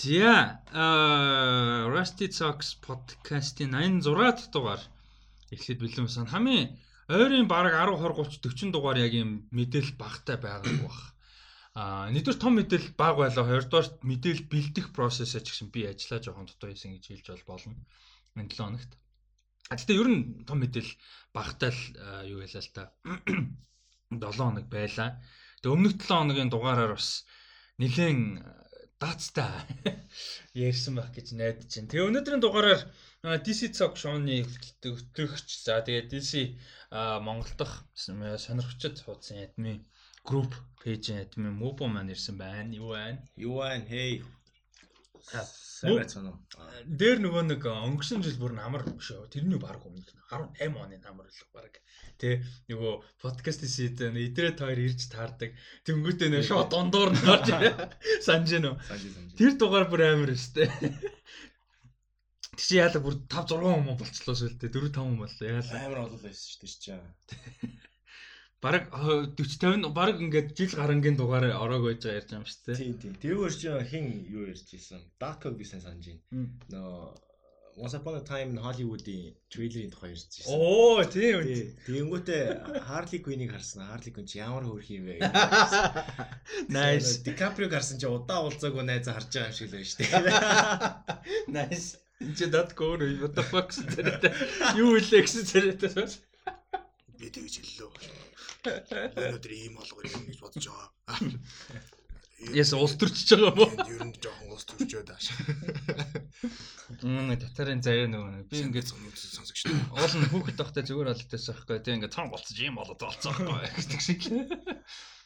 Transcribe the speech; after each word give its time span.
За 0.00 0.64
а 0.72 1.84
Rusty 1.92 2.32
Talks 2.32 2.72
podcast-ийн 2.80 3.76
86 3.76 4.00
дахь 4.16 4.48
дугаар 4.48 4.82
эхлээд 5.52 5.80
бэлэн 5.84 6.06
байсан. 6.08 6.24
Хамгийн 6.24 6.80
ойрын 7.04 7.44
баг 7.44 7.68
10 7.68 8.00
20 8.00 8.40
30 8.40 8.40
40 8.48 8.72
дугаар 8.72 8.96
яг 8.96 9.12
юм 9.12 9.44
мэдээлэл 9.52 10.00
багтай 10.00 10.40
байгаа 10.40 10.72
бах. 10.88 11.00
А 11.76 12.08
нэгдүгээр 12.16 12.40
том 12.40 12.56
мэдээлэл 12.56 12.96
баг 12.96 13.14
байлаа. 13.20 13.44
Хоёрдугаар 13.44 13.88
мэдээлэл 14.00 14.48
бэлдэх 14.48 14.86
процесс 14.96 15.36
ч 15.36 15.44
гэсэн 15.52 15.68
би 15.68 15.84
ажиллаа 15.84 16.24
жоохон 16.24 16.48
дутуу 16.48 16.72
хийсэн 16.72 16.96
гэж 16.96 17.04
хэлж 17.20 17.44
болно. 17.44 17.76
Энэ 18.40 18.48
7 18.56 18.56
хоногт. 18.56 18.92
А 19.68 19.76
тэгтээ 19.76 20.00
ер 20.00 20.08
нь 20.08 20.48
том 20.48 20.64
мэдээлэл 20.64 20.96
багтай 21.36 21.76
л 21.76 21.82
юу 22.24 22.40
ялаа 22.40 22.64
л 22.64 22.72
та. 22.72 22.88
7 24.16 24.32
хоног 24.32 24.64
байлаа. 24.64 25.20
Тэгээ 25.60 25.76
өмнөх 25.76 25.92
7 26.00 26.08
хоногийн 26.08 26.48
дугаараар 26.48 26.96
бас 26.96 27.28
нэлээд 27.76 28.40
даацтай 29.00 29.64
ярьсан 30.68 30.94
байх 31.00 31.10
гэж 31.16 31.32
найдаж 31.40 31.70
байна. 31.72 31.90
Тэгээ 31.90 32.08
өнөөдрийн 32.10 32.42
дугаараар 32.44 32.82
DC 33.44 33.60
Talk 33.76 33.94
show-ны 33.96 34.44
хөтлөгч 34.44 35.48
за 35.64 35.80
тэгээ 35.86 36.08
DC 36.12 36.30
Монгол 37.26 37.54
дахь 37.56 37.76
сонирхчид 37.96 38.96
хуудсан 39.00 39.40
админ 39.46 39.78
групп 40.28 40.52
пэйжийн 40.80 41.24
админ 41.24 41.56
Mobo 41.56 41.84
маань 41.88 42.12
ирсэн 42.14 42.36
байна. 42.36 42.76
Юу 42.76 42.92
байна? 42.92 43.18
Юу 43.36 43.54
байна? 43.64 43.84
Хей. 43.88 44.20
Сайн? 45.28 46.04
Дээр 46.84 47.20
нөгөө 47.24 47.44
нэг 47.48 47.64
өнгөрсөн 47.64 48.20
жил 48.24 48.36
бүр 48.40 48.52
намар 48.56 48.84
шүү. 48.84 49.28
Тэрний 49.32 49.56
баг 49.60 49.80
өмнөх 49.80 50.12
18 50.28 50.76
оны 50.76 51.00
намар 51.00 51.28
л 51.28 51.44
баг. 51.56 51.80
Тэ 52.20 52.44
нөгөө 52.68 52.92
подкаст 53.24 53.64
хийд 53.64 54.00
идрээ 54.04 54.60
тойр 54.60 54.80
ирж 54.84 55.08
таардаг. 55.08 55.56
Тэнгүүтээ 55.88 56.28
нэ 56.36 56.44
шоо 56.44 56.68
дондоор 56.68 57.16
нь 57.16 57.24
орж 57.24 57.48
санаж 58.26 58.50
гэнэ. 58.52 58.76
Тэр 59.40 59.56
дугаар 59.56 59.88
бүр 59.88 60.04
амар 60.04 60.36
өстэй. 60.36 60.68
Тэг 62.60 62.60
чи 62.60 62.76
яалаа 62.76 63.00
бүр 63.00 63.16
5 63.24 63.56
6 63.56 63.64
хүн 63.64 63.96
болцлоо 63.96 64.36
шүү 64.36 64.60
дээ. 64.60 64.68
4 64.68 64.92
5 64.92 65.00
хүн 65.00 65.16
боллоо. 65.16 65.48
Яалаа. 65.48 65.80
Амар 65.80 65.98
байсан 66.20 66.44
шүү 66.44 66.60
дээ 66.60 66.76
чи. 66.76 66.92
Бараг 68.60 68.92
40 68.92 69.40
50 69.40 69.88
бараг 69.96 70.20
ингээд 70.20 70.52
жил 70.52 70.72
гарангийн 70.76 71.16
дугаар 71.16 71.48
ороог 71.56 71.82
байж 71.88 72.04
байгаа 72.04 72.20
ярьж 72.20 72.28
байгаа 72.28 72.40
юм 72.40 72.48
шүү 72.50 72.60
дээ. 72.66 72.76
Тийм 72.76 72.94
тийм. 73.00 73.12
Тэрүүгээр 73.24 73.54
чи 73.56 73.68
хин 73.88 74.06
юу 74.28 74.44
ярьж 74.52 74.68
ирсэн? 74.76 75.00
Би 75.56 75.64
сайн 75.64 75.80
санаж 75.80 76.04
байна. 76.04 76.44
Нөө 76.68 77.30
Once 77.80 77.94
upon 77.94 78.16
a 78.16 78.20
time 78.20 78.50
in 78.52 78.58
Hollywood-ийн 78.60 79.32
трейлерийн 79.48 79.88
тухай 79.88 80.12
ярьж 80.12 80.44
ирсэн. 80.44 80.52
Оо, 80.52 81.00
тийм 81.08 81.40
үү. 81.40 81.80
Тэгэнгүүтээ 81.88 82.84
Harley 82.84 83.20
Quinn-ийг 83.24 83.56
харсан. 83.56 83.88
Harley 83.88 84.12
Quinn 84.12 84.28
чи 84.28 84.44
ямар 84.44 84.68
хөөрх 84.68 84.90
юм 84.92 85.08
бэ? 85.08 85.24
Nice. 86.76 87.24
DiCaprio 87.24 87.72
гарсан 87.72 87.96
чи 87.96 88.04
удаа 88.04 88.44
уулзаагүй 88.44 88.84
найзаа 88.84 89.16
харж 89.16 89.32
байгаа 89.32 89.48
юм 89.48 89.56
шиг 89.56 89.68
л 89.70 89.72
байна 89.72 89.88
шүү 89.88 89.98
дээ. 90.04 90.12
Nice. 91.56 91.88
Энд 92.20 92.36
чи 92.36 92.46
дат 92.52 92.76
гоор 92.76 93.00
what 93.24 93.32
the 93.32 93.44
fuck 93.48 93.72
зэрэг 93.72 94.28
юу 94.76 95.00
илээ 95.00 95.24
гэсэн 95.24 95.48
зэрэг 95.48 95.80
би 97.20 97.28
тэгж 97.28 97.54
хэллээ. 97.60 98.19
Өнөөдөр 98.64 99.52
ийм 99.56 99.80
болгоо 99.80 100.04
юм 100.04 100.24
гэж 100.28 100.38
бодож 100.44 100.66
байгаа. 100.68 100.88
Яс 102.56 102.72
улс 102.72 102.96
төрчж 102.96 103.36
байгаа 103.36 103.52
юм 103.52 103.60
уу? 103.60 103.70
Ер 103.84 104.04
нь 104.04 104.16
жоохон 104.16 104.52
улс 104.56 104.64
төрчөө 104.68 105.02
дааш. 105.08 105.26
Мм 107.04 107.36
татарын 107.36 107.84
заяа 107.84 108.08
нөгөө 108.08 108.48
би 108.48 108.64
ингээд 108.64 108.88
зүүн 108.88 109.12
сонсогч 109.12 109.68
уул 109.68 110.14
нь 110.16 110.30
хүүхэд 110.32 110.56
тахтай 110.56 110.84
зүгээр 110.88 111.12
алдчихсан 111.12 111.56
байхгүй 111.56 111.84
тийм 111.84 112.00
ингээд 112.00 112.16
цан 112.16 112.32
болцож 112.32 112.56
ийм 112.56 112.80
болоод 112.80 113.00
болцсон 113.00 113.36
байхгүй 113.36 113.68
гэдэг 113.76 114.00
шиг. 114.00 114.20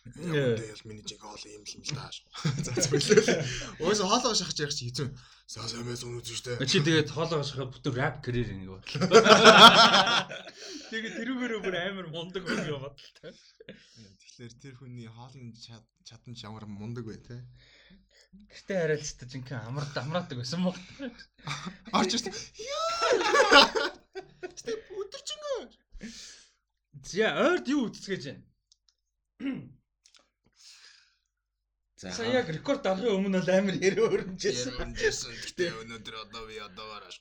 Тэгэл 0.05 0.84
миний 0.84 1.00
жиг 1.08 1.24
хоол 1.24 1.41
юм 1.48 1.64
л 1.64 1.80
л 1.80 1.97
тааш. 1.97 2.28
За 2.60 2.77
зөвлөө. 2.77 3.41
Уус 3.80 4.05
хоолоо 4.05 4.36
шахаж 4.36 4.61
ярих 4.61 4.77
чи. 4.77 4.92
Саа 5.48 5.64
сайн 5.64 5.88
байсан 5.88 6.12
үү 6.12 6.20
зүштэй. 6.20 6.61
Чи 6.69 6.84
тэгээд 6.84 7.08
хоолоо 7.08 7.41
шахаад 7.41 7.72
бүтэн 7.72 7.96
рэп 7.96 8.16
карьер 8.20 8.52
ингэ 8.52 8.69
бодлоо. 8.69 9.08
Тэгээд 10.92 11.14
тэрүүгээрөө 11.24 11.61
бүр 11.64 11.77
амар 11.80 12.06
мундаг 12.12 12.45
хүн 12.45 12.68
юм 12.68 12.84
бодлоо. 12.84 13.33
Тэгэхээр 13.33 14.52
тэр 14.61 14.74
хүний 14.77 15.08
хоолны 15.08 15.56
чадан 15.56 16.36
ямар 16.36 16.68
мундаг 16.68 17.08
вэ 17.08 17.24
те? 17.24 17.40
Гэртээ 18.52 18.78
харилцдаг 18.84 19.28
жинхэнэ 19.33 19.73
амар 19.73 19.89
дамраадаг 19.96 20.36
байсан 20.36 20.61
мó. 20.61 20.77
Орч 21.96 22.12
ирсэн. 22.12 22.28
Яа. 22.61 23.89
Өдөржингөө. 25.01 25.73
За 27.08 27.33
ойрд 27.40 27.73
юу 27.73 27.89
үтсгэж 27.89 28.23
байна? 28.28 28.45
Сая 32.12 32.44
яг 32.44 32.48
рекорд 32.52 32.84
авахын 32.84 33.16
өмнө 33.16 33.40
л 33.40 33.50
амар 33.54 33.76
яруу 33.80 34.12
өрнжсэн. 34.12 34.76
Ярунжсэн. 34.76 35.32
Гэтэ 35.48 35.64
өнөөдөр 35.80 36.16
одоо 36.20 36.42
би 36.44 36.60
одоогоор 36.60 37.04
аш. 37.08 37.16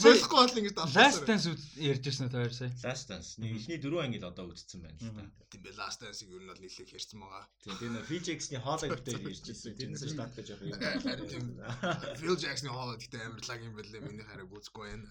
Болохгүй 0.00 0.38
бол 0.40 0.58
ингэж 0.62 0.74
Last 0.96 1.28
Dance 1.28 1.52
ярьж 1.76 2.04
ирсэн 2.08 2.32
тоо 2.32 2.48
сая. 2.48 2.72
Last 2.80 3.12
Dance. 3.12 3.36
Нэг 3.42 3.60
ихний 3.60 3.78
дөрөв 3.82 4.04
анги 4.04 4.22
л 4.22 4.30
одоо 4.30 4.48
үзсэн 4.48 4.80
байна 4.80 4.96
л 4.96 5.12
та. 5.12 5.44
Тийм 5.54 5.62
бай 5.62 5.74
last 5.78 6.02
dance-ийг 6.02 6.34
ер 6.34 6.42
нь 6.42 6.50
бол 6.50 6.58
нэлээд 6.58 6.94
ярьсан 6.98 7.20
байгаа. 7.22 7.46
Тийм 7.62 7.74
тийм 7.78 7.94
Fijix-ний 8.10 8.58
хоолой 8.58 8.90
дээр 8.90 9.22
ярьж 9.22 9.46
ирсэн. 9.46 9.78
Тэрнээс 9.78 10.02
стат 10.10 10.34
гэж 10.34 10.46
явах 10.50 10.66
юм. 10.66 10.82
Харин 10.82 11.28
тийм 11.30 11.46
Phil 12.18 12.34
Jackson-ы 12.34 12.74
хоолой 12.74 12.98
гэхдээ 12.98 13.22
амарлаг 13.22 13.60
юм 13.62 13.74
байлээ. 13.78 14.02
Миний 14.02 14.26
хараг 14.26 14.50
үзэхгүй 14.50 14.84
байна. 14.90 15.08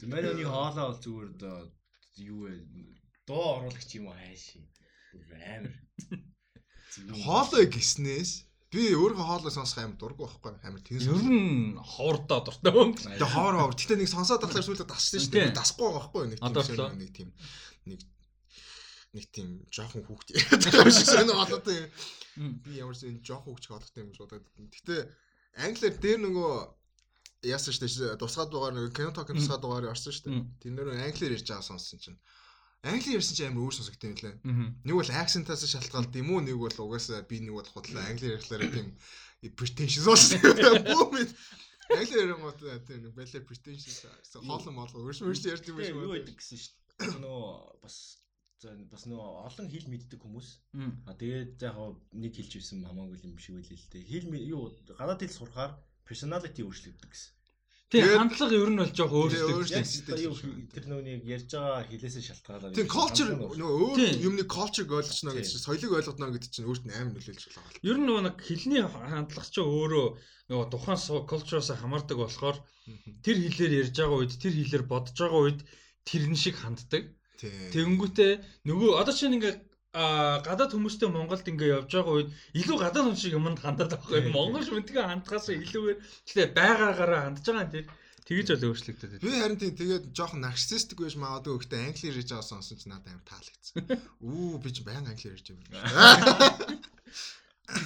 Мэнэний 0.00 0.48
хоолой 0.48 0.84
бол 0.88 1.02
зүгээр 1.04 1.28
одоо 1.36 1.56
юу 2.24 2.40
вэ? 2.48 2.52
Дуу 3.28 3.44
оруулагч 3.60 3.90
юм 4.00 4.08
уу 4.08 4.16
хайш. 4.16 4.56
Амар. 5.28 5.76
Хоолой 7.24 7.66
гиснээс 7.70 8.44
би 8.74 8.90
өөрөө 8.94 9.22
хоолой 9.22 9.52
сонсох 9.54 9.78
амар 9.82 9.98
дургу 9.98 10.26
байхгүй 10.26 10.58
амар 10.66 10.82
тэнс. 10.82 11.06
Ер 11.06 11.22
нь 11.22 11.78
ховордоо 11.78 12.40
дуртай 12.42 12.72
хүн. 12.74 12.94
Тэгээ 12.98 13.34
хоор 13.34 13.54
хоор. 13.54 13.74
Гэтэ 13.78 13.98
нэг 13.98 14.10
сонсоод 14.10 14.42
байхлаар 14.42 14.66
сүүлдээ 14.66 14.88
дассан 14.90 15.20
шүү 15.22 15.30
дээ. 15.30 15.54
Дасахгүй 15.54 15.86
байгаа 15.86 16.02
байхгүй 16.10 16.22
нэг 16.34 16.38
тийм 16.42 16.98
нэг 16.98 17.10
тийм 17.14 17.30
нэг 17.86 18.00
нэг 19.14 19.26
тийм 19.30 19.48
жоохон 19.70 20.02
хүүхд 20.10 20.28
яриад 20.34 20.90
шиг 20.90 21.06
сонир 21.06 21.38
болоод 21.38 21.62
тийм. 21.62 21.86
Би 22.66 22.82
ямар 22.82 22.98
ч 22.98 23.06
юм 23.06 23.22
жоохон 23.22 23.54
хүүхд 23.54 23.70
болоод 23.70 23.94
юм 23.94 24.10
шуудаад. 24.18 24.44
Гэтэ 24.74 24.94
англиар 25.62 25.94
дээр 26.02 26.20
нөгөө 26.26 26.54
яасан 27.46 27.72
шүү 27.74 27.86
дээ 27.86 28.18
тусгаад 28.18 28.50
байгаа 28.50 28.72
нэг 28.74 28.90
кино 28.90 29.14
ток 29.14 29.30
тусгаад 29.30 29.62
байгаагаар 29.62 29.94
орсон 29.94 30.10
шүү 30.10 30.24
дээ. 30.26 30.42
Тэр 30.58 30.72
нөр 30.74 30.88
англиар 30.98 31.36
ярьж 31.38 31.46
байгаа 31.46 31.62
сонссон 31.62 32.02
чинь. 32.02 32.18
Англиар 32.84 33.16
ярьсан 33.16 33.34
чинь 33.36 33.48
амар 33.48 33.64
өөр 33.64 33.74
сонсогдсон 33.80 34.12
юм 34.12 34.20
лээ. 34.20 34.36
Нэг 34.84 34.94
бол 34.94 35.08
акцентаас 35.08 35.64
шалтгаалт 35.64 36.12
юм 36.20 36.28
уу 36.36 36.40
нэг 36.44 36.56
бол 36.60 36.76
угаасаа 36.84 37.24
би 37.24 37.40
нэг 37.40 37.56
бол 37.56 37.64
худлаа 37.72 38.04
англиар 38.12 38.36
ярьхлаар 38.36 38.68
тийм 38.68 38.92
pretentious 39.56 40.04
болсон. 40.04 40.36
Бүүмэд 40.92 41.30
англиар 41.96 42.22
ярингууд 42.28 42.60
тийм 42.84 43.00
нэг 43.08 43.12
балер 43.16 43.42
pretentious 43.48 44.04
хоолн 44.36 44.76
моолго 44.76 45.00
өрш 45.00 45.24
өрш 45.24 45.48
ярьд 45.48 45.64
юм 45.72 45.80
Юу 45.80 45.88
шиг. 45.88 45.96
байдаг 46.12 46.36
гэсэн 46.36 46.58
шүү 46.60 46.72
дээ. 47.00 47.24
Нөгөө 47.24 47.48
бас 47.80 47.96
бас 48.92 49.04
нөгөө 49.08 49.28
олон 49.48 49.66
хэл 49.68 49.88
мэддэг 49.92 50.20
хүмүүс. 50.20 50.48
А 51.08 51.12
тэгээд 51.16 51.60
яг 51.64 51.76
нэг 52.12 52.32
хэлж 52.36 52.52
ирсэн 52.60 52.84
хамаагүй 52.84 53.20
юм 53.24 53.36
шиг 53.40 53.56
байлээ 53.60 53.76
л 53.80 53.88
дээ. 53.92 54.08
Хэл 54.08 54.28
юу 54.44 54.72
гадаад 54.92 55.20
хэл 55.20 55.36
сурахаар 55.40 55.72
personality 56.08 56.64
өөрчлөгддөг 56.64 57.10
гэсэн. 57.12 57.32
Тийм 57.92 58.00
Тэгээд- 58.04 58.18
хандлага 58.18 58.54
ер 58.58 58.70
нь 58.72 58.80
бол 58.80 58.92
жоох 58.96 59.12
шүү. 60.40 60.52
тэр 60.74 60.84
нөгөөний 60.88 61.16
ярьж 61.24 61.50
байгаа 61.52 61.84
хэлээсээ 61.84 62.24
шалтгаалаад. 62.28 62.74
Тийм 62.74 62.88
culture 62.88 63.30
нөгөө 63.30 63.76
өөр 63.86 64.00
юмны 64.24 64.44
culture 64.48 64.88
ойлгочно 64.88 65.30
гэж 65.36 65.44
Тийм. 65.46 65.52
чинь 65.52 65.64
соёлыг 65.68 65.92
ойлгоно 65.92 66.32
гэдэг 66.34 66.50
чинь 66.50 66.68
өөрт 66.68 66.84
нь 66.88 66.94
амар 66.96 67.12
нөлөөлж 67.14 67.44
байгаа. 67.54 67.70
Ер 67.84 67.96
нь 68.00 68.06
нөгөө 68.08 68.22
нэг 68.24 68.36
хэлний 68.40 68.82
хандлага 68.88 69.50
ч 69.52 69.56
өөрөө 69.60 70.06
нөгөө 70.48 70.66
тухайн 70.72 71.00
culture-оос 71.28 71.70
хамаардаг 71.76 72.18
болохоор 72.18 72.56
тэр 73.24 73.36
хэлээр 73.40 73.72
ярьж 73.84 73.94
байгаа 74.00 74.18
үед 74.20 74.32
тэр 74.42 74.52
хэлээр 74.58 74.84
бодож 74.88 75.16
байгаа 75.20 75.40
үед 75.44 75.60
тэрэн 76.08 76.36
шиг 76.36 76.56
ханддаг. 76.60 77.02
Тэгэнгүүтээ 77.40 78.32
нөгөө 78.64 78.90
одоо 79.00 79.14
чинь 79.14 79.36
ингээ 79.36 79.54
а 79.94 80.42
гадаад 80.42 80.74
хүмүүстэй 80.74 81.06
Монголд 81.06 81.46
ингээ 81.46 81.70
явж 81.78 81.90
байгаа 81.94 82.14
үед 82.18 82.30
илүү 82.58 82.76
гадаад 82.82 83.06
хүн 83.06 83.18
шиг 83.18 83.38
юмд 83.38 83.62
хандаад 83.62 83.94
байгаа 83.94 84.10
Тийм, 84.10 84.26
юм. 84.26 84.34
Монгол 84.34 84.66
хүнтэйгээ 84.66 85.06
хандхаас 85.06 85.46
илүүгээр 85.54 85.98
гэхдээ 86.02 86.48
байгаагаараа 86.50 87.20
хандж 87.30 87.46
байгаа 87.46 87.62
юм 87.62 87.70
тэр 87.70 87.86
тэгэж 88.26 88.46
бол 88.50 88.66
өөрчлөгдөд 88.74 89.22
Би 89.22 89.30
харин 89.38 89.60
тийм 89.62 89.74
тэгээд 89.78 90.04
жоохон 90.10 90.42
нарциссистик 90.42 90.98
байж 90.98 91.14
магадгүй 91.14 91.54
гэхдээ 91.62 91.86
англиар 91.86 92.18
ярьж 92.18 92.30
байгаа 92.34 92.50
сонсон 92.50 92.78
чи 92.80 92.86
надад 92.90 93.14
амар 93.14 93.28
таалагдсан. 93.30 93.76
Үу 94.18 94.58
би 94.58 94.70
чи 94.74 94.82
баян 94.82 95.06
англиар 95.06 95.38
ярьж 95.38 95.46
юм. 95.54 95.62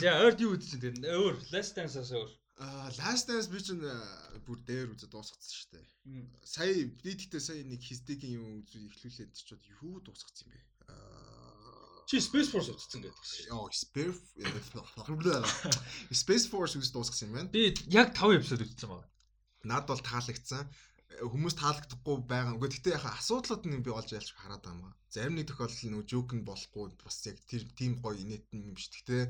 За 0.01 0.11
ойрд 0.25 0.41
юу 0.41 0.57
үзсэн 0.57 0.81
тэгээд 0.81 1.05
өөр 1.13 1.35
last 1.53 1.77
dance-аас 1.77 2.11
өөр. 2.17 2.31
Аа 2.63 2.89
last 2.99 3.29
dance 3.29 3.53
би 3.53 3.61
чинь 3.63 3.85
аа, 3.85 4.39
бүр 4.47 4.59
дээр 4.67 4.91
үзэж 4.95 5.11
дуусгацсан 5.13 5.55
шүү 5.55 5.71
дээ. 5.77 5.87
Сая 6.43 6.73
би 7.05 7.13
тэгтээ 7.15 7.43
сая 7.43 7.63
нэг 7.63 7.83
хиздегийн 7.85 8.39
юм 8.39 8.47
үзүү 8.63 8.91
ихлүүлээд 8.91 9.39
чод 9.39 9.63
юу 9.83 10.03
дуусгацсан 10.03 10.51
юм 10.51 10.57
бэ? 10.57 10.78
Чи 12.09 12.23
Space 12.25 12.49
Force 12.49 12.73
үзсэн 12.73 13.05
гэдэг 13.05 13.21
чинь. 13.21 13.53
Яа, 13.53 13.69
Space 13.69 14.17
Space 16.09 16.47
Force 16.49 16.81
үз 16.81 16.89
дуусгасан 16.89 17.29
юм 17.29 17.35
байна. 17.37 17.53
Би 17.53 17.77
яг 17.93 18.17
5 18.17 18.41
эпизод 18.41 18.65
үзсэн 18.65 18.89
байна. 18.89 19.05
Над 19.69 19.85
бол 19.85 20.01
таалагдсан. 20.01 20.65
Хүмүүс 21.21 21.61
таалагдахгүй 21.61 22.17
байгаа. 22.25 22.57
Үгүй 22.57 22.73
гэхдээ 22.73 22.97
яхаа 22.97 23.13
асуудлууд 23.21 23.69
нь 23.69 23.85
би 23.85 23.93
олж 23.93 24.17
ялж 24.17 24.33
хараад 24.41 24.65
байгаа 24.65 24.81
юм 24.81 24.89
аа. 24.89 24.97
Зарим 25.13 25.37
нэг 25.37 25.53
тохиолдолд 25.53 25.85
нөгөө 25.85 26.09
жоок 26.09 26.33
нь 26.33 26.49
болохгүй 26.49 26.97
бас 27.05 27.17
яг 27.29 27.37
тэр 27.45 27.63
тийм 27.77 28.01
гоё 28.01 28.17
инээт 28.17 28.57
юм 28.57 28.73
биш. 28.73 28.89
Гэхдээ 28.89 29.23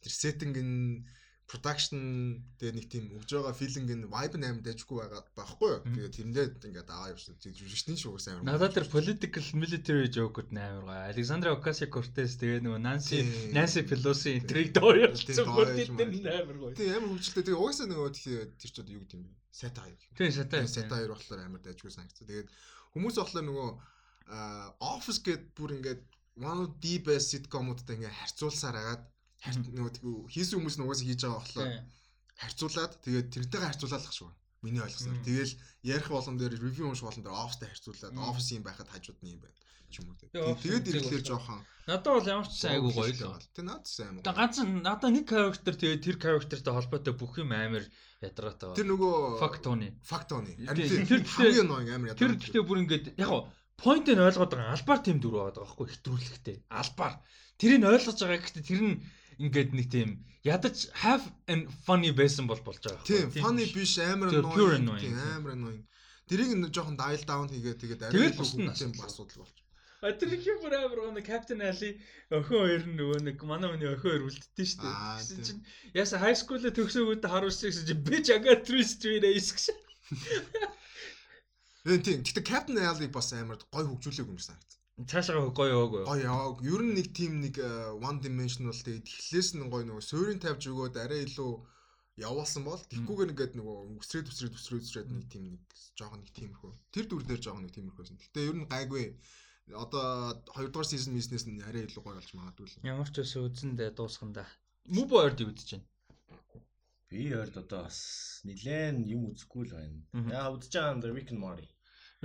тэр 0.00 0.12
сеттинг 0.16 0.56
нь 0.64 1.04
production 1.44 2.40
тэгээ 2.56 2.74
нэг 2.74 2.86
тийм 2.88 3.04
өгж 3.20 3.28
байгаа 3.36 3.52
feeling 3.52 3.84
нь 3.84 4.08
vibe 4.08 4.36
нь 4.40 4.46
амар 4.48 4.64
дайжгүй 4.64 4.96
байгаа 4.96 5.22
байхгүй 5.36 5.68
юу. 5.70 5.80
Тэгээ 5.92 6.14
тэрэндээ 6.16 6.46
ингээд 6.72 6.88
аваа 6.88 7.12
явсан. 7.12 7.36
Жүжигчдийн 7.36 7.98
шүү 8.00 8.12
гэсэн 8.16 8.32
амар. 8.40 8.56
Надад 8.56 8.72
тэр 8.72 8.88
political 8.88 9.44
military 9.52 10.08
joke-уд 10.08 10.48
амар 10.56 10.84
гоё. 10.88 11.04
Alexandra 11.12 11.52
Ocasio-Cortez 11.52 12.40
тэгээ 12.40 12.64
нөгөө 12.64 12.80
Nancy 12.80 13.18
Nancy 13.52 13.84
Pelosi 13.84 14.40
intrigue 14.40 14.72
доо 14.72 14.96
явуулсан. 14.96 15.36
Тэр 15.36 15.44
амар 15.44 16.58
гоё. 16.58 16.72
Тэгээ 16.72 16.96
амар 16.96 17.10
хөвчлээ. 17.12 17.44
Тэгээ 17.44 17.60
угаасаа 17.60 17.86
нөгөө 17.92 18.10
тэр 18.56 18.70
ч 18.72 18.76
юу 18.80 19.00
гэдэг 19.04 19.16
юм 19.20 19.24
бэ? 19.28 19.32
Satire. 19.52 20.00
Тийм 20.16 20.32
satire. 20.32 20.66
Satire 20.66 21.12
болохоор 21.12 21.40
амар 21.44 21.60
дайжгүй 21.60 21.92
санагцсан. 21.92 22.24
Тэгээд 22.24 22.48
хүмүүс 22.96 23.20
болохоор 23.20 23.44
нөгөө 23.44 23.68
office 24.80 25.20
гэд 25.20 25.52
бүр 25.52 25.76
ингээд 25.76 26.02
one 26.40 26.64
of 26.64 26.70
the 26.80 26.98
best 26.98 27.30
sitcom-уудтай 27.30 28.00
ингээ 28.00 28.10
харьцуулсаар 28.10 28.76
агаад 28.80 29.02
нөгөө 29.44 30.30
хийсэн 30.32 30.56
хүмүүс 30.56 30.76
нь 30.78 30.84
угаасаа 30.84 31.06
хийж 31.08 31.20
байгаа 31.24 31.40
болохоор 31.40 31.72
харьцуулаад 32.40 32.92
тэгээд 33.04 33.28
тэрнтэйгээ 33.34 33.68
харьцуулаад 33.68 34.04
л 34.08 34.18
шүү. 34.18 34.30
Миний 34.64 34.80
ойлгосноор. 34.80 35.20
Тэгэл 35.20 35.54
ярих 35.84 36.08
болгон 36.08 36.36
дээр 36.40 36.56
ревю 36.56 36.88
унших 36.88 37.04
болгон 37.04 37.24
дээр 37.24 37.36
офстай 37.36 37.68
харьцуулаад 37.68 38.16
офис 38.16 38.48
юм 38.56 38.64
байхад 38.64 38.88
хажууд 38.88 39.20
нь 39.20 39.36
юм 39.36 39.40
байна 39.44 39.58
ч 39.94 40.02
юм 40.02 40.10
уу. 40.10 40.58
Тэгээд 40.58 40.90
ирэхлээр 40.90 41.24
жоохон 41.24 41.60
надад 41.86 42.10
бол 42.10 42.26
ямар 42.26 42.48
ч 42.50 42.54
сайн 42.58 42.82
айгу 42.82 42.90
гоё 42.90 43.12
л. 43.14 43.46
Тэг 43.54 43.64
наад 43.64 43.84
сайн 43.86 44.18
юм. 44.18 44.26
Ганц 44.26 44.56
надад 44.58 45.12
нэг 45.14 45.26
характер 45.30 45.74
тэгээд 45.78 46.02
тэр 46.02 46.16
характертай 46.18 46.72
холбоотой 46.74 47.14
бүх 47.14 47.38
юм 47.38 47.54
амар 47.54 47.84
ядраатай 48.18 48.66
байна. 48.72 48.78
Тэр 48.80 48.88
нөгөө 48.90 49.14
фактоны. 49.38 49.88
Фактоны. 50.02 50.52
Тэр 50.58 51.22
хамгийн 51.22 51.68
ноён 51.70 51.94
амар 51.94 52.08
ядраа. 52.16 52.18
Тэр 52.18 52.32
гэхдээ 52.40 52.64
бүр 52.66 52.82
ингээд 52.82 53.06
яг 53.20 53.30
гоо 53.30 53.42
point 53.78 54.06
нь 54.06 54.18
ойлгоод 54.18 54.50
байгаа 54.50 54.74
албаар 54.74 55.00
тэм 55.02 55.18
дөрөв 55.22 55.40
байгаа 55.54 55.62
байхгүй 55.62 55.86
хэтрүүлэхтэй. 55.94 56.56
Албаар. 56.70 57.14
Тэрийг 57.58 57.86
ойлгож 57.86 58.18
байгаа 58.18 58.40
гэхдээ 58.42 58.64
тэр 58.66 58.82
нь 58.82 58.96
ингээд 59.38 59.70
нэг 59.74 59.86
тийм 59.90 60.10
ядаж 60.44 60.90
have 61.02 61.24
and 61.48 61.68
funny 61.86 62.12
байсан 62.12 62.46
бол 62.46 62.60
болж 62.60 62.80
байгаа. 62.84 63.04
Тийм, 63.08 63.30
funny 63.32 63.66
биш 63.72 63.98
амар 63.98 64.28
annoying. 64.28 64.88
Тийм, 65.00 65.18
амар 65.36 65.52
annoying. 65.56 65.84
Тэрийг 66.28 66.56
нэг 66.56 66.72
жоохон 66.72 66.96
dial 67.00 67.24
down 67.24 67.48
хийгээд 67.48 67.80
тэгээд 67.80 68.04
арай 68.08 68.32
тийм 68.32 68.92
асуудал 69.00 69.44
болж. 69.44 69.56
А 70.04 70.12
тэр 70.12 70.36
их 70.36 70.44
юм 70.44 70.60
амар 70.68 71.16
нэг 71.16 71.24
Captain 71.24 71.64
Ali 71.64 71.96
охин 72.28 72.44
хоёр 72.44 72.82
нь 72.84 72.96
нөгөө 73.00 73.18
нэг 73.24 73.40
манай 73.40 73.72
хүний 73.72 73.88
охин 73.88 74.04
хоёр 74.04 74.28
үлддээ 74.28 74.66
шүү 74.68 74.84
дээ. 74.84 74.96
Гэсэн 75.16 75.40
чинь 75.48 75.62
яса 75.96 76.20
high 76.20 76.36
school-д 76.36 76.76
төгсөөгөөд 76.76 77.24
харуулсан 77.24 77.72
гэсэн 77.72 77.88
чинь 77.88 78.04
I 78.04 78.38
got 78.44 78.68
three 78.68 78.84
straight 78.84 79.24
A's 79.24 79.48
гэсэн. 79.56 79.76
Тийм. 82.04 82.20
Гэтэ 82.20 82.44
Captain 82.44 82.76
Ali 82.84 83.08
бас 83.08 83.32
амар 83.32 83.56
гой 83.72 83.88
хөгжүүлээг 83.88 84.28
юм 84.28 84.36
санагдсан. 84.36 84.83
Цаашаа 84.94 85.50
гоё 85.50 85.70
яваагүй. 85.74 86.02
Гоё 86.06 86.22
явааг. 86.22 86.62
Ер 86.62 86.82
нь 86.86 86.94
нэг 86.94 87.08
team 87.10 87.42
нэг 87.42 87.58
э, 87.58 87.98
one 87.98 88.22
dimensional 88.22 88.70
тэгээд 88.78 89.10
эхлээс 89.10 89.58
нь 89.58 89.66
гоё 89.66 89.82
нөгөө 89.82 90.06
суурийн 90.06 90.38
тавьж 90.38 90.70
өгөөд 90.70 90.94
арай 91.02 91.26
илүү 91.26 91.52
явуулсан 92.22 92.62
бол 92.62 92.78
тэгхгүйгээр 92.78 93.32
ингээд 93.34 93.58
нөгөө 93.58 93.76
өсрээд 93.98 94.30
өсрээд 94.30 94.54
өсрээд 94.54 94.86
өсрээд 94.86 95.10
нэг 95.10 95.26
team 95.26 95.44
нэг 95.50 95.62
жоохон 95.98 96.22
нэг 96.22 96.30
тиймэрхүү. 96.30 96.72
Тэр 96.94 97.04
дүр 97.10 97.22
дээр 97.26 97.42
жоохон 97.42 97.66
нэг 97.66 97.74
тиймэрхүүсэн. 97.74 98.22
Гэтэ 98.22 98.46
ер 98.46 98.54
нь 98.54 98.70
гайгүй. 98.70 99.06
Одоо 99.74 100.38
2 100.54 100.70
дугаар 100.70 100.86
season 100.86 101.18
миснес 101.18 101.44
нь 101.50 101.58
арай 101.66 101.90
илүү 101.90 101.98
гоё 101.98 102.14
болж 102.14 102.30
магадгүй 102.30 102.66
л. 102.70 102.86
Ямар 102.86 103.10
ч 103.10 103.26
өсө 103.26 103.50
үзэндээ 103.50 103.98
дуусганда. 103.98 104.46
Мөбо 104.94 105.26
ойрд 105.26 105.42
үзэж 105.42 105.74
байна. 105.74 105.90
Би 107.10 107.34
ойрд 107.34 107.58
одоо 107.58 107.90
бас 107.90 107.98
нилээн 108.46 109.02
юм 109.10 109.26
үзэхгүй 109.34 109.62
л 109.66 109.74
байна. 109.74 109.98
Яа 110.30 110.54
үзэж 110.54 110.70
байгаа 110.70 110.94
юм 110.94 111.02
дэр 111.02 111.18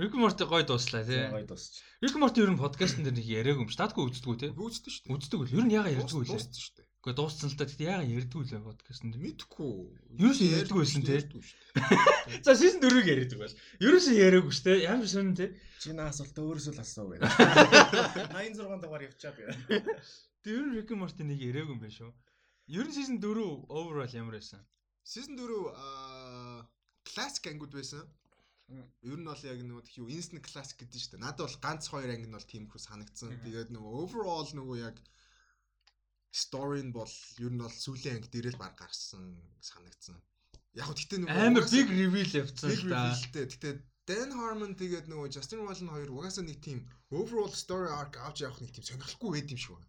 Rick 0.00 0.14
Morty. 0.16 0.44
Гоё 0.48 0.64
дууслаа 0.64 1.04
тий. 1.04 1.20
Гоё 1.28 1.44
дуусч. 1.44 1.84
Рик 2.00 2.16
Морти 2.16 2.40
ер 2.40 2.48
нь 2.48 2.56
подкастн 2.56 3.04
дээр 3.04 3.20
нэг 3.20 3.26
яриаг 3.28 3.60
юм 3.60 3.68
ш. 3.68 3.76
Тадгүй 3.76 4.08
үздэггүй 4.08 4.36
тий. 4.40 4.50
Үздэг 4.56 4.88
шүү 4.88 5.02
дээ. 5.04 5.12
Үздэг 5.12 5.38
үл. 5.44 5.56
Ер 5.60 5.64
нь 5.68 5.76
яга 5.76 5.92
ярьдгүй 5.92 6.24
лээ. 6.24 6.40
Дууссан 6.40 6.56
шүү 6.56 6.74
дээ. 6.80 6.86
Гэхдээ 7.04 7.16
дууссан 7.20 7.48
л 7.52 7.58
та 7.60 7.64
тий 7.68 7.84
яга 7.84 8.08
ярьдгүй 8.08 8.42
лээ 8.48 8.64
подкастн 8.64 9.12
дээр. 9.12 9.24
Мэдхгүй. 9.28 9.72
Ерөөс 10.24 10.40
ярьдгүй 10.40 10.80
байсан 10.80 11.04
тий. 11.04 11.20
За 12.48 12.56
сизон 12.56 12.80
4-ийг 12.80 13.08
яриад 13.12 13.32
байгаа 13.36 13.52
ш. 13.52 13.56
Ерөөс 13.84 14.06
яриаггүй 14.08 14.54
ш 14.56 14.60
тий. 14.64 14.76
Ямар 14.88 15.08
сонин 15.08 15.36
тий. 15.36 15.48
Чи 15.84 15.92
наас 15.92 16.24
бол 16.24 16.56
өөрөөсөө 16.56 16.74
л 16.76 16.80
асуу 16.80 17.06
байна. 17.12 17.28
86 18.40 18.80
дугаар 18.80 19.04
явчаад 19.04 19.36
байна. 19.36 19.52
Тэг 20.40 20.52
ер 20.56 20.64
нь 20.64 20.76
Рик 20.80 20.96
Морти 20.96 21.28
нэг 21.28 21.44
яриаг 21.44 21.68
юм 21.76 21.80
байна 21.80 21.92
шүү. 21.92 22.12
Ер 22.72 22.88
нь 22.88 22.96
сизон 22.96 23.20
4 23.20 23.68
overall 23.68 24.12
ямар 24.16 24.40
байсан? 24.40 24.64
Сизон 25.04 25.36
4 25.36 25.76
аа 25.76 26.64
классик 27.04 27.52
ангууд 27.52 27.76
байсан. 27.76 28.08
Ер 28.70 29.18
нь 29.18 29.26
бол 29.26 29.42
яг 29.42 29.60
нөгөө 29.66 29.84
тхиүү 29.88 30.08
instant 30.14 30.44
classic 30.46 30.78
гэдэг 30.78 31.00
шүү 31.00 31.12
дээ. 31.16 31.24
Надад 31.24 31.44
бол 31.46 31.58
ганц 31.64 31.84
хоёр 31.90 32.10
анги 32.14 32.28
нь 32.30 32.36
бол 32.36 32.50
тиймэрхүү 32.52 32.80
санагдсан. 32.86 33.34
Тэгээд 33.42 33.70
нөгөө 33.74 33.92
overall 34.02 34.50
нөгөө 34.54 34.76
яг 34.78 34.96
story 36.30 36.82
нь 36.86 36.94
бол 36.94 37.14
ер 37.42 37.50
нь 37.50 37.62
бол 37.62 37.74
сүүлийн 37.74 38.22
анги 38.22 38.30
дээрээ 38.30 38.54
л 38.54 38.62
баг 38.62 38.78
гарсан 38.78 39.34
санагдсан. 39.58 40.22
Яг 40.78 40.86
хөө 40.86 40.98
гэтээ 41.02 41.20
нөгөө 41.26 41.46
амар 41.50 41.66
big 41.66 41.88
reveal 41.90 42.30
явцсан 42.30 42.70
л 42.70 42.84
да. 42.94 43.10
Гэтээ 43.10 43.74
Dan 44.10 44.32
Harmon 44.34 44.72
тэгээд 44.74 45.06
нөгөө 45.06 45.30
Justin 45.34 45.60
Roiland 45.62 45.92
хоёр 45.94 46.10
угаасаа 46.10 46.42
нэг 46.42 46.58
тийм 46.66 46.82
overall 47.14 47.52
story 47.54 47.90
arc 47.94 48.18
авч 48.18 48.42
явах 48.42 48.58
нэг 48.58 48.72
тийм 48.74 48.82
сонирхолтой 48.86 49.30
байд 49.34 49.52
юм 49.54 49.60
шиг 49.60 49.76
байна. 49.76 49.86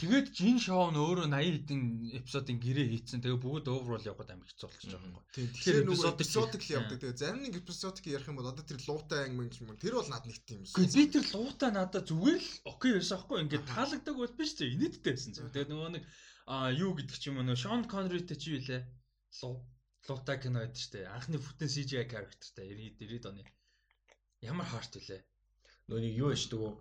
Тэгээд 0.00 0.28
жин 0.34 0.56
шоу 0.62 0.90
нь 0.90 0.98
өөрөө 0.98 1.28
80 1.28 1.54
хэдэн 1.54 1.80
эпизодын 2.18 2.58
гэрээ 2.58 2.86
хийцэн. 2.94 3.20
Тэгээ 3.22 3.40
бүгд 3.42 3.66
overall 3.68 4.04
яваад 4.04 4.30
амар 4.32 4.48
хэцүү 4.48 4.68
болчих 4.70 4.90
жоох 4.90 5.06
юм. 5.06 5.18
Тэгэхээр 5.34 5.86
нөгөө 5.88 6.10
эпизодик 6.14 6.62
л 6.64 6.74
явдаг. 6.78 6.98
Тэгээ 7.02 7.20
зарим 7.20 7.42
нэг 7.44 7.54
эпизодик 7.60 8.04
ярих 8.08 8.28
юм 8.30 8.38
бол 8.40 8.50
одоо 8.50 8.64
тэр 8.64 8.80
луутай 8.80 9.20
анги 9.28 9.38
мэнг 9.38 9.54
юм. 9.60 9.76
Тэр 9.76 9.94
бол 10.00 10.10
над 10.10 10.24
нэг 10.24 10.38
тийм 10.46 10.64
юм. 10.64 10.72
Би 10.72 11.04
тэр 11.10 11.24
луутай 11.30 11.70
надад 11.74 12.08
зүгээр 12.08 12.40
л 12.40 12.50
окей 12.70 12.92
байсан 12.96 13.16
аахгүй. 13.18 13.38
Ингээд 13.44 13.70
таалагддаг 13.70 14.14
бол 14.16 14.34
биш 14.38 14.52
啫. 14.56 14.64
Инээдтэй 14.68 15.12
байсан 15.14 15.32
зөв. 15.36 15.52
Тэгээ 15.52 15.70
нөгөө 15.70 15.90
нэг 15.98 16.04
а 16.48 16.68
юу 16.72 16.92
гэдэг 16.96 17.16
ч 17.18 17.24
юм 17.28 17.40
уу 17.40 17.46
нөгөө 17.48 17.62
Шон 17.62 17.84
Конритэй 17.88 18.36
чи 18.36 18.56
юу 18.56 18.62
лээ? 18.64 18.82
Луу 19.42 19.64
луутай 20.08 20.36
кино 20.40 20.60
байдаг 20.60 20.80
штэ. 20.80 21.08
Анхны 21.08 21.40
бүтэн 21.40 21.72
CGI 21.72 22.04
characterтай 22.08 22.68
90 22.68 23.00
90 23.00 23.30
оны. 23.32 23.42
Ямар 24.44 24.68
харт 24.68 24.92
вүлээ? 24.96 25.20
Нэг 25.84 26.16
юу 26.16 26.32
яшдаг 26.32 26.60
уу? 26.60 26.72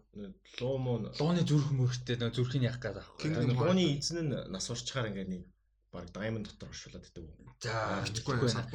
Луу 0.63 0.77
муу 0.79 1.11
лууны 1.19 1.43
зүрх 1.43 1.75
мөрхтэй 1.75 2.15
нөө 2.15 2.31
зүрхийг 2.39 2.71
яах 2.71 2.79
гээд 2.79 3.03
аахгүй. 3.03 3.35
Лууны 3.51 3.99
эзэн 3.99 4.31
нь 4.31 4.31
нас 4.47 4.71
урчгаар 4.71 5.11
ингээд 5.11 5.27
нэг 5.27 5.43
баг 5.91 6.07
даймонд 6.15 6.47
дотор 6.47 6.71
оршуулад 6.71 7.03
идэг 7.03 7.27
үү. 7.27 7.51
За. 7.59 7.99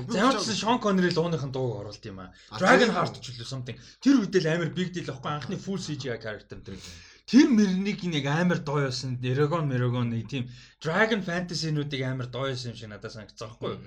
За 0.04 0.18
ямар 0.20 0.36
ч 0.36 0.52
Шон 0.52 0.78
Коннери 0.84 1.16
лууныхын 1.16 1.48
дууг 1.48 1.80
оруулд 1.80 2.04
юм 2.04 2.20
аа. 2.20 2.36
Dragon 2.60 2.92
Heart 2.92 3.24
ч 3.24 3.32
үлээ 3.32 3.48
something. 3.48 3.76
Тэр 4.04 4.20
үедээ 4.20 4.44
л 4.44 4.52
амар 4.52 4.70
big 4.76 4.92
deal 4.92 5.08
аахгүй 5.08 5.32
анхны 5.32 5.56
full 5.56 5.80
CGI 5.80 6.20
character 6.20 6.60
тэр. 6.60 6.76
Тэр 7.24 7.48
мөрнийг 7.48 8.04
нэг 8.04 8.24
амар 8.28 8.60
доо 8.60 8.84
юусан. 8.84 9.16
Eragon 9.24 9.64
Meragon 9.64 10.12
нэг 10.12 10.28
тийм 10.28 10.44
Dragon 10.84 11.24
Fantasy-нуудыг 11.24 12.04
амар 12.04 12.28
доо 12.28 12.52
юусан 12.52 12.72
юм 12.72 12.78
шиг 12.78 12.92
надад 12.92 13.16
санагдсан 13.16 13.48
аахгүй. 13.48 13.80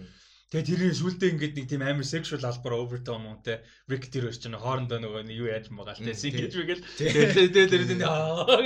Тэгээ 0.51 0.67
тэрийн 0.67 0.99
сүултээ 0.99 1.31
ингээд 1.31 1.55
нэг 1.55 1.67
тийм 1.71 1.79
амар 1.87 2.03
sexual 2.03 2.43
албаар 2.43 2.83
overtone 2.83 3.23
мөнтэй 3.23 3.63
Rick 3.87 4.11
тэр 4.11 4.27
ч 4.35 4.51
нэг 4.51 4.59
хоорондоо 4.59 4.99
нөгөө 4.99 5.31
юу 5.31 5.47
яаж 5.47 5.71
байгаа 5.71 5.95
л 5.95 6.03
тайс 6.03 6.27
ингэж 6.27 6.51
үгээл 6.59 6.83
тэгээ 6.99 7.55
тэгээ 7.55 7.71
тэр 7.71 8.03
аа 8.03 8.59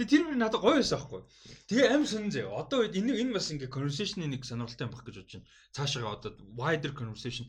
тэгээ 0.00 0.08
тэр 0.08 0.22
мөр 0.24 0.40
надад 0.40 0.64
гоё 0.64 0.80
байсан 0.80 0.96
аахгүй. 0.96 1.20
Тэгээ 1.68 1.92
амар 1.92 2.08
сонин 2.08 2.32
зэ. 2.32 2.48
Одоо 2.48 2.88
үед 2.88 2.96
энэ 2.96 3.12
энэ 3.28 3.36
бас 3.36 3.52
ингээд 3.52 3.76
conversation-ы 3.76 4.24
нэг 4.24 4.48
сонирхолтой 4.48 4.88
юм 4.88 4.94
баг 4.96 5.04
гэж 5.04 5.16
бодож 5.20 5.32
байна. 5.36 5.48
Цаашаа 5.76 6.16
одоо 6.16 6.32
wider 6.56 6.92
conversation. 6.96 7.44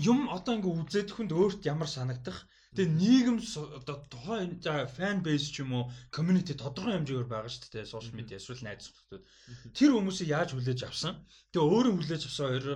Юм 0.00 0.32
одоо 0.32 0.56
ингээд 0.56 0.88
үзээд 0.88 1.10
хүнд 1.12 1.36
өөрт 1.36 1.68
ямар 1.68 1.84
санагдах 1.92 2.48
Тэгээ 2.76 2.96
нийгэм 3.00 3.38
одоо 3.78 3.96
тухайн 4.12 4.60
за 4.60 4.84
фан 4.96 5.24
бейс 5.24 5.48
ч 5.48 5.64
юм 5.64 5.72
уу 5.72 5.84
community 6.12 6.52
тодорхой 6.52 7.00
хэмжээгээр 7.00 7.28
байгаа 7.32 7.48
шүү 7.48 7.72
дээ 7.72 7.86
сошиал 7.88 8.18
медиа 8.18 8.36
эсвэл 8.40 8.64
найз 8.64 8.84
зөвхөн 8.84 9.24
тэр 9.72 9.90
хүмүүсийг 9.96 10.28
яаж 10.36 10.50
хүлээж 10.52 10.80
авсан? 10.84 11.14
Тэгээ 11.52 11.64
өөрөө 11.64 11.92
хүлээж 11.96 12.22
авсан 12.28 12.46
хоёр 12.48 12.66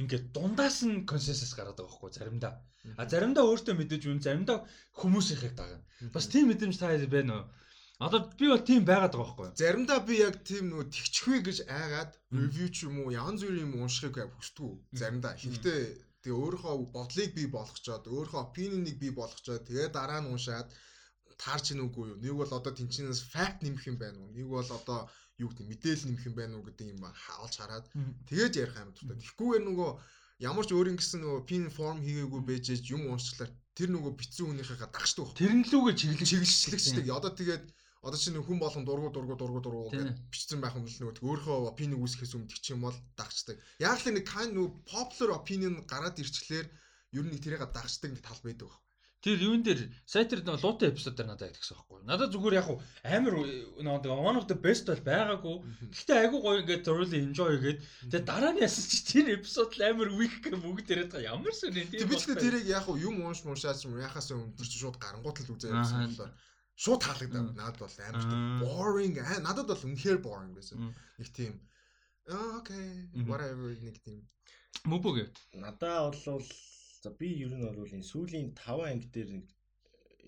ингээд 0.00 0.24
дундаас 0.36 0.78
нь 0.84 1.08
консенсус 1.10 1.52
гараад 1.56 1.80
байгаа 1.80 1.88
байхгүй 1.88 2.12
заримдаа. 2.12 2.54
А 3.00 3.02
заримдаа 3.08 3.44
өөртөө 3.48 3.74
мэдээж 3.76 4.02
үн 4.12 4.20
заримдаа 4.20 4.58
хүмүүсийнхээ 5.00 5.52
дагна 5.56 5.80
бас 6.14 6.24
тийм 6.32 6.48
мэдрэмж 6.48 6.76
та 6.76 6.92
байна 7.08 7.32
уу? 7.36 7.44
Одоо 8.00 8.20
би 8.38 8.48
бол 8.48 8.64
тийм 8.64 8.84
байгаад 8.88 9.12
байгаа 9.12 9.36
байхгүй. 9.36 9.48
Заримдаа 9.60 10.00
би 10.08 10.14
яг 10.24 10.40
тийм 10.40 10.72
нөгөө 10.72 10.88
тэгчихвэ 10.88 11.38
гэж 11.44 11.58
айгаад 11.68 12.12
ревю 12.32 12.66
ч 12.72 12.88
юм 12.88 13.04
уу 13.04 13.12
янз 13.12 13.44
бүрийн 13.44 13.68
юм 13.68 13.84
уншихыг 13.84 14.16
хүсдэг. 14.40 14.80
Заримдаа. 14.96 15.36
Гэхдээ 15.36 15.80
Тэгээ 16.20 16.40
өөрийнхөө 16.42 16.74
бодлыг 16.96 17.30
бий 17.38 17.48
болгочоод 17.48 18.04
өөрийнхөө 18.06 18.40
опинионыг 18.46 18.96
бий 19.00 19.12
болгочоод 19.12 19.64
тэгээ 19.64 19.88
дараа 19.96 20.20
нь 20.20 20.30
уншаад 20.32 20.68
таарч 21.40 21.72
ийн 21.72 21.84
үгүй 21.86 22.12
юу. 22.12 22.18
Нэг 22.20 22.34
бол 22.36 22.52
одоо 22.52 22.72
тэнцэнээс 22.76 23.32
факт 23.32 23.64
нэмэх 23.64 23.88
юм 23.88 23.96
байна 23.96 24.20
уу? 24.20 24.30
Нэг 24.36 24.46
бол 24.52 24.68
одоо 24.68 25.08
юу 25.40 25.48
гэдэг 25.48 25.66
мэдээлэл 25.72 26.08
нэмэх 26.12 26.24
юм 26.28 26.36
байна 26.36 26.54
уу 26.60 26.66
гэдэг 26.68 26.86
юм 26.92 27.00
хаалж 27.08 27.54
хараад 27.56 27.86
тэгээд 28.28 28.60
ярих 28.60 28.76
юм 28.76 28.92
дуртай. 28.92 29.16
Тэгэхгүйгээр 29.16 29.64
нөгөө 29.64 29.90
ямар 30.44 30.64
ч 30.68 30.70
өөрийн 30.76 30.98
гэсэн 31.00 31.20
нөгөө 31.24 31.40
пин 31.48 31.64
форм 31.72 31.98
хийгээгүй 32.04 32.42
байжээж 32.44 32.84
юм 32.92 33.08
уншчлаар 33.08 33.52
тэр 33.72 33.88
нөгөө 33.96 34.12
битсэн 34.20 34.44
хүнийхээ 34.52 34.92
дагчдаг. 34.92 35.32
Тэрэн 35.40 35.64
лүүгээ 35.72 35.96
чиглэл 35.96 36.28
чиглэлчлэгчдэг. 36.28 37.06
Одоо 37.08 37.32
тэгээд 37.32 37.64
одоо 38.00 38.18
чи 38.18 38.32
нэг 38.32 38.44
хүн 38.48 38.58
болгон 38.60 38.84
дургу 38.88 39.12
дургу 39.12 39.36
дургу 39.36 39.60
дургу 39.60 39.90
гэж 39.92 40.16
бичсэн 40.32 40.60
байх 40.64 40.76
юм 40.76 40.88
л 40.88 41.00
нөгөө 41.00 41.20
өөрийнхөө 41.20 41.68
опинион 41.68 42.00
үүсгэхээс 42.00 42.34
өмнө 42.36 42.48
тэгчих 42.48 42.74
юм 42.74 42.88
бол 42.88 42.96
дагчдаг. 43.20 43.56
Яг 43.76 44.00
л 44.00 44.08
нэг 44.16 44.24
kind 44.24 44.52
нөгөө 44.56 44.72
popular 44.88 45.30
opinion 45.36 45.74
гараад 45.84 46.16
ирчлээр 46.16 46.66
ер 47.12 47.24
нь 47.28 47.36
тэрийг 47.44 47.60
дагчдаг 47.68 48.10
нэг 48.16 48.24
тал 48.24 48.40
байдаг 48.40 48.72
баг. 48.72 48.80
Тэр 49.20 49.36
юун 49.36 49.60
дээр 49.60 49.92
сайтер 50.08 50.40
нөө 50.40 50.64
луутай 50.64 50.88
эпизод 50.88 51.12
дээр 51.12 51.28
надад 51.28 51.52
ядчихсан 51.52 51.76
байхгүй. 51.76 52.00
Надад 52.08 52.32
зүгээр 52.32 52.56
яг 52.56 52.68
амар 53.04 53.34
нөө 53.84 54.16
one 54.16 54.40
of 54.40 54.48
the 54.48 54.56
best 54.56 54.88
бол 54.88 55.04
байгаагүй. 55.04 55.56
Гэхдээ 55.92 56.20
айгүй 56.24 56.40
гоё 56.40 56.60
ингээд 56.64 56.84
thoroughly 56.88 57.20
enjoy 57.20 57.52
гээд 57.60 57.84
тэгээ 58.08 58.24
дараа 58.24 58.56
нь 58.56 58.64
яасан 58.64 58.88
чи 58.88 59.04
тэр 59.12 59.36
эпизод 59.36 59.76
л 59.76 59.84
амар 59.92 60.08
weak 60.16 60.40
гэх 60.40 60.56
бүгд 60.56 60.88
яриад 60.88 61.12
байгаа. 61.12 61.36
Ямар 61.36 61.52
сони 61.52 61.84
тийм. 61.84 62.08
Би 62.08 62.16
ч 62.16 62.32
тэрийг 62.32 62.64
яг 62.64 62.88
юм 62.88 63.20
уунш 63.20 63.44
муншаач 63.44 63.84
юм 63.84 64.00
яхаас 64.00 64.32
өндөр 64.32 64.64
чи 64.64 64.80
шууд 64.80 64.96
гарангуут 64.96 65.36
л 65.44 65.52
үзээ 65.52 65.68
явсан 65.68 66.16
болоо. 66.16 66.32
Шууд 66.80 67.00
таалагдав. 67.04 67.52
Надад 67.60 67.78
бол 67.84 67.96
амар 68.08 68.24
boring. 68.64 69.16
Надад 69.44 69.66
бол 69.68 69.86
үнэхээр 69.88 70.18
boring 70.24 70.52
байсан. 70.56 70.90
Нэг 71.20 71.28
тийм 71.36 71.54
окей 72.56 73.10
whatever 73.28 73.74
нэг 73.86 73.96
тийм. 74.04 74.24
Мөбөг. 74.88 75.28
Надаа 75.60 76.08
бол 76.08 76.48
За 77.00 77.10
би 77.10 77.28
ер 77.40 77.52
нь 77.56 77.64
бол 77.64 77.94
энэ 77.96 78.04
сүүлийн 78.04 78.48
5 78.52 78.84
анги 78.84 79.08
дээр 79.14 79.30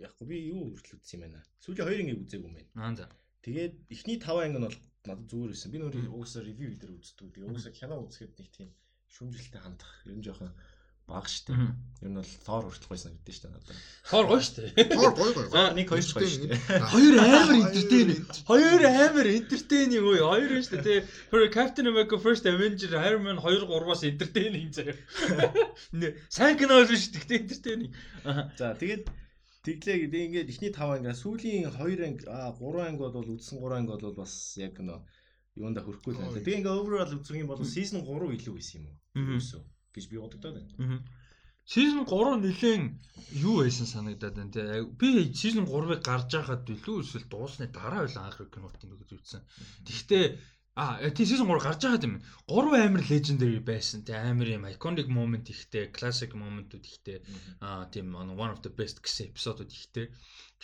яг 0.00 0.14
би 0.25 0.37
юу 0.49 0.73
хүртэл 0.73 0.97
үзсэн 0.97 1.21
юм 1.21 1.23
байна. 1.25 1.40
Сүүлийн 1.61 1.85
2 1.85 2.00
ангийг 2.00 2.23
үзээгүй 2.25 2.49
юм 2.49 2.56
байна. 2.56 2.71
Аа 2.80 2.92
за. 2.97 3.04
Тэгээд 3.44 3.75
эхний 3.92 4.16
5 4.16 4.40
анги 4.40 4.56
нь 4.56 4.64
бол 4.64 4.78
надад 5.04 5.28
зүгээр 5.28 5.52
байсан. 5.52 5.68
Би 5.73 5.78
нөр 5.82 5.97
уусаа 6.16 6.42
ревю 6.49 6.73
дээр 6.80 6.97
үздэг. 6.97 7.28
Тэгээ 7.28 7.52
уусаа 7.52 7.73
кино 7.76 8.00
үзэхэд 8.00 8.40
нэг 8.40 8.49
тийм 8.56 8.71
шүмжлэлтэй 9.12 9.61
хандах 9.61 9.92
ер 10.09 10.16
нь 10.16 10.25
жоохон 10.25 10.52
баг 11.12 11.28
штэ. 11.28 11.52
Ер 12.00 12.09
нь 12.09 12.16
бол 12.16 12.33
Thor 12.42 12.64
хүртэл 12.64 12.88
гоё 12.88 13.00
санагдсан 13.04 13.37
штэ 13.37 13.49
надад. 13.52 13.76
Thor 14.09 14.25
гоё 14.26 14.40
штэ. 14.40 14.73
Thor 14.97 15.12
гоё 15.12 15.33
гоё. 15.37 15.49
Аа 15.52 15.76
нэг 15.76 15.92
хоёр 15.92 16.02
гоё 16.02 16.28
штэ. 16.33 16.57
Хоёр 16.88 17.14
амар 17.21 17.57
энтертейн. 17.61 18.09
Хоёр 18.49 18.83
амар 18.88 19.26
энтертейн 19.28 19.90
юм 19.92 20.09
уу? 20.09 20.25
Хоёр 20.33 20.52
нь 20.57 20.64
штэ 20.64 20.81
тий. 20.81 20.99
Тэр 21.31 21.52
Captain 21.52 21.87
America 21.92 22.16
First 22.16 22.49
Avenger 22.49 22.97
Iron 22.97 23.23
Man 23.28 23.38
2 23.38 23.69
3-аас 23.69 24.02
энтертейн 24.09 24.54
юм 24.57 24.73
заяа. 24.73 24.97
Сайн 26.33 26.57
кино 26.57 26.81
биш 26.88 27.12
гэхдээ 27.12 27.38
энтертейн. 27.45 27.92
За 28.57 28.73
тэгээд 28.73 29.12
Тэглээ 29.62 30.11
гэдэг 30.11 30.23
ингээд 30.26 30.50
эхний 30.50 30.73
5 30.75 31.07
анги 31.07 31.14
сүүлийн 31.14 31.71
2 31.71 32.02
анги 32.02 32.26
а 32.26 32.50
3 32.50 32.83
анги 32.83 32.99
бол 32.99 33.14
үдсэн 33.14 33.62
3 33.62 33.78
анги 33.78 33.95
бол 33.95 34.19
бас 34.19 34.59
яг 34.59 34.75
нөө 34.75 34.99
юунда 35.54 35.87
хөрөхгүй 35.87 36.12
л 36.14 36.19
байна. 36.19 36.42
Тэгээ 36.42 36.59
ингээд 36.66 36.81
overall 36.83 37.14
үзэх 37.14 37.38
юм 37.38 37.47
бол 37.47 37.62
season 37.62 38.02
3 38.02 38.35
илүү 38.42 38.54
байсан 38.59 38.83
юм 38.83 38.90
уу? 38.90 38.99
Юусэн 39.38 39.62
гэж 39.94 40.04
би 40.11 40.16
бодогдоод 40.18 40.56
байна. 40.58 41.02
Season 41.62 42.02
3 42.11 42.42
нэлээд 42.42 42.84
юу 43.46 43.62
байсан 43.62 43.87
санагдаад 43.87 44.34
байна 44.34 44.50
те. 44.50 44.82
Би 45.00 45.30
season 45.30 45.64
3-ыг 45.70 46.02
гарч 46.02 46.34
байхад 46.34 46.66
илүү 46.66 46.96
эсвэл 47.04 47.30
дуусны 47.30 47.70
дараа 47.70 48.02
байл 48.02 48.18
анх 48.18 48.42
кинотын 48.50 48.99
гэж 48.99 49.11
үзсэн. 49.14 49.42
Тэгэхдээ 49.87 50.26
А 50.75 51.11
тий 51.11 51.26
season 51.28 51.46
3 51.52 51.61
гарч 51.61 51.84
байгаа 51.84 52.08
юм. 52.08 52.16
3 52.49 52.80
амар 52.80 53.04
legendary 53.12 53.61
байсан. 53.61 54.00
Тэ 54.08 54.16
амар 54.16 54.49
юм 54.56 54.64
iconic 54.72 55.08
moment 55.18 55.46
ихтэй, 55.52 55.92
classic 55.92 56.32
moment-ууд 56.32 56.84
ихтэй. 56.88 57.18
Аа 57.61 57.84
тийм 57.92 58.16
one 58.16 58.52
of 58.54 58.64
the 58.64 58.72
best 58.72 59.04
гэсэн 59.04 59.30
эпизодууд 59.30 59.68
ихтэй. 59.68 60.08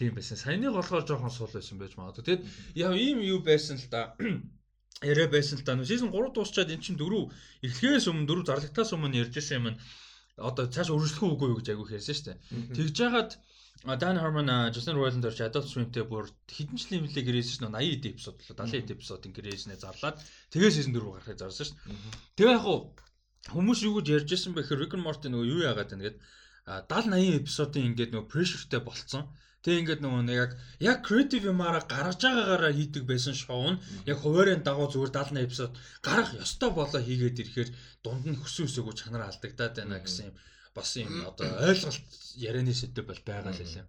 Тийм 0.01 0.17
байсан. 0.17 0.41
Саяны 0.41 0.73
болохоор 0.73 1.05
жоохон 1.05 1.29
сул 1.29 1.53
байсан 1.53 1.77
байж 1.77 1.93
магадгүй. 2.01 2.25
Тэгэд 2.25 2.43
яа 2.81 2.97
ийм 2.97 3.21
юу 3.21 3.45
байсан 3.45 3.77
л 3.77 3.89
да. 3.93 4.17
Яриа 5.03 5.29
байсан 5.31 5.59
л 5.59 5.65
да. 5.65 5.79
Season 5.83 6.11
3 6.11 6.35
дуусчаад 6.35 6.71
эн 6.75 6.83
чинь 6.83 6.99
4 6.99 7.31
эхлэхээс 7.63 8.07
өмнө 8.11 8.27
4 8.27 8.49
зарлагтаас 8.49 8.91
өмнө 8.95 9.21
ярьжсэн 9.23 9.59
юм 9.61 9.67
нь 9.75 9.81
одоо 10.39 10.67
цааш 10.67 10.91
өргөжлөх 10.95 11.35
үгүй 11.35 11.49
юу 11.51 11.59
гэж 11.59 11.69
айгүйх 11.75 11.95
ярьсан 11.99 12.15
шүү 12.15 12.27
дээ. 12.27 12.39
Тэгж 12.75 12.95
жагаад 12.95 13.31
Dan 13.87 14.19
Harmon 14.19 14.51
Justin 14.75 14.99
Roiland 14.99 15.23
орч 15.23 15.39
Adult 15.39 15.71
Swim-тэй 15.71 16.03
бүр 16.03 16.27
хэдэн 16.51 16.79
жилийн 16.83 17.07
мөлийг 17.07 17.31
ирээсэн 17.31 17.71
нь 17.71 17.79
80 17.79 17.95
эд 17.95 18.05
эпизод 18.11 18.37
болоо 18.43 18.67
70 18.67 18.83
эд 18.83 18.91
эпизодын 18.91 19.31
гэрээснээ 19.31 19.79
зарлаад 19.79 20.19
тэгээ 20.51 20.75
season 20.75 20.99
4 20.99 21.15
гарахыг 21.15 21.39
зарсан 21.39 21.67
шүү 21.67 21.79
дээ. 21.79 21.95
Тэгээ 22.35 22.55
яг 22.59 22.63
хуу 22.67 22.79
хүмүүс 23.55 23.81
юу 23.87 24.03
гэж 24.03 24.07
ярьж 24.19 24.29
байсан 24.35 24.51
бэ 24.51 24.67
гэхээр 24.67 24.83
Rick 24.83 24.95
and 24.99 25.05
Morty 25.07 25.31
нөгөө 25.31 25.47
юу 25.47 25.63
яагаад 25.63 25.91
байна 25.95 26.07
гэд 26.11 26.19
70 26.91 27.39
80 27.39 27.39
эпизодын 27.39 27.87
ингээд 27.95 28.13
нөгөө 28.19 28.31
pressureтэй 28.35 28.83
болцсон. 28.83 29.25
Тэгээ 29.69 29.81
ингээд 29.85 30.01
нөгөө 30.01 30.23
нэг 30.25 30.37
яг 30.41 30.53
яг 30.81 30.99
creative 31.05 31.45
юмараа 31.53 31.85
гаргаж 31.85 32.25
байгаагаараа 32.25 32.73
хийдэг 32.73 33.05
байсан 33.05 33.37
шоу 33.37 33.77
нь 33.77 33.81
яг 34.09 34.17
хуваарийн 34.25 34.65
дагуу 34.65 34.89
зүгээр 34.89 35.13
70 35.13 35.45
эпизод 35.45 35.73
гарах 36.01 36.33
ёстой 36.41 36.71
болоо 36.73 37.01
хийгээд 37.05 37.37
ирэхээр 37.45 37.71
дунд 38.01 38.25
нь 38.33 38.41
хөсөн 38.41 38.65
өсөөгөө 38.65 38.95
чанар 38.97 39.29
алдагдаад 39.29 39.77
байна 39.77 40.01
гэсэн 40.01 40.33
юм. 40.33 40.37
Бас 40.73 40.89
юм 40.97 41.13
одоо 41.21 41.49
ойлголт 41.69 42.01
ярианы 42.41 42.73
сэдв 42.73 43.05
бол 43.05 43.21
байгаа 43.29 43.53
л 43.53 43.61
хэлээ. 43.61 43.85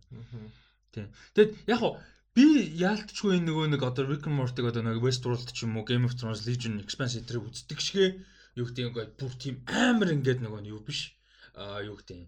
Тийм. 0.92 1.08
Тэгэд 1.40 1.52
яг 1.72 1.82
би 2.36 2.46
яалтчгүй 2.76 3.40
нөгөө 3.40 3.72
нэг 3.72 3.82
одоо 3.88 4.04
Rick 4.04 4.28
and 4.28 4.36
Morty 4.36 4.68
одоо 4.68 4.84
нэг 4.84 5.00
Westworld 5.00 5.48
ч 5.56 5.64
юм 5.64 5.80
уу 5.80 5.88
Game 5.88 6.04
of 6.04 6.20
Thrones 6.20 6.44
Legion 6.44 6.76
Expanse 6.84 7.24
эдрийг 7.24 7.48
үздэг 7.48 7.80
шигэ. 7.80 8.20
Юу 8.60 8.68
гэдэг 8.68 8.84
юм 8.84 8.94
бүр 9.16 9.32
тийм 9.40 9.56
амар 9.72 10.12
ингээд 10.12 10.44
нөгөө 10.44 10.68
юу 10.76 10.84
биш? 10.84 11.16
А 11.56 11.80
юу 11.80 11.96
гэдэг 11.96 12.28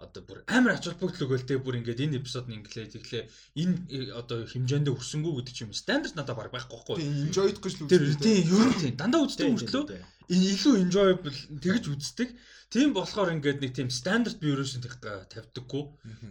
одоо 0.00 0.22
бүр 0.24 0.38
амар 0.48 0.80
ач 0.80 0.88
холбогдол 0.88 1.24
өгөөл 1.28 1.44
те 1.44 1.60
бүр 1.60 1.78
ингээд 1.80 2.04
энэ 2.04 2.18
эпизод 2.24 2.48
нь 2.48 2.56
инглээ 2.56 2.88
тэглээ 2.96 3.24
энэ 3.60 3.74
э, 3.92 3.98
одоо 4.16 4.48
хэмжээнд 4.48 4.88
өрсөнгөө 4.88 5.32
гэдэг 5.44 5.54
ч 5.54 5.58
юм 5.68 5.76
стандарт 5.76 6.16
надад 6.16 6.40
баг 6.40 6.48
байхгүй 6.48 6.72
байхгүй. 6.72 6.96
Тийм 7.04 7.28
enjoy 7.28 7.48
гэж 7.52 7.74
л 7.76 7.84
үздэг. 7.84 8.18
Тийм 8.24 8.48
ер 8.48 8.68
нь 8.72 8.80
тийм 8.80 8.96
дандаа 8.96 9.20
үздэг 9.28 9.46
мөртлөө 9.52 9.84
энэ 10.30 10.46
илүү 10.54 10.74
enjoyable 10.86 11.36
тэгж 11.60 11.84
үздэг. 11.90 12.28
Тийм 12.70 12.94
болохоор 12.94 13.34
ингээд 13.34 13.60
нэг 13.60 13.72
тийм 13.74 13.90
стандарт 13.90 14.38
би 14.38 14.54
ерөөсөө 14.54 15.28
тавьдаггүй. 15.34 15.84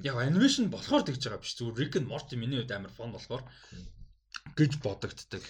Яг 0.08 0.16
анимашн 0.18 0.72
болохоор 0.72 1.04
тэгж 1.04 1.22
байгаа 1.28 1.44
биш 1.44 1.54
зүгээр 1.60 1.80
Rick 1.80 1.94
and 2.00 2.08
Morty 2.08 2.36
миний 2.40 2.64
хувьд 2.64 2.72
амар 2.72 2.94
фон 2.96 3.12
болохоор 3.12 3.44
гэж 4.56 4.80
бодогддаг. 4.80 5.44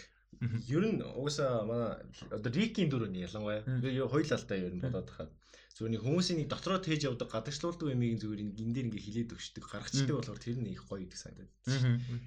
Ер 0.68 0.84
нь 0.90 1.04
угсаа 1.04 1.62
манай 1.62 2.02
одоо 2.34 2.50
Rick-ийн 2.50 2.90
дүр 2.90 3.06
нь 3.06 3.22
ялангуяа 3.22 3.62
би 3.84 4.02
хоёулаалтай 4.02 4.66
ер 4.66 4.74
нь 4.74 4.82
бодоод 4.82 5.10
хахад 5.14 5.32
Зүгээр 5.80 5.96
нэг 5.96 6.04
хүмүүсийн 6.04 6.38
нэг 6.44 6.52
дотроо 6.52 6.84
тээж 6.84 7.08
явдаг 7.08 7.32
гадагшлуулдаг 7.32 7.88
юмыг 7.88 8.20
зүгээр 8.20 8.42
энэ 8.52 8.74
дээр 8.76 8.88
ингээ 8.92 9.00
хилээд 9.00 9.32
өгчдөг 9.32 9.64
гаргацдаг 9.64 10.12
болохоор 10.12 10.44
тэр 10.44 10.60
нь 10.60 10.76
их 10.76 10.84
гоё 10.84 11.08
гэдэг 11.08 11.20
санагдаад. 11.24 11.52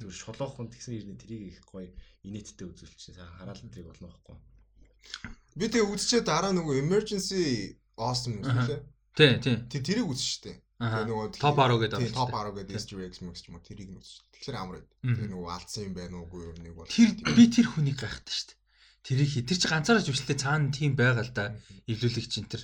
Зүгээр 0.00 0.16
шолоохон 0.24 0.72
тэгсэн 0.72 0.96
ирнэ 0.96 1.20
тэрийг 1.20 1.42
их 1.52 1.60
гоё 1.68 1.92
инээдтэй 2.24 2.64
үзүүлчихсэн. 2.64 3.12
Сайн 3.12 3.28
хараал 3.36 3.60
тэрийг 3.60 3.92
болно 3.92 4.08
байхгүй. 4.08 4.36
Би 5.60 5.68
тэгээ 5.68 5.84
үзчихээ 5.84 6.24
дараа 6.24 6.56
нөгөө 6.56 6.80
emergency 6.80 7.76
awesome 8.00 8.40
үзлээ. 8.40 8.80
Тий, 9.20 9.36
тий. 9.36 9.56
Тэг 9.68 9.82
тэрийг 9.84 10.08
дээ. 10.08 10.56
Тэгээ 10.56 11.06
нөгөө 11.12 11.28
топ 11.36 11.60
10 11.60 11.76
гэдэг 11.76 11.98
байна. 12.00 12.16
Топ 12.16 12.32
10 12.32 12.56
гэдэг 12.56 12.72
Easter 12.72 12.98
eggs 13.04 13.20
мэгс 13.20 13.44
ч 13.44 13.52
юм 13.52 13.60
уу 13.60 13.62
тэрийг 13.68 13.92
нь 13.92 14.00
үзсэн. 14.00 14.24
Тэгэхээр 14.32 14.56
амар 14.56 14.80
байд. 14.80 14.88
Тэгээ 15.04 15.28
нөгөө 15.28 15.50
алдсан 15.52 15.82
юм 15.86 15.94
байна 15.94 16.16
уугүй 16.24 16.40
юу 16.42 16.54
нэг 16.56 16.74
бол. 16.74 16.88
Тэр 16.88 17.10
би 17.36 17.44
тэр 17.52 17.66
хүнийг 17.68 18.00
гайхдаг 18.00 18.32
шүү 18.32 18.48
дээ. 18.48 18.58
Тэрийг 19.06 19.32
тэр 19.46 19.58
чи 19.60 19.68
ганцаараа 19.68 20.02
жүжиглээ 20.02 20.42
цаана 20.42 20.74
тийм 20.74 20.96
байга 20.98 21.22
л 21.22 21.30
да. 21.36 21.54
Ивлүүлэгч 21.86 22.32
энэ 22.42 22.50
тэр 22.50 22.62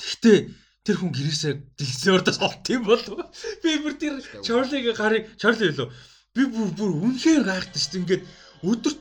Тэгтээ 0.00 0.38
тэр 0.86 0.96
хүн 1.00 1.12
гэрээсээ 1.12 1.54
дэлгцээрдээс 1.78 2.38
олт 2.40 2.64
юм 2.70 2.82
болов. 2.86 3.18
Би 3.62 3.70
бүр 3.82 3.94
тэр 3.98 4.14
Чарлигийн 4.44 4.96
гарыг 4.96 5.24
Чарли 5.40 5.72
хэлв. 5.72 5.92
Би 6.34 6.42
бүр 6.46 6.68
бүр 6.78 6.92
үнэхээр 7.04 7.44
гайхдаг 7.48 7.80
шүү 7.80 7.90
дээ. 7.92 8.00
Ингээд 8.02 8.24
өдөрт 8.70 9.00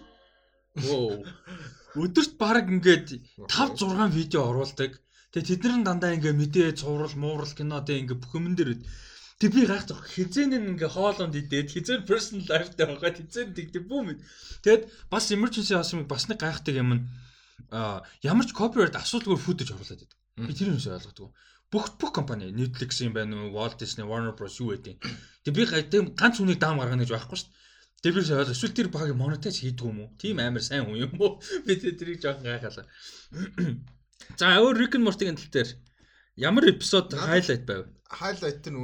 өдөрт 1.96 2.34
баг 2.42 2.66
ингээд 2.72 3.08
5 3.48 3.80
6 3.80 4.18
видео 4.18 4.42
оруулдаг. 4.50 4.92
Тэгээ 5.32 5.50
тэд 5.52 5.64
нар 5.68 5.84
дандаа 5.84 6.16
ингээ 6.16 6.32
мэдээ, 6.32 6.80
цуврал, 6.80 7.16
муурал, 7.20 7.52
кино 7.52 7.84
тэгээ 7.84 8.02
ингээ 8.08 8.20
бүх 8.24 8.34
юм 8.40 8.56
дээр 8.56 8.80
Тэг 9.36 9.52
би 9.52 9.68
гайхдаг. 9.68 10.00
Хизэн 10.16 10.56
нь 10.56 10.80
ингээ 10.80 10.96
хоолонд 10.96 11.36
идээд 11.36 11.68
хизэн 11.76 12.08
personal 12.08 12.48
life-тай 12.48 12.88
байгаа. 12.88 13.12
Хизэн 13.20 13.52
тэгдэг 13.52 13.84
бүүм. 13.84 14.16
Тэгэд 14.64 14.88
бас 15.12 15.28
emergency 15.36 15.76
awesome 15.76 16.08
бас 16.08 16.32
нэг 16.32 16.40
гайхдаг 16.40 16.72
юм 16.80 16.92
нь 16.96 17.04
ямар 18.24 18.48
ч 18.48 18.56
copyright 18.56 18.96
асуудалгүй 18.96 19.36
footage 19.36 19.76
оруулаад 19.76 20.08
байдаг. 20.08 20.20
Би 20.36 20.52
тэр 20.54 20.76
юмсаа 20.76 21.00
ойлгодгоо. 21.00 21.32
Бүх 21.72 21.96
бүх 22.00 22.12
компани 22.12 22.52
Netflix 22.52 23.00
юм 23.02 23.16
байна 23.16 23.36
уу, 23.40 23.56
Walt 23.56 23.80
Disney, 23.80 24.06
Warner 24.06 24.36
Bros 24.36 24.60
юу 24.60 24.76
гэдэг. 24.76 25.00
Тэг 25.48 25.54
би 25.56 25.64
тийм 25.88 26.12
ганц 26.16 26.38
хүнийг 26.38 26.60
даам 26.60 26.80
гаргана 26.80 27.04
гэж 27.08 27.16
байхгүй 27.16 27.40
шүү 27.40 27.50
дээ. 27.50 27.64
Тэг 28.06 28.14
би 28.14 28.20
ойлгоо. 28.22 28.54
Эсвэл 28.54 28.78
тэр 28.78 28.90
багийг 28.94 29.18
монетайз 29.18 29.64
хийдэг 29.64 29.88
юм 29.88 30.00
уу? 30.06 30.14
Тийм 30.22 30.38
амар 30.44 30.62
сайн 30.62 30.86
хүн 30.86 31.10
юм 31.10 31.14
уу? 31.18 31.42
Би 31.66 31.74
тэрийг 31.80 32.22
жоохон 32.22 32.46
гайхалаа. 32.46 32.86
За 34.40 34.60
өөр 34.62 34.78
Rick 34.78 34.94
and 35.00 35.06
Morty-гийн 35.08 35.40
тал 35.40 35.50
дээр 35.50 35.70
ямар 36.38 36.70
эпизод 36.70 37.16
хайлайт 37.16 37.66
байв? 37.66 37.90
Хайлайт 38.12 38.62
нь 38.68 38.78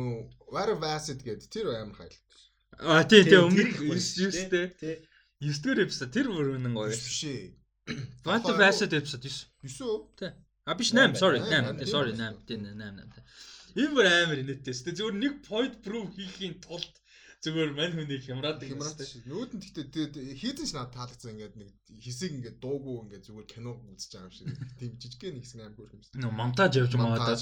Where 0.52 0.76
Acid 0.76 1.22
гэдэг 1.22 1.48
тэр 1.54 1.70
амар 1.70 1.96
хайлайт. 1.96 2.26
А 2.80 3.04
тий 3.06 3.24
тий 3.24 3.38
өмнөх 3.38 3.78
9 3.78 4.50
9 4.50 4.74
тий. 4.80 4.96
9 5.38 5.64
дэх 5.64 5.86
эпизод 5.86 6.10
тэр 6.12 6.28
бүр 6.34 6.58
үнэн 6.58 6.74
гоё. 6.74 6.92
Биш 6.92 7.24
ээ. 7.30 7.54
Quantum 8.26 8.58
Acid 8.58 8.96
эпизод 8.96 9.22
9. 9.22 9.70
9 9.70 9.86
үү? 9.86 10.00
Тий. 10.18 10.32
А 10.66 10.76
биш 10.78 10.94
8 10.94 11.18
sorry 11.18 11.40
8 11.42 11.86
sorry 11.90 12.14
8 12.14 12.46
тийм 12.46 12.66
8 12.66 12.78
8. 12.78 13.22
Энэ 13.82 13.94
бүр 13.96 14.08
амар 14.08 14.42
инээдтэй 14.44 14.74
шүү 14.76 14.86
дээ. 14.86 14.98
Зүгээр 15.00 15.18
нэг 15.18 15.34
point 15.48 15.76
proof 15.86 16.12
хийхийн 16.14 16.60
тулд 16.62 16.94
зүгээр 17.42 17.72
мань 17.74 17.96
хүнийг 17.98 18.22
хямраад 18.22 18.62
хямраад 18.62 19.02
шүү. 19.02 19.26
Нүүд 19.26 19.52
нь 19.58 19.64
гэхдээ 19.66 20.38
хийдэн 20.38 20.68
ш 20.70 20.78
надад 20.78 20.94
таалагдсан 20.94 21.34
ингээд 21.34 21.56
нэг 21.58 21.70
хэсэг 21.98 22.32
ингээд 22.38 22.58
дуугүй 22.62 22.96
ингээд 23.10 23.26
зүгээр 23.26 23.48
кино 23.50 23.74
үзэж 23.90 24.12
байгаа 24.14 24.30
юм 24.30 24.34
шиг. 24.38 24.48
Тийм 24.78 24.92
жижиг 25.02 25.22
нэг 25.34 25.44
хэсэг 25.50 25.60
амар 25.66 25.78
хөөрхөн 25.82 26.02
шүү. 26.06 26.22
Нөө 26.22 26.34
монтаж 26.38 26.74
явж 26.78 26.94
магадаа. 26.94 27.34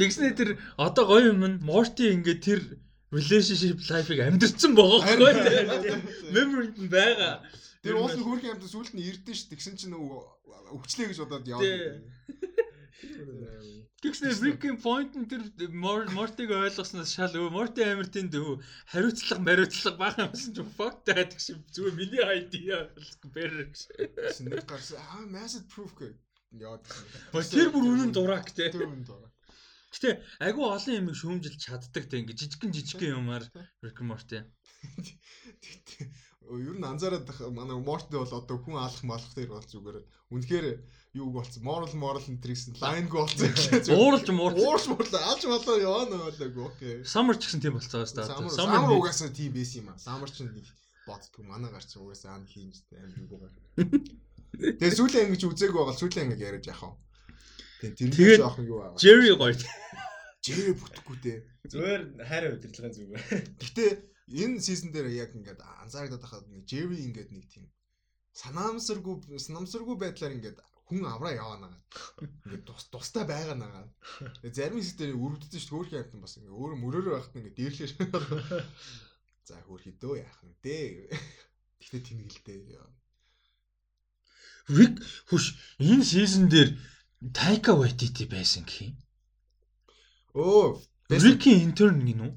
Тэгснэ 0.00 0.34
тэр 0.34 0.50
одоо 0.74 1.04
гоё 1.06 1.30
юм 1.30 1.46
нь 1.46 1.62
Morty 1.62 2.10
ингээд 2.10 2.40
тэр 2.42 2.60
relationship 3.14 3.78
life-ыг 3.86 4.18
амьдрсан 4.26 4.74
байгаа 4.74 5.00
байхгүй. 5.06 5.94
Memory 6.34 6.68
нь 6.74 6.90
байгаа. 6.90 7.46
Тэр 7.86 7.94
уус 8.02 8.18
нь 8.18 8.26
хөөрхөн 8.26 8.58
амт 8.58 8.66
сүулт 8.66 8.90
нь 8.98 9.06
ирдэн 9.06 9.34
ш. 9.38 9.46
Тэгсэн 9.46 9.78
чинь 9.78 9.94
нөгөө 9.94 10.39
өвчлээ 10.76 11.06
гэж 11.10 11.18
бодоод 11.22 11.46
яваа. 11.50 12.00
Тэгснээр 14.00 14.36
Rick-ийн 14.44 14.78
point 14.80 15.12
нь 15.12 15.28
тэр 15.28 15.44
Morty-г 16.16 16.50
ойлгосноос 16.56 17.12
шал 17.12 17.36
өө 17.36 17.52
Morty 17.52 17.84
амар 17.84 18.08
тэнд 18.08 18.32
өө 18.32 18.60
хариуцлага 18.92 19.44
мариуцлага 19.44 20.00
баахан 20.00 20.28
юмсан 20.32 20.52
ч 20.56 20.64
fuck 20.76 21.04
таад 21.04 21.36
гэж 21.36 21.46
зүгээр 21.74 21.98
миний 22.00 22.24
idea 22.24 22.88
бэр 23.34 23.52
гэж. 23.68 23.76
Нэг 24.48 24.64
гарсан 24.64 25.04
аа 25.04 25.28
massive 25.28 25.68
proof 25.68 25.92
гэх 26.00 26.16
яад. 26.56 26.84
Тэр 27.52 27.68
бүр 27.76 27.92
үнэн 27.92 28.12
дурак 28.16 28.48
те. 28.56 28.72
Тэр 28.72 28.88
үнэн 28.88 29.04
дурак. 29.04 29.36
Гэтэ 29.92 30.24
айгүй 30.48 30.64
олон 30.64 30.96
юм 30.96 31.12
шүүмжилж 31.12 31.60
чаддаг 31.60 32.04
те 32.08 32.24
ингээ 32.24 32.40
жижигэн 32.40 32.72
жижигэн 32.72 33.20
юмар 33.20 33.44
Rick 33.84 34.00
Morty. 34.00 34.40
Тэгтээ 35.60 36.08
ер 36.58 36.76
нь 36.78 36.86
анзаараад 36.86 37.28
манай 37.54 37.78
Morty 37.78 38.16
бол 38.18 38.26
одоо 38.26 38.56
хүн 38.58 38.76
алах 38.78 39.02
малах 39.06 39.32
дээр 39.34 39.54
бол 39.54 39.62
зүгээр. 39.62 39.98
Үнэхээр 40.34 40.66
юу 41.14 41.30
болсон? 41.30 41.62
Moral 41.62 41.94
moral 41.94 42.24
энтригсэн 42.26 42.74
лайнг 42.82 43.10
болсон 43.14 43.50
ууралж 43.94 44.28
муурч 44.34 44.58
уурч 44.58 44.84
муурлаа 44.90 45.22
алж 45.30 45.42
малаа 45.46 45.76
яваа 45.78 46.06
нөөлөг 46.10 46.56
окей. 46.58 46.94
Самар 47.06 47.38
ч 47.38 47.46
гэсэн 47.46 47.62
тийм 47.62 47.78
болцоо 47.78 48.02
дээ. 48.02 48.50
Самар 48.50 48.90
угаасаа 48.90 49.30
тийм 49.30 49.54
байсан 49.54 49.78
юм 49.82 49.88
а 49.94 49.98
самар 49.98 50.30
ч 50.30 50.42
нэг 50.42 50.66
боддгоо 51.06 51.44
манай 51.46 51.70
гарч 51.70 51.94
угаасаа 51.98 52.34
ам 52.34 52.46
хийж 52.46 52.82
аим 52.94 53.14
юугаар 53.26 53.54
тэгээ 54.58 54.96
сүүлийн 54.98 55.24
ангиж 55.30 55.42
үзээг 55.46 55.74
байгаа. 55.74 55.94
Сүүлийн 55.98 56.24
ангиг 56.30 56.42
яриад 56.42 56.66
яах 56.66 56.82
вэ? 56.82 57.94
Тийм 57.94 58.10
тэр 58.10 58.38
нь 58.38 58.42
жоох 58.42 58.58
юу 58.58 58.78
аа 58.82 58.94
Jerry 58.98 59.34
гоё. 59.34 59.54
Jerry 60.42 60.72
бүтэхгүй 60.74 61.16
дээ 61.22 61.38
зүгээр 61.68 62.02
хайраа 62.24 62.56
удирдлагын 62.56 62.96
зүгээр 62.96 63.22
гэхдээ 63.60 63.90
энэ 64.30 64.62
сизон 64.62 64.90
дээр 64.94 65.08
яг 65.10 65.30
ингээд 65.34 65.60
анзаарагдаад 65.82 66.22
байхад 66.22 66.46
нэг 66.48 66.62
Jerry 66.70 66.98
ингээд 67.06 67.30
нэг 67.34 67.44
тийм 67.50 67.66
санаамсаргүй 68.32 69.38
санамсаргүй 69.46 69.96
байдлаар 69.98 70.36
ингээд 70.38 70.58
хүн 70.90 71.06
авраа 71.06 71.34
яваа 71.34 71.58
нагаад. 71.62 71.84
Ингээд 72.46 72.64
тус 72.66 72.90
тустай 72.90 73.24
байгаа 73.26 73.54
нагаад. 73.54 73.90
Зарим 74.54 74.82
хэсэг 74.82 74.98
дээр 74.98 75.14
өрөвддөж 75.14 75.62
шүү 75.62 75.86
хөөрхөн 75.86 76.02
амтан 76.02 76.20
бас 76.22 76.34
ингээд 76.38 76.58
өөр 76.58 76.72
мөрөөрөө 76.82 77.14
байхад 77.14 77.38
ингээд 77.38 77.58
дээрлээ. 77.58 77.90
За 79.46 79.54
хөөрхий 79.66 79.94
дөө 80.02 80.14
яах 80.18 80.38
вэ 80.42 80.54
дээ. 80.66 80.90
Тэгтээ 81.78 82.02
тэнэгэлдээ. 82.06 82.82
Рик 84.78 84.94
хүш 85.30 85.44
энэ 85.78 86.04
сизон 86.06 86.46
дээр 86.50 86.70
Тайка 87.34 87.72
Вайтити 87.78 88.24
байсан 88.26 88.66
гэх 88.66 88.90
юм. 88.90 88.94
Оо, 90.34 90.78
Рикийн 91.10 91.66
интерн 91.66 92.02
гинүү. 92.06 92.30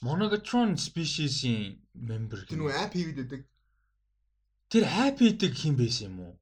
Monogatron 0.00 0.76
species-ийн 0.78 1.78
member. 1.92 2.44
Тэр 2.46 2.60
нөө 2.62 2.74
app 2.84 2.94
хийгээд 2.94 3.18
байдаг. 3.18 3.42
Тэр 4.70 4.84
app 4.86 5.18
хийдэг 5.18 5.52
хин 5.58 5.74
байсан 5.74 6.12
юм 6.12 6.18
уу? 6.22 6.34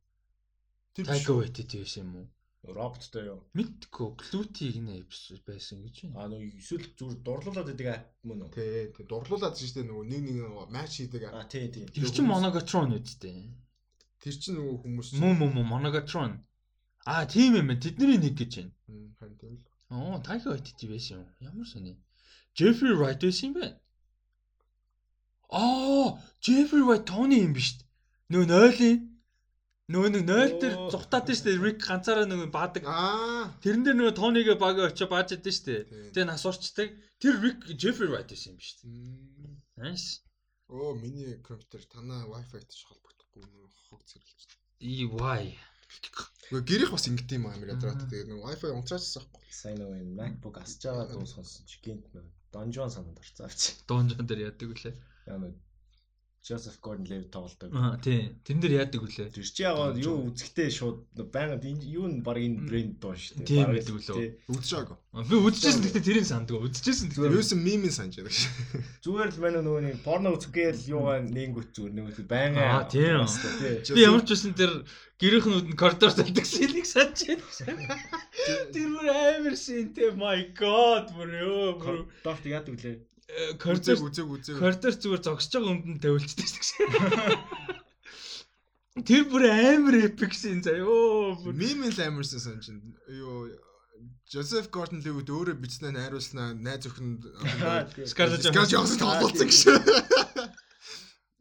Тайга 0.93 1.33
Вайтити 1.33 1.81
байсан 1.81 2.05
юм 2.05 2.17
уу? 2.21 2.27
Роботтой 2.67 3.25
юу? 3.31 3.41
Мэдгүй, 3.55 4.09
Клутиг 4.21 4.77
нэ 4.83 5.07
байсан 5.47 5.81
гэж 5.87 5.97
байна. 6.03 6.17
Аа 6.21 6.29
нөгөө 6.29 6.59
эсвэл 6.61 6.87
зүгээр 6.99 7.21
дурлуулад 7.23 7.67
байдаг 7.71 7.89
ап 7.95 8.05
мөн 8.27 8.43
үү? 8.45 8.51
Тий, 8.57 8.91
тий 8.93 9.05
дурлуулад 9.07 9.55
шүү 9.57 9.75
дээ 9.77 9.87
нөгөө 9.87 10.05
нэг 10.11 10.23
нэг 10.27 10.37
матч 10.75 10.93
хийдэг. 10.99 11.23
Аа 11.31 11.47
тий, 11.47 11.71
тий. 11.71 11.87
Тэр 11.95 12.11
чинь 12.11 12.27
Monogatron 12.29 12.93
үсттэй. 12.99 13.55
Тэр 14.21 14.35
чинь 14.37 14.59
нөгөө 14.59 14.77
хүмүүс 14.83 15.09
Мөн 15.23 15.35
мөн 15.41 15.51
мөн 15.57 15.67
Monogatron. 15.73 16.33
Аа 17.07 17.25
тийм 17.31 17.55
юм 17.55 17.71
байна. 17.71 17.81
Тэдний 17.81 18.19
нэг 18.19 18.35
гэж 18.35 18.53
байна. 18.59 18.75
Харин 19.17 19.37
тийм 19.39 19.55
л. 19.55 19.65
Оо, 19.95 20.19
Тайга 20.27 20.51
Вайтити 20.51 20.91
байсан 20.91 21.23
юм. 21.23 21.27
Ямар 21.39 21.67
сони. 21.71 21.95
Jeffrey 22.57 22.95
Wright 22.99 23.21
байсан 23.23 23.51
юм 23.51 23.59
байна. 23.61 23.77
Аа, 25.49 26.07
Jeffrey 26.45 26.83
Wright 26.87 27.05
Tony 27.11 27.43
юм 27.45 27.53
биш. 27.57 27.77
Нөө 28.33 28.49
нойлын 28.53 29.05
Нөгөө 29.87 30.11
нэг 30.11 30.23
0 30.27 30.55
дээр 30.59 30.75
зүхтаад 30.91 31.31
штэ 31.31 31.53
Рик 31.63 31.79
ганцаараа 31.79 32.27
нөгөө 32.27 32.51
баадаг. 32.51 32.83
Аа. 32.91 33.55
Тэрэн 33.63 33.87
дээр 33.87 33.95
нөгөө 33.95 34.15
Тониг 34.19 34.49
баг 34.59 34.83
очиж 34.83 35.07
бааж 35.07 35.39
идэв 35.39 35.55
штэ. 35.55 35.87
Тэгээ 36.11 36.27
нас 36.27 36.43
урчдаг. 36.43 36.91
Тэр 37.23 37.39
Рик 37.39 37.63
Джеффри 37.71 38.11
Райт 38.11 38.27
байсан 38.27 38.59
юм 38.59 38.63
штэ. 38.67 38.83
Nice. 39.79 40.27
Оо 40.67 40.99
миний 40.99 41.39
компьютер 41.39 41.87
танаа 41.87 42.27
Wi-Fi-тэй 42.27 42.83
холбогдохгүй 42.83 43.47
хог 43.87 44.03
зэрэлж. 44.11 44.51
EY. 44.83 45.55
Гэхдээ 46.03 46.67
гэрийнх 46.67 46.91
бас 46.91 47.07
ингэт 47.07 47.31
юм 47.39 47.47
амар 47.47 47.79
ядраат. 47.79 48.11
Тэгээ 48.11 48.27
нөгөө 48.27 48.43
Wi-Fi 48.43 48.75
унтраачсан 48.75 49.23
байхгүй. 49.23 49.55
Сайн 49.55 49.79
нөгөө 49.87 50.03
MacBook 50.19 50.59
асч 50.67 50.83
байгаа 50.83 51.15
дуу 51.15 51.31
сонсон 51.31 51.63
чи 51.71 51.79
гинт 51.79 52.11
нөгөө 52.11 52.27
Donjon 52.53 52.91
санаад 52.91 53.19
орцоо 53.23 53.47
авч. 53.47 53.63
Donjon 53.89 54.27
дээр 54.27 54.51
яадаг 54.51 54.69
үлээ. 54.75 54.95
Яа 55.27 55.39
Joseph 56.47 56.79
Gordon-Levitt 56.81 57.35
тоглолдог. 57.35 57.75
Аа 57.75 57.99
тий. 57.99 58.31
Тэн 58.47 58.63
дээр 58.63 58.87
яадаг 58.87 59.03
үлээ. 59.03 59.35
Тэр 59.35 59.43
чи 59.43 59.67
яагаад 59.67 59.99
юу 59.99 60.31
үзэхтэй 60.31 60.71
шууд 60.71 61.03
байгаад 61.19 61.67
юу 61.67 62.07
н 62.07 62.23
баг 62.23 62.39
энэ 62.39 62.71
брэнд 62.71 62.95
доо 63.03 63.19
шүү 63.19 63.43
дээ. 63.43 63.51
Тийм 63.51 63.67
байдаг 63.75 63.95
үлээ. 63.99 64.47
Үзчихаагүй. 64.55 64.97
Би 65.27 65.37
үзчихсэн 65.43 65.83
гэхдээ 65.83 66.07
тэрийг 66.07 66.27
сандгаа. 66.31 66.63
Үзчихсэн 66.63 67.11
гэхдээ 67.11 67.35
юусэн 67.35 67.59
мимийн 67.59 67.91
санаж 67.91 68.15
байдаг 68.23 68.37
шээ. 68.39 68.55
Зүгээр 69.03 69.31
л 69.35 69.43
манай 69.43 69.63
нөгөө 69.67 69.83
нэг 69.91 69.97
порно 70.07 70.39
үзэхгээл 70.39 70.87
юугаа 70.95 71.19
нэнгүүт 71.27 71.71
зүгээр 71.75 71.95
нөгөө 71.99 72.27
байнга. 72.31 72.63
Аа 72.63 72.87
тийм. 72.87 73.27
Би 73.91 74.07
ямар 74.07 74.23
ч 74.23 74.31
байсан 74.31 74.55
тэр 74.55 74.73
гэрийнхэн 75.19 75.75
нь 75.75 75.75
коридор 75.75 76.15
тавьдаг 76.15 76.47
сэлийг 76.47 76.87
санаж 76.87 77.27
байна. 77.27 77.99
Тэр 78.71 78.89
бүр 78.95 79.11
амар 79.11 79.57
шинтэй 79.59 80.15
my 80.15 80.55
god 80.55 81.11
бүр 81.11 81.31
ёо 81.43 81.67
бүр. 81.83 82.07
Дорт 82.23 82.47
яадаг 82.47 82.79
үлээ 82.79 83.16
коридор 83.59 83.99
үзег 84.07 84.27
үзег 84.31 84.59
коридор 84.63 84.95
зүгээр 84.95 85.23
зогсож 85.27 85.53
байгаа 85.59 85.75
өмдөнд 85.75 86.01
тавилчдаг 86.03 86.47
гэсэн. 86.47 86.89
Тэр 89.05 89.23
бүр 89.29 89.45
амар 89.51 89.97
эпик 90.09 90.33
шин 90.33 90.63
заяо. 90.63 91.37
Мим 91.53 91.85
л 91.85 92.01
амарсан 92.01 92.41
сан 92.41 92.59
чинь. 92.63 92.97
Юу 93.11 93.51
Гордон 94.71 95.03
Левит 95.03 95.31
өөрөө 95.31 95.55
бичснээ 95.63 95.93
найруулснаа 95.95 96.55
найз 96.55 96.87
өхөнд 96.91 97.23
Scarlett 98.11 98.43
Johansson 98.51 98.99
тоглолцсон 98.99 99.47
гэж. 99.47 99.59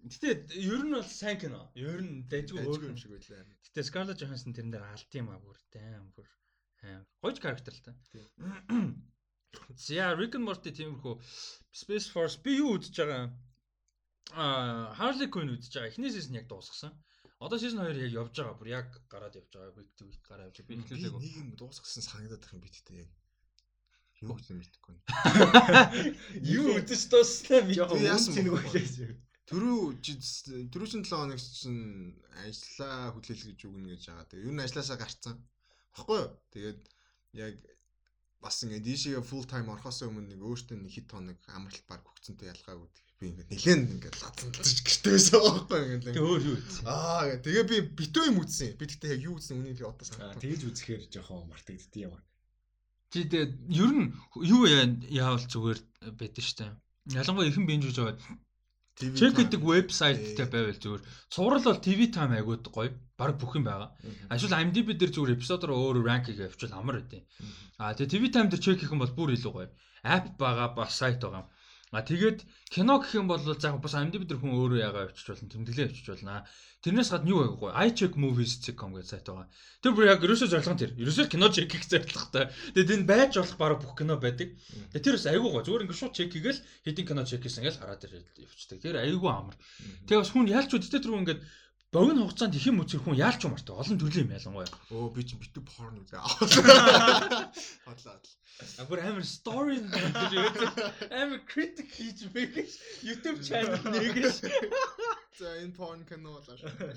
Гэтэ 0.06 0.54
ер 0.62 0.86
нь 0.86 0.93
бол 0.93 1.10
сайн 1.10 1.41
кино. 1.41 1.65
Ер 1.74 1.98
нь 2.06 2.30
дайггүй 2.30 2.62
өөр 2.62 2.93
юм 2.93 2.98
шиг 2.98 3.10
байлаа. 3.17 3.41
Гэтэ 3.65 3.89
Scarlett 3.89 4.21
Johansson 4.21 4.54
тэрэн 4.54 4.69
дээр 4.69 4.86
алт 4.86 5.10
юм 5.17 5.34
а 5.34 5.41
бүр 5.41 5.58
тайм 5.74 6.13
бүр. 6.13 6.30
Гойж 7.26 7.41
характер 7.41 7.74
л 7.74 7.82
та. 7.89 7.93
За 9.76 10.13
Rick 10.15 10.38
and 10.38 10.46
Morty 10.48 10.72
тиймэрхүү 10.76 11.15
Space 11.82 12.08
Force 12.13 12.39
би 12.44 12.58
юу 12.60 12.78
үзэж 12.78 13.02
байгаа? 13.02 13.26
Аа 14.34 14.94
Harley 15.00 15.30
Quinn 15.30 15.54
үзэж 15.56 15.74
байгаа. 15.76 15.91
Эхний 15.91 16.12
season 16.13 16.39
яг 16.39 16.48
дуусгасан. 16.50 16.94
Одоо 17.39 17.60
season 17.60 17.84
2 17.84 18.00
яг 18.08 18.13
явж 18.15 18.34
байгаа. 18.39 18.56
Бүр 18.58 18.70
яг 18.72 18.88
гараад 19.12 19.36
явж 19.36 19.52
байгаа. 19.52 19.76
Week 19.78 19.91
to 20.00 20.08
week 20.08 20.24
гараад 20.24 20.50
явж 20.50 20.63
байгаа. 20.63 20.70
Би 20.72 20.80
эхлүүлээгүй. 20.82 21.22
Нэг 21.22 21.36
юм 21.41 21.50
дуусгасан 21.60 22.04
санагдаад 22.08 22.41
байх 22.41 22.56
юм 22.56 22.63
бидтэй 22.63 22.98
яг. 23.04 23.12
Юу 24.24 24.34
гэсэн 24.39 24.56
мэдэхгүй. 24.56 24.96
Юу 26.58 26.65
үзэж 26.80 27.02
дуусснаа 27.12 27.62
мэдгүй. 27.68 28.08
Яасан 28.08 28.39
нэг 28.39 28.56
үлээж. 28.56 29.20
Төрөө 29.46 30.00
төрөө 30.74 30.89
чин 30.89 31.04
7 31.06 31.12
хоног 31.12 31.38
чинь 31.38 32.15
ажиллаа 32.48 33.13
хүлээл 33.13 33.46
гэж 33.52 33.60
үгнэ 33.68 33.88
гэж 33.94 34.04
байгаа. 34.10 34.30
Тэгээ 34.32 34.48
ер 34.48 34.56
нь 34.56 34.63
ажилласаа 34.65 34.98
гарцсан. 34.98 35.36
Баггүй 35.94 36.18
юу? 36.24 36.32
Тэгээд 36.56 36.82
яг 37.46 37.54
бас 38.43 38.62
ингээд 38.63 38.86
дишээ 38.86 39.21
full 39.24 39.45
time 39.50 39.71
орохоос 39.74 40.06
өмнө 40.08 40.36
нэг 40.36 40.41
өөртөө 40.41 40.78
нэг 40.80 40.91
хит 40.95 41.10
хоног 41.12 41.39
амралт 41.50 41.86
баг 41.89 42.02
хөгцөнтэй 42.06 42.52
ялгаагүй 42.54 42.89
би 43.19 43.26
ингээд 43.32 43.50
нэлээд 43.52 43.93
ингээд 43.95 44.17
лацсан 44.21 44.50
гэртээ 44.52 45.12
байсан 45.15 45.39
байхгүй 45.39 45.80
ингээд 45.86 46.04
тэгээ 46.06 46.30
өөр 46.30 46.43
юу 46.52 46.58
аа 46.86 47.39
тэгээ 47.41 47.65
би 47.71 47.78
битүү 48.00 48.24
юм 48.30 48.38
үзсэн 48.43 48.76
би 48.80 48.86
тэгтээ 48.91 49.13
яг 49.15 49.21
юу 49.28 49.36
үзсэн 49.39 49.60
үнийг 49.60 49.80
одоо 49.82 50.06
санаа 50.06 50.36
тэгж 50.36 50.62
үзэхээр 50.67 51.04
жоохон 51.13 51.48
мартагддээ 51.50 52.06
юм 52.06 52.19
чи 53.15 53.24
тэгээ 53.32 53.48
ер 53.80 53.91
нь 53.95 54.12
юу 54.43 54.67
яавал 54.67 55.45
зүгээр 55.48 55.80
байдаг 56.19 56.43
штэ? 56.43 56.76
Ялангуяа 57.08 57.48
ихэн 57.48 57.63
бинж 57.69 57.84
үж 57.88 57.98
аваад 58.04 58.19
Check 58.95 59.36
гэдэг 59.36 59.60
вебсайттай 59.60 60.47
байвал 60.47 60.79
зүгээр. 60.79 61.03
Цуврал 61.27 61.67
бол 61.67 61.84
TV 61.84 62.08
time 62.15 62.39
айгууд 62.39 62.71
гоё. 62.71 62.95
Бараг 63.19 63.36
бүх 63.36 63.60
юм 63.60 63.67
байгаа. 63.67 63.91
Ашгүй 64.31 64.55
IMDb 64.55 64.95
дээр 64.95 65.12
зүгээр 65.12 65.36
эпизодоор 65.36 65.75
өөр 65.75 65.99
ранкийг 66.08 66.39
авчвал 66.39 66.79
амар 66.79 67.03
байдیں۔ 67.03 67.27
А 67.75 67.91
тэгээ 67.91 68.12
TV 68.12 68.23
time 68.31 68.47
дээр 68.47 68.63
check 68.63 68.79
хийх 68.79 68.95
юм 68.95 69.03
бол 69.03 69.12
бүр 69.12 69.36
илүү 69.36 69.51
гоё. 69.51 69.67
App 70.08 70.39
байгаа 70.39 70.79
бас 70.79 70.95
сайт 70.95 71.19
байгаа. 71.19 71.43
А 71.93 72.02
тэгээд 72.02 72.41
кино 72.74 72.98
гэх 72.98 73.13
юм 73.13 73.30
бол 73.30 73.38
заах 73.38 73.78
бас 73.78 73.93
IMDb 73.93 74.26
дээр 74.26 74.41
хүн 74.41 74.58
өөрөө 74.58 74.80
ягаа 74.82 75.04
авчиж 75.06 75.26
болно, 75.30 75.54
тэмдэглээ 75.54 75.86
авчиж 75.86 76.06
болно. 76.10 76.41
Тэрнээс 76.82 77.10
гадна 77.13 77.30
юу 77.30 77.39
байгаагүй. 77.45 77.71
iCheckMovies.com 77.93 78.89
гэдэг 78.93 79.10
сайт 79.10 79.26
байгаа. 79.26 79.48
Тэр 79.82 79.93
бүр 79.93 80.10
яг 80.10 80.21
ерөөсөө 80.26 80.50
зорилго 80.50 80.74
нь 80.74 80.82
тэр. 80.82 80.91
Ерөөсөө 81.02 81.26
кино 81.30 81.48
чек 81.50 81.69
хийх 81.74 81.86
зорилготой. 81.89 82.45
Тэгээд 82.74 82.93
энэ 82.93 83.10
байж 83.10 83.32
болох 83.38 83.58
бараг 83.58 83.80
бүх 83.82 83.93
кино 83.98 84.17
байдаг. 84.21 84.54
Тэгээд 84.93 85.06
тэр 85.06 85.17
бас 85.17 85.26
айгүй 85.30 85.50
гоо. 85.50 85.65
Зүгээр 85.65 85.84
ингээд 85.86 86.02
шууд 86.02 86.13
чек 86.13 86.30
хийгээл 86.30 86.62
хэдин 86.86 87.06
кино 87.10 87.21
чек 87.26 87.41
хийсэн 87.41 87.65
гэж 87.65 87.76
хараад 87.82 88.06
явчихдаг. 88.06 88.78
Тэр 88.86 88.95
айгүй 89.02 89.32
амар. 89.34 89.58
Тэгээд 90.06 90.21
бас 90.21 90.30
хүн 90.30 90.45
ялч 90.45 90.69
үдтэй 90.78 91.02
тэр 91.02 91.10
хүн 91.10 91.24
ингээд 91.26 91.41
богино 91.91 92.26
хугацаанд 92.26 92.56
их 92.56 92.65
юм 92.67 92.82
үзэх 92.84 93.04
хүн 93.04 93.19
яалч 93.19 93.45
юм 93.45 93.54
мартай 93.54 93.76
олон 93.76 94.00
төрлийн 94.00 94.28
юм 94.28 94.36
ялангуяа. 94.36 94.69
Оо 94.91 95.10
би 95.10 95.24
чинь 95.24 95.39
битүү 95.39 95.63
порн 95.63 96.02
үзээ. 96.02 96.21
Бодлоо. 97.86 98.17
А 98.80 98.84
бүр 98.88 99.00
амар 99.04 99.26
story 99.28 99.80
амар 101.12 101.41
critic 101.52 101.89
хийж 101.91 102.28
мэгэж 102.32 102.71
YouTube 103.04 103.39
channel 103.43 103.80
нэгэж. 103.93 104.48
За 105.39 105.60
энэ 105.63 105.76
porn 105.76 106.04
болоо. 106.08 106.43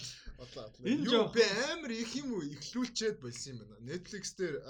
Бодлоо. 0.39 0.71
Энэ 0.87 1.03
Юу 1.07 1.27
би 1.35 1.43
амар 1.73 1.91
их 1.91 2.15
юм 2.15 2.35
уу 2.35 2.43
ихлүүлчихэд 2.47 3.19
болсон 3.23 3.59
юм 3.59 3.67
байна. 3.71 3.91
Netflix 3.91 4.35
дээр 4.39 4.63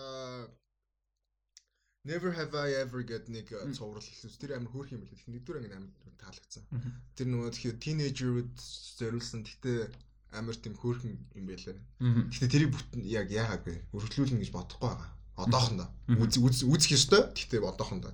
Never 2.09 2.33
have 2.33 2.55
I 2.55 2.73
ever 2.73 3.03
get 3.03 3.29
нэг 3.29 3.53
цуврал 3.77 4.01
хэлсэн. 4.01 4.33
Тэр 4.41 4.57
амар 4.57 4.73
хөөрх 4.73 4.97
юм 4.97 5.05
байл. 5.05 5.29
Нэгдүгээр 5.29 5.61
анги 5.61 5.77
амар 5.77 6.17
таалагдсан. 6.17 6.65
Тэр 7.13 7.27
нөгөө 7.29 7.53
тэгэхээр 7.53 7.83
teenager-үүд 7.85 8.55
зориулсан. 8.97 9.45
Гэтэ 9.45 9.93
амар 10.33 10.57
тийм 10.57 10.75
хөөрхөн 10.77 11.15
юм 11.35 11.45
байлаа. 11.49 11.77
Гэтэ 12.01 12.49
тэрийг 12.53 12.73
бүтэн 12.75 13.03
яг 13.05 13.33
яагаад? 13.33 13.65
Өргөжлүүлнэ 13.97 14.45
гэж 14.45 14.51
бодохгүй 14.53 14.89
байгаа. 14.89 15.11
Одоохондоо. 15.39 15.89
Үз 16.21 16.65
үзэх 16.67 16.93
ёстой. 16.99 17.23
Гэтэ 17.33 17.65
одоохондоо. 17.65 18.13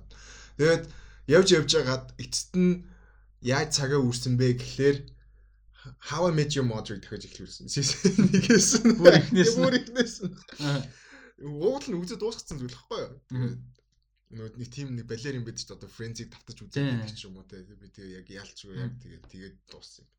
Тэгээд 0.57 0.85
явж 1.27 1.47
явж 1.57 1.69
байгаад 1.75 2.05
эцэст 2.21 2.53
нь 2.55 2.85
яаж 3.43 3.69
цагаа 3.75 3.99
үрсэн 3.99 4.37
бэ 4.39 4.55
гэхлээр 4.61 4.97
How 5.99 6.25
I 6.29 6.31
Met 6.31 6.55
Your 6.55 6.65
Mother 6.65 6.97
дахиж 6.97 7.29
эхлүүлсэн. 7.29 7.69
Нэгээс 7.69 8.71
нь 8.81 8.97
бүр 8.97 9.13
ихнээс 9.21 9.53
бүр 9.53 9.75
ихнээс 9.77 10.15
нь. 10.25 10.33
Уул 11.45 11.85
нь 11.85 11.99
үзэж 11.99 12.17
дуусгацсан 12.17 12.57
зүйл 12.57 12.73
байхгүй 12.73 12.99
юу? 13.05 13.53
Нөгөө 14.33 14.57
нэг 14.57 14.69
тим 14.73 14.97
нэг 14.97 15.05
балерин 15.05 15.45
бид 15.45 15.61
ч 15.61 15.69
одоо 15.69 15.85
френзиг 15.85 16.33
татаж 16.33 16.57
үзээд 16.65 17.05
гэх 17.05 17.29
юм 17.29 17.37
уу 17.37 17.45
те 17.45 17.61
би 17.61 17.89
тэгээ 17.93 18.17
яг 18.25 18.27
яалчгүй 18.33 18.73
яг 18.81 18.93
тэгээ 18.97 19.21
тэгээд 19.29 19.55
дууссан. 19.69 20.09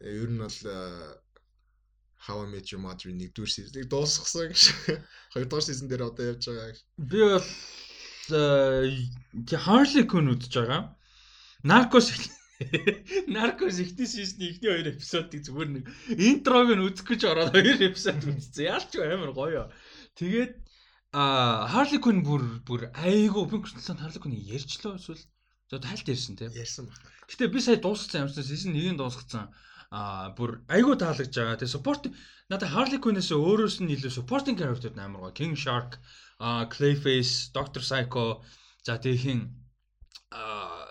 Ер 0.00 0.30
нь 0.30 0.38
бол 0.38 0.58
How 2.26 2.42
I 2.44 2.46
Met 2.50 2.70
Your 2.72 2.82
Mother 2.82 3.10
нэгдүгээр 3.14 3.50
сизнийг 3.50 3.86
дуусгасан 3.90 4.50
гэж. 4.50 4.62
Хоёрдугаар 5.32 5.64
сизон 5.64 5.88
дээр 5.88 6.10
одоо 6.10 6.24
явж 6.34 6.44
байгаа. 6.50 6.74
Би 6.98 7.20
бол 7.22 7.46
тий 9.46 9.58
Harley 9.58 10.04
Quinn 10.10 10.32
үзэж 10.34 10.54
байгаа. 10.58 10.82
Narcos 11.62 12.10
Наркос 13.30 13.78
ихний 13.84 14.06
сизны 14.10 14.50
ихний 14.50 14.70
хоёр 14.70 14.90
эпизодыг 14.90 15.46
зүгээр 15.46 15.70
нэг 15.78 15.84
интрог 16.10 16.74
нь 16.74 16.82
үзэх 16.82 17.06
гэж 17.06 17.22
ороод 17.30 17.54
хоёр 17.54 17.78
эпизод 17.78 18.18
үзсэн. 18.18 18.66
Яалч 18.66 18.92
амар 18.98 19.32
гоё. 19.32 19.70
Тэгээд 20.18 20.52
А 21.14 21.64
Harley 21.72 22.02
Quinn 22.04 22.20
бүр 22.20 22.42
бүр 22.68 22.90
айгу 22.92 23.46
би 23.48 23.62
гүрсэн 23.62 23.96
Harley 24.02 24.20
Quinn 24.20 24.36
ярьчлаа 24.36 24.98
эсвэл 25.00 25.22
за 25.70 25.80
тайлт 25.80 26.04
ярьсан 26.04 26.36
тийм. 26.36 26.52
Ярьсан 26.52 26.84
баг. 26.90 27.00
Гэтэ 27.30 27.48
би 27.48 27.60
сая 27.64 27.80
дуусгасан 27.80 28.28
юмсан 28.28 28.44
season 28.44 28.76
1-ийг 28.76 29.00
дуусгасан. 29.00 29.48
А 29.90 30.28
бүр 30.36 30.60
айгу 30.68 30.96
таалагдж 31.00 31.32
байгаа. 31.32 31.56
Тэгээ 31.56 31.74
support 31.76 32.02
надад 32.52 32.72
Harley 32.74 33.00
Quinn-ээс 33.00 33.32
өөрөөс 33.32 33.80
нь 33.80 33.92
илүү 33.96 34.12
supporting 34.12 34.56
character 34.60 34.92
амар 34.92 35.20
гоо. 35.24 35.32
King 35.32 35.56
Shark, 35.56 35.96
а 36.38 36.68
Clayface, 36.68 37.48
Doctor 37.56 37.80
Psycho, 37.80 38.44
за 38.84 39.00
тэгээ 39.00 39.22
хин 39.24 39.40
а 40.28 40.84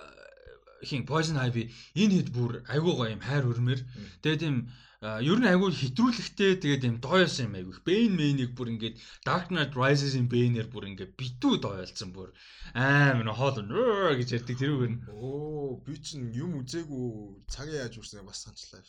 хин 0.82 1.06
Poison 1.06 1.38
Ivy 1.38 1.70
энэ 1.94 2.14
хэд 2.26 2.30
бүр 2.34 2.52
айгу 2.74 2.98
гоё 2.98 3.14
юм 3.14 3.22
хайр 3.22 3.46
өрмөр. 3.46 3.80
Тэгээ 4.26 4.42
тийм 4.42 4.56
ер 4.98 5.38
нь 5.38 5.46
айгүй 5.46 5.70
хэтрүүлэхтэй 5.78 6.58
тэгээд 6.58 6.90
юм 6.90 6.98
дооёс 6.98 7.38
юм 7.46 7.54
айгүй. 7.54 7.86
Bane 7.86 8.18
Mane-ийг 8.18 8.58
бүр 8.58 8.74
ингээд 8.74 8.98
Dark 9.22 9.54
Knight 9.54 9.78
Rises-ийн 9.78 10.26
Bane-ээр 10.26 10.74
бүр 10.74 10.90
ингээд 10.90 11.14
битүү 11.14 11.62
дооёлцсон 11.62 12.18
бүр 12.18 12.34
амар 12.74 13.30
хоол 13.38 13.62
гэж 13.62 14.30
ярьдаг 14.42 14.58
тэрүүгээр 14.58 14.94
нь. 14.98 15.02
Оо 15.14 15.78
би 15.86 16.02
чинь 16.02 16.34
юм 16.34 16.58
үзээгүй 16.66 17.46
цагаа 17.46 17.86
яаж 17.86 18.02
үрсэн 18.02 18.26
бас 18.26 18.42
санчлаа. 18.42 18.82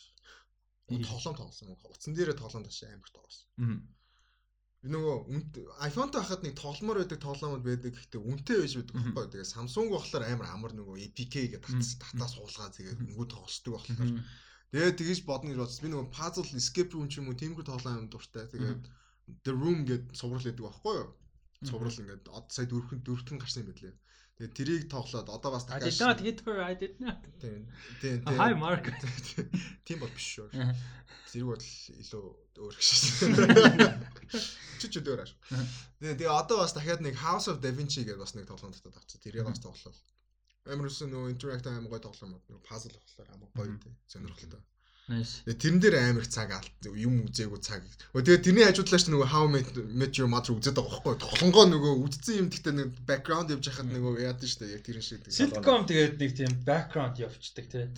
Тоглоом 0.89 1.37
тоглосон. 1.37 1.77
Утсан 1.77 2.17
дээрээ 2.17 2.41
тоглоом 2.41 2.65
тааш 2.65 2.89
амар 2.89 3.11
тоглосон. 3.13 3.45
Аа. 3.61 3.77
Нөгөө 4.89 5.15
iPhone-тай 5.85 6.21
хахад 6.25 6.41
нэг 6.41 6.57
тогломоор 6.57 7.05
байдаг 7.05 7.21
тоглоомод 7.21 7.61
байдаг 7.61 7.93
гэхдээ 7.93 8.17
үнэтэй 8.17 8.57
байж 8.57 8.73
байдаг 8.79 8.95
байхгүй. 8.97 9.25
Тэгээ 9.29 9.53
Samsung 9.53 9.93
болохоор 9.93 10.25
амар 10.25 10.47
амар 10.49 10.73
нөгөө 10.73 11.03
APK 11.05 11.53
гэдэг 11.53 11.69
татаас 12.01 12.33
суулгаа 12.33 12.73
тэгээд 12.73 13.03
нөгөө 13.05 13.27
тоглолтдог 13.29 13.73
болохоор 13.75 14.09
Тэгээд 14.69 14.99
тэгэж 15.01 15.19
бодно 15.25 15.49
гэж 15.49 15.59
бодсон. 15.59 15.81
Би 15.81 15.89
нөгөө 15.89 16.07
puzzle 16.13 16.57
escape 16.61 16.93
room 16.93 17.09
ч 17.09 17.17
юм 17.17 17.29
уу 17.33 17.39
тиймэрхүү 17.41 17.65
тоглоом 17.65 18.05
юм 18.05 18.09
дуртай. 18.13 18.45
Тэгээд 18.53 18.83
the 19.45 19.53
room 19.53 19.81
гэд 19.89 20.13
суврал 20.13 20.45
гэдэг 20.45 20.61
байхгүй 20.61 20.95
юу? 21.01 21.09
Суврал 21.65 21.97
ингээд 21.97 22.29
од 22.29 22.45
сая 22.53 22.69
дөрвөн 22.69 23.01
дөрвөн 23.01 23.41
гарсан 23.41 23.65
юм 23.65 23.73
байлээ. 23.73 23.97
Тэгээд 24.39 24.55
тэрийг 24.55 24.83
тоглоод 24.87 25.27
одоо 25.27 25.51
бас 25.51 25.65
дахиад 25.65 25.83
I 25.83 25.91
did 25.91 25.99
not 25.99 26.19
hit 26.23 26.39
her 26.45 26.57
I 26.63 26.73
did 26.77 26.95
not. 27.01 27.19
Тийм. 27.41 27.67
Тийм. 27.99 28.23
Hi 28.23 28.53
Mark. 28.55 28.87
Тийм 29.89 29.99
бол 29.99 30.13
биш 30.15 30.39
шүү. 30.39 30.47
Зэрэг 31.27 31.49
бол 31.49 31.59
илүү 31.59 32.23
өөр 32.63 32.73
гэж. 32.77 32.87
Чи 34.79 34.87
ч 34.87 34.95
өөр 35.03 35.25
ааш. 35.25 35.33
Тэгээ 35.99 36.31
одоо 36.31 36.63
бас 36.63 36.71
дахиад 36.71 37.03
нэг 37.03 37.19
House 37.19 37.51
of 37.51 37.59
Da 37.59 37.73
Vinci 37.75 38.07
гэдэг 38.07 38.21
бас 38.21 38.31
нэг 38.37 38.47
тоглоом 38.47 38.71
татаад 38.71 39.01
авчихсан. 39.01 39.19
Тэрийг 39.27 39.43
бас 39.43 39.59
тоглолоо. 39.59 39.97
Амар 40.71 40.89
өсөн 40.91 41.11
нөгөө 41.13 41.33
интеракт 41.33 41.65
амар 41.67 41.89
гоё 41.91 42.01
тоглоом 42.03 42.35
бод. 42.35 42.43
Нөгөө 42.49 42.67
пазл 42.69 42.93
болохоор 42.95 43.29
амар 43.35 43.49
гоё 43.57 43.77
тий. 43.83 43.93
Сонирхолтой. 44.07 44.61
Nice. 45.09 45.41
Тэрэн 45.41 45.81
дээр 45.81 45.95
амар 45.97 46.27
цаг 46.29 46.53
алт 46.53 46.85
юм 46.93 47.25
үзээгүй 47.25 47.59
цаг. 47.65 47.81
Тэгээ 48.13 48.45
тэрний 48.45 48.65
хажуудлаач 48.69 49.09
нөгөө 49.09 49.29
How 49.33 49.49
Met 49.49 50.13
Your 50.13 50.29
Mother 50.29 50.53
үзээд 50.53 50.77
байгаа 50.77 51.01
байхгүй. 51.01 51.17
Тоглонгоо 51.17 51.65
нөгөө 51.65 51.93
үдцсэн 52.05 52.45
юм 52.45 52.47
гэхдээ 52.53 52.73
нэг 52.77 52.89
background 53.09 53.49
явж 53.49 53.65
байхад 53.65 53.89
нөгөө 53.89 54.21
яад 54.21 54.37
нь 54.37 54.45
шүү 54.53 54.61
дээ. 54.61 54.75
Яг 54.77 54.83
тэрэн 54.85 55.01
шиг. 55.01 55.25
Sitcom 55.33 55.89
тэгээд 55.89 56.21
нэг 56.21 56.31
тийм 56.37 56.53
background 56.61 57.17
явцдаг 57.17 57.65
тий. 57.73 57.89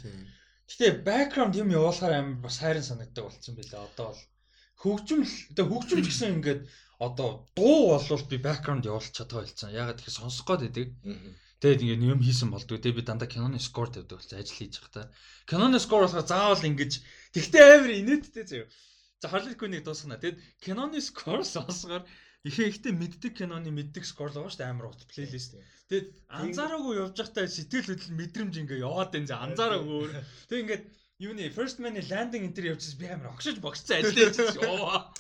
Гэтэ 0.72 1.04
background 1.04 1.54
юм 1.60 1.76
явуулахаар 1.76 2.16
амар 2.16 2.48
бас 2.48 2.64
хайрын 2.64 2.88
санагддаг 2.88 3.28
болсон 3.28 3.60
байлаа. 3.60 3.92
Одоо 3.92 4.08
бол 4.16 4.24
хөгжим 4.80 5.22
одоо 5.52 5.66
хөгжим 5.68 6.00
ч 6.00 6.08
гэсэн 6.08 6.40
ингээд 6.40 6.62
одоо 6.96 7.30
дуу 7.60 7.92
болвол 7.92 8.24
би 8.32 8.40
background 8.40 8.88
явуулах 8.88 9.12
чадгаа 9.12 9.44
болсон. 9.44 9.76
Ягаад 9.76 10.00
гэхээр 10.00 10.16
сонсох 10.16 10.48
гээд 10.48 10.64
байдаг. 10.64 10.88
Тэгээд 11.62 11.82
ингээд 11.86 12.10
юм 12.10 12.22
хийсэн 12.26 12.50
болдгоо. 12.50 12.82
Тэгээд 12.82 12.98
би 12.98 13.06
дандаа 13.06 13.30
киноны 13.30 13.62
скор 13.62 13.94
тавьдаг 13.94 14.18
болсон 14.18 14.42
ажил 14.42 14.58
хийж 14.58 14.82
байхдаа. 14.82 15.14
Киноны 15.46 15.78
скор 15.78 16.10
болохоор 16.10 16.26
заавал 16.26 16.66
ингэж 16.66 16.92
тэгтээ 17.38 17.64
амар 17.78 17.94
инээдтэй 18.02 18.46
заяа. 18.50 18.68
За 19.22 19.30
Harley 19.30 19.54
Quinn-ийг 19.54 19.86
дуусгана. 19.86 20.18
Тэгэд 20.18 20.42
киноны 20.58 20.98
скор 21.06 21.46
сонсгоор 21.46 22.10
ихээ 22.42 22.74
ихтэй 22.74 22.94
мэддэг 22.98 23.38
киноны 23.38 23.70
мэддэг 23.70 24.02
скор 24.02 24.34
л 24.34 24.42
байгаа 24.42 24.50
шүү 24.50 24.62
дээ 24.66 24.74
амар 24.74 24.90
урт 24.90 25.06
плейлист. 25.06 25.62
Тэгэд 25.94 26.08
анзаараагүй 26.34 26.94
явж 26.98 27.16
байхдаа 27.22 27.46
сэтгэл 27.46 27.94
хөдлөл 27.94 28.18
мэдрэмж 28.18 28.54
ингээ 28.58 28.82
яваад 28.82 29.14
байна. 29.14 29.46
Анзаараагүй. 29.46 30.10
Тэг 30.50 30.58
ингээд 30.66 30.84
юуны 31.22 31.50
first 31.54 31.78
man-ы 31.84 32.02
landing 32.10 32.48
энэ 32.48 32.56
төр 32.58 32.68
явчихсан 32.74 32.98
би 32.98 33.08
амар 33.14 33.30
огшиж 33.30 33.62
богцсон 33.62 34.02
ажил 34.02 34.18
хийж 34.18 34.58
яваа. 34.58 35.14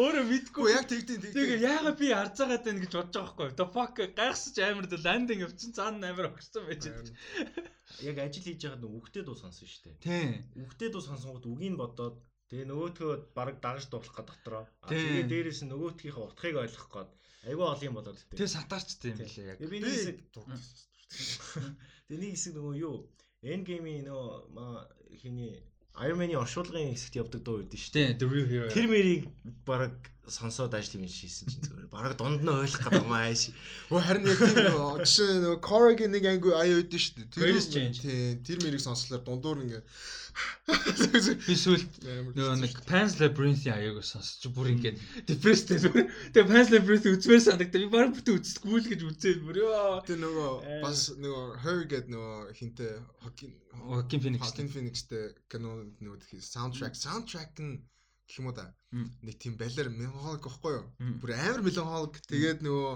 Өөрөө 0.00 0.24
мэдгүй 0.24 0.68
яг 0.72 0.88
тэгтийн 0.88 1.20
тэгтийн. 1.20 1.36
Тэгээ 1.36 1.60
яагаад 1.68 1.98
би 2.00 2.08
арж 2.16 2.34
байгаа 2.40 2.60
даа 2.64 2.80
гэж 2.80 2.92
бодож 2.96 3.12
байгаа 3.12 3.36
байхгүй. 3.36 3.48
The 3.60 3.66
fuck 3.74 3.96
гайхсаж 4.16 4.56
амар 4.64 4.86
landing 4.88 5.40
явчихсан 5.44 5.72
цаана 5.76 6.08
амар 6.08 6.32
огцсон 6.32 6.64
байж 6.64 6.82
байгаа. 6.88 7.12
Яг 8.08 8.16
ажил 8.24 8.44
хийж 8.48 8.60
байгаад 8.64 8.82
нэг 8.82 8.92
үхтэй 8.96 9.22
дуу 9.28 9.36
сонсон 9.36 9.68
шүү 9.68 9.82
дээ. 9.84 9.96
Тийм. 10.00 10.30
Үхтэй 10.64 10.88
дуу 10.88 11.04
сонсонгод 11.04 11.44
үгийг 11.44 11.76
бодоод 11.76 12.16
тэгээ 12.48 12.66
нөгөөтгөө 12.72 13.12
бараг 13.36 13.56
дагаж 13.60 13.84
дуулах 13.92 14.16
гээд 14.16 14.28
дотроо. 14.32 14.64
Тэгээ 14.88 15.28
дээрээс 15.28 15.60
нь 15.68 15.70
нөгөөтгийнхээ 15.72 16.24
утгыг 16.24 16.56
ойлгох 16.56 16.88
гээд 16.88 17.10
айгүй 17.52 17.66
олон 17.68 17.88
юм 17.88 17.96
болоод 18.00 18.16
тээ. 18.16 18.40
Тэгээ 18.40 18.56
сатаарчтай 18.56 19.12
юм 19.12 19.20
билээ 19.20 19.48
яг. 19.52 19.58
Би 19.60 19.78
нэг 19.84 19.92
хэсэг 19.92 20.16
Тэгээ 21.08 22.20
нэг 22.20 22.32
хэсэг 22.32 22.52
нөгөө 22.56 22.74
юу 22.80 22.96
End 23.42 23.66
game-ийн 23.66 24.08
нөө 24.10 24.86
хиний 25.22 25.54
Iron 26.02 26.18
Man-ийн 26.18 26.42
оршуулгын 26.42 26.90
хэсэгт 26.94 27.18
явдаг 27.22 27.42
дуу 27.46 27.62
байдсан 27.62 27.78
шүү 27.78 27.92
дээ. 27.94 28.70
Тэр 28.74 28.86
мэрийг 28.90 29.24
баг 29.66 29.94
сонсоод 30.30 30.74
ажил 30.76 31.00
юм 31.00 31.08
шийсэн 31.08 31.48
чинь 31.48 31.64
зүгээр. 31.64 31.88
Бараг 31.92 32.14
дунд 32.16 32.44
нь 32.44 32.52
ойлгох 32.52 32.84
гэдэг 32.84 33.04
юм 33.04 33.12
ааш. 33.16 33.42
Өө 33.90 34.00
харин 34.04 34.28
яг 34.28 34.38
тийм 34.38 34.58
жишээ 35.02 35.42
нөгөө 35.42 35.60
Korg-ийн 35.64 36.12
нэг 36.12 36.24
анги 36.28 36.50
аяа 36.52 36.80
байдсан 36.84 37.02
шүү 37.02 37.14
дээ. 37.18 37.32
Тэр 37.32 37.58
тийм 37.64 38.38
тэр 38.46 38.58
мэрийг 38.62 38.82
сонслоор 38.84 39.22
дундуур 39.24 39.64
ингээ 39.64 39.82
Би 41.48 41.54
сүлд 41.58 41.96
нөгөө 42.36 42.56
нэг 42.62 42.74
Pan's 42.88 43.16
Labyrinth-ийн 43.18 43.74
аяаг 43.74 44.04
сонсч 44.06 44.46
бүр 44.54 44.70
ингээд 44.74 45.00
depressed 45.30 45.72
зүгээр. 45.72 46.06
Тэгээ 46.34 46.50
Pan's 46.50 46.70
Labyrinth 46.74 47.08
үзмээр 47.10 47.42
санагдав. 47.42 47.82
Би 47.82 47.88
бараг 47.94 48.12
бүтэн 48.14 48.38
үзсгүй 48.38 48.78
л 48.78 48.90
гэж 48.92 49.00
үзээд 49.08 49.40
бүр 49.46 49.62
ёо. 49.64 49.98
Тэгээ 50.06 50.22
нөгөө 50.22 50.52
бас 50.84 51.00
нөгөө 51.16 51.44
Her 51.64 51.80
гэдэг 51.90 52.12
нөгөө 52.14 52.36
хинтээ 52.60 52.92
Joaquin 53.24 54.20
Phoenix 54.22 54.40
Joaquin 54.44 54.70
Phoenix-тэй 54.74 55.24
кино 55.50 55.72
нөгөө 56.04 56.42
саундтрак 56.44 56.94
саундтрак 56.94 57.56
нь 57.58 57.80
гэх 58.28 58.38
юм 58.38 58.46
уу 58.52 58.56
да. 58.56 58.68
Нэг 58.92 59.36
тийм 59.40 59.56
балер 59.56 59.88
меланхолик 59.88 60.44
байхгүй 60.44 60.72
юу? 60.76 60.84
Бүр 61.18 61.32
амар 61.34 61.62
меланхолик. 61.64 62.20
Тэгээд 62.28 62.60
нөгөө 62.62 62.92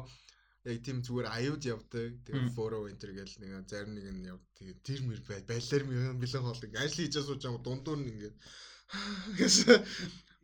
яг 0.69 0.79
тийм 0.85 1.01
зүгээр 1.03 1.29
аюуд 1.33 1.63
явдаг. 1.65 2.11
Тэгээ 2.29 2.53
форо 2.55 2.85
энтер 2.93 3.11
гэл 3.17 3.35
нэг 3.41 3.65
зарим 3.67 3.97
нэг 3.97 4.07
нь 4.13 4.29
явд. 4.29 4.45
Тэгээ 4.61 4.77
тэр 4.85 5.01
мэр 5.09 5.21
хоол 5.27 6.63
ингээ 6.63 6.85
ажил 6.85 7.01
хийж 7.03 7.17
асууж 7.17 7.41
байгаа 7.43 7.65
дундуур 7.65 7.99
нь 7.99 8.13
ингээ 8.13 8.33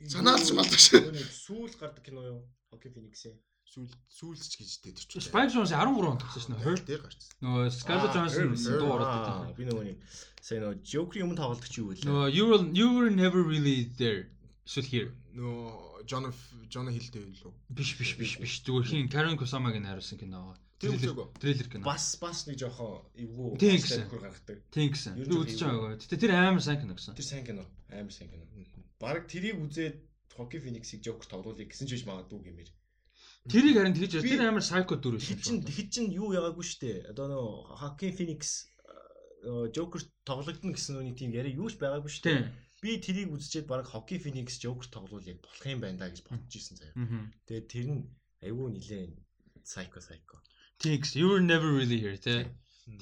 санаалж 0.09 0.48
малдаг 0.57 0.81
шээ. 0.81 1.12
Сүүл 1.44 1.74
гардаг 1.77 2.03
кино 2.03 2.24
юу? 2.24 2.40
Hockey 2.72 2.90
Phoenix-ийн 2.92 3.37
сүүл 3.68 3.92
сүүлч 4.09 4.53
гэж 4.57 4.70
дээ 4.81 4.94
тэр 4.96 5.07
чинь. 5.09 5.24
Spike 5.29 5.53
Jonze 5.53 5.77
13 5.77 6.09
онд 6.09 6.22
гарсан 6.24 6.42
шнэ. 6.44 6.64
Hurt 6.64 6.85
дээр 6.88 7.03
гарсан. 7.05 7.29
нөгөө 7.44 7.64
Scarlett 7.77 8.14
Johansson 8.16 8.81
дуу 8.81 8.92
ороод 8.96 9.12
Аа, 9.12 9.53
би 9.53 9.64
нөгөө 9.68 9.85
нэг 9.92 9.98
сая 10.40 10.61
нөгөө 10.64 10.81
Joker-ийн 10.88 11.27
өмнө 11.29 11.37
тоглолт 11.37 11.68
чи 11.68 11.81
юу 11.85 11.92
вэ? 11.92 12.01
нөгөө 12.09 12.72
you 12.72 12.88
were 12.96 13.12
never 13.12 13.44
really 13.44 13.92
there. 14.01 14.33
Эсвэл 14.68 14.88
here. 14.92 15.11
Нөө 15.33 16.04
John 16.04 16.28
John 16.68 16.92
Hill-тэй 16.92 17.24
юу 17.24 17.33
лөө. 17.40 17.52
Биш 17.72 17.96
биш 17.96 18.12
биш 18.20 18.37
биш. 18.37 18.61
Зүгээр 18.68 18.85
хин 18.85 19.09
Karen 19.09 19.40
Kusama-г 19.40 19.81
найруулсан 19.81 20.20
кино. 20.20 20.52
Үзээгүй. 20.85 21.26
Трейлер 21.40 21.68
кино. 21.72 21.85
Бас 21.88 22.20
бас 22.20 22.44
нэг 22.44 22.61
жоохон 22.61 23.00
эвгүй 23.16 23.57
хөр 23.57 24.20
гаргадаг. 24.28 24.61
Тийм 24.68 24.92
гэсэн. 24.92 25.16
Би 25.16 25.24
үзэж 25.24 25.64
байгаагаа. 25.64 25.96
Гэтэ 26.04 26.20
тэр 26.20 26.33
амар 26.37 26.61
сайн 26.61 26.85
кино 26.85 26.92
гэсэн. 27.00 27.16
Тэр 27.16 27.24
сайн 27.24 27.44
кино. 27.48 27.64
Амар 27.88 28.12
сайн 28.12 28.28
кино. 28.28 28.44
Бараг 29.00 29.24
тэрийг 29.24 29.57
үзээд 29.57 30.04
Hockey 30.37 30.61
Phoenix-ийг 30.61 31.02
Joker 31.02 31.26
тоглуулъя 31.26 31.66
гэсэн 31.66 31.88
ч 31.88 31.98
биш 31.98 32.04
магадгүй 32.07 32.52
гэмээр. 32.52 32.70
Тэрийг 33.48 33.74
харин 33.74 33.96
тэгж 33.96 34.20
тэр 34.22 34.52
амар 34.52 34.62
psycho 34.62 35.00
дүр 35.00 35.16
байсан. 35.18 35.40
чин 35.42 35.64
тэгэхэд 35.64 35.88
чин 35.90 36.07
юу 36.12 36.31
яагаагүй 36.37 36.66
штэ. 36.66 37.11
Одоо 37.11 37.26
нөө 37.26 37.48
Hockey 37.81 38.12
Phoenix 38.14 38.70
э, 39.42 39.72
Joker 39.74 40.02
тоглогдно 40.22 40.76
гэсэн 40.76 41.00
үний 41.00 41.16
тийм 41.16 41.35
яриа 41.35 41.57
юу 41.57 41.70
ч 41.72 41.81
байгаагүй 41.81 42.12
штэ. 42.12 42.28
Тийм. 42.28 42.67
Би 42.83 42.99
тэрийг 43.03 43.35
үзчихэд 43.35 43.67
бараг 43.67 43.91
Hockey 43.91 44.19
Phoenix 44.23 44.59
Joker 44.62 44.87
тоглуулъя 44.87 45.35
болох 45.38 45.64
юм 45.67 45.81
байна 45.83 45.99
да 45.99 46.11
гэж 46.11 46.23
бодож 46.27 46.55
исэн 46.55 46.77
заяа. 46.79 46.95
Тэгээд 47.47 47.67
тэр 47.67 47.87
нь 47.91 48.03
айгүй 48.43 48.67
нилээн 48.71 49.12
psycho 49.67 49.99
psycho. 49.99 50.38
Тийм 50.79 51.03
гэсэн. 51.03 51.19
You 51.19 51.29
were 51.35 51.43
never 51.43 51.71
really 51.75 51.99
here 51.99 52.14
те. 52.14 52.47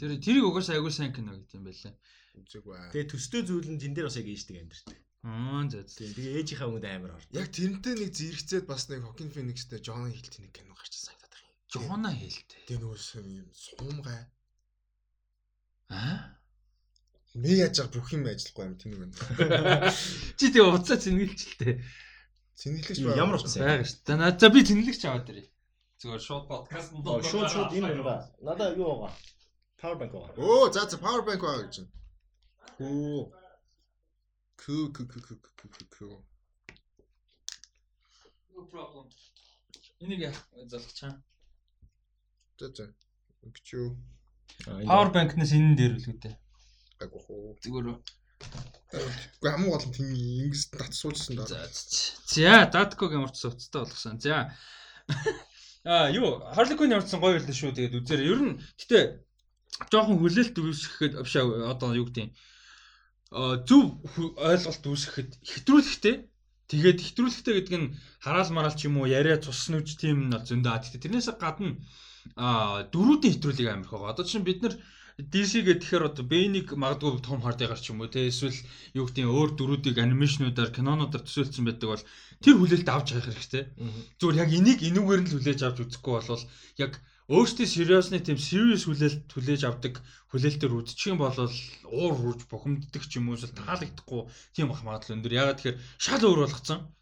Тэр 0.01 0.17
тэрийг 0.17 0.49
угаасаа 0.49 0.81
айгуу 0.81 0.91
сайн 0.91 1.13
кино 1.13 1.37
гэдэг 1.37 1.61
юм 1.61 1.69
байлаа. 1.69 1.95
үзээгүй. 2.37 2.77
Тэгээд 2.93 3.13
төстэй 3.13 3.43
зүйл 3.45 3.69
нь 3.73 3.81
тэн 3.81 3.93
дээр 3.97 4.09
бас 4.09 4.19
яг 4.21 4.29
ээждэг 4.29 4.57
амьдэрдэг. 4.61 4.99
Аа 5.27 5.65
за 5.73 5.79
за. 5.89 6.05
Тэгээ 6.05 6.39
ээжийнхаа 6.41 6.69
өмнөд 6.69 6.87
амар 6.87 7.13
орд. 7.17 7.29
Яг 7.33 7.49
тэрнтэй 7.51 7.95
нэг 7.97 8.11
зэрэгцээд 8.13 8.65
бас 8.69 8.87
нэг 8.93 9.03
Hawking 9.05 9.33
Phoenix-тэй 9.33 9.81
John 9.81 10.07
Hill-тэй 10.13 10.41
нэг 10.45 10.53
кино 10.53 10.77
гарч 10.77 10.93
санагдаад 11.01 11.33
байгаа 11.33 11.49
юм. 11.49 11.73
Жохона 11.73 12.11
хэлтэй. 12.13 12.61
Тэгээ 12.69 12.81
нөгөө 12.85 12.99
юм 13.25 13.49
суумгай. 13.57 14.21
Аа? 15.91 16.17
Мэ 17.37 17.53
яаж 17.61 17.77
байгаа 17.85 17.93
бүх 17.93 18.09
юм 18.17 18.25
ажиллахгүй 18.33 18.65
юм 18.65 18.75
тийм 18.81 18.93
юм. 18.97 19.13
Чи 20.41 20.45
тэгээ 20.49 20.73
уцаа 20.73 20.97
цэнгэлжэлтэй. 20.97 21.85
Цэнэглэж 22.57 22.97
Юу, 23.05 23.13
ямар 23.13 23.37
утсан? 23.37 23.61
байгаа 23.61 23.85
шүү 23.85 24.01
дээ. 24.09 24.17
Наа 24.17 24.33
за 24.41 24.49
би 24.49 24.65
цэнгэлэгч 24.65 25.03
аваад 25.05 25.29
ирээ. 25.29 25.49
Зүгээр 26.01 26.23
шууд 26.25 26.45
подкаст 26.49 26.97
нь 26.97 27.05
Оо 27.05 27.21
шууд 27.21 27.49
шууд 27.53 27.77
энэ 27.77 27.93
юм 27.93 28.09
ба. 28.09 28.25
Надаа 28.41 28.73
юу 28.73 29.05
байгаа? 29.05 29.13
Power 29.77 29.97
bank 30.01 30.13
байгаа. 30.17 30.41
Оо 30.41 30.73
за 30.73 30.89
за 30.89 30.97
power 30.97 31.21
bank 31.29 31.41
байгаа 31.45 31.69
гэж. 31.69 31.77
Хөө. 32.81 33.29
Күү 34.57 34.85
күү 34.97 35.07
күү 35.13 35.21
күү 35.29 35.69
күү 35.77 35.87
күү. 35.93 36.17
No 38.57 38.65
problem. 38.73 39.13
Энийг 40.01 40.33
залгачаа. 40.73 41.21
За 42.57 42.73
за. 42.73 42.89
Ингэчүү. 43.45 43.87
Power 44.89 45.09
bank-наас 45.13 45.53
энэ 45.53 45.77
дээр 45.77 45.95
л 46.01 46.09
үүдээ. 46.09 46.35
Агуу 47.05 47.21
хөө. 47.25 47.57
Зүгээр. 47.63 47.87
Уу 47.93 48.01
хамгийн 49.45 49.73
гол 49.73 49.87
нь 49.89 49.97
тийм 49.97 50.09
ингэс 50.17 50.63
татсуулсан 50.73 51.37
да. 51.37 51.45
За 51.45 51.69
за. 51.69 52.09
За 52.29 52.41
ямар 53.13 53.33
ч 53.33 53.37
суцтай 53.41 53.81
болгосон. 53.85 54.21
За. 54.21 54.53
Аа 55.87 56.11
юу 56.11 56.43
Harley 56.57 56.77
Quinn 56.77 56.95
ямарчсан 56.97 57.21
гоё 57.21 57.37
байлаа 57.37 57.57
шүү. 57.57 57.77
Тэгээд 57.77 57.99
үзээрэй. 58.01 58.29
Ер 58.33 58.41
нь 58.43 58.59
гэтээ 58.81 59.05
жоохон 59.93 60.19
хүлээлт 60.19 60.57
үүсгэхэд 60.59 61.13
биш 61.23 61.35
одоо 61.37 61.91
юу 61.95 62.07
гэдэг. 62.09 62.35
Аа 63.31 63.55
зөв 63.69 64.03
ойлголт 64.51 64.85
үүсгэхэд 64.89 65.31
хэтрүүлэхтэй. 65.53 66.15
Тэгээд 66.67 66.99
хэтрүүлэхтэй 67.07 67.55
гэдэг 67.55 67.75
нь 67.79 67.93
хараал 68.25 68.51
мараал 68.51 68.75
ч 68.75 68.91
юм 68.91 68.99
уу 68.99 69.07
яриа 69.07 69.39
цусны 69.39 69.79
үж 69.79 69.95
тийм 69.95 70.27
нь 70.27 70.35
бол 70.35 70.43
зөндөө. 70.43 70.73
А 70.75 70.83
Гэтэ 70.83 70.99
тэрнээс 71.07 71.29
гадна 71.39 71.79
аа 72.35 72.91
дөрүүдийн 72.91 73.39
хэтрүүлэг 73.39 73.69
амарх 73.71 73.93
байгаа. 73.95 74.11
Одоо 74.11 74.25
чинь 74.27 74.43
бид 74.43 74.67
нар 74.67 74.75
DC 75.17 75.65
гэхээр 75.65 76.13
одоо 76.13 76.25
Bane-ийг 76.29 76.77
магадгүй 76.77 77.25
том 77.25 77.41
хардыгаар 77.41 77.81
ч 77.81 77.89
юм 77.89 78.05
уу 78.05 78.13
те 78.13 78.29
эсвэл 78.29 78.61
юу 78.93 79.09
нь 79.09 79.25
өөр 79.25 79.51
дөрүүдийг 79.57 79.97
анимашнуудаар 79.97 80.71
кинонуудаар 80.77 81.25
төсөөлсөн 81.25 81.65
байдаг 81.65 81.89
бол 81.89 82.05
тэр 82.45 82.55
хүлээлт 82.61 82.89
авч 82.93 83.09
хайх 83.17 83.25
хэрэгтэй. 83.25 83.65
Зүгээр 84.21 84.41
яг 84.45 84.51
энийг 84.53 84.81
энүүгээр 84.85 85.21
нь 85.25 85.29
л 85.33 85.35
хүлээж 85.41 85.61
авч 85.65 85.79
үзэхгүй 85.89 86.13
болвол 86.21 86.45
яг 86.85 86.93
өөртөө 87.33 87.65
сериусны 87.65 88.21
тийм 88.21 88.37
serious 88.37 88.85
хүлээлт 88.85 89.25
хүлээж 89.33 89.63
авдаг 89.65 89.95
хүлээлтээр 90.37 90.77
үзчих 90.85 91.09
юм 91.09 91.19
бол 91.25 91.33
уур 91.33 92.15
хурж 92.21 92.41
бухимддаг 92.53 93.03
ч 93.09 93.17
юм 93.17 93.33
уу 93.33 93.41
эсвэл 93.41 93.57
таалагдахгүй 93.57 94.21
тийм 94.53 94.69
бах 94.69 94.85
магадлал 94.85 95.17
өндөр. 95.17 95.33
Ягаад 95.33 95.57
тэгэхээр 95.65 95.81
шал 95.97 96.29
өөр 96.29 96.45
болгоцсон. 96.45 96.93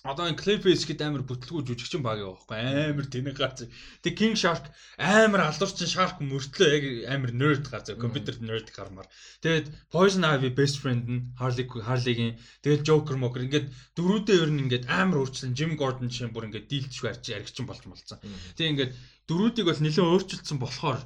Одоо 0.00 0.32
энэ 0.32 0.40
Clayface 0.40 0.88
гэдэг 0.88 1.04
амар 1.04 1.24
бүтлгүү 1.28 1.60
жүжигчин 1.60 2.00
баг 2.00 2.24
яваа 2.24 2.40
байхгүй 2.48 2.88
амар 2.88 3.04
тэнэг 3.04 3.36
гарч. 3.36 3.68
Тэг 4.00 4.16
King 4.16 4.32
Shark 4.32 4.72
амар 4.96 5.44
алуурчин 5.44 5.92
Shark 5.92 6.24
мөртлөө 6.24 6.68
яг 6.72 6.84
амар 7.12 7.32
nerd 7.36 7.68
гарч 7.68 7.92
компьютер 8.00 8.40
nerd 8.40 8.72
гармаар. 8.72 9.04
Тэгээд 9.44 9.68
Poison 9.92 10.24
Ivy 10.24 10.56
best 10.56 10.80
friend 10.80 11.04
нь 11.04 11.28
Harley 11.36 11.68
Harley-гийн 11.68 12.40
тэгээд 12.64 12.88
Joker 12.88 13.20
Moker 13.20 13.44
ингээд 13.44 13.68
дөрүүдээ 13.92 14.40
ер 14.40 14.48
нь 14.48 14.62
ингээд 14.64 14.88
амар 14.88 15.20
өөрчлөн 15.20 15.52
Jim 15.52 15.76
Gordon 15.76 16.08
чинь 16.08 16.32
бүр 16.32 16.48
ингээд 16.48 16.72
дийлч 16.72 16.96
барьж 17.04 17.28
яригчин 17.36 17.68
болж 17.68 17.84
малцсан. 17.84 18.24
Тэг 18.56 18.72
ингээд 18.72 18.96
дөрүүдийг 19.28 19.68
бол 19.68 19.84
нэлээд 19.84 20.10
өөрчилсөн 20.10 20.58
болохоор 20.58 20.98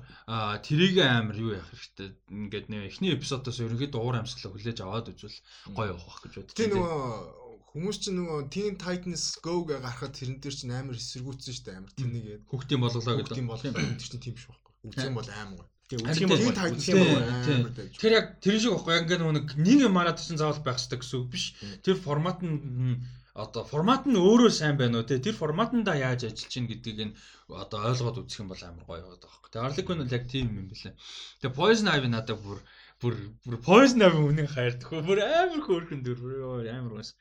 тэрийг 0.65 1.03
амар 1.03 1.37
юу 1.37 1.59
яах 1.59 1.69
хэрэгтэй. 1.69 2.09
Ингээд 2.31 2.67
нэ 2.71 2.89
эхний 2.89 3.13
эпизодоос 3.13 3.59
ерөнхийдөө 3.61 4.01
уур 4.01 4.17
амьсгалаа 4.23 4.55
хүлээж 4.55 4.79
аваад 4.81 5.13
үзвэл 5.13 5.39
гоё 5.77 5.93
явах 5.93 6.23
гэж 6.25 6.33
бодчих. 6.41 6.57
Тийм 6.57 6.73
нөгөө 6.79 7.44
хүмүүс 7.75 7.99
чинь 7.99 8.19
нөгөө 8.23 8.39
Teen 8.55 8.75
Titans 8.79 9.25
Go 9.43 9.67
гэ 9.67 9.83
гарахад 9.83 10.15
тэрэн 10.15 10.39
дээр 10.39 10.55
чинь 10.55 10.71
амар 10.71 10.95
эсэргүүцсэн 10.95 11.55
шүү 11.55 11.65
дээ 11.67 11.79
амар 11.83 11.93
тэнийгээд. 11.99 12.43
хүүхдийн 12.47 12.81
болголоо 12.81 13.15
гэдэг. 13.19 13.35
Тийм 13.35 13.49
болоо 13.51 13.75
тэр 13.75 13.99
чинь 13.99 14.23
тийм 14.23 14.37
шүү 14.39 14.55
байхгүй. 14.55 14.73
Үзэн 14.95 15.15
бол 15.19 15.31
аим 15.35 15.51
гоё. 15.59 15.67
Тэгээ 15.91 16.01
юм 16.23 16.31
бол 16.31 16.39
Teen 16.39 16.47
гоё. 16.47 16.55
Titans 16.55 16.87
амар 16.95 17.43
тийм. 17.43 17.61
дайж. 17.75 17.93
Тэр 17.99 18.13
яг 18.15 18.27
тэр 18.39 18.55
шиг 18.63 18.73
байхгүй 18.79 18.93
яг 18.95 19.03
ингээд 19.05 19.23
нөгөө 19.27 19.35
нэг 19.59 19.91
мараад 19.91 20.23
чинь 20.23 20.39
заавал 20.39 20.63
байх 20.63 20.79
хэрэгтэй 20.79 20.99
гэсэн 21.03 21.19
үг 21.19 21.29
биш. 21.35 21.45
Тэр 21.83 21.97
формат 21.99 22.39
нь 22.47 23.03
одоо 23.35 23.65
формат 23.67 24.07
нь 24.07 24.15
өөрөө 24.15 24.51
сайн 24.55 24.79
байна 24.79 25.03
уу 25.03 25.09
те 25.11 25.19
тэр 25.19 25.35
форматанда 25.35 25.99
яаж 25.99 26.23
ажиллаж 26.31 26.47
чинь 26.55 26.71
гэдгийг 26.71 27.01
нь 27.03 27.17
одоо 27.51 27.91
ойлгоод 27.91 28.23
үзэх 28.23 28.47
юм 28.47 28.51
бол 28.55 28.63
амар 28.63 28.87
гоё 28.87 29.03
байгаа 29.03 29.27
байхгүй. 29.27 29.51
Тэгээ 29.51 29.65
Harley 29.67 29.85
Quinn 29.85 30.03
бол 30.03 30.17
яг 30.17 30.25
тийм 30.31 30.47
юм 30.55 30.67
билээ. 30.71 30.95
Тэгээ 31.43 31.59
Poison 31.59 31.91
Ivy 31.91 32.09
надад 32.15 32.39
бүр 32.39 32.63
бүр 33.03 33.15
бүр 33.43 33.57
Poison 33.59 34.07
Ivy 34.07 34.21
үнэн 34.23 34.49
хайрдаг 34.55 35.03
бүр 35.03 35.19
амар 35.19 35.61
хөөрхөн 35.67 36.01
дүр 36.07 36.19
бүр 36.23 36.71
амар 36.71 37.03
гос. 37.03 37.19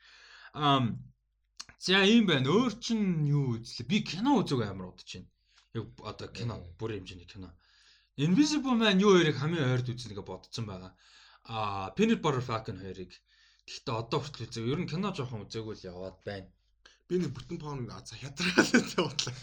За 0.54 2.04
юм 2.06 2.26
байна. 2.30 2.48
Өөр 2.48 2.78
чин 2.80 3.26
юу 3.26 3.58
үзлээ? 3.58 3.86
Би 3.90 4.02
кино 4.06 4.38
үзег 4.40 4.62
амар 4.62 4.94
удаж 4.94 5.10
байна. 5.18 5.28
Яг 5.74 5.86
одоо 6.06 6.28
кино 6.30 6.62
бүр 6.78 6.96
хэмжээний 6.96 7.26
кино. 7.26 7.50
Invisible 8.16 8.78
Man 8.78 9.02
юу 9.02 9.18
хоёрыг 9.18 9.36
хамгийн 9.36 9.74
ойрд 9.74 9.90
үзлэгээ 9.90 10.22
бодсон 10.22 10.66
байгаа. 10.70 10.92
Аа 11.50 11.90
Peanut 11.98 12.22
Butter 12.22 12.40
Falcon 12.40 12.78
хоёрыг 12.78 13.12
Гэхдээ 13.66 13.96
одоо 13.96 14.20
хүртэл 14.20 14.44
үзег. 14.46 14.64
Ер 14.68 14.80
нь 14.84 14.90
кино 14.92 15.08
жоохон 15.16 15.48
үзээгүй 15.48 15.74
л 15.74 15.88
яваад 15.88 16.18
байна. 16.28 16.48
Би 17.08 17.16
нэг 17.16 17.32
бүтэн 17.32 17.58
паун 17.60 17.88
за 18.04 18.14
хятраал 18.16 18.70
бодлоо. 18.96 19.34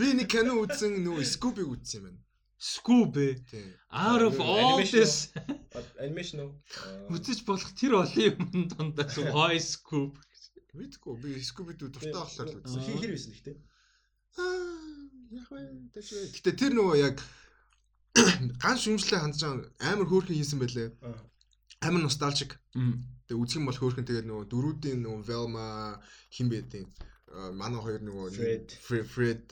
Би 0.00 0.06
нэг 0.16 0.28
кино 0.32 0.56
үзсэн 0.64 1.04
нөгөө 1.04 1.24
Scooby 1.28 1.64
үзсэн 1.68 2.00
юм 2.00 2.04
байна. 2.08 2.20
Scooby 2.64 3.28
Тийм. 3.50 3.68
Out 3.92 4.22
of 4.24 4.40
all 4.40 4.80
animation 4.80 5.00
this 5.00 5.14
Анимашн 6.00 6.40
уу? 6.40 6.52
үзэж 7.14 7.44
болох 7.44 7.70
тэр 7.76 8.00
олон 8.00 8.24
юм 8.24 8.64
дундаас 8.72 9.18
Why 9.36 9.60
Scoop 9.60 10.16
Мэдгүй 10.74 11.14
би 11.22 11.38
Scooby 11.44 11.76
дүү 11.78 11.92
дуртай 11.94 12.14
болохоор 12.16 12.48
л 12.50 12.58
үзсэн. 12.58 12.82
Хин 12.82 12.98
хэр 12.98 13.12
байсан 13.14 13.34
ихтэй. 13.36 13.56
Аа 14.42 15.04
яг 15.30 15.46
бай. 15.52 15.64
Гэтэ 15.94 16.50
тэр 16.58 16.72
нөгөө 16.74 16.96
яг 16.98 17.22
ган 18.62 18.78
шүмжлээ 18.82 19.20
байгаа 19.22 19.70
амар 19.90 20.08
хөөрхөн 20.10 20.34
хийсэн 20.38 20.58
байлээ. 20.58 20.88
Амар 21.86 22.02
носталжик. 22.02 22.58
Тэгээ 22.74 23.38
үзэх 23.38 23.58
юм 23.62 23.68
бол 23.70 23.78
хөөрхөн 23.78 24.06
тэгээд 24.06 24.26
нөгөө 24.26 24.46
дөрүүдийн 24.50 24.98
нөгөө 25.04 25.22
Velma 25.30 25.66
хин 26.34 26.50
байдیں۔ 26.50 26.86
Манай 27.54 27.80
хоёр 27.82 28.02
нөгөө. 28.02 28.26
Fred 28.34 29.06
Fred 29.14 29.42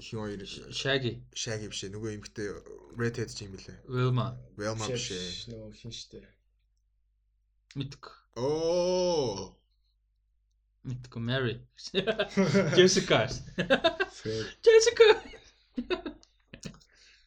хин 0.00 0.18
хоёр 0.20 0.40
Shaggy 0.72 1.12
Shaggy 1.32 1.66
биш 1.70 1.84
ээ 1.84 1.92
нөгөө 1.94 2.10
эмгтэй 2.16 2.48
Redhead 2.96 3.30
ч 3.30 3.44
юм 3.44 3.54
лээ. 3.54 3.78
Wilma 3.86 4.26
Velma 4.56 4.86
биш 4.88 5.12
ээ. 5.12 5.54
Нөгөө 5.54 5.72
хин 5.76 5.92
штэ. 5.92 6.24
мэдг 7.78 8.02
Оо. 8.36 9.54
мэдг 10.82 11.12
Mary 11.16 11.60
Jessica. 12.76 13.28
Jessica 14.64 15.06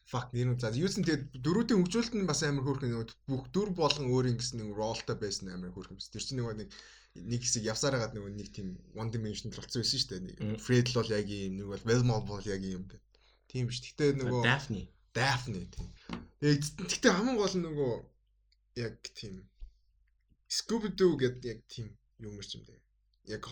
Fuck 0.04 0.30
нэр 0.30 0.54
нь 0.54 0.60
за 0.62 0.70
юусэн 0.70 1.02
тэгээд 1.02 1.42
дөрүүдийн 1.42 1.80
хөгжүүлэлт 1.80 2.14
нь 2.14 2.28
бас 2.28 2.46
амар 2.46 2.62
хөөрхөн 2.62 2.92
нөгөө 2.92 3.08
бүх 3.30 3.44
дүр 3.50 3.70
болгон 3.74 4.12
өөрийн 4.14 4.38
гэсэн 4.38 4.62
нэг 4.62 4.70
ролтой 4.78 5.16
байсан 5.18 5.50
амар 5.50 5.74
хөөрхөн. 5.74 5.98
Тэр 5.98 6.22
чинь 6.22 6.38
нөгөө 6.38 6.54
нэг 6.62 6.68
нэг 7.14 7.40
хэсэг 7.46 7.62
явсаар 7.62 7.94
хагаад 7.94 8.14
нөгөө 8.18 8.32
нэг 8.34 8.48
тийм 8.50 8.74
one 8.98 9.10
dimensional 9.14 9.54
болсон 9.54 9.82
байсан 9.82 9.98
шүү 10.02 10.10
дээ. 10.10 10.22
Нэг 10.26 10.58
Fred 10.58 10.90
л 10.90 10.98
бол 10.98 11.10
яг 11.14 11.26
юм 11.30 11.54
нэг 11.62 11.66
бол 11.70 11.86
Velma 11.86 12.18
бол 12.26 12.42
яг 12.42 12.62
юм 12.66 12.84
гэдэг. 12.90 13.14
Тийм 13.46 13.70
биш. 13.70 13.78
Гэтэ 13.86 14.18
нөгөө 14.18 14.42
Daphne. 14.42 14.82
Daphne 15.14 15.62
тийм. 15.70 15.88
Гэтэ 16.42 17.14
хамгийн 17.14 17.38
гол 17.38 17.54
нь 17.54 17.64
нөгөө 17.66 17.92
яг 18.82 18.98
тийм 19.14 19.46
Scooby 20.50 20.90
Doo 20.98 21.14
гэдэг 21.14 21.44
яг 21.46 21.60
тийм 21.70 21.86
юм 22.18 22.42
шиг 22.42 22.66
юм 22.66 22.66
дээ. 22.66 22.82
Яг 23.38 23.46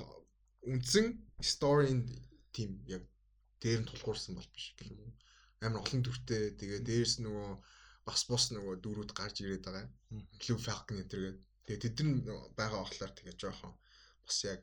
үндсэн 0.66 1.06
story-нд 1.38 2.10
тийм 2.50 2.82
яг 2.90 3.06
дээр 3.62 3.86
нь 3.86 3.88
тулгуурсан 3.88 4.34
бол 4.34 4.50
биш 4.50 4.74
гэх 4.74 4.90
юм. 4.90 5.14
Амар 5.62 5.86
олон 5.86 6.02
төртэй 6.02 6.58
тэгээ 6.58 6.82
дээрс 6.82 7.22
нөгөө 7.22 7.50
бас 8.10 8.26
бус 8.26 8.50
нөгөө 8.50 8.82
дүүрүүд 8.82 9.10
гарч 9.14 9.46
ирээд 9.46 9.62
байгаа. 9.66 9.86
Blue 10.42 10.58
Falcon 10.58 10.98
гэтэргээд 10.98 11.38
тэгээ 11.66 11.82
тэд 11.82 11.98
нар 12.06 12.50
байгаа 12.58 12.82
болохоор 12.82 13.12
тэгээ 13.16 13.36
жоохон 13.38 13.74
бас 14.26 14.38
яг 14.44 14.60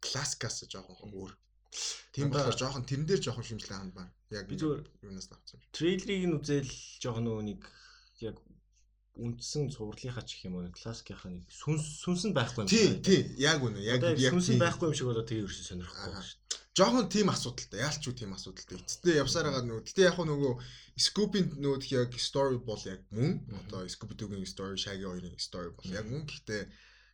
классикаас 0.00 0.64
жоохон 0.68 1.12
өөр. 1.12 1.32
Тийм 2.14 2.30
болохоор 2.30 2.56
жоохон 2.56 2.84
тэрэн 2.86 3.06
дээр 3.06 3.22
жоохон 3.24 3.44
шимжлээ 3.44 3.78
хандмаар. 3.78 4.10
Яг 4.30 4.46
би 4.48 4.54
зүгээр 4.60 4.82
юунаас 5.02 5.28
авсан. 5.32 5.60
Трейлерыг 5.74 6.24
нь 6.28 6.36
үзэл 6.38 6.72
жоохон 7.02 7.24
нөгөө 7.26 7.44
нэг 7.50 7.60
яг 8.22 8.36
үндсэн 9.14 9.70
цувралынхаа 9.70 10.26
ч 10.26 10.38
гэх 10.38 10.46
юм 10.50 10.58
уу 10.58 10.70
классикийнхаа 10.74 11.30
нэг 11.30 11.46
сүнс 11.50 12.02
сүнс 12.02 12.22
нь 12.30 12.34
байхгүй 12.34 12.66
юм 12.66 12.68
шиг. 12.70 13.02
Тий, 13.06 13.22
тий, 13.22 13.22
яг 13.38 13.62
үнэ. 13.62 13.78
Яг 13.82 14.02
яг 14.18 14.34
сүнс 14.34 14.54
нь 14.54 14.62
байхгүй 14.62 14.90
юм 14.90 14.96
шиг 14.98 15.06
болоо 15.10 15.22
тэгээ 15.22 15.46
ерөөсөө 15.46 15.66
сонирхгүй 15.70 15.98
байна 16.02 16.22
шүү 16.22 16.43
дээ. 16.74 16.78
Жохон 16.82 17.06
тийм 17.06 17.30
асуудалтай. 17.30 17.80
Яалч 17.86 18.02
юу 18.10 18.14
тийм 18.18 18.34
асуудалтай. 18.34 18.82
Эцэстээ 18.82 19.22
явсаар 19.22 19.46
байгаа 19.46 19.62
нөгөө. 19.62 19.86
Гэтэ 19.86 20.02
яг 20.10 20.18
нөгөө 20.18 20.52
Scoop-ийн 20.98 21.46
нөгөө 21.62 21.78
яг 21.94 22.12
story 22.18 22.58
бол 22.58 22.82
яг 22.90 23.02
мөн. 23.14 23.46
Одоо 23.62 23.86
Scooby-Doo-гийн 23.86 24.46
story, 24.46 24.74
Shaggy 24.74 25.06
хоёрын 25.06 25.38
story 25.38 25.70
бол 25.70 25.90
яг 25.94 26.06
мөн. 26.10 26.26
Гэхдээ 26.26 26.62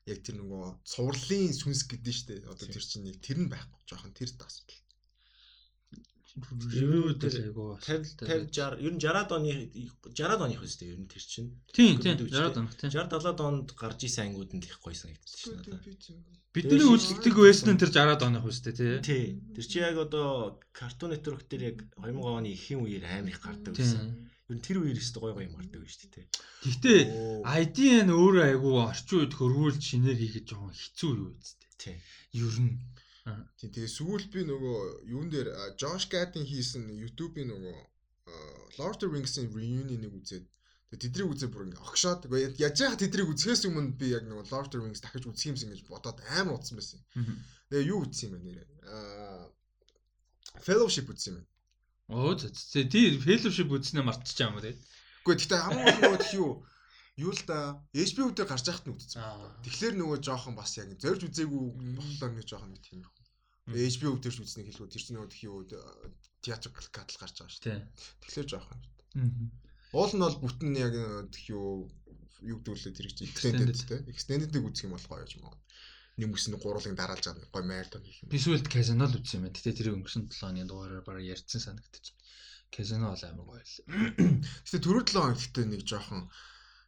яг 0.09 0.19
тэр 0.25 0.37
нөгөө 0.41 0.65
цувралын 0.89 1.53
сүнс 1.53 1.85
гэдэг 1.85 2.09
нь 2.09 2.17
шүү 2.17 2.29
дээ. 2.29 2.49
Одоо 2.49 2.67
тэр 2.73 2.85
чинь 2.89 3.05
нэг 3.05 3.21
тэр 3.21 3.39
нь 3.45 3.53
байхгүй. 3.53 3.81
Жохон 3.85 4.17
тэр 4.17 4.33
асуудал. 4.33 4.80
Ревю 6.49 7.15
дээр 7.15 7.37
айгуу 7.51 7.79
50 7.79 8.25
50 8.25 8.53
60 8.53 8.85
ер 8.85 8.93
нь 8.95 9.01
60-аад 9.01 9.31
оны 9.37 9.53
60-аад 10.11 10.45
оных 10.47 10.63
үстэй 10.65 10.93
ер 10.93 11.01
нь 11.01 11.09
тэр 11.11 11.25
чинь. 11.25 11.51
Тийм 11.73 12.01
тийм 12.01 12.17
60-аад 12.17 12.57
онох 12.61 12.75
тийм. 12.77 12.91
60 12.91 13.21
70-ад 13.21 13.41
онд 13.41 13.69
гарч 13.77 14.01
исэн 14.07 14.33
ангууд 14.33 14.53
нь 14.57 14.65
их 14.65 14.79
гоё 14.83 14.97
санагдсан 14.97 15.39
шин 15.39 15.55
надад. 15.61 15.85
Бидний 16.51 16.83
үйлчлэгдэг 16.83 17.35
байсан 17.35 17.69
нь 17.75 17.81
тэр 17.81 17.91
60-аад 17.95 18.23
оных 18.27 18.45
үстэй 18.51 18.75
тий. 18.75 18.99
Тий. 19.05 19.25
Тэр 19.55 19.67
чи 19.71 19.79
яг 19.79 19.97
одоо 20.03 20.59
Cartoon 20.75 21.15
Network 21.15 21.47
дээр 21.47 21.63
яг 21.71 21.79
2000 21.95 22.19
оны 22.21 22.51
ихэнх 22.51 22.83
үеэр 22.87 23.05
амар 23.07 23.31
их 23.31 23.39
гардаг 23.39 23.75
байсан. 23.77 24.27
Ер 24.51 24.57
нь 24.59 24.65
тэр 24.67 24.83
үеэр 24.83 24.99
өстө 24.99 25.23
гоё 25.23 25.39
гоё 25.39 25.47
юм 25.47 25.55
гардаг 25.55 25.79
байж 25.79 25.95
тээ. 26.11 26.27
Гэхдээ 26.67 27.01
IDN 27.47 28.11
өөрөө 28.11 28.45
айгуу 28.51 28.83
орчин 28.83 29.23
үед 29.23 29.35
хөрвүүлж 29.39 29.79
шинээр 29.79 30.19
хийгээд 30.19 30.49
жоохон 30.51 30.75
хэцүү 30.75 31.11
юу 31.15 31.31
үсттэй. 31.39 31.71
Тий. 31.79 31.97
Ер 32.35 32.57
нь 32.59 32.83
Тийм 33.25 33.71
тэгээ 33.75 33.91
сүүл 33.91 34.25
би 34.33 34.41
нөгөө 34.49 34.79
юун 35.13 35.29
дээр 35.29 35.49
Josh 35.77 36.09
Gad-ийн 36.09 36.47
хийсэн 36.49 36.89
YouTube-ийн 36.89 37.53
нөгөө 37.53 37.77
Lord 38.79 38.97
of 38.97 39.01
the 39.03 39.09
Rings-ийн 39.13 39.53
reunion-ыг 39.53 40.15
үзээд 40.17 40.47
тэгээ 40.89 41.03
тэдрийг 41.05 41.29
үзээ 41.29 41.51
бүр 41.53 41.69
ингээ 41.69 41.85
огшоод 41.85 42.27
яж 42.57 42.77
яа 42.81 42.97
тэдрийг 42.97 43.29
үзэхээс 43.29 43.69
өмнө 43.69 43.99
би 44.01 44.17
яг 44.17 44.25
нөгөө 44.25 44.49
Lord 44.49 44.67
of 44.67 44.73
the 44.73 44.81
Rings 44.81 45.05
дахиж 45.05 45.29
үзэх 45.29 45.53
юмсан 45.53 45.71
гэж 45.71 45.85
бодоод 45.85 46.19
амар 46.41 46.57
утсан 46.57 46.81
байсан. 46.81 47.01
Тэгээ 47.69 47.91
юу 47.93 48.09
үзсэн 48.09 48.33
юм 48.33 48.35
бэ 48.35 48.41
нэрээ? 48.41 48.67
Аа 48.89 49.45
Fellowship 50.65 51.13
үзсэн 51.13 51.39
юм. 51.39 51.47
Оо 52.09 52.33
зөө 52.35 52.89
тий 52.89 53.21
Fellowship 53.21 53.69
үзснээ 53.69 54.05
мартчихсан 54.07 54.49
юм 54.51 54.57
уу 54.57 54.65
тэгээд. 54.65 54.81
Гэхдээ 55.29 55.61
хамгийн 55.61 56.01
гол 56.01 56.19
тхий 56.25 56.41
юу 56.41 56.65
юу 57.21 57.33
л 57.37 57.43
да 57.45 57.77
HBO 57.93 58.33
дээр 58.33 58.49
гарч 58.49 58.65
яхад 58.73 58.89
нь 58.89 58.97
үзсэн. 58.97 59.21
Тэгэхээр 59.65 59.95
нөгөө 60.01 60.19
жоохон 60.25 60.57
бас 60.57 60.73
яг 60.81 60.97
зорж 60.97 61.29
үзээгүй 61.29 61.63
болохоор 62.01 62.33
нэг 62.33 62.47
жоохон 62.49 62.73
нэг 62.73 62.81
тийм 62.81 63.05
HBO 63.71 64.19
дээр 64.19 64.35
ч 64.35 64.41
үзнэ 64.41 64.67
хэлгүй 64.67 64.89
тэр 64.89 65.03
чинь 65.05 65.17
нөгөө 65.21 65.31
тхий 65.31 65.47
юу 65.47 65.63
театр 66.43 66.73
катал 66.73 67.19
гарч 67.21 67.37
байгаа 67.39 67.53
шүү 67.53 67.65
дээ. 67.69 67.81
Тэгэхээр 68.25 68.49
жоохон. 68.51 68.79
Уул 69.95 70.13
нь 70.17 70.25
бол 70.25 70.39
бүтэн 70.43 70.75
яг 70.75 70.95
тхий 71.31 71.55
юу 71.55 71.87
юу 72.43 72.59
гэдүүлээ 72.59 72.95
тэр 72.97 73.07
чинь 73.13 73.29
extended 73.29 73.79
те. 73.85 74.03
Extended-ийг 74.11 74.65
үзэх 74.65 74.89
юм 74.89 74.97
бол 74.97 75.07
гоё 75.07 75.27
юм 75.29 75.45
аа. 75.47 75.59
Нэг 76.19 76.35
үс 76.35 76.49
нь 76.49 76.57
гурвалын 76.57 76.99
дараалж 76.99 77.25
байгаа 77.31 77.53
гоё 77.53 77.65
marathon 77.69 78.03
хийх 78.03 78.25
юм. 78.25 78.33
Би 78.33 78.39
сүүлд 78.41 78.67
Casino 78.67 79.07
л 79.07 79.19
үзсэн 79.19 79.39
юм 79.39 79.45
байна. 79.47 79.57
Гэтэ 79.57 79.77
тэрийг 79.77 79.97
өнгөрсөн 80.01 80.25
7 80.33 80.51
оны 80.51 80.67
дугаараар 80.67 81.05
бараг 81.05 81.25
ярьсан 81.25 81.61
санагдчих. 81.61 82.17
Casino 82.73 83.13
бол 83.13 83.25
амар 83.29 83.47
гоё 83.47 83.63
л. 83.63 83.77
Гэтэ 84.67 84.79
түрүү 84.83 85.03
7 85.05 85.21
хоног 85.21 85.39
гэтээ 85.39 85.67
нэг 85.69 85.83
жоохон 85.85 86.23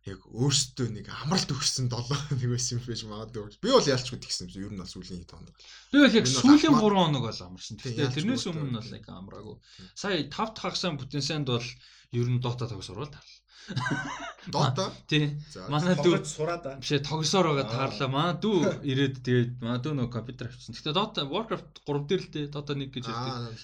яг 0.03 0.19
өөртөө 0.35 0.89
нэг 0.91 1.07
амралт 1.15 1.51
өгсөн 1.55 1.87
7 1.87 2.11
нэг 2.43 2.51
байсан 2.51 2.79
юм 2.79 2.87
биш 2.91 3.03
магадгүй. 3.07 3.55
Би 3.63 3.71
бол 3.71 3.87
ялчгүй 3.87 4.19
тэгсэн 4.19 4.51
юм. 4.51 4.67
Ер 4.67 4.73
нь 4.75 4.83
бол 4.83 4.91
сүүлийн 4.91 5.23
хэд 5.23 5.31
хоног. 5.31 5.55
Би 5.95 5.99
бол 6.03 6.19
яг 6.19 6.27
сүүлийн 6.27 6.75
3 6.75 6.99
хоног 6.99 7.23
бол 7.23 7.43
амарсан. 7.47 7.79
Тэгтээ 7.79 8.11
тэрнээс 8.11 8.47
өмнө 8.51 8.83
бол 8.83 8.97
яг 8.99 9.07
амраагүй. 9.07 9.57
Сая 9.95 10.27
5 10.27 10.27
дахь 10.27 10.59
хагасаа 10.59 10.99
бүтэнсэнд 10.99 11.47
бол 11.55 11.69
ер 12.13 12.29
нь 12.29 12.43
Dota 12.45 12.69
тогсорвол 12.69 13.09
тарлаа. 13.09 13.41
Dota? 14.53 14.89
Тий. 15.07 15.29
Манай 15.71 15.95
дүү 15.95 16.19
сураад 16.27 16.65
аа. 16.67 16.77
Бишээ 16.83 17.01
тогсоор 17.07 17.47
байгаа 17.53 17.67
таарлаа. 17.71 18.09
Манай 18.11 18.35
дүү 18.43 18.59
ирээд 18.83 19.23
тэгээд 19.23 19.53
манай 19.63 19.79
дүү 19.79 19.93
нөгөө 19.97 20.13
компьютер 20.13 20.51
авчихсан. 20.51 20.75
Гэтэ 20.75 20.95
Dota 20.99 21.25
Warcraft 21.31 21.83
3 21.87 22.09
дээр 22.11 22.23
л 22.27 22.31
дээ 22.35 22.51
Dota 22.51 22.75
1 22.75 22.91
гэж 22.91 23.05
ярьдаг. 23.07 23.55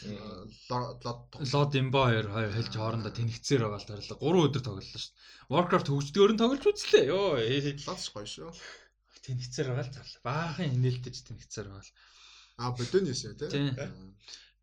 Lord 1.51 1.73
Empire 1.83 2.29
хоёр 2.31 2.53
хэлж 2.55 2.73
хоорондоо 2.79 3.13
тэнэгцээр 3.13 3.61
байгаа 3.67 3.81
л 3.83 3.89
таарлаа. 3.91 4.19
3 4.23 4.47
өдөр 4.47 4.63
тоглолоо 4.63 4.87
шүү 4.87 5.11
дээ. 5.11 5.19
Warcraft 5.51 5.89
хөгждгөөр 5.91 6.31
нь 6.33 6.41
тоглож 6.41 6.65
үзлээ. 6.71 7.05
Йоо. 7.11 7.43
Лац 7.91 8.05
гоё 8.15 8.27
шүү. 8.31 8.55
Тэнэгцээр 9.27 9.67
байгаа 9.75 9.87
л 9.91 9.95
таарлаа. 9.99 10.23
Баахан 10.23 10.79
инээлдэж 10.79 11.17
тэнэгцээр 11.27 11.67
байгаа 11.75 11.83
л. 11.83 11.93
А 12.59 12.71
бодониос 12.75 13.23
яа 13.27 13.35
тий. 13.35 13.75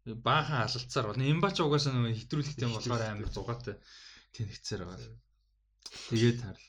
Баахан 0.05 0.69
алалцаар 0.69 1.05
бол. 1.09 1.17
Эмбач 1.17 1.57
угаасаа 1.59 1.93
нөгөө 1.97 2.13
хэтрүүлэхтэй 2.13 2.69
болохоор 2.69 3.01
амар 3.01 3.29
зугаатай 3.33 3.75
тэнэгцээр 4.37 4.81
байгаа. 4.85 5.17
Тэгээд 6.13 6.39
харал. 6.45 6.67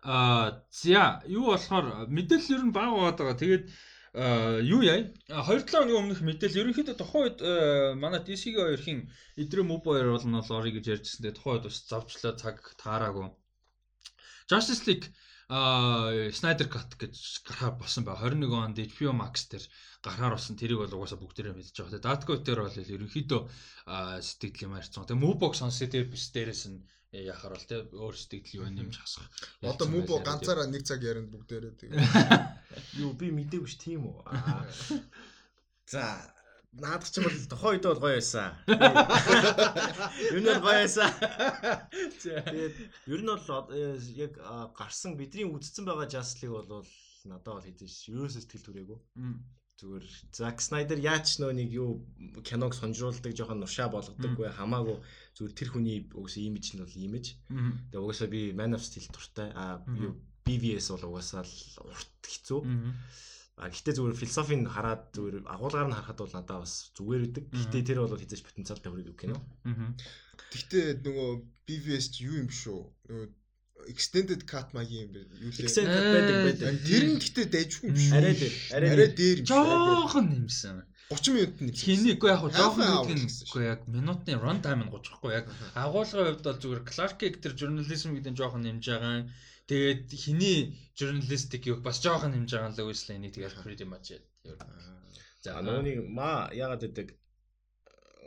Аа 0.00 0.64
за 0.72 1.20
юу 1.28 1.52
болохоор 1.52 2.08
мэдээлэл 2.08 2.54
ер 2.56 2.62
нь 2.64 2.72
баг 2.72 2.88
байгаад 2.88 3.18
байгаа. 3.20 3.36
Тэгээд 3.36 3.64
юу 4.64 4.80
яа? 4.80 5.12
2-7 5.28 5.70
хоногийн 5.70 6.00
өмнөх 6.00 6.20
мэдээлэл 6.24 6.60
ерөнхийдөө 6.72 6.96
тухайн 6.96 7.24
үед 7.28 7.38
манай 8.00 8.20
DC-гийн 8.24 8.56
хоёрын 8.56 9.00
эдрэ 9.36 9.62
мөв 9.62 9.84
хоёр 9.84 10.16
бол 10.16 10.26
нь 10.26 10.40
орё 10.40 10.70
гэж 10.72 10.84
ярьжсэн. 10.88 11.20
Тэгээд 11.20 11.36
тухайн 11.36 11.54
үед 11.60 11.66
бас 11.68 11.78
завчлаа 11.84 12.32
цаг 12.40 12.56
таараагүй. 12.80 13.28
Justice 14.48 14.82
League 14.88 15.06
а 15.50 16.14
Snyder 16.30 16.70
Cut 16.70 16.94
гэж 16.94 17.42
гарахаар 17.42 17.74
болсон 17.74 18.06
бай. 18.06 18.14
21 18.14 18.54
онд 18.54 18.78
HBO 18.78 19.10
Max 19.10 19.50
дээр 19.50 19.66
гарахаар 19.98 20.38
болсон. 20.38 20.54
Тэрийг 20.54 20.78
бол 20.78 20.94
угаасаа 21.02 21.18
бүгдээрээ 21.18 21.58
мэдчихэж 21.58 21.90
байгаа. 21.90 21.98
Тэгээ 21.98 22.06
Knight 22.06 22.42
дээр 22.46 22.60
бол 22.62 22.78
ерөнхийдөө 22.94 23.40
сэтгэл 24.22 24.64
юм 24.70 24.78
ярьсан. 24.78 25.10
Тэгээ 25.10 25.22
Movebox 25.26 25.54
сонсоод 25.58 25.94
bis 26.06 26.30
дээрээс 26.30 26.64
нь 26.70 26.78
яхаар 27.10 27.58
бол 27.58 27.66
те 27.66 27.76
өөр 27.82 28.14
сэтгэл 28.14 28.62
юу 28.62 28.70
нэмж 28.70 28.94
хасах. 29.02 29.26
Одоо 29.66 29.90
Movebo 29.90 30.22
ганцаараа 30.22 30.70
нэг 30.70 30.86
цаг 30.86 31.02
ярианд 31.02 31.34
бүгдээрээ 31.34 31.74
тэгээ. 31.74 31.98
Юу 33.02 33.18
би 33.18 33.34
мэдээгүй 33.34 33.66
ш 33.66 33.74
тийм 33.82 34.06
үү. 34.06 34.22
За 35.90 36.22
наадах 36.72 37.10
ч 37.10 37.18
юм 37.18 37.26
бол 37.26 37.38
тухайн 37.50 37.72
үед 37.74 37.86
бол 37.86 38.02
гоё 38.04 38.16
байсан. 38.18 38.54
Юу 40.34 40.40
нэр 40.44 40.60
гоё 40.62 40.86
байсан. 40.86 41.10
Тэгээд 42.22 42.74
ер 43.10 43.20
нь 43.26 43.30
бол 43.30 43.66
яг 44.14 44.32
гарсан 44.78 45.18
бидний 45.18 45.46
үдцсэн 45.50 45.84
байгаа 45.84 46.06
Justice-ыг 46.06 46.50
бол 46.54 46.86
надад 47.26 47.58
бол 47.58 47.66
хэзээ 47.66 48.14
ерөөсөө 48.14 48.42
сэтгэл 48.46 48.66
түрээгүй. 48.70 48.98
Зүгээр 49.80 50.06
Zack 50.36 50.60
Snyder 50.60 51.00
яаж 51.00 51.40
нөө 51.40 51.52
нэг 51.56 51.72
юу 51.72 52.04
киног 52.44 52.76
сонжруулдаг 52.76 53.32
жоохон 53.32 53.64
нуршаа 53.64 53.88
болгодоггүй 53.88 54.52
хамаагүй 54.52 55.00
зүгээр 55.34 55.54
тэр 55.56 55.68
хүний 55.72 55.98
угсаа 56.12 56.44
имиж 56.44 56.76
нь 56.76 56.84
бол 56.84 56.96
имиж. 57.00 57.26
Тэгээ 57.90 58.04
угаасаа 58.04 58.28
би 58.28 58.52
Man 58.52 58.76
of 58.76 58.84
Steel 58.84 59.08
туртай. 59.08 59.48
А 59.56 59.80
BVS 60.44 60.92
бол 60.92 61.16
угаасаа 61.16 61.42
л 61.48 61.56
урт 61.88 62.12
хэцүү. 62.28 62.60
А 63.60 63.68
гэхдээ 63.68 63.94
зүгээр 63.96 64.16
философийн 64.16 64.64
хараад 64.64 65.12
зүгээр 65.12 65.44
агуулгаар 65.44 65.88
нь 65.92 65.96
харахад 65.96 66.18
бол 66.24 66.32
надад 66.32 66.64
бас 66.64 66.74
зүгээр 66.96 67.22
идэг. 67.28 67.44
Гэхдээ 67.52 67.82
тэр 67.84 67.98
бол 68.00 68.16
хэзээч 68.16 68.40
потенциалтай 68.40 68.88
хүрээдэг 68.88 69.16
кино. 69.20 69.36
Гэхдээ 70.48 71.04
нөгөө 71.04 71.30
BVS 71.68 72.06
ч 72.08 72.24
юу 72.24 72.40
юм 72.40 72.48
шүү. 72.48 72.80
Нөгөө 73.04 73.28
extended 73.92 74.48
cut 74.48 74.72
маягийн 74.72 75.08
юм 75.08 75.10
бэ? 75.12 75.20
Юу 75.44 75.52
лээ? 75.52 75.64
Extended 75.64 75.92
cut 75.92 76.12
байдаг 76.16 76.36
байдаг. 76.48 76.72
Тэр 76.88 77.04
нь 77.04 77.20
гэхдээ 77.20 77.46
дайжгүй 77.52 77.86
юм 77.92 77.96
шүү. 78.00 78.16
Арай 78.16 78.34
дээр. 78.40 78.54
Арай 78.72 79.08
дээр 79.12 79.38
юм 79.40 79.46
шүү. 79.46 79.52
Жохон 79.52 80.26
нэмсэн. 80.32 80.78
30 81.10 81.34
минут 81.34 81.58
нь 81.58 81.74
хинийгүй 81.74 82.30
яг 82.30 82.42
жоохон 82.54 82.86
үгүй 83.02 83.64
яг 83.66 83.82
минутын 83.90 84.38
run 84.38 84.62
time 84.62 84.86
нь 84.86 84.92
30 84.94 85.18
хгүй 85.18 85.32
яг 85.34 85.46
агуулгын 85.74 86.38
хувьд 86.38 86.46
бол 86.46 86.60
зүгээр 86.62 86.82
Clark-ийг 86.86 87.34
тэр 87.42 87.58
журнализм 87.58 88.14
гэдэг 88.14 88.30
нь 88.30 88.38
жоохон 88.38 88.62
нэмж 88.62 88.84
байгаа. 88.86 89.26
Тэгээд 89.70 90.10
хиний 90.10 90.74
журналистик 90.98 91.70
юу 91.70 91.78
бас 91.78 92.02
жоохон 92.02 92.34
байгаа 92.34 92.74
л 92.74 92.90
үслээ 92.90 93.22
энийг 93.22 93.38
тэгээд 93.38 93.62
pretty 93.62 93.86
much. 93.86 94.18
За 95.46 95.62
нөгөөний 95.62 96.02
ма 96.10 96.50
яагаад 96.50 96.82
гэдэг 96.90 97.08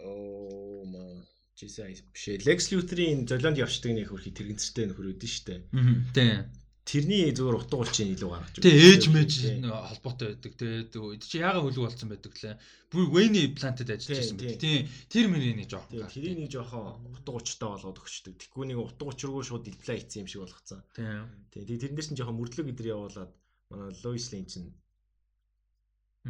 оо 0.07 0.87
ма 0.87 1.27
жисаа 1.59 1.91
бишээ 1.91 2.47
Lex 2.47 2.71
Luthor-ийн 2.71 3.27
золионд 3.27 3.59
явчдаг 3.59 3.91
нэг 3.91 4.07
хөрхи 4.07 4.31
тэрэгцтэй 4.31 4.87
нөхөр 4.87 5.11
үүдэн 5.11 5.31
штэ. 5.35 5.55
Тийм. 6.15 6.47
Тэрний 6.83 7.31
зүгээр 7.31 7.57
утга 7.63 7.79
учрын 7.79 8.11
илүү 8.11 8.27
гаргаж 8.27 8.59
байна. 8.59 8.65
Тэгээ 8.67 8.87
ээж 8.91 9.03
мэж 9.15 9.31
холбоотой 9.63 10.27
байдаг. 10.35 10.53
Тэгээ 10.59 11.23
чи 11.23 11.39
яагаад 11.39 11.63
хөлөг 11.63 11.83
болсон 11.87 12.09
байдаг 12.11 12.33
лээ. 12.35 12.55
Бүр 12.91 13.05
Wayne 13.07 13.41
Planted 13.55 13.87
ажиллаж 13.87 14.19
байсан 14.19 14.37
байх. 14.37 14.59
Тийм. 14.59 14.91
Тэр 15.07 15.25
мөрийн 15.31 15.57
нэг 15.63 15.67
жоохон. 15.71 16.11
Тэрийг 16.11 16.35
нэг 16.43 16.51
жоохон 16.51 17.07
утга 17.07 17.31
учиртай 17.39 17.69
болгоод 17.71 18.03
өгчдөг. 18.03 18.35
Тэггүй 18.35 18.65
нэг 18.67 18.79
утга 18.83 19.03
учиргүй 19.15 19.43
шууд 19.47 19.63
диплей 19.63 20.03
хийсэн 20.03 20.27
юм 20.27 20.27
шиг 20.27 20.43
болгоцсон. 20.43 20.83
Тийм. 20.91 21.23
Тэгээ 21.55 21.81
тэрнээс 21.87 22.09
нь 22.11 22.19
жоохон 22.19 22.37
мөрдлөг 22.43 22.67
идэр 22.67 22.91
явуулаад 22.91 23.31
манай 23.71 23.95
Lois 24.03 24.27
Lane 24.35 24.51
чинь 24.51 24.75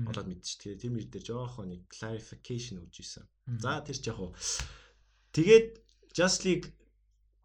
болоод 0.05 0.29
мэдчихээ. 0.29 0.77
Тэр 0.81 0.91
мэр 0.93 1.05
дээр 1.09 1.25
жоохон 1.33 1.73
нэг 1.73 1.81
clarification 1.89 2.81
өгч 2.81 2.95
ирсэн. 3.01 3.25
За 3.57 3.81
тэр 3.81 3.97
ч 3.97 4.05
яг 4.09 4.21
уу 4.21 4.37
тэгээд 5.33 5.81
Just 6.13 6.45
League 6.45 6.69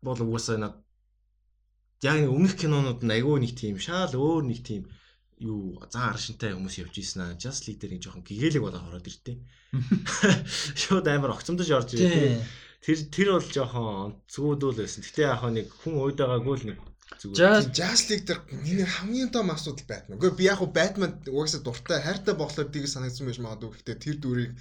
бол 0.04 0.20
угаасаа 0.20 0.60
над 0.60 0.74
яг 2.02 2.16
нэг 2.22 2.30
өмнөх 2.30 2.54
кинонууд 2.54 3.02
нь 3.02 3.14
айгүй 3.14 3.36
нэг 3.42 3.52
тийм 3.58 3.76
шаал 3.82 4.14
өөр 4.14 4.44
нэг 4.46 4.60
тийм 4.62 4.82
юу 5.38 5.78
зан 5.90 6.10
аршинтай 6.10 6.54
хүмүүс 6.54 6.78
явж 6.82 6.94
ийсэн 6.98 7.22
аа. 7.22 7.38
Just 7.38 7.66
League 7.66 7.78
дээр 7.78 7.98
нэг 7.98 8.02
жоохон 8.02 8.26
гэгээлэг 8.26 8.62
болоо 8.62 8.82
ороод 8.86 9.06
иртээ. 9.06 9.38
Шууд 10.80 11.06
амар 11.06 11.34
огцомдож 11.34 11.70
орж 11.70 11.94
ирээ. 11.94 12.42
Тэр 12.82 12.98
тэр 13.10 13.28
бол 13.38 13.46
жоохон 13.46 14.18
зүгүүдүүл 14.30 14.78
байсан. 14.82 15.02
Гэтэ 15.02 15.22
яг 15.26 15.42
нэг 15.50 15.66
хүн 15.82 15.94
уйд 15.98 16.18
байгаагүй 16.18 16.54
л 16.58 16.66
нэг 16.70 16.78
зүгээр. 17.18 17.70
Just 17.74 18.06
League 18.10 18.26
дээр 18.26 18.40
миний 18.62 18.86
хамгийн 18.86 19.30
том 19.30 19.50
асуудал 19.50 19.86
Batman. 19.86 20.18
Үгүй 20.18 20.30
би 20.38 20.44
яг 20.50 20.58
хуу 20.58 20.70
Batman 20.70 21.18
угаасаа 21.26 21.62
дуртай 21.62 22.02
хайртай 22.02 22.34
болохоор 22.34 22.70
тийг 22.70 22.86
санагдсан 22.90 23.26
байж 23.26 23.38
магадгүй. 23.42 23.78
Гэтэ 23.78 23.94
тэр 23.98 24.16
дүрийг 24.22 24.52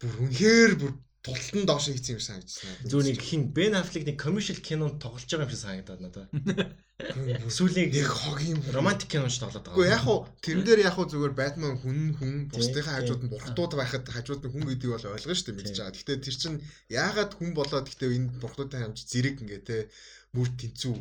бүр 0.00 0.12
үнэхээр 0.24 0.72
бүр 0.80 0.92
тултан 1.22 1.62
доош 1.66 1.86
хийсэн 1.86 2.18
юм 2.18 2.22
санагдсан. 2.22 2.70
Зүгээр 2.90 3.06
нэг 3.14 3.22
хин 3.22 3.42
Бен 3.54 3.78
Аффлек 3.78 4.04
нэг 4.10 4.18
commercial 4.18 4.58
кинонд 4.58 4.98
тоглож 4.98 5.22
байгаа 5.30 5.46
юм 5.46 5.52
шиг 5.54 5.62
санагдаад 5.62 6.00
надад. 6.02 6.28
Сүүлийн 7.46 7.94
яг 7.94 8.10
хог 8.10 8.42
юм 8.42 8.58
романтик 8.74 9.06
киноч 9.06 9.38
тоглоод 9.38 9.70
байгаа. 9.70 9.78
Гэхдээ 9.78 9.94
яг 9.94 10.02
хуу 10.02 10.18
тэрэн 10.42 10.64
дээр 10.66 10.80
яг 10.82 10.94
хуу 10.98 11.06
зүгээр 11.06 11.34
Batman 11.38 11.78
хүн 11.78 11.98
хүн 12.18 12.32
бусдынхаа 12.50 12.98
хажууд 12.98 13.22
нь 13.22 13.32
бурхтууд 13.32 13.72
байхад 13.78 14.04
хажууд 14.10 14.42
нь 14.42 14.50
хүн 14.50 14.66
гэдгийг 14.66 14.92
бол 14.98 15.14
ойлгоо 15.14 15.34
шүү 15.34 15.46
дээ 15.46 15.56
мэдчихэж 15.62 15.78
байгаа. 15.78 15.94
Гэхдээ 15.94 16.18
тэр 16.26 16.36
чинь 16.42 16.58
яагаад 16.90 17.32
хүн 17.38 17.50
болоод 17.54 17.86
гэхдээ 17.86 18.10
энэ 18.18 18.28
бурхтуудтай 18.42 18.80
хамж 18.82 18.98
зэрэг 19.06 19.36
ингээ 19.46 19.62
те 19.62 19.76
мөр 20.34 20.48
тэнцүү 20.58 20.94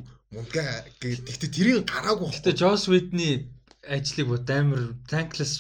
гэдэг. 1.01 1.25
Гэхдээ 1.25 1.49
тэрийг 1.49 1.89
гараагүй. 1.89 2.29
Гэхдээ 2.29 2.59
Joss 2.61 2.85
Whedon-ий 2.87 3.49
ажлыг 3.81 4.27
бод 4.29 4.49
амар 4.49 4.81
thankless 5.09 5.53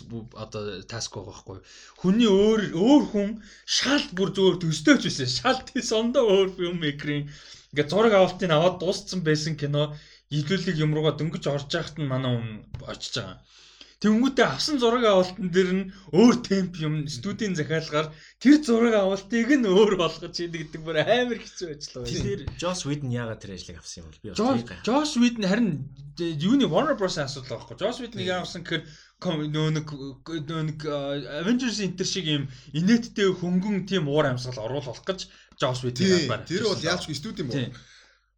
одоо 0.43 0.83
таск 0.85 1.17
байгаа 1.17 1.33
байхгүй. 1.33 1.59
Хүний 2.01 2.29
өөр 2.29 2.61
өөр 2.77 3.03
хүн 3.11 3.29
шалт 3.65 4.13
бүр 4.17 4.29
зөвөр 4.35 4.57
төстэй 4.61 4.95
ч 5.01 5.03
байсан. 5.09 5.29
Шалт 5.39 5.65
тийс 5.73 5.89
ондоо 5.99 6.23
өөр 6.29 6.49
юм 6.69 6.77
мекрийн 6.85 7.25
ингээ 7.73 7.89
зураг 7.89 8.13
авалтыг 8.13 8.51
аваад 8.53 8.77
дууссан 8.77 9.25
байсан 9.25 9.57
кино 9.57 9.83
илүүлэг 10.37 10.77
юм 10.77 10.93
руугаа 10.93 11.17
дөнгөж 11.17 11.43
орж 11.49 11.69
яхад 11.81 11.97
нь 11.97 12.11
манай 12.11 12.31
хүн 12.37 12.49
очиж 12.91 13.13
байгаа. 13.17 13.37
Тэнгүүтээ 14.01 14.47
авсан 14.49 14.81
зураг 14.81 15.05
авалтан 15.05 15.53
дээр 15.53 15.71
нь 15.77 15.85
өөр 16.09 16.35
темп 16.41 16.73
юм 16.81 17.05
студийн 17.05 17.53
захиалгаар 17.53 18.09
тэр 18.41 18.57
зураг 18.65 18.97
авалтыг 18.97 19.49
нь 19.61 19.69
өөр 19.69 19.93
болгож 20.01 20.33
хийдэг 20.33 20.73
гэдэг 20.73 20.81
бүр 20.81 21.05
амар 21.05 21.37
хэцүү 21.37 21.67
ажил 21.69 22.01
байна. 22.01 22.09
Тэр 22.09 22.41
Joss 22.57 22.81
Whedon 22.89 23.13
яагаад 23.13 23.41
тэр 23.45 23.53
ажлыг 23.53 23.77
авсан 23.77 24.01
юм 24.01 24.09
бол 24.09 24.21
би 24.25 24.33
бас 24.33 24.41
Joss 24.81 25.13
Whedon 25.21 25.45
харин 25.45 25.69
юуны 26.17 26.65
Warner 26.65 26.97
Bros 26.97 27.21
асуудал 27.21 27.61
байхгүй. 27.61 27.77
Joss 27.77 28.01
Whedon 28.01 28.25
яг 28.25 28.41
авсан 28.41 28.65
гэхээр 28.65 28.89
нөө 29.53 29.69
нэг 29.77 29.87
нөө 30.49 30.61
нэг 30.73 30.79
Avengers 31.45 31.77
Inter 31.85 32.09
шиг 32.09 32.25
юм 32.25 32.49
инээдтэй 32.73 33.29
хөнгөн 33.37 33.85
тийм 33.85 34.09
уур 34.09 34.25
амьсгал 34.33 34.65
оруулах 34.65 35.05
гэж 35.05 35.29
Joss 35.61 35.85
Whedon 35.85 36.25
байна. 36.25 36.49
Тэр 36.49 36.65
бол 36.65 36.81
яалчгүй 36.89 37.13
студи 37.13 37.45
юм 37.45 37.53
байна. 37.53 37.77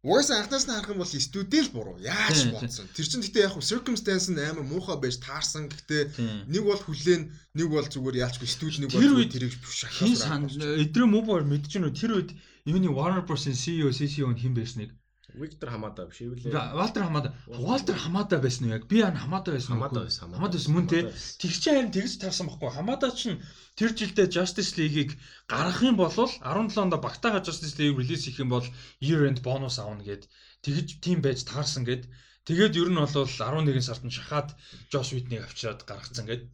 Угаасаа 0.04 0.44
анхнаас 0.44 0.68
нь 0.68 0.74
харах 0.76 0.92
юм 0.92 1.00
бол 1.00 1.08
студиэл 1.08 1.72
буруу. 1.72 1.96
Яаж 1.96 2.52
бодсон. 2.52 2.84
Тэр 2.92 3.06
чинь 3.08 3.24
гэтээ 3.24 3.48
яг 3.48 3.56
circumstance 3.64 4.28
нь 4.28 4.36
амар 4.36 4.68
муухай 4.68 5.00
байж 5.00 5.16
таарсан. 5.16 5.72
Гэтээ 5.72 6.44
нэг 6.52 6.62
бол 6.68 6.76
хүлээн, 6.76 7.32
нэг 7.56 7.68
бол 7.72 7.88
зүгээр 7.88 8.20
яалчгүй 8.20 8.44
студи 8.44 8.84
нэг 8.84 8.92
бол 8.92 9.32
тэрийг 9.32 9.56
шахах. 9.64 10.04
Хин 10.04 10.16
сан 10.20 10.44
эдрээ 10.52 11.08
муу 11.08 11.24
мэдэж 11.24 11.80
гэнэ 11.80 11.96
тэр 11.96 12.20
үед 12.20 12.30
юуны 12.68 12.92
Warner 12.92 13.24
Bros-ын 13.24 13.56
CEO, 13.56 13.88
CCO 13.96 14.28
нь 14.28 14.40
хэн 14.44 14.52
байсныг 14.52 14.92
Виктор 15.34 15.70
Хамада 15.74 16.06
биш 16.06 16.22
үү? 16.22 16.50
Валтер 16.50 17.02
Хамада. 17.10 17.34
Валтер 17.50 17.98
Хамада 17.98 18.38
байсан 18.38 18.70
уу 18.70 18.74
яг? 18.78 18.86
Би 18.86 19.02
ан 19.02 19.18
Хамада 19.18 19.50
байсан 19.50 19.74
уу? 19.74 19.82
Хамада 19.82 20.06
байсан. 20.06 20.30
Хамада 20.30 20.54
байсан 20.54 20.72
мөн 20.74 20.86
те. 20.86 21.00
Тэр 21.42 21.50
чинь 21.50 21.74
харин 21.74 21.90
тэгж 21.90 22.12
таарсан 22.22 22.46
байхгүй. 22.46 22.70
Хамада 22.70 23.10
чинь 23.10 23.42
тэр 23.74 23.90
жилдээ 23.98 24.30
Justice 24.30 24.78
League-ийг 24.78 25.18
гаргах 25.50 25.82
юм 25.82 25.98
бол 25.98 26.14
17 26.14 26.78
онд 26.78 26.94
багтаага 27.02 27.42
Justice 27.42 27.74
League 27.82 27.98
релиз 27.98 28.30
хийх 28.30 28.38
юм 28.38 28.54
бол 28.54 28.66
year 29.02 29.26
end 29.26 29.42
bonus 29.42 29.82
аавна 29.82 30.06
гэд 30.06 30.30
тэгж 30.62 31.02
тийм 31.02 31.18
байж 31.18 31.42
таарсан 31.42 31.82
гэд 31.82 32.06
тэгээд 32.46 32.78
ер 32.78 32.88
нь 32.94 33.00
бол 33.02 33.10
11 33.10 33.82
сард 33.82 34.06
нь 34.06 34.14
шахаад 34.14 34.54
Joss 34.86 35.10
Whedon-ыг 35.10 35.42
авчираад 35.50 35.82
гаргацсан 35.82 36.30
гэд 36.30 36.46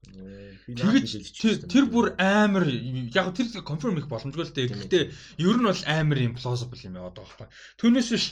Тэгэж 0.00 1.68
тэр 1.68 1.84
бүр 1.92 2.16
амар 2.16 2.64
яг 2.68 3.36
тэр 3.36 3.46
конфирм 3.60 4.00
их 4.00 4.08
боломжгүй 4.08 4.44
л 4.48 4.54
дээ. 4.56 4.72
Гэхдээ 4.72 5.04
ер 5.44 5.56
нь 5.60 5.68
бол 5.68 5.82
амар 5.84 6.18
юм 6.18 6.34
plausible 6.38 6.80
юм 6.80 6.96
яваад 6.96 7.20
байгаа 7.20 7.36
байхгүй. 7.36 7.48
Түүнээс 7.78 8.08
биш 8.14 8.26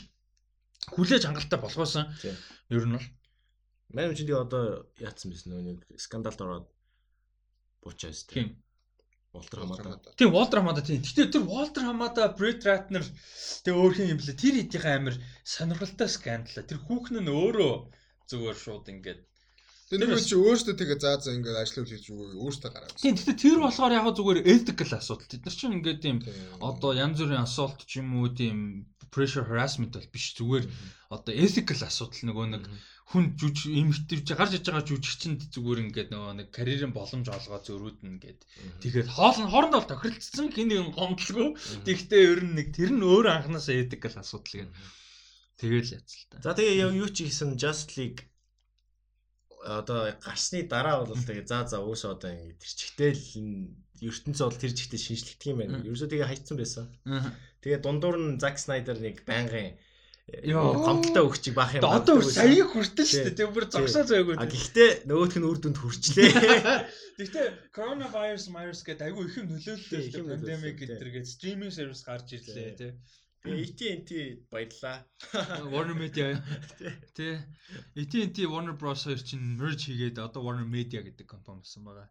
хүлээж 0.97 1.29
хангалттай 1.29 1.61
болгоосон. 1.61 2.09
Ер 2.73 2.89
нь 2.89 2.97
бол 2.97 3.07
Манай 3.89 4.13
чинь 4.13 4.29
тэгээ 4.29 4.45
одоо 4.45 4.65
яатсан 5.01 5.33
байсан 5.33 5.49
нөө 5.49 5.81
скандалд 5.97 6.41
ороод 6.45 6.67
буучаас 7.81 8.29
тийм. 8.29 8.61
Волтер 9.33 9.65
Хамада. 9.65 10.13
Тийм 10.21 10.31
Волтер 10.37 10.61
Хамада 10.61 10.85
тийм. 10.85 11.01
Гэхдээ 11.01 11.33
тэр 11.33 11.45
Волтер 11.49 11.85
Хамада 11.89 12.29
Бред 12.37 12.69
Ратнер 12.69 13.05
тэгээ 13.65 13.81
өөр 13.81 13.93
хин 13.97 14.13
юм 14.13 14.21
блэ. 14.21 14.37
Тэр 14.37 14.55
хэдийнхэн 14.61 14.97
амар 15.01 15.17
сонирхолтой 15.41 16.09
скандал. 16.13 16.69
Тэр 16.69 16.85
хүүхэн 16.85 17.25
нь 17.25 17.33
өөрөө 17.33 17.73
зүгээр 18.29 18.59
шууд 18.61 18.93
ингээд 18.93 19.21
Тэр 19.89 20.05
нэг 20.05 20.21
чи 20.21 20.37
өөртөө 20.37 20.75
тэгээ 20.77 21.01
заа 21.01 21.17
заа 21.17 21.33
ингээд 21.33 21.61
ажил 21.65 21.89
хийж 21.89 22.13
өгөө 22.13 22.37
өөртөө 22.45 22.71
гараад. 22.77 22.93
Тийм 23.01 23.17
гэхдээ 23.17 23.37
тэр 23.41 23.59
болохоор 23.65 23.97
яг 23.97 24.07
зүгээр 24.13 24.45
ethical 24.45 24.91
асуудал. 25.01 25.33
Тэд 25.33 25.43
нар 25.49 25.57
чинь 25.57 25.77
ингээд 25.81 26.01
тийм 26.05 26.17
одоо 26.61 26.93
янз 26.93 27.17
бүрийн 27.25 27.49
assault 27.49 27.81
ч 27.89 28.05
юм 28.05 28.21
уу 28.21 28.29
тийм 28.29 28.85
pressure 29.09 29.49
harassment 29.49 29.97
бол 29.97 30.13
биш 30.13 30.37
зүгээр 30.37 30.69
одоо 31.09 31.33
ethical 31.33 31.81
асуудал 31.89 32.21
нөгөө 32.29 32.47
нэг 32.53 32.65
хүн 33.09 33.25
жүж 33.41 33.59
эмхтэрж 33.73 34.29
гарч 34.37 34.53
иж 34.61 34.69
байгаа 34.69 34.85
жүжигчэнд 34.85 35.41
зүгээр 35.57 35.83
ингээд 35.89 36.13
нөгөө 36.13 36.33
нэг 36.37 36.49
карьерийн 36.53 36.93
боломж 36.93 37.33
олгоо 37.33 37.61
зөрүүднэ 37.65 38.21
гэд. 38.21 38.41
Тэгээд 38.85 39.09
хоол 39.09 39.39
нь 39.41 39.49
хоорондоо 39.49 39.89
тохиролцсон 39.89 40.53
хин 40.53 40.69
нэг 40.69 40.93
гомдлгүй. 40.93 41.57
Тэгтээ 41.89 42.23
ер 42.29 42.41
нь 42.45 42.57
нэг 42.61 42.77
тэр 42.77 42.93
нь 42.93 43.01
өөр 43.01 43.33
анханасаа 43.33 43.81
ethical 43.81 44.21
асуудал 44.21 44.69
гэнэ. 44.69 44.77
Тэгэл 45.57 45.97
яц 45.97 46.11
л 46.13 46.25
та. 46.29 46.45
За 46.45 46.53
тэгээ 46.53 46.93
юу 46.93 47.09
ч 47.09 47.25
хийсэн 47.25 47.57
Just 47.57 47.97
League 47.97 48.29
одоо 49.65 50.15
гарсны 50.23 50.63
дараа 50.69 51.05
бол 51.05 51.19
тэгээ 51.19 51.47
за 51.47 51.67
за 51.67 51.79
уусаа 51.83 52.15
одоо 52.15 52.31
ингэ 52.31 52.59
тэр 52.59 52.73
чигтэл 52.79 53.23
ертөнцөө 53.99 54.47
бол 54.47 54.63
тэр 54.63 54.73
чигтэл 54.75 55.07
шинжлэхдэг 55.07 55.51
юм 55.51 55.59
байна. 55.59 55.83
Ерөөсөө 55.83 56.09
тэгээ 56.11 56.31
хайцсан 56.31 56.57
байсан. 56.59 56.85
Тэгээ 57.63 57.83
дундуур 57.83 58.17
нь 58.19 58.39
Zack 58.39 58.57
Snyder 58.63 58.97
нэг 59.03 59.27
байнгын 59.27 59.75
Йоо 60.29 60.77
гомдолтой 60.77 61.25
өгчиг 61.25 61.57
баах 61.57 61.73
юм. 61.81 61.89
Одоо 61.89 62.21
сая 62.21 62.61
хүртэл 62.69 63.09
шүү 63.09 63.33
дээ. 63.33 63.37
Тэгээ 63.41 63.55
бүр 63.57 63.65
зогсоо 63.73 64.05
заяагүй. 64.05 64.37
А 64.37 64.45
гэхдээ 64.45 65.09
нөгөөх 65.09 65.41
нь 65.41 65.49
үр 65.49 65.57
дүнд 65.57 65.81
хүрчлээ. 65.81 66.29
Гэхдээ 67.19 67.47
coronavirus 67.73 68.53
virus 68.53 68.85
гэдэг 68.85 69.09
айгүй 69.09 69.25
их 69.25 69.37
юм 69.41 69.49
дээ. 69.57 70.21
Пандемик 70.29 70.77
гэтэргээд 70.85 71.33
стриминг 71.33 71.73
сервис 71.73 72.05
гарч 72.05 72.37
ирлээ 72.37 72.77
тий. 72.77 72.93
AT&T 73.45 74.11
баярлаа. 74.51 75.07
Warner 75.73 75.95
Media 75.95 76.27
тий. 77.17 77.39
AT&T 77.97 78.47
Warner 78.47 78.75
Bros 78.81 79.05
хоёр 79.07 79.21
чинь 79.23 79.57
merge 79.61 79.87
хийгээд 79.87 80.19
одоо 80.19 80.43
Warner 80.43 80.67
Media 80.67 81.03
гэдэг 81.03 81.27
компани 81.27 81.63
болсон 81.63 81.85
байгаа. 81.87 82.09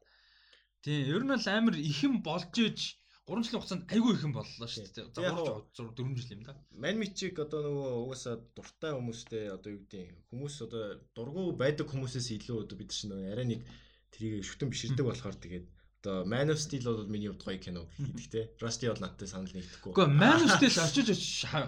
Тий, 0.83 1.03
ер 1.11 1.23
нь 1.23 1.31
бол 1.33 1.47
амар 1.51 1.75
их 1.75 1.99
юм 2.07 2.23
болж 2.23 2.55
иж 2.57 2.95
3 3.27 3.43
жилийн 3.43 3.59
хугацаанд 3.59 3.91
айгүй 3.91 4.13
их 4.15 4.23
юм 4.23 4.33
боллоо 4.39 4.67
шүү 4.71 4.87
дээ. 4.87 5.11
За 5.11 5.19
3 5.35 5.67
4 5.75 6.15
жил 6.15 6.31
юм 6.31 6.43
да. 6.47 6.55
Ман 6.71 6.95
мичиг 6.95 7.35
одоо 7.43 7.59
нөгөө 7.59 7.89
угаасаа 8.07 8.35
дуртай 8.55 8.95
хүмүүстэй 8.95 9.51
одоо 9.51 9.69
юу 9.75 9.83
гэдэг 9.83 10.31
хүмүүс 10.31 10.55
одоо 10.63 10.83
дургу 11.11 11.51
байдаг 11.59 11.91
хүмүүсээс 11.91 12.31
илүү 12.39 12.63
одоо 12.63 12.75
бид 12.79 12.95
чинь 12.95 13.11
арай 13.11 13.47
нэг 13.51 13.67
тэрийг 14.15 14.47
шүтэн 14.47 14.71
биширдэг 14.71 15.03
болохоор 15.03 15.35
тэгээд 15.43 15.67
Одоо 16.07 16.23
Man 16.23 16.49
of 16.49 16.57
Steel 16.57 16.83
бол 16.87 17.03
миний 17.03 17.27
хувьд 17.27 17.43
гоё 17.43 17.59
кино 17.59 17.83
хийдэг 17.99 18.31
те. 18.31 18.41
Rusty 18.63 18.87
бол 18.87 19.03
надтай 19.03 19.27
санал 19.27 19.51
нэгдэхгүй. 19.51 19.91
Гэхдээ 19.91 20.07
Man 20.07 20.39
of 20.39 20.51
Steel 20.55 20.75
очиж 20.79 21.09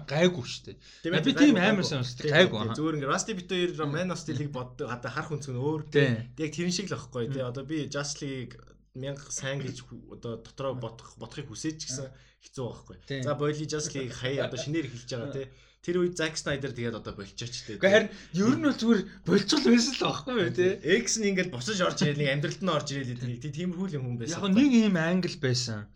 гайгүй 0.08 0.44
шүү 0.48 0.62
дээ. 1.04 1.20
Би 1.20 1.32
тийм 1.36 1.60
амар 1.60 1.84
сонирхдаг 1.84 2.24
гайгүй. 2.32 2.72
Зүгээр 2.72 2.96
ингээ 2.96 3.12
Rusty 3.12 3.32
бит 3.36 3.52
хоёр 3.52 3.84
Man 3.84 4.08
of 4.08 4.18
Steel-ийг 4.24 4.48
боддог 4.48 4.88
хата 4.88 5.12
харах 5.12 5.36
үнцэн 5.36 5.60
өөр. 5.60 5.92
Яг 5.92 6.50
тэрэн 6.56 6.72
шиг 6.72 6.88
л 6.88 6.96
байхгүй 6.96 7.28
те. 7.36 7.44
Одоо 7.44 7.68
би 7.68 7.84
Just 7.84 8.24
League 8.24 8.56
мянга 8.96 9.28
сайн 9.28 9.60
гэж 9.60 9.84
одоо 10.08 10.40
дотроо 10.40 10.72
бодох 10.72 11.20
бодохыг 11.20 11.52
хүсэж 11.52 11.76
ч 11.76 11.92
гэсэн 11.92 12.08
хэцүү 12.40 12.64
байхгүй. 12.64 12.96
За 13.20 13.36
боли 13.36 13.68
Just 13.68 13.92
League 13.92 14.16
хаяа 14.16 14.48
одоо 14.48 14.56
шинээр 14.56 14.88
эхэлж 14.88 15.10
байгаа 15.12 15.36
те 15.36 15.52
Тэр 15.80 16.04
үед 16.04 16.12
Zack 16.20 16.36
Snyder 16.36 16.76
тэгээд 16.76 17.00
одоо 17.00 17.16
болчихооч 17.16 17.64
тээ. 17.64 17.80
Гэхдээ 17.80 17.88
харин 17.88 18.12
ер 18.36 18.54
нь 18.60 18.64
бол 18.68 18.76
зүгээр 18.76 19.00
болчихвол 19.24 19.68
байсан 19.72 19.94
л 19.96 20.04
байхгүй 20.04 20.34
юу 20.36 20.52
те. 20.52 20.68
X 21.00 21.06
нь 21.16 21.28
ингээд 21.32 21.48
босож 21.48 21.80
орж 21.80 21.98
ирэл 22.04 22.20
нэг 22.20 22.30
амьдралд 22.36 22.60
нь 22.60 22.74
орж 22.76 22.88
ирэл 22.92 23.16
гэдэг. 23.16 23.52
Тиймэрхүү 23.56 23.96
юм 23.96 24.04
хүн 24.04 24.18
байсан. 24.20 24.44
Яг 24.44 24.52
нэг 24.60 24.70
ийм 24.76 24.96
англ 25.00 25.36
байсан. 25.40 25.88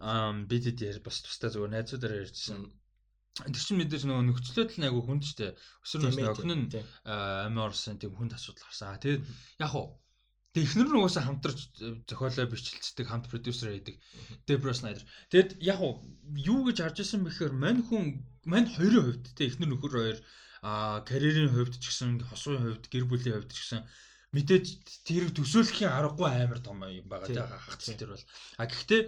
Аа 0.00 0.32
бидэд 0.40 0.80
яар 0.80 1.00
бас 1.04 1.20
тустай 1.20 1.52
зүгээр 1.52 1.68
найзуудаар 1.68 2.24
ярьжсэн. 2.24 2.64
Тэр 3.44 3.60
чинь 3.60 3.76
мэдээж 3.84 4.08
нөгөө 4.08 4.24
нөхцөлөд 4.24 4.70
л 4.80 4.86
айгу 4.88 5.04
хүнд 5.04 5.24
штэ. 5.28 5.52
Өсөр 5.84 6.00
насны 6.08 6.24
охин 6.32 6.52
нь 6.56 6.66
амин 7.04 7.60
орсон 7.60 8.00
тийм 8.00 8.16
хүнд 8.16 8.40
асуудал 8.40 8.64
гарсан. 8.64 8.96
Тэгээд 8.96 9.20
яг 9.60 9.68
хуу 9.68 10.00
Технэр 10.56 10.88
нь 10.88 10.96
угаасаа 10.96 11.28
хамтарч 11.28 11.58
зохиолоо 12.08 12.48
бичлэлцдэг 12.48 13.04
хамт 13.04 13.28
продюсер 13.28 13.76
байдаг. 13.76 14.00
Debra 14.48 14.72
Snyder. 14.72 15.04
Тэгэд 15.28 15.60
яг 15.60 15.84
юу 16.32 16.64
гэж 16.64 16.80
харж 16.80 17.04
ирсэн 17.04 17.28
бэхээр 17.28 17.52
мань 17.52 17.84
хүн 17.84 18.24
мань 18.48 18.64
хоёрын 18.72 19.04
хувьд 19.04 19.24
те 19.36 19.52
эхнэр 19.52 19.68
нөхөр 19.68 19.92
хоёр 19.92 20.18
а 20.64 21.04
карьерийн 21.04 21.52
хувьд 21.52 21.76
ч 21.76 21.92
гэсэн 21.92 22.24
хосуугийн 22.24 22.64
хувьд 22.72 22.88
гэр 22.88 23.04
бүлийн 23.04 23.36
хувьд 23.36 23.52
ч 23.52 23.60
гэсэн 23.68 23.84
мэдээж 24.32 24.66
тэрийг 25.04 25.36
төсөөлөхийн 25.36 25.92
аргагүй 25.92 26.28
амар 26.32 26.60
том 26.64 26.80
юм 26.88 27.04
байгаа 27.04 27.28
тийм 27.28 27.44
хагцсан 27.44 28.00
тэр 28.00 28.16
бол. 28.16 28.24
А 28.56 28.64
гэхдээ 28.64 29.02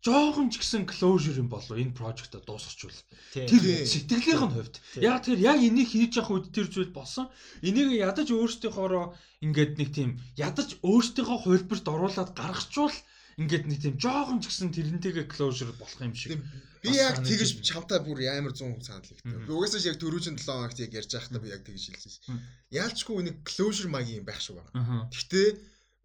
жоохон 0.00 0.48
ч 0.48 0.64
гэсэн 0.64 0.88
closure 0.88 1.36
юм 1.36 1.52
болов. 1.52 1.76
Энэ 1.76 1.92
project-а 1.92 2.40
дуусчихвол 2.40 2.96
тэр 3.36 3.84
сэтгэлийнх 3.84 4.44
нь 4.48 4.54
хувьд. 4.56 4.76
Яг 4.96 5.20
тэр 5.28 5.36
яг 5.36 5.60
энийг 5.60 5.92
хийж 5.92 6.16
явах 6.16 6.40
үед 6.40 6.46
тэр 6.56 6.72
зүйл 6.72 6.88
болсон. 6.88 7.28
Энийг 7.60 7.92
ядаж 8.00 8.32
өөрсдийнхоороо 8.32 9.12
ингээд 9.44 9.76
нэг 9.76 9.88
тийм 9.92 10.16
ядаж 10.40 10.80
өөрсдийнхөө 10.80 11.38
хувилбарт 11.44 11.84
оруулаад 11.84 12.32
гаргачвал 12.32 12.96
ингээд 13.40 13.64
нэг 13.68 13.78
тийм 13.84 13.94
жоохон 14.00 14.40
ч 14.40 14.48
гэсэн 14.48 14.72
тэрнтэйгээ 14.72 15.28
closure 15.28 15.72
болох 15.76 16.00
юм 16.00 16.16
шиг. 16.16 16.40
Би 16.80 16.96
яг 16.96 17.20
тэгэж 17.20 17.60
чамтай 17.60 18.00
бүр 18.00 18.24
амар 18.24 18.56
100% 18.56 18.80
санал 18.80 19.04
хэлдэг. 19.04 19.48
Би 19.48 19.52
угаасаа 19.52 19.84
яг 19.84 20.00
төрүүжин 20.00 20.40
7 20.40 20.48
хоногт 20.48 20.80
яг 20.80 20.92
ярьж 20.96 21.12
байхдаа 21.12 21.40
би 21.40 21.52
яг 21.52 21.60
тэгэж 21.64 21.84
хэлсэн. 21.92 22.40
Яалчгүй 22.72 23.20
нэг 23.20 23.36
closure 23.44 23.92
магийн 23.92 24.24
байх 24.24 24.40
шиг 24.40 24.60
байна. 24.60 25.08
Гэхдээ 25.12 25.48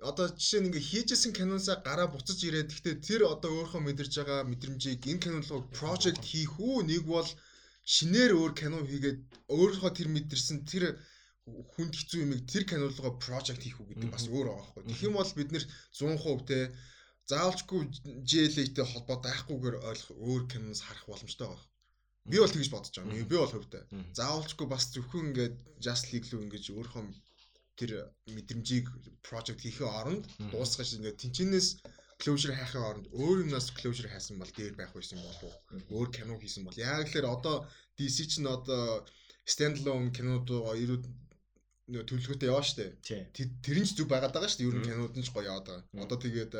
одоо 0.04 0.28
жишээ 0.28 0.60
нь 0.62 0.68
ингээ 0.70 0.90
хийжсэн 0.90 1.32
кинонсаа 1.32 1.78
гараа 1.88 2.08
буцаж 2.12 2.40
ирээд 2.44 2.70
гэхдээ 2.72 2.96
тэр 3.08 3.22
одоо 3.34 3.52
өөрөө 3.64 3.82
мэдэрж 3.86 4.14
байгаа 4.20 4.44
мэдрэмжийг 4.52 5.02
энэ 5.08 5.24
кинолог 5.24 5.64
project 5.72 6.22
хийх 6.28 6.54
үү 6.60 6.84
нэг 6.92 7.04
бол 7.08 7.30
шинээр 7.96 8.32
өөр 8.36 8.52
кино 8.60 8.84
хийгээд 8.84 9.20
өөрөө 9.56 9.92
тэр 9.96 10.10
мэдэрсэн 10.12 10.68
тэр 10.68 10.84
хүнд 11.46 11.94
хэцүү 11.96 12.20
юмыг 12.26 12.42
тэр 12.52 12.64
кинологоо 12.68 13.14
project 13.26 13.62
хийх 13.64 13.78
үү 13.80 13.88
гэдэг 13.94 14.10
бас 14.12 14.26
өөр 14.28 14.48
байгаа 14.50 14.66
байхгүй. 14.66 14.84
Тэгэх 14.90 15.06
юм 15.08 15.16
бол 15.16 15.32
бид 15.38 15.50
нэр 15.54 15.66
100% 15.94 16.50
те 16.50 16.60
заавалчгүй 17.32 17.82
JLA-тэй 18.30 18.86
холбоо 18.90 19.18
байхгүйгээр 19.24 19.76
ойлгох 19.90 20.20
өөр 20.28 20.44
киноос 20.52 20.82
харах 20.84 21.06
боломжтой 21.08 21.48
байгаа. 21.48 21.70
Би 22.32 22.38
бол 22.42 22.54
тэгж 22.54 22.70
бодож 22.74 22.94
байгаа. 22.98 23.30
Би 23.32 23.38
бол 23.38 23.54
хөвдөө. 23.54 23.84
Заавалчгүй 24.18 24.68
бас 24.70 24.84
зөвхөн 24.94 25.30
ингээд 25.30 25.56
Just 25.86 26.06
League 26.12 26.28
рүү 26.30 26.42
ингэж 26.46 26.66
өөрөө 26.74 27.04
тэр 27.80 27.92
мэдрэмжийг 28.36 28.86
project 29.28 29.60
хийхээ 29.62 29.90
оронд 30.00 30.24
дуусгаж 30.52 30.90
ингээд 30.96 31.22
тэнчнээс 31.22 31.68
closure 32.22 32.56
хайхын 32.56 32.88
оронд 32.90 33.08
өөр 33.12 33.38
юмнаас 33.44 33.68
closure 33.78 34.10
хайсан 34.12 34.40
бол 34.40 34.52
дээр 34.58 34.76
байх 34.80 34.92
байсан 34.96 35.20
болов 35.20 35.54
өөр 35.96 36.10
кино 36.16 36.40
хийсэн 36.40 36.64
бол 36.64 36.78
яг 36.80 37.12
л 37.12 37.34
одоо 37.36 37.68
DC 37.98 38.18
ч 38.32 38.34
н 38.40 38.48
одоо 38.58 39.04
standalone 39.44 40.10
кинодоо 40.16 40.74
ирүүд 40.84 41.04
нөө 41.92 42.04
төлөвлөгөөтэй 42.10 42.50
яваа 42.50 42.66
штэ. 42.66 42.98
Тэр 43.62 43.78
нь 43.78 43.86
ч 43.86 43.94
зүг 43.94 44.10
байгаад 44.10 44.34
байгаа 44.34 44.50
штэ. 44.50 44.66
Ер 44.66 44.74
нь 44.80 44.88
кинод 44.88 45.14
нь 45.14 45.26
ч 45.26 45.30
гоё 45.30 45.46
яваад 45.54 45.66
байгаа. 45.70 46.04
Одоо 46.06 46.18
тэгээд 46.18 46.54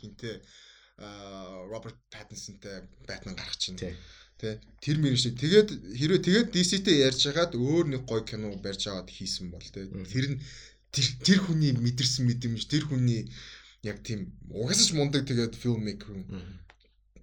хинтээ 0.00 0.34
Роберт 1.68 1.98
Паттинсонтэй 2.12 2.88
Batman 3.08 3.36
гарах 3.36 3.56
чинь. 3.60 3.76
Тэ 4.40 4.56
тэр 4.80 4.96
шиг 5.20 5.36
тэгээд 5.36 5.68
хэрвээ 6.00 6.24
тэгээд 6.24 6.48
DC-тэй 6.56 6.96
ярьж 7.04 7.20
хагаад 7.28 7.52
өөр 7.52 7.86
нэг 7.92 8.02
гоё 8.08 8.24
кино 8.24 8.48
барьж 8.64 8.88
аваад 8.88 9.12
хийсэн 9.12 9.52
бол 9.52 9.60
тэ 9.60 9.92
тэр 9.92 10.26
нь 10.32 10.38
тэр 11.26 11.38
хүний 11.44 11.76
мэдэрсэн 11.76 12.24
мэдрэмж 12.24 12.64
тэр 12.64 12.88
хүний 12.88 13.28
яг 13.84 14.00
тийм 14.00 14.32
угаасаа 14.48 14.86
ч 14.88 14.90
мундаг 14.96 15.28
тэгээд 15.28 15.60
filmmaker 15.60 16.16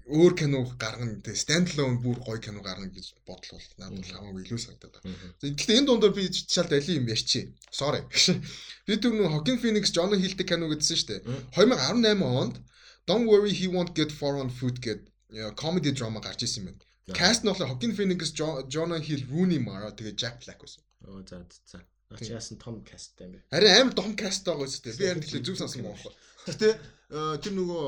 өөр 0.07 0.34
кино 0.39 0.61
гаргана 0.78 1.18
тэ 1.26 1.34
standalone 1.34 1.99
бүр 2.05 2.22
гоё 2.22 2.39
кино 2.39 2.61
гаргана 2.61 2.93
гэж 2.93 3.18
надад 3.82 3.97
бол 3.97 4.13
хамаагүй 4.13 4.41
илүү 4.45 4.59
санагдаад 4.61 4.93
байна. 5.03 5.57
Гэхдээ 5.57 5.78
энэ 5.82 5.88
дундор 5.89 6.13
би 6.15 6.30
шалт 6.32 6.72
али 6.72 7.01
юм 7.01 7.11
ярьчи. 7.11 7.51
Sorry. 7.74 8.05
Би 8.88 8.95
түр 9.01 9.18
нөө 9.20 9.34
Hawking 9.34 9.59
Phoenix 9.59 9.91
John 9.91 10.15
Hill-тэй 10.15 10.47
кино 10.47 10.72
гэдсэн 10.72 10.95
шүү 10.95 11.09
дээ. 11.11 11.22
2018 11.59 12.24
онд 12.24 12.55
Don't 13.07 13.26
worry 13.26 13.53
he 13.53 13.68
won't 13.68 13.93
get 13.95 14.11
far 14.11 14.36
on 14.38 14.49
foot 14.49 14.80
гэдэг 14.80 15.55
comedy 15.55 15.91
drama 15.91 16.20
гарч 16.24 16.43
ирсэн 16.43 16.63
юм 16.63 16.68
байна. 16.72 16.86
Каст 17.13 17.43
нь 17.43 17.47
болохоор 17.47 17.71
Hawking 17.71 17.95
Phoenix, 17.95 18.31
Jonah 18.67 18.99
Hill, 18.99 19.23
Rooney 19.31 19.59
Mara 19.63 19.91
тэгээ 19.95 20.15
Jack 20.19 20.43
Black 20.43 20.59
байсан. 20.59 20.83
Оо 21.07 21.23
за 21.23 21.45
за. 21.65 21.79
Ачи 22.11 22.31
яасан 22.35 22.59
том 22.59 22.83
касттай 22.83 23.27
юм 23.27 23.33
бэ? 23.35 23.39
Харин 23.51 23.71
амар 23.79 23.93
том 23.95 24.11
каст 24.15 24.43
байгаа 24.43 24.67
үстэй. 24.67 24.91
Би 24.91 25.07
харин 25.07 25.23
тэгэхээр 25.23 25.45
зүг 25.47 25.55
сансан 25.55 25.87
байгаа. 25.87 26.11
Гэтэ 26.47 26.67
э, 26.75 27.39
тэр 27.43 27.53
нөгөө 27.55 27.83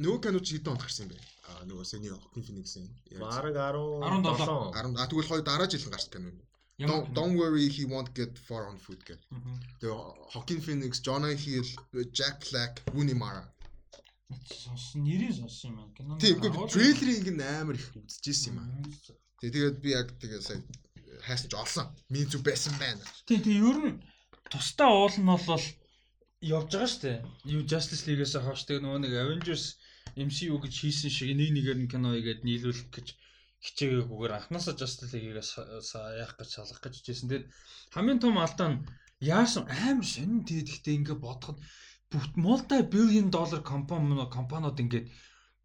нөгөө 0.00 0.20
канууд 0.24 0.44
чи 0.48 0.56
хэдэн 0.56 0.72
онд 0.72 0.84
гарсан 0.84 1.04
юм 1.04 1.12
бэ? 1.12 1.18
Аа 1.48 1.62
нөгөө 1.68 1.84
сэний 1.84 2.12
Hawking 2.12 2.44
Phoenix-ийн. 2.44 2.88
Бараг 3.20 3.52
10 3.52 4.00
17 4.00 4.96
10 4.96 4.96
а 4.96 5.08
тэгвэл 5.08 5.28
хоёр 5.28 5.44
дараа 5.44 5.68
жил 5.68 5.92
гарсан 5.92 6.12
канууд. 6.12 6.40
Don't, 6.80 7.14
don't 7.14 7.36
worry 7.38 7.68
he 7.68 7.84
won't 7.84 8.12
get 8.18 8.36
far 8.36 8.66
on 8.66 8.76
foot 8.80 8.98
гэдэг. 9.06 9.28
Тэгээ 9.78 9.96
Hawking 10.34 10.60
Phoenix, 10.60 10.98
Jonah 10.98 11.36
Hill, 11.36 11.68
Jack 12.10 12.42
Black, 12.50 12.82
Rooney 12.92 13.14
Mara 13.14 13.44
сонсон 14.32 15.04
нэрийг 15.04 15.34
сонссон 15.36 15.70
юм 15.70 15.76
байна. 15.76 15.94
Киноны 15.96 16.20
Тийм 16.20 16.36
үгүй 16.40 16.68
трейлерыг 16.72 17.28
ин 17.32 17.40
амар 17.42 17.76
их 17.76 17.88
үзчихсэн 17.92 18.54
юм 18.54 18.58
аа. 18.62 18.82
Тэг 19.40 19.50
тэгээд 19.52 19.76
би 19.84 19.90
яг 19.92 20.08
тэгээ 20.20 20.40
сая 20.40 20.60
хайсч 21.26 21.52
олсон. 21.54 21.86
Миний 22.08 22.28
зүг 22.28 22.42
байсан 22.44 22.74
байна. 22.80 23.04
Тийм 23.28 23.40
тийм 23.44 23.58
ер 23.68 23.78
нь 23.84 24.02
тусдаа 24.50 24.90
уул 24.92 25.16
нь 25.16 25.28
бол 25.28 25.64
явж 26.40 26.68
байгаа 26.72 26.90
шүү 26.90 27.02
дээ. 27.04 27.18
Юу 27.54 27.62
Justice 27.68 28.04
League-ээс 28.08 28.34
хойш 28.40 28.62
тэг 28.64 28.80
нөгөө 28.80 29.00
нэг 29.04 29.12
Avengers 29.12 29.64
MCU 30.16 30.56
гэж 30.60 30.74
хийсэн 30.80 31.10
шиг 31.12 31.30
нэг 31.36 31.50
нэгээр 31.52 31.78
нь 31.80 31.90
кино 31.92 32.12
игээд 32.16 32.44
нийлүүлэх 32.44 32.88
гэж 32.92 33.06
хичээгүйгээр 33.64 34.36
анханасаа 34.36 34.76
Justice 34.76 35.12
League-ээс 35.16 35.50
яах 36.20 36.36
гэж 36.36 36.48
салгах 36.52 36.80
гэж 36.84 36.94
хичээсэн. 37.00 37.28
Тэгээд 37.28 37.46
хамгийн 37.96 38.20
том 38.20 38.36
алдаа 38.36 38.68
нь 38.72 38.84
яасан 39.24 39.64
амар 39.88 40.04
сонин 40.04 40.44
тэгээд 40.44 40.68
ихтэй 40.68 40.94
ингээ 41.00 41.16
бодоход 41.16 41.58
бүгд 42.14 42.34
multi 42.46 42.78
billion 42.94 43.28
dollar 43.36 43.60
компани 43.72 44.14
компаниуд 44.30 44.78
ингээд 44.82 45.06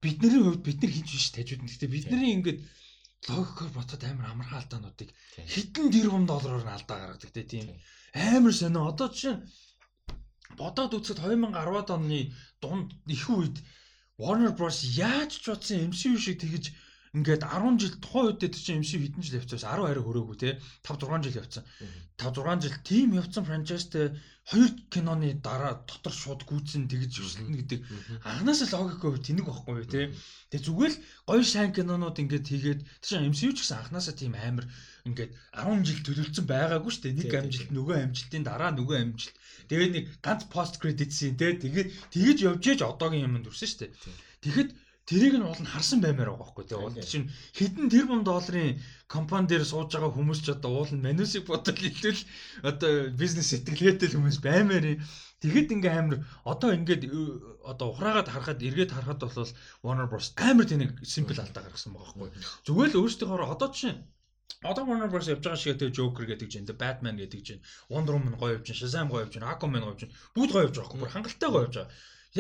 бидний 0.02 0.42
хувьд 0.44 0.66
бид 0.66 0.82
нар 0.82 0.92
хийж 0.92 1.10
биш 1.14 1.28
тажууд 1.30 1.62
нь. 1.62 1.70
Гэхдээ 1.70 1.94
бидний 1.94 2.34
ингээд 2.38 2.60
логикоор 3.30 3.72
бодоход 3.78 4.04
амар 4.04 4.28
амархан 4.32 4.60
алдаануудыг 4.62 5.10
хэдэн 5.54 5.88
тэрбум 5.94 6.26
доллараар 6.26 6.66
нь 6.66 6.76
алдаа 6.76 6.98
гаргадаг 7.00 7.46
тийм 7.46 7.68
амар 8.34 8.54
сонио. 8.56 8.90
Одоо 8.90 9.08
жишээ 9.12 9.36
бодоод 10.60 10.96
үзэхэд 10.98 11.20
2010-ад 11.22 11.90
оны 11.94 12.34
дунд 12.64 12.90
их 13.06 13.30
үед 13.30 13.58
Warner 14.20 14.52
Bros 14.58 14.84
яаж 14.84 15.32
ч 15.40 15.46
бодсон 15.48 15.92
MCU 15.92 16.18
шиг 16.20 16.42
тэгж 16.42 16.66
ингээд 17.18 17.42
10 17.42 17.82
жил 17.82 17.96
тухайн 17.98 18.26
үед 18.30 18.40
тэр 18.40 18.54
чинь 18.54 18.82
MC 18.86 19.02
хэдэн 19.02 19.24
жил 19.26 19.40
явцсан 19.42 19.60
10 19.60 19.82
арай 19.82 20.04
хөрөөгөө 20.06 20.38
те 20.38 20.50
5 20.86 21.10
6 21.10 21.26
жил 21.26 21.40
явцсан. 21.42 21.64
5 22.22 22.38
6 22.38 22.64
жил 22.66 22.78
тим 22.86 23.10
явцсан 23.18 23.44
франчайзтай 23.50 24.06
хоёр 24.50 24.72
киноны 24.94 25.34
дараа 25.42 25.74
дотор 25.90 26.14
шууд 26.14 26.46
гүйцэн 26.46 26.86
тэгж 26.86 27.14
өсөлнө 27.18 27.58
гэдэг. 27.66 27.80
Анханасаа 28.30 28.78
логикөө 28.78 29.22
тэнэг 29.26 29.46
байхгүй 29.46 29.86
те 29.90 30.14
тэгээ 30.54 30.66
зүгээр 30.66 30.94
л 30.94 31.02
гоё 31.26 31.44
сайн 31.46 31.74
кинонууд 31.74 32.18
ингээд 32.22 32.46
хийгээд 32.46 32.82
чинь 33.02 33.30
MCU 33.30 33.58
ч 33.58 33.66
гэсэн 33.66 33.82
анханасаа 33.82 34.14
тийм 34.14 34.34
амар 34.38 34.66
ингээд 35.10 35.34
10 35.54 35.86
жил 35.86 36.00
төлөвлөсөн 36.06 36.46
байгаагүй 36.46 36.92
шүү 36.94 37.04
дээ 37.10 37.18
нэг 37.18 37.34
амжилт 37.42 37.70
нөгөө 37.74 37.96
амжилтын 38.06 38.44
дараа 38.46 38.72
нөгөө 38.74 38.98
амжилт. 39.02 39.36
Тэгээд 39.70 39.94
нэг 39.98 40.06
ганц 40.22 40.42
пост 40.50 40.78
кредит 40.82 41.14
син 41.14 41.38
те 41.38 41.58
тэгээд 41.58 41.90
тэгэж 42.14 42.38
явж 42.50 42.64
яж 42.74 42.80
одоогийн 42.86 43.30
юмд 43.30 43.50
үрсэн 43.50 43.70
шүү 43.70 43.82
дээ 43.86 43.92
тэгэхэд 44.44 44.70
Тэрийг 45.10 45.42
нь 45.42 45.46
уул 45.48 45.58
нь 45.58 45.74
харсан 45.74 46.06
баймаар 46.06 46.30
байгаа 46.38 46.46
байхгүй 46.54 46.66
тийм 46.70 46.86
уул 46.86 47.02
чинь 47.02 47.34
хэдэн 47.58 47.90
тэрбум 47.90 48.22
долларын 48.22 48.78
компани 49.10 49.50
дээр 49.50 49.66
сууж 49.66 49.90
байгаа 49.90 50.14
хүмүүс 50.14 50.40
ч 50.46 50.54
одоо 50.54 50.72
уул 50.86 50.92
нь 50.94 51.02
манусыг 51.02 51.50
бодол 51.50 51.74
хэлвэл 51.82 52.22
одоо 52.70 52.92
бизнес 53.22 53.50
сэтгэлгээтэй 53.50 54.10
хүмүүс 54.14 54.38
баймаар 54.46 54.86
юм. 54.94 55.02
Тэгэхэд 55.42 55.74
ингээм 55.74 55.98
амар 55.98 56.18
одоо 56.46 56.70
ингээд 56.78 57.04
одоо 57.66 57.88
ухраагаад 57.90 58.30
харахад 58.30 58.62
эргээд 58.62 58.94
харахад 58.94 59.20
бол 59.26 59.50
Warner 59.82 60.08
Bros 60.12 60.30
амар 60.38 60.68
тэнэг 60.70 61.02
симпл 61.02 61.42
алдаа 61.42 61.64
гаргасан 61.66 61.98
байгаа 61.98 62.14
байхгүй. 62.14 62.30
Зүгээр 62.70 62.90
л 62.94 63.00
өөрсдийнхөө 63.02 63.50
одоо 63.50 63.70
чинь 63.74 64.06
Одоо 64.62 64.84
Warner 64.86 65.10
Bros 65.10 65.32
явж 65.32 65.42
байгаа 65.42 65.62
шиг 65.62 65.80
тэгээ 65.80 65.96
Joker 65.98 66.26
гэдэг 66.28 66.50
чинь, 66.52 66.68
Batman 66.82 67.18
гэдэг 67.18 67.42
чинь, 67.48 67.62
Wonder 67.90 68.14
Woman 68.14 68.36
гоё 68.36 68.60
явж 68.60 68.68
чинь, 68.68 68.80
Shazam 68.82 69.08
гоё 69.08 69.24
явж 69.24 69.34
чинь, 69.34 69.48
Aquaman 69.48 69.82
гоё 69.82 69.94
явж 69.96 70.02
чинь, 70.04 70.14
бүгд 70.36 70.52
гоё 70.52 70.66
явж 70.68 70.76
байгаа 70.76 70.92
байхгүй. 71.00 71.14
Хангалттай 71.16 71.50
гоё 71.50 71.64
явж 71.66 71.76
байгаа. 71.80 71.94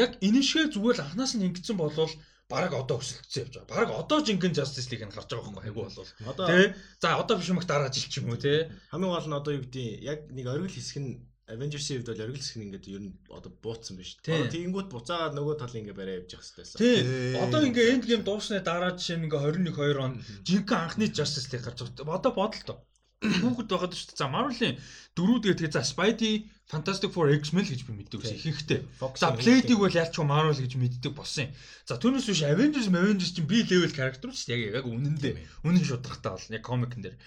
Яг 0.03 0.11
энэ 0.27 0.41
шиг 0.43 0.67
зүгээр 0.75 0.97
л 0.99 1.03
анханаас 1.05 1.33
нь 1.33 1.45
ингэсэн 1.47 1.77
болвол 1.79 2.11
бараг 2.49 2.73
одоо 2.73 2.97
өсөлтсөн 2.97 3.45
явж 3.45 3.53
байгаа. 3.61 3.69
Бараг 3.69 3.89
одоо 3.93 4.19
жинхэнэ 4.25 4.57
Justice 4.57 4.89
League 4.89 5.05
нь 5.05 5.13
гарч 5.13 5.29
байгаа 5.29 5.53
байхгүй 5.53 5.69
айгу 5.69 5.85
болвол. 5.85 6.09
Тэ. 6.49 6.73
За 6.97 7.21
одоо 7.21 7.37
биш 7.37 7.49
юмх 7.53 7.69
дараа 7.69 7.93
жил 7.93 8.09
ч 8.09 8.19
юм 8.19 8.33
уу 8.33 8.41
те. 8.41 8.73
Хамгийн 8.89 9.13
гол 9.13 9.29
нь 9.29 9.37
одоо 9.37 9.53
юу 9.53 9.63
гэдэг 9.63 9.85
яг 10.01 10.19
нэг 10.33 10.45
оргил 10.49 10.73
хэсэг 10.73 10.97
нь 10.97 11.11
Avengers-ийн 11.45 12.01
хувьд 12.01 12.09
бол 12.09 12.25
оргил 12.25 12.41
хэсэг 12.41 12.57
нь 12.57 12.65
ингээд 12.73 12.89
ер 12.89 13.01
нь 13.05 13.13
одоо 13.29 13.51
бууцсан 13.53 13.95
биш. 14.01 14.17
Тэгэнгүүт 14.25 14.89
буцаагаад 14.89 15.37
нөгөө 15.37 15.55
талын 15.61 15.81
ингээд 15.85 15.99
барай 16.01 16.17
явж 16.25 16.29
явах 16.33 16.45
хэрэгтэйсэн. 16.49 16.81
Тий. 16.81 16.97
Одоо 17.37 17.61
ингээд 17.69 17.91
End 17.93 18.03
Game 18.09 18.25
дуусны 18.25 18.61
дараа 18.65 18.97
жишээ 18.97 19.17
нь 19.21 19.25
ингээд 19.29 19.45
21 19.69 19.77
2 19.77 20.01
он 20.01 20.13
жинхэнэ 20.41 20.81
анхны 20.81 21.05
Justice 21.13 21.53
League 21.53 21.65
гарч 21.65 21.85
байгаа. 21.85 22.17
Одоо 22.17 22.33
бодолтой. 22.33 22.77
Хүүхэд 23.19 23.67
байгаад 23.67 23.91
шүү 23.99 24.15
дээ. 24.15 24.21
За 24.23 24.31
Marvel-ийн 24.31 24.75
дөрүүд 25.19 25.43
гэдэг 25.51 25.75
за 25.75 25.83
Spidey 25.83 26.47
Fantastic 26.71 27.11
Four 27.11 27.27
X-Men 27.35 27.67
гэж 27.67 27.83
би 27.83 27.91
мэддэг 27.99 28.21
гэсэн 28.23 28.39
ихэнхдээ. 28.39 28.79
За 29.19 29.35
Blade-ийг 29.35 29.75
бол 29.75 29.91
ялч 29.91 30.15
Marvel 30.23 30.55
гэж 30.55 30.79
мэддэг 30.79 31.11
болсон 31.11 31.49
юм. 31.49 31.55
За 31.83 31.99
түүнээс 31.99 32.31
биш 32.31 32.47
Avengers, 32.47 32.87
Avengers 32.87 33.35
чинь 33.35 33.49
би 33.49 33.67
level 33.67 33.91
character 33.91 34.31
шүү 34.31 34.47
дээ. 34.55 34.59
Яг 34.71 34.75
яг 34.79 34.87
үнэндээ. 34.87 35.35
Үнэн 35.67 35.83
шударгатай 35.83 36.31
бол 36.31 36.53
яг 36.55 36.63
комикэн 36.63 37.01
дээр. 37.03 37.17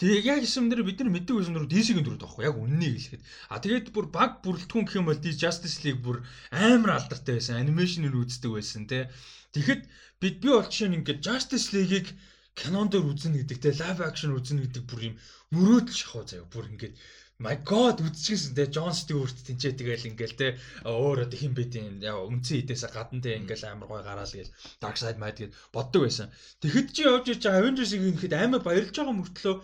Тэгээ 0.00 0.24
яг 0.32 0.40
юм 0.48 0.66
дээр 0.72 0.86
бид 0.86 0.98
нар 1.04 1.12
мэддэг 1.12 1.34
байсан 1.36 1.52
дөрөв 1.58 1.68
DC-ийн 1.68 2.00
дөрөв 2.00 2.22
таахгүй 2.24 2.44
яг 2.48 2.56
үннийг 2.56 2.94
хэлэхэд. 2.96 3.22
А 3.52 3.60
тэгээд 3.60 3.86
бүр 3.92 4.06
баг 4.08 4.40
бүрэлдэхүүн 4.40 4.86
гэх 4.88 4.96
юм 4.96 5.10
бол 5.12 5.20
Justice 5.20 5.84
League 5.84 6.00
бүр 6.00 6.24
амар 6.54 7.02
алдартай 7.02 7.36
байсан. 7.36 7.60
Анимашныг 7.60 8.16
үздэг 8.16 8.48
байсан 8.48 8.88
те. 8.88 9.12
Тэгэхэд 9.52 9.82
бид 10.24 10.36
би 10.40 10.48
бол 10.48 10.64
жишээ 10.64 10.88
нь 10.88 11.02
ингээд 11.02 11.20
Justice 11.20 11.74
League-ийг 11.74 12.14
кинон 12.58 12.88
дээр 12.90 13.04
үзнэ 13.10 13.36
гэдэг 13.42 13.58
те 13.62 13.70
лайв 13.80 13.98
акшн 14.00 14.36
үзнэ 14.38 14.60
гэдэг 14.64 14.84
бүр 14.86 15.00
юм 15.08 15.14
мөрөөдөл 15.54 15.98
шахав 16.00 16.24
заяа 16.30 16.46
бүр 16.52 16.70
ингээд 16.72 16.94
my 17.44 17.56
god 17.70 17.98
үзчихсэн 18.06 18.54
те 18.54 18.64
Джон 18.70 18.94
Стюарт 18.94 19.38
тэнцээ 19.46 19.74
тэгэл 19.74 20.08
ингээл 20.10 20.38
те 20.38 20.48
өөр 20.86 21.26
одоо 21.26 21.38
хин 21.42 21.54
бэдийн 21.58 21.98
яа 21.98 22.22
үндсэн 22.30 22.62
хідээсээ 22.62 22.90
гадна 22.94 23.18
те 23.24 23.30
ингээл 23.42 23.66
амар 23.74 23.88
гой 23.90 24.02
гараал 24.06 24.34
гээл 24.38 24.54
Dark 24.82 24.96
Side 25.02 25.18
Mad 25.18 25.36
гээд 25.38 25.56
боддог 25.74 26.06
байсан. 26.06 26.30
Тэгэхэд 26.62 26.88
чи 26.94 27.02
явж 27.10 27.26
ирж 27.34 27.42
байгаа 27.42 27.60
Avengers-ийг 27.62 28.02
ихэд 28.06 28.34
амар 28.38 28.62
баярлж 28.62 28.94
байгаа 28.94 29.18
мөртлөө 29.18 29.56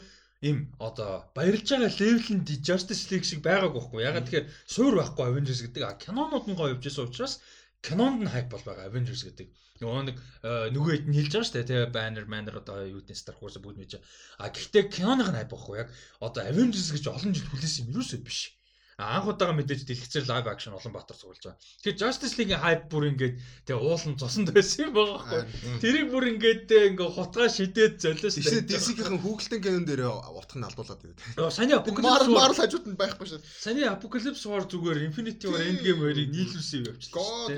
им 0.50 0.58
одоо 0.88 1.30
баярлж 1.36 1.68
байгаа 1.70 1.94
левелэнд 2.00 2.48
Justice 2.66 3.04
League 3.10 3.28
шиг 3.28 3.40
байгаагүй 3.46 3.78
байхгүй. 3.78 4.02
Ягаад 4.02 4.26
тэгэхээр 4.26 4.50
суур 4.74 4.94
байхгүй 4.98 5.24
Avengers 5.30 5.60
гэдэг. 5.62 5.82
А 5.86 6.00
кинонууд 6.02 6.46
нь 6.50 6.58
гоё 6.58 6.74
явж 6.74 6.82
байсан 6.84 7.06
учраас 7.06 7.34
кинонд 7.80 8.20
нь 8.22 8.32
хайп 8.32 8.48
бол 8.52 8.64
байгаа 8.64 8.88
Avengers 8.90 9.24
гэдэг. 9.24 9.48
Нөгөө 9.80 10.02
нэг 10.12 10.16
э, 10.44 10.68
нөгөө 10.76 10.92
хэд 10.92 11.06
нь 11.08 11.16
хэлж 11.16 11.32
байгаа 11.32 11.46
шүү 11.48 11.56
дээ 11.56 11.68
тий 11.68 11.80
Banner 11.88 12.26
Manner 12.28 12.54
одоо 12.60 12.84
юу 12.84 13.00
гэдэг 13.00 13.16
Star 13.16 13.36
Wars 13.40 13.56
бүгд 13.56 13.80
мэдэж. 13.80 14.00
А 14.36 14.52
гэхдээ 14.52 14.92
киноных 14.92 15.32
нь 15.32 15.38
хайп 15.40 15.50
байхгүй 15.52 15.76
яг 15.80 15.88
одоо 16.20 16.42
Avengers 16.44 16.92
гэж 16.92 17.04
олон 17.08 17.32
жил 17.32 17.48
хүлээсэн 17.48 17.88
юм 17.88 17.96
юусоо 18.04 18.20
биш 18.20 18.59
анх 19.00 19.26
удаага 19.32 19.56
мэдээж 19.56 19.82
дэлгэцээр 19.88 20.26
лайв 20.28 20.46
акшн 20.50 20.76
олон 20.76 20.92
баатар 20.92 21.16
цуглаж 21.16 21.40
байгаа. 21.40 21.60
Тэгэхээр 21.80 22.00
Justice 22.00 22.34
League-ийн 22.36 22.60
хайп 22.60 22.82
бүр 22.92 23.04
ингээд 23.10 23.34
тэгээ 23.66 23.80
уулан 23.80 24.14
цосонд 24.20 24.48
байсан 24.52 24.88
юм 24.88 24.92
байгаа 24.94 25.16
байхгүй. 25.16 25.42
Тэрийг 25.80 26.08
бүр 26.12 26.24
ингээд 26.36 26.68
ингээ 26.68 27.10
хутгаа 27.16 27.48
шидээд 27.48 27.94
золиос. 28.02 28.36
Тэсээ 28.36 28.68
DC-ийн 28.68 29.18
хүүхэлтэн 29.22 29.60
кинон 29.64 29.84
дээр 29.88 30.02
утх 30.10 30.54
нь 30.58 30.66
алдуулаад 30.68 31.00
байдаг. 31.00 31.18
Саяны 31.48 31.74
Apocalypse 31.80 32.28
War 32.28 32.52
хажууд 32.52 32.86
нь 32.90 32.98
байхгүй 33.00 33.26
шүү. 33.26 33.40
Саяны 33.40 33.88
Apocalypse 33.88 34.44
War 34.50 34.62
зүгээр 34.68 35.06
Infinity 35.08 35.46
War 35.48 35.62
Endgame 35.64 36.00
хоёрыг 36.04 36.28
нийлүүлсэн 36.30 36.84
юм 36.84 36.86
явчихлаа. 36.92 37.48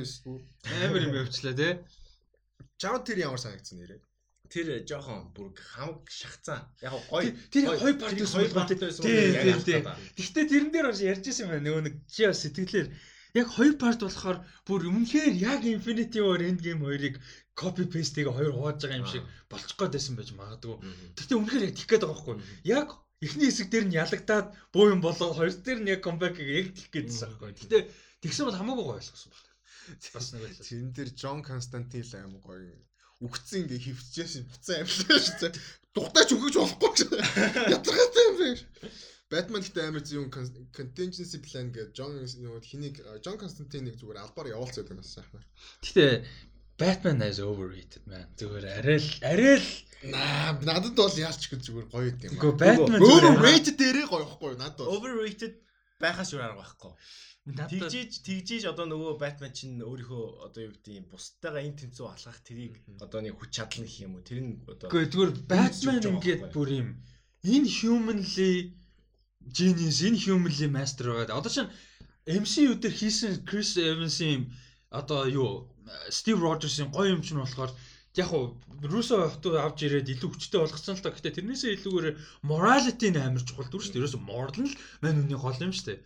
Амар 0.87 1.03
юм 1.03 1.17
явчихлаа 1.19 1.55
тий. 1.59 1.73
Чамд 2.79 3.07
тэр 3.07 3.19
ямар 3.27 3.39
санагдсан 3.43 3.79
нэрээ? 3.79 4.01
Тэр 4.53 4.69
жоохон 4.85 5.33
бүр 5.33 5.57
хамаг 5.57 6.05
шахацсан. 6.13 6.61
Яг 6.85 6.93
гоё. 7.09 7.33
Тэр 7.49 7.73
хоёр 7.81 7.97
парт 7.97 8.21
хоёр 8.21 8.53
парт 8.53 8.77
байсан. 8.77 9.03
Тийм 9.09 9.59
тийм. 9.65 9.85
Гэхдээ 10.17 10.45
тэрэн 10.53 10.71
дээр 10.73 10.87
бас 10.93 11.01
ярьж 11.01 11.25
ирсэн 11.25 11.49
байна. 11.49 11.65
Нөгөө 11.65 11.83
нэг 11.89 11.95
чи 12.05 12.29
бас 12.29 12.45
сэтгэлээр 12.45 12.89
яг 13.41 13.49
хоёр 13.49 13.75
парт 13.81 14.01
болохоор 14.05 14.39
бүр 14.69 14.81
өмнөхөр 14.93 15.33
яг 15.41 15.65
Infinity 15.65 16.21
War 16.21 16.41
Endgame 16.45 16.85
хоёрыг 16.85 17.17
copy 17.57 17.89
paste-ийг 17.89 18.29
хоёр 18.29 18.53
хувааж 18.53 18.85
байгаа 18.85 19.01
юм 19.01 19.09
шиг 19.09 19.25
болчих 19.49 19.77
гээд 19.81 19.97
байсан 19.97 20.15
байж 20.21 20.31
магадгүй. 20.37 20.77
Гэхдээ 21.17 21.39
үнэхээр 21.41 21.67
яг 21.69 21.75
тих 21.77 21.89
гээд 21.89 22.05
байгаа 22.05 22.17
байхгүй. 22.21 22.37
Яг 22.69 22.89
эхний 23.25 23.49
хэсэг 23.49 23.69
дээр 23.73 23.87
нь 23.89 23.97
ялагдаад 23.97 24.47
буу 24.73 24.93
юм 24.93 25.01
болоод 25.01 25.37
хоёр 25.37 25.53
дээр 25.53 25.81
нь 25.81 25.93
яг 25.97 26.01
comeback-ийг 26.05 26.49
яг 26.61 26.69
тих 26.77 26.89
гэдсэн 26.93 27.41
байхгүй. 27.41 27.57
Гэхдээ 27.57 27.83
тэгсэн 28.21 28.45
бол 28.47 28.59
хамаагүй 28.61 28.85
гоё 28.85 28.99
ойлгосон 29.01 29.33
байна. 29.33 29.53
Бас 30.13 30.27
нэг 30.37 30.43
л. 30.45 30.61
Тэн 30.61 30.93
дээр 30.93 31.11
Джон 31.17 31.41
Константин 31.41 32.05
л 32.05 32.17
аим 32.21 32.37
гоё 32.41 32.61
үгцэн 33.23 33.65
ингээ 33.65 33.81
хөвчжсэн 33.87 34.45
буцаа 34.51 34.77
амьлаа 34.83 35.19
шүү 35.23 35.39
дээ. 35.41 35.53
Дугтаач 35.95 36.29
өгөж 36.35 36.55
болохгүй 36.59 36.93
шүү. 36.99 37.17
Ятархаатай 37.71 38.25
юм 38.29 38.37
биш. 38.41 38.61
Batman 39.33 39.65
гэдэг 39.65 39.85
амар 39.89 40.05
зөв 40.05 40.29
contingency 40.77 41.39
plan 41.41 41.73
гэж 41.73 41.97
John 41.97 42.21
нөгөө 42.21 42.63
хэнийг 42.69 42.97
John 43.25 43.41
Constantine-ыг 43.41 43.97
зүгээр 43.97 44.21
албаар 44.21 44.53
явуулцаад 44.53 44.93
байна 44.93 45.05
сайхан. 45.07 45.41
Гэтэ 45.81 46.27
Batman 46.77 47.23
is 47.25 47.41
overrated 47.41 48.05
man. 48.05 48.29
Зүгээр 48.37 48.67
арай 48.77 48.99
л 49.01 49.11
арай 49.25 49.57
л 49.57 49.71
надад 50.69 50.93
бол 50.93 51.17
яалч 51.17 51.49
гэж 51.49 51.61
зүгээр 51.65 51.89
гоё 51.89 52.13
юм. 52.13 52.37
Гэхдээ 52.37 52.61
Batman 52.61 53.01
overrated 53.01 53.77
дээрээ 53.81 54.07
гоё 54.13 54.25
ихгүй 54.29 54.53
надад. 54.61 54.85
Overrated 54.85 55.55
байхаас 56.03 56.35
юу 56.35 56.43
арга 56.43 56.61
байхгүй. 56.63 56.93
Тэгжиж 57.43 58.23
тэгжиж 58.23 58.63
одоо 58.71 58.87
нөгөө 58.87 59.19
Batman 59.23 59.51
чинь 59.51 59.83
өөрийнхөө 59.83 60.47
одоо 60.47 60.61
юу 60.63 60.75
гэдэг 60.79 60.95
юм 60.95 61.07
бусдаагаа 61.11 61.63
энэ 61.67 61.79
тэнцүү 61.81 62.07
алхах 62.07 62.39
тэрийг 62.47 62.79
одоо 63.03 63.19
нэг 63.19 63.35
хүч 63.35 63.51
чадал 63.51 63.83
гэх 63.83 63.99
юм 64.07 64.15
уу 64.15 64.23
тэр 64.23 64.41
нь 64.47 64.53
одоо 64.71 64.87
Гэхдээ 64.87 65.11
зүгээр 65.11 65.33
Batman 65.51 66.03
ингээд 66.07 66.43
бүр 66.55 66.69
юм 66.71 66.89
энэ 67.43 67.69
humanly 67.83 68.79
genius 69.51 69.99
энэ 70.07 70.23
humanly 70.23 70.69
master 70.71 71.07
байгаа. 71.11 71.39
Одоо 71.43 71.51
чинь 71.51 71.75
MCU 72.43 72.79
дээр 72.79 72.95
хийсэн 72.95 73.43
Chris 73.43 73.75
Evans-ийн 73.75 74.47
одоо 74.95 75.27
юу 75.27 75.51
Steve 76.15 76.39
Rogers-ийн 76.39 76.95
гоё 76.95 77.11
юм 77.11 77.23
чинь 77.27 77.43
болохоор 77.43 77.75
яг 78.17 78.31
уу 78.33 78.57
Русо 78.83 79.31
хотод 79.31 79.57
авч 79.63 79.87
ирээд 79.87 80.13
илүү 80.13 80.31
хүчтэй 80.35 80.59
болгоцсон 80.61 80.99
л 80.99 81.05
та. 81.07 81.15
Гэтэ 81.15 81.39
тэрнээсээ 81.39 81.79
илүүгээр 81.79 82.19
morality 82.51 83.09
нь 83.15 83.23
амар 83.23 83.47
чухал 83.47 83.71
дүр 83.71 83.83
шүү 83.83 83.93
дээ. 83.95 84.01
Ерөөсө 84.03 84.21
moral 84.27 84.59
нь 84.59 84.69
л 84.69 84.79
мань 85.01 85.23
үний 85.23 85.39
гол 85.39 85.55
юм 85.63 85.71
шүү 85.71 85.87
дээ. 85.87 86.01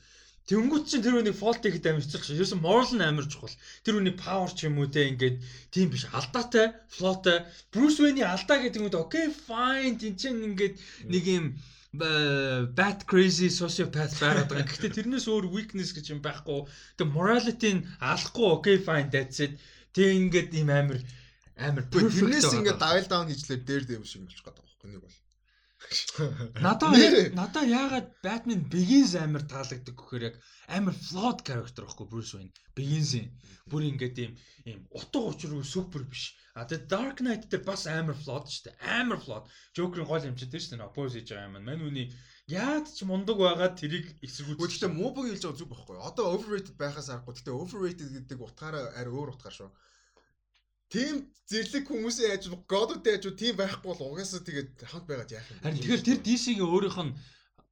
Тэнгүүт 0.46 0.84
чинь 0.86 1.02
тэр 1.02 1.18
үнийг 1.18 1.34
fault 1.34 1.64
хийхэд 1.64 1.88
амарчих 1.90 2.22
шээ. 2.22 2.38
Ерөөсөн 2.38 2.62
moral 2.62 2.92
нь 2.94 3.02
амар 3.02 3.26
чухал. 3.26 3.56
Тэр 3.82 3.98
үний 3.98 4.14
power 4.14 4.46
ч 4.52 4.70
юм 4.70 4.78
уу 4.78 4.86
те 4.86 5.08
ингээд 5.10 5.42
тийм 5.74 5.90
биш. 5.90 6.06
Алдаатай, 6.14 6.76
flawтай. 6.86 7.48
Bruce 7.74 7.98
Wayne-ийн 7.98 8.30
алдаа 8.30 8.62
гэдэг 8.62 8.78
нь 8.78 8.94
окей 8.94 9.26
fine 9.32 9.98
тийм 9.98 10.14
чинь 10.14 10.46
ингээд 10.54 10.76
нэг 11.10 11.24
юм 11.26 11.46
bad 12.78 12.98
crazy 13.10 13.50
sociopath 13.50 14.20
байгаад 14.22 14.46
байгаа. 14.52 14.70
Гэхдээ 14.70 14.94
тэрнээс 15.02 15.26
өөр 15.26 15.50
weakness 15.50 15.90
гэж 15.90 16.14
юм 16.14 16.20
байхгүй. 16.22 16.62
Тэгээ 16.94 17.10
morality 17.16 17.70
нь 17.74 17.86
алахгүй 17.98 18.46
окей 18.54 18.76
fine 18.78 19.10
that's 19.10 19.42
it. 19.42 19.58
Тэг 19.96 20.14
ингээд 20.14 20.54
ийм 20.54 20.70
амар 20.70 21.02
амар 21.56 21.84
тэрнээс 21.88 22.52
ингээд 22.52 22.82
dial 22.84 23.06
down 23.08 23.28
хийжлээр 23.32 23.62
дээр 23.64 23.84
дэм 23.88 24.04
шиг 24.04 24.22
болчих 24.28 24.44
гээд 24.44 24.60
байгаа 24.60 24.88
нэг 24.92 25.02
бол. 25.04 25.18
Надаа 26.66 26.92
надаа 27.40 27.64
яагаад 27.80 28.08
Batman 28.24 28.62
Begins 28.72 29.12
амар 29.14 29.44
таалагддаг 29.52 29.94
гэхээр 29.96 30.26
яг 30.28 30.36
амар 30.76 30.96
flawed 31.08 31.40
character 31.48 31.84
байхгүй 31.84 32.06
Bruce 32.12 32.32
Wayne. 32.34 32.52
Begins-ийн 32.76 33.28
бүр 33.70 33.82
ингээд 33.90 34.16
ийм 34.24 34.32
ийм 34.70 34.80
утга 34.98 35.20
учиргүй 35.30 35.64
супер 35.64 36.02
биш. 36.08 36.24
А 36.56 36.64
тэгээ 36.64 36.90
Dark 36.92 37.16
Knight 37.20 37.44
дээр 37.52 37.64
бас 37.68 37.84
амар 37.86 38.16
flawed 38.16 38.48
шүү 38.48 38.64
дээ. 38.66 38.76
Амар 39.00 39.20
flawed. 39.24 39.48
Joker-ийн 39.76 40.08
гол 40.08 40.28
юм 40.28 40.36
тэр 40.36 40.48
шүү 40.48 40.72
дээ. 40.80 40.88
Oppose 40.88 41.14
хийж 41.20 41.28
байгаа 41.28 41.48
юм. 41.48 41.60
Мань 41.68 41.86
үний 41.88 42.08
яад 42.48 42.86
ч 42.96 42.98
мундаг 43.04 43.36
байгаад 43.36 43.76
тэрийг 43.76 44.06
эсэргүүцэж. 44.24 44.80
Гэхдээ 44.80 44.96
муубаг 44.96 45.28
хэлж 45.28 45.44
байгаа 45.44 45.60
зүг 45.60 45.70
байхгүй. 45.70 45.96
Одоо 46.08 46.24
overrated 46.34 46.76
байхаас 46.80 47.12
аргагүй. 47.12 47.36
Гэхдээ 47.36 47.60
overrated 47.62 48.08
гэдэг 48.16 48.38
утгаараа 48.40 48.84
арай 48.96 49.12
өөр 49.12 49.36
утгаар 49.36 49.56
шүү 49.56 49.70
тийм 50.92 51.14
зэрлэг 51.50 51.84
хүмүүсийн 51.86 52.34
ажил 52.34 52.56
годуудын 52.72 53.16
ажил 53.18 53.34
тийм 53.38 53.54
байхгүй 53.58 53.86
бол 53.90 54.02
угаасаа 54.10 54.42
тэгээд 54.46 54.70
хамт 54.90 55.06
байгаад 55.06 55.34
яах 55.34 55.46
юм. 55.50 55.58
Харин 55.62 55.80
тэгэхээр 55.82 56.06
тэр 56.06 56.18
DC-ийн 56.26 56.62
өөрийнх 56.66 57.00
нь 57.06 57.16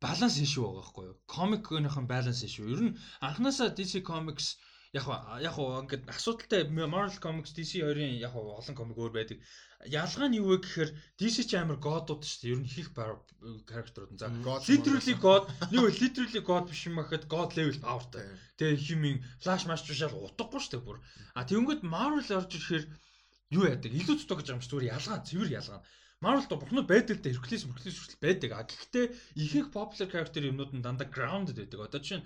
баланс 0.05 0.37
ишүү 0.45 0.63
байгаа 0.63 0.79
байхгүй 0.83 1.05
юу? 1.11 1.17
Комикийнх 1.35 1.97
нь 1.99 2.11
баланс 2.15 2.41
ишүү. 2.47 2.67
Ер 2.75 2.83
нь 2.87 2.97
анханасаа 3.27 3.75
DC 3.77 3.93
Comics 4.11 4.59
яг 4.95 5.07
яг 5.43 5.57
ингээд 5.59 6.07
асуудалтай 6.07 6.71
Marvel 6.71 7.19
Comics 7.19 7.51
DC 7.57 7.83
хоёрын 7.83 8.15
яг 8.23 8.35
олон 8.39 8.75
комик 8.79 8.99
өөр 9.03 9.13
байдаг. 9.15 9.39
Ялгаа 9.91 10.29
нь 10.31 10.39
юу 10.39 10.55
вэ 10.55 10.63
гэхээр 10.63 10.91
DC 11.19 11.51
ч 11.51 11.59
амар 11.59 11.83
годууд 11.83 12.23
шүү 12.23 12.39
дээ. 12.41 12.53
Ер 12.55 12.61
нь 12.63 12.71
их 12.71 12.91
character-ууд 12.95 14.13
нь. 14.15 14.21
За 14.23 14.31
literally 14.71 15.17
god, 15.19 15.51
нэг 15.75 15.99
literally 15.99 16.41
god 16.47 16.71
биш 16.71 16.87
юм 16.87 17.03
ахэд 17.03 17.27
god 17.27 17.59
level 17.59 17.79
powerтай. 17.83 18.25
Тэгээ 18.55 18.79
химийн 18.87 19.19
flash 19.43 19.67
mash 19.67 19.83
шал 19.83 20.15
утгагүй 20.15 20.63
шүү 20.63 20.73
дээ 20.79 20.87
бүр. 20.87 20.99
А 21.35 21.43
тэгэнгүүт 21.43 21.83
Marvel 21.83 22.31
орж 22.39 22.55
ирэхээр 22.55 22.85
юу 23.59 23.65
яадаг? 23.67 23.91
Илүү 23.91 24.17
цутаг 24.23 24.39
гэж 24.41 24.49
юм 24.55 24.63
чи 24.63 24.71
зүгээр 24.71 24.95
ялгаа, 24.95 25.27
цэвэр 25.27 25.51
ялгаа. 25.59 25.83
Marvel 26.25 26.49
то 26.49 26.57
бурхнууд 26.57 26.89
байдаг 26.89 27.21
л 27.21 27.23
да 27.23 27.29
Hercules 27.29 27.69
Hercules 27.69 27.99
хүртэл 28.01 28.25
байдаг. 28.25 28.51
А 28.57 28.65
гэхдээ 28.65 29.05
ихэнх 29.37 29.69
popular 29.77 30.09
character 30.09 30.41
юмнууд 30.41 30.73
нь 30.73 30.81
дандаа 30.81 31.09
grounded 31.13 31.61
байдаг. 31.61 31.85
Одоо 31.85 32.01
чинь 32.01 32.25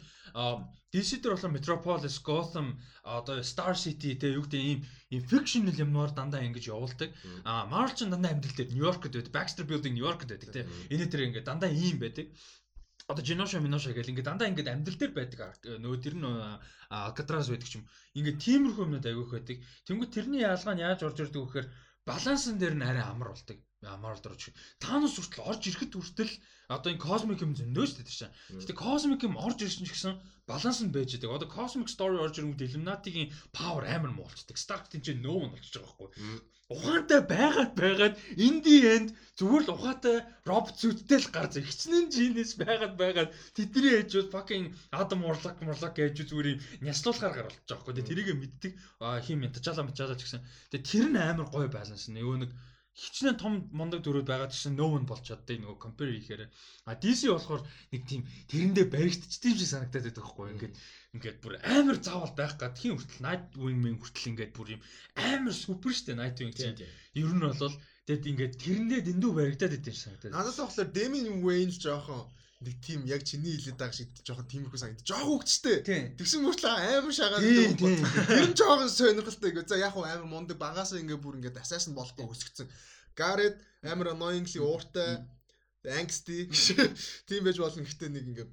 DC 0.94 1.18
дээр 1.18 1.34
болохоор 1.34 1.56
Metropolis, 1.58 2.16
Gotham, 2.22 2.78
одоо 3.02 3.42
Star 3.42 3.74
City 3.74 4.14
те 4.14 4.30
юу 4.38 4.46
гэдэг 4.46 4.62
ийм 4.62 4.80
ийм 5.10 5.22
fictional 5.26 5.74
юмнууд 5.74 6.14
дандаа 6.14 6.46
ингэж 6.46 6.70
явуулдаг. 6.70 7.10
А 7.42 7.66
Marvel 7.66 7.98
чинь 7.98 8.14
дандаа 8.14 8.30
амьдрал 8.32 8.54
дээр 8.54 8.70
New 8.70 8.86
Yorkд 8.86 9.10
байдаг. 9.10 9.34
Baxter 9.34 9.66
Building 9.66 9.98
New 9.98 10.06
Yorkд 10.06 10.30
байдаг 10.30 10.50
те. 10.54 10.62
Энэ 10.94 11.10
тэр 11.10 11.26
ингэ 11.26 11.42
дандаа 11.42 11.68
ийм 11.68 11.98
байдаг 11.98 12.30
одоо 13.08 13.24
Genosha 13.24 13.58
Minosha 13.58 13.92
гэл 13.96 14.12
ингээд 14.12 14.28
дандаа 14.28 14.48
ингээд 14.52 14.68
амьдрал 14.68 15.00
дээр 15.00 15.12
байдаг 15.16 15.40
нөгөө 15.64 16.00
тэр 16.04 16.14
нь 16.20 16.28
Alcatraz 16.92 17.48
байдаг 17.48 17.68
ч 17.68 17.80
юм. 17.80 17.88
Ингээд 18.20 18.42
тиймэрхүү 18.44 18.84
юмнууд 18.84 19.08
аявих 19.08 19.32
байдаг. 19.32 19.56
Тэнгүү 19.88 20.08
тэрний 20.12 20.44
яалгаа 20.44 20.74
нь 20.76 20.84
яаж 20.84 21.00
орж 21.08 21.16
ирдэг 21.24 21.40
вэ 21.40 21.48
гэхээр 21.48 21.68
балансын 22.04 22.60
дээр 22.60 22.76
нь 22.76 22.84
арай 22.84 23.04
амар 23.08 23.32
болдог. 23.32 23.56
Дөрөж. 23.82 24.42
Таанус 24.82 25.14
хүртэл 25.14 25.46
орж 25.50 25.62
ирэхэд 25.70 25.92
хүртэл 25.94 26.32
одоо 26.74 26.90
энэ 26.90 27.04
cosmic 27.06 27.40
юм 27.46 27.54
зөндөө 27.54 27.84
шүү 27.86 27.98
дээ 28.02 28.10
тийм. 28.10 28.32
Гэтэ 28.58 28.74
cosmic 28.74 29.20
юм 29.22 29.38
орж 29.38 29.58
ирсэн 29.62 29.86
ч 29.86 29.94
гэсэн 29.94 30.14
баланс 30.50 30.82
нь 30.82 30.90
байж 30.90 31.14
байгаа. 31.14 31.38
Одоо 31.38 31.50
cosmic 31.50 31.86
story 31.86 32.18
орж 32.18 32.42
ирэнгүүт 32.42 32.66
Illuminati-гийн 32.66 33.32
power 33.54 33.86
амар 33.86 34.12
муулцдаг. 34.18 34.58
Stark 34.58 34.90
тийм 34.90 35.02
ч 35.06 35.14
нөө 35.14 35.46
нь 35.46 35.52
болчихж 35.54 35.78
байгаа 35.78 35.94
байхгүй 35.94 36.08
ухаантай 36.68 37.20
байгаад 37.24 37.72
байгаад 37.80 38.14
in 38.46 38.60
the 38.64 38.76
end 38.94 39.08
зүгээр 39.40 39.64
л 39.64 39.72
ухаатай 39.72 40.16
робот 40.44 40.76
зүттэй 40.76 41.16
л 41.24 41.32
гар 41.32 41.48
зэ 41.48 41.64
хичнээн 41.64 42.12
жинэс 42.12 42.60
байгаад 42.60 42.94
байгаад 43.00 43.32
тэдний 43.56 44.04
ээжүүд 44.04 44.28
fucking 44.28 44.76
Адам 44.92 45.24
Урлак 45.24 45.56
Мурлак 45.64 45.96
ээжүүд 45.96 46.28
зүгээр 46.28 46.52
юм 46.52 46.60
няслуулахаар 46.84 47.34
гар 47.40 47.48
болчих 47.48 47.64
жоохоо. 47.72 47.96
Тэгээ 47.96 48.08
тэрийг 48.12 48.28
мэддэг 48.36 48.72
хим 49.24 49.38
мчаалаа 49.48 50.16
ч 50.20 50.22
гэсэн. 50.28 50.44
Тэгээ 50.68 50.88
тэр 50.92 51.06
нь 51.08 51.16
амар 51.16 51.48
гоё 51.48 51.68
баланс 51.72 52.04
нөгөө 52.12 52.36
нэг 52.44 52.50
хичнээн 52.98 53.38
том 53.38 53.52
мундаг 53.70 54.02
дөрүүд 54.02 54.26
байгаа 54.26 54.50
гэсэн 54.50 54.74
no 54.74 54.86
one 54.98 55.06
болж 55.06 55.22
чаддаг 55.22 55.56
нөгөө 55.62 55.78
compare 55.78 56.10
хийхээр. 56.10 56.50
А 56.90 56.98
DC 56.98 57.30
болохоор 57.30 57.62
нэг 57.94 58.02
тийм 58.10 58.22
тэрэндээ 58.50 58.86
баригдчихдээ 58.90 59.50
юм 59.54 59.58
шиг 59.58 59.70
санагдаад 59.70 60.04
байдаг 60.06 60.24
байхгүй 60.26 60.46
ингээд 60.54 60.74
ингээд 61.14 61.38
бүр 61.38 61.54
амар 61.62 61.98
заавал 62.02 62.34
байх 62.34 62.54
гад 62.58 62.74
тхийн 62.74 62.98
хүртэл 62.98 63.22
Nightwing 63.22 63.78
мэн 63.78 63.96
хүртэл 64.02 64.30
ингээд 64.34 64.52
бүр 64.58 64.68
юм 64.74 64.82
амар 65.14 65.54
супер 65.54 65.92
штэ 65.94 66.18
Nightwing 66.18 66.54
чинь. 66.58 66.82
Ер 67.14 67.30
нь 67.30 67.44
бол 67.46 67.76
тэгэд 68.10 68.30
ингээд 68.30 68.54
тэрэндээ 68.62 69.00
дэндүү 69.06 69.30
баригдаад 69.38 69.78
идэв 69.78 69.94
санагдаад. 69.94 70.34
Надад 70.34 70.58
болохоор 70.58 70.90
Demi 70.90 71.20
Wayne 71.44 71.70
жоохон 71.70 72.26
нэг 72.58 72.74
тийм 72.82 73.06
яг 73.06 73.22
чиний 73.22 73.54
хэлээд 73.54 73.78
байгаа 73.78 73.94
шиг 73.94 74.10
жоохон 74.26 74.50
тиймэрхүү 74.50 74.80
санагд. 74.82 75.06
Жоохон 75.06 75.38
хөвчтэй. 75.38 75.76
Тэгсэн 76.18 76.42
мөртлөө 76.42 76.74
амар 76.98 77.14
шагаад 77.14 77.42
тийм. 77.46 77.78
Тэр 77.78 78.46
нь 78.50 78.58
жоохон 78.58 78.90
сонирхолтой. 78.90 79.54
За 79.62 79.78
яг 79.78 79.94
хуу 79.94 80.02
амар 80.02 80.26
мундаг 80.26 80.58
багасаа 80.58 80.98
ингээ 80.98 81.22
бүр 81.22 81.38
ингээ 81.38 81.54
асаас 81.62 81.86
нь 81.86 81.94
болохгүй 81.94 82.26
өсгцэн. 82.26 82.66
Гарет 83.14 83.62
амар 83.86 84.10
annoyingly 84.10 84.58
ууртай 84.58 85.22
angsty 85.86 86.50
тийм 87.30 87.46
байж 87.46 87.62
болно 87.62 87.86
гэхдээ 87.86 88.10
нэг 88.10 88.26
ингээ 88.26 88.48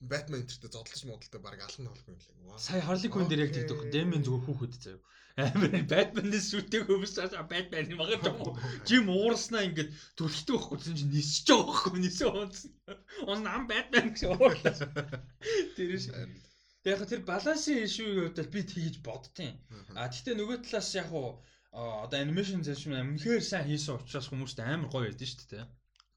Batman 0.00 0.40
энтертэй 0.40 0.70
зодолж 0.72 1.04
модалтай 1.04 1.40
баг 1.40 1.60
алхам 1.60 1.92
тоглох 1.92 2.08
юм 2.08 2.16
лээ. 2.16 2.58
Сая 2.58 2.80
Harley 2.80 3.12
Quinn 3.12 3.28
дээр 3.28 3.44
яг 3.44 3.52
тэгдэх. 3.52 3.92
Дэмэн 3.92 4.24
зүгээр 4.24 4.44
хүүхэд 4.48 4.74
заяа. 4.80 5.00
Амар 5.36 5.72
Batman-ээс 5.92 6.46
шүтээ 6.52 6.82
хөвс 6.88 7.12
цаашаа 7.16 7.44
Batman 7.44 7.92
магад 8.00 8.24
юм. 8.24 8.56
Жим 8.88 9.12
уурснаа 9.12 9.68
ингээд 9.68 9.92
түлхдэг 10.16 10.56
байхгүй 10.56 10.78
чинь 10.80 10.98
чи 11.00 11.06
нисэж 11.06 11.46
байгаа 11.52 11.68
байхгүй 11.68 12.00
нисээ 12.00 12.28
уунсан. 12.32 12.70
Он 13.28 13.44
ам 13.44 13.64
Batman 13.68 14.08
гэж 14.16 14.24
уурлаа. 14.32 14.74
Тэр 15.76 15.92
ш. 16.00 16.08
Тэг 16.80 16.90
яг 16.96 17.02
тэр 17.04 17.22
балансын 17.28 17.84
ишүүгийн 17.84 18.32
хувьд 18.32 18.52
би 18.52 18.60
тэгэж 18.64 18.96
бодтیں۔ 19.04 19.52
А 20.00 20.08
тэгтээ 20.08 20.34
нөгөө 20.36 20.64
талаас 20.64 20.90
яг 20.96 21.12
уу 21.12 21.44
одоо 21.76 22.18
анимашн 22.20 22.64
зэшмэн 22.64 23.00
амнхээр 23.04 23.44
сайн 23.44 23.68
хийсэн 23.68 24.00
учраас 24.00 24.32
хүмүүст 24.32 24.58
амар 24.64 24.90
гоё 24.90 25.12
байдсан 25.12 25.28
шүү 25.28 25.48
дээ. 25.54 25.64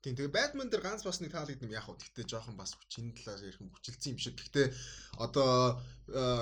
Тийм 0.04 0.20
тэгээ 0.20 0.36
Batman 0.36 0.68
дээр 0.68 0.84
ганц 0.84 1.08
бас 1.08 1.24
нэг 1.24 1.32
таалагдсан 1.32 1.72
яг 1.72 1.88
хөө 1.88 1.96
гэхдээ 1.96 2.28
жоохон 2.28 2.60
бас 2.60 2.76
хүчин 2.76 3.16
талаас 3.16 3.40
ярих 3.40 3.64
юм 3.64 3.72
хүчилсэн 3.72 4.12
юм 4.12 4.20
шиг. 4.20 4.36
Гэхдээ 4.36 4.68
одоо 5.16 5.80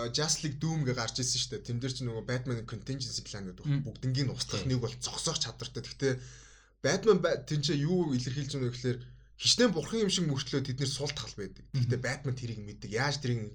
Just 0.09 0.41
League 0.41 0.57
Doom 0.57 0.81
гэ 0.81 0.97
гарч 0.97 1.21
ирсэн 1.21 1.37
шүү 1.37 1.51
дээ. 1.61 1.67
Тэн 1.69 1.77
дээр 1.77 1.93
чи 1.93 2.01
нөгөө 2.01 2.25
Batman 2.25 2.65
contingency 2.65 3.21
plan 3.21 3.45
гэдэг 3.45 3.85
бүгднийг 3.85 4.33
устгах 4.33 4.65
нэг 4.65 4.81
бол 4.81 4.89
зогсоох 4.97 5.37
чадвартай. 5.37 5.85
Гэхдээ 5.85 6.13
Batman 6.81 7.21
тэн 7.21 7.61
чи 7.61 7.77
юу 7.77 8.17
илэрхийлж 8.17 8.57
байгаа 8.57 8.65
вэ 8.65 8.73
гэхээр 8.73 8.99
хичнээн 9.37 9.73
бурхан 9.77 10.09
юм 10.09 10.09
шиг 10.09 10.25
мөртлөө 10.25 10.65
тэднэр 10.65 10.89
сул 10.89 11.13
тал 11.13 11.29
байдаг. 11.37 11.61
Гэхдээ 11.77 12.01
Batman 12.01 12.33
тэрийг 12.33 12.65
мэддэг. 12.65 12.89
Яаж 12.89 13.21
тэрийг 13.21 13.53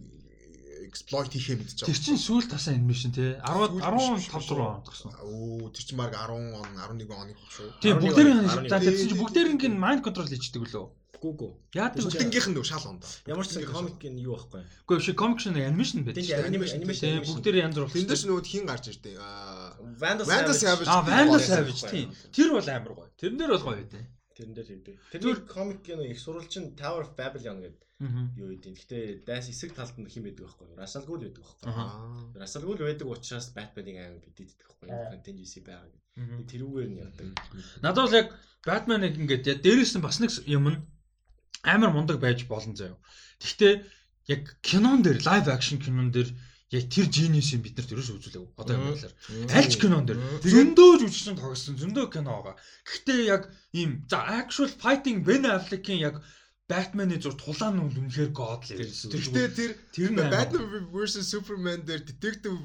exploit 0.87 1.31
хийхээ 1.31 1.57
мэдчихэж 1.59 1.79
байгаа. 1.83 1.91
Тэр 1.91 2.01
чинь 2.03 2.21
сүүл 2.23 2.47
тасаа 2.47 2.75
анимашн 2.79 3.13
тий 3.13 3.31
10 3.43 3.83
15 3.83 4.57
руу 4.57 4.69
ондгсон. 4.81 5.11
Оо 5.21 5.69
тэр 5.75 5.85
чинь 5.87 5.99
баг 6.01 6.15
10 6.15 6.33
он 6.33 6.71
11 6.79 7.11
оны 7.11 7.33
хөх 7.35 7.51
шүү. 7.51 7.69
Тий 7.83 7.93
бүгдээрийн 7.93 8.71
за 8.71 8.79
тэгсэн 8.81 9.09
чинь 9.11 9.21
бүгдээрийн 9.21 9.75
mind 9.75 10.01
control 10.07 10.31
хийдэг 10.31 10.63
лөө. 10.63 10.87
Гүгүү. 11.17 11.51
Яадаг 11.75 12.05
бүгднгийнх 12.05 12.49
нь 12.53 12.65
шал 12.65 12.87
онд. 12.93 13.03
Ямар 13.27 13.47
ч 13.49 13.57
комик 13.65 14.05
нь 14.05 14.21
юу 14.21 14.37
байхгүй. 14.37 14.63
Үгүй 14.85 14.97
биш 15.01 15.09
комик 15.17 15.41
шин 15.41 15.57
анимашн 15.57 16.05
байдаг. 16.05 16.23
Тийм 16.23 16.45
анимашн 16.45 16.85
бүгдээр 16.85 17.57
янз 17.65 17.77
бүр. 17.81 17.89
Тэнд 17.89 18.13
ч 18.13 18.23
нөгөө 18.29 18.45
хин 18.45 18.65
гарч 18.69 18.85
ирдээ. 18.93 19.17
Vandal 19.97 20.55
Savage. 20.55 20.89
Аа 20.93 21.03
Vandal 21.09 21.41
Savage 21.41 21.83
тийм. 21.89 22.13
Тэр 22.37 22.53
бол 22.53 22.69
амар 22.69 22.93
гоё. 22.93 23.09
Тэрэн 23.17 23.39
дээр 23.41 23.53
бол 23.57 23.65
гоё 23.65 23.81
байдیں۔ 23.81 24.05
Тэрэн 24.37 24.55
дээр 24.55 24.69
хийдэг. 24.69 24.97
Тэр 25.11 25.41
комик 25.49 25.89
нэг 25.89 26.13
их 26.13 26.21
сурвалжин 26.21 26.77
Tower 26.77 27.09
of 27.09 27.17
Babylon 27.17 27.65
гэдэг 27.65 27.87
юу 28.37 28.53
гэдэг. 28.53 28.77
Гэтэ 28.77 28.99
дайс 29.25 29.49
эсэг 29.49 29.73
талд 29.73 29.97
нь 29.97 30.05
хим 30.05 30.29
байдаг 30.29 30.45
байхгүй 30.45 30.69
юу? 30.69 30.77
Russell 30.77 31.09
Gould 31.09 31.25
байдаг 31.25 31.41
байхгүй 31.41 31.73
юу? 31.73 32.37
Russell 32.37 32.65
Gould 32.69 32.81
байдаг 32.85 33.09
учраас 33.09 33.49
Batman-ыг 33.57 33.97
амар 33.97 34.21
бидэдэг 34.21 34.61
байхгүй 34.61 34.87
юу? 34.93 35.09
Contingency 35.17 35.61
байгаа 35.65 35.89
гэдэг. 35.89 36.49
Тэрүүгээр 36.53 36.89
нь 36.93 37.01
яадаг. 37.01 37.27
Надад 37.81 38.05
бол 38.05 38.21
яг 38.21 38.29
Batman-ыг 38.69 39.15
ингээд 39.17 39.65
дээрээс 39.65 39.97
нь 39.97 40.05
бас 40.05 40.21
нэг 40.21 40.31
юм 40.45 40.69
нь 40.69 40.79
амар 41.65 41.91
мундаг 41.97 42.21
байж 42.21 42.45
болно 42.45 42.77
заяа. 42.77 43.01
Гэхдээ 43.41 43.75
яг 44.29 44.43
кинон 44.61 45.01
дээр 45.01 45.25
live 45.25 45.49
action 45.49 45.81
кинон 45.81 46.13
дээр 46.13 46.29
яг 46.75 46.85
тэр 46.91 47.07
genius-ийг 47.07 47.63
бид 47.63 47.79
нар 47.79 47.87
төрөөс 47.87 48.11
үзүүлээв. 48.11 48.47
Одоо 48.59 48.75
юм 48.75 48.87
болоор. 48.91 49.15
Аль 49.55 49.71
ч 49.71 49.75
кинон 49.79 50.03
дээр 50.03 50.19
зөндөө 50.43 50.91
жүжигчин 51.03 51.39
тогсон, 51.39 51.79
зөндөө 51.79 52.07
кино 52.11 52.43
байгаа. 52.43 52.57
Гэхдээ 52.83 53.21
яг 53.31 53.43
ийм 53.71 54.03
за 54.11 54.19
actual 54.27 54.67
fighting 54.67 55.23
Ben 55.23 55.47
Affleck-ийн 55.47 56.03
яг 56.03 56.19
Batman-ы 56.67 57.23
зур 57.23 57.39
тулаан 57.39 57.79
нь 57.79 57.87
үнэхээр 57.87 58.31
god 58.35 58.67
л 58.67 58.83
ярьсан. 58.83 59.15
Гэхдээ 59.15 59.49
тэр 59.55 59.73
тэр 59.95 60.11
Batman 60.19 60.91
vs 60.91 61.31
Superman 61.31 61.87
дээр 61.87 62.03
detective 62.03 62.59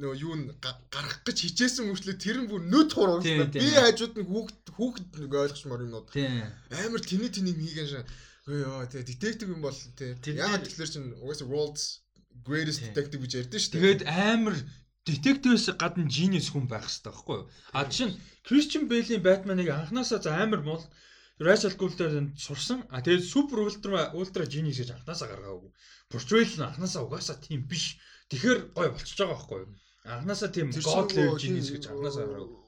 нөө 0.00 0.14
юу 0.16 0.34
н 0.40 0.56
гарах 0.88 1.20
гэж 1.28 1.36
хичээсэн 1.44 1.92
мөрчлөө 1.92 2.16
тэр 2.16 2.36
нь 2.40 2.48
бүр 2.48 2.64
нүд 2.64 2.96
хуруулсан. 2.96 3.52
Би 3.52 3.68
хажууд 3.76 4.16
нь 4.16 4.24
хүүхд 4.24 4.72
хүүхд 4.72 5.06
нэг 5.20 5.32
ойлгочмоор 5.36 5.84
юмнууд. 5.84 6.08
Амар 6.72 7.02
тэний 7.04 7.28
тэнийг 7.28 7.60
хийгэн 7.60 7.88
шаа. 7.92 8.04
Өө 8.48 8.88
тэгээ 8.88 9.04
детектив 9.12 9.52
юм 9.52 9.60
бол 9.60 9.76
тий. 9.76 10.16
Яагаад 10.16 10.64
тэгэхээр 10.64 10.92
чин 10.96 11.12
угаасаа 11.20 11.44
world's 11.52 12.00
greatest 12.48 12.80
detective 12.84 13.20
гэж 13.22 13.32
ярьдэн 13.40 13.60
шүү 13.60 13.72
дээ. 13.72 13.80
Тэгээд 13.80 14.02
амар 14.08 14.56
детективээс 15.08 15.66
гадна 15.80 16.04
genius 16.06 16.48
хүн 16.52 16.66
байх 16.68 16.84
хэрэгтэй 16.86 17.12
байхгүй 17.12 17.36
юу? 17.40 17.46
А 17.72 17.88
чинь 17.88 18.16
Christian 18.46 18.84
Bale-ийн 18.90 19.24
Batman-ыг 19.24 19.68
анханасаа 19.72 20.20
за 20.20 20.36
амар 20.36 20.62
мол 20.62 20.82
Rachel 21.40 21.72
Gould-ээр 21.80 22.36
сурсан. 22.36 22.84
А 22.92 23.00
тэгээд 23.00 23.24
супер 23.24 23.64
ультра 23.64 24.12
ультра 24.12 24.44
genius 24.44 24.78
гэж 24.80 24.92
анханасаа 24.92 25.28
гаргаагүй. 25.32 25.72
Portrayal 26.12 26.52
нь 26.52 26.68
анханасаа 26.68 27.02
угаасаа 27.08 27.36
тийм 27.40 27.64
биш. 27.64 27.96
Тэгэхээр 28.28 28.76
гой 28.76 28.88
болчихж 28.92 29.18
байгаа 29.24 29.36
байхгүй 29.40 29.58
юу? 29.64 29.72
Анханасаа 30.04 30.50
тийм 30.52 30.68
god 30.68 31.08
level 31.16 31.40
genius 31.40 31.72
гэж 31.72 31.84
анханасаа 31.88 32.28
гаргаагүй. 32.28 32.59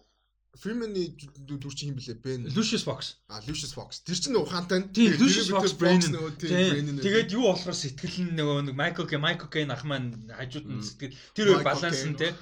Freeman-ы 0.53 1.17
дүр 1.49 1.73
чинь 1.73 1.91
юм 1.91 1.97
блэ? 1.97 2.15
Ben 2.21 2.45
Lucius 2.53 2.85
Fox. 2.85 3.17
А 3.33 3.41
Lucius 3.49 3.73
Fox. 3.73 4.05
Тэр 4.05 4.21
чинь 4.21 4.37
ухаантай. 4.37 4.85
Тийм 4.93 5.17
Lucius 5.17 5.49
Fox 5.49 5.73
brain. 5.73 6.05
Тэгээд 6.05 7.33
юу 7.33 7.49
болохоор 7.49 7.73
сэтгэл 7.73 8.29
нь 8.29 8.37
нөгөө 8.37 8.69
нэг 8.69 8.77
Michael 8.77 9.09
K 9.09 9.17
Michael 9.17 9.49
K 9.49 9.57
ах 9.73 9.85
маань 9.89 10.13
хажууд 10.29 10.69
нь 10.69 10.85
сэтгэл 10.85 11.17
тэр 11.33 11.47
хоёр 11.57 11.65
баланс 11.65 12.05
нь 12.05 12.21
те. 12.21 12.37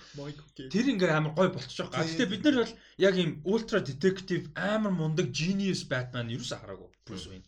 Тэр 0.59 0.87
ингээ 0.91 1.15
амар 1.15 1.39
гой 1.39 1.55
болчих 1.55 1.87
жоох. 1.87 1.95
Гэхдээ 1.95 2.27
бид 2.27 2.43
нар 2.43 2.67
бол 2.67 2.75
яг 2.99 3.15
ийм 3.15 3.31
ультра 3.47 3.79
detective 3.79 4.51
амар 4.59 4.91
мундаг 4.91 5.31
genius 5.31 5.87
Batman 5.87 6.35
юу 6.35 6.43
ч 6.43 6.51
хараагүй. 6.51 6.91
Bruce 7.07 7.31
Wayne 7.31 7.47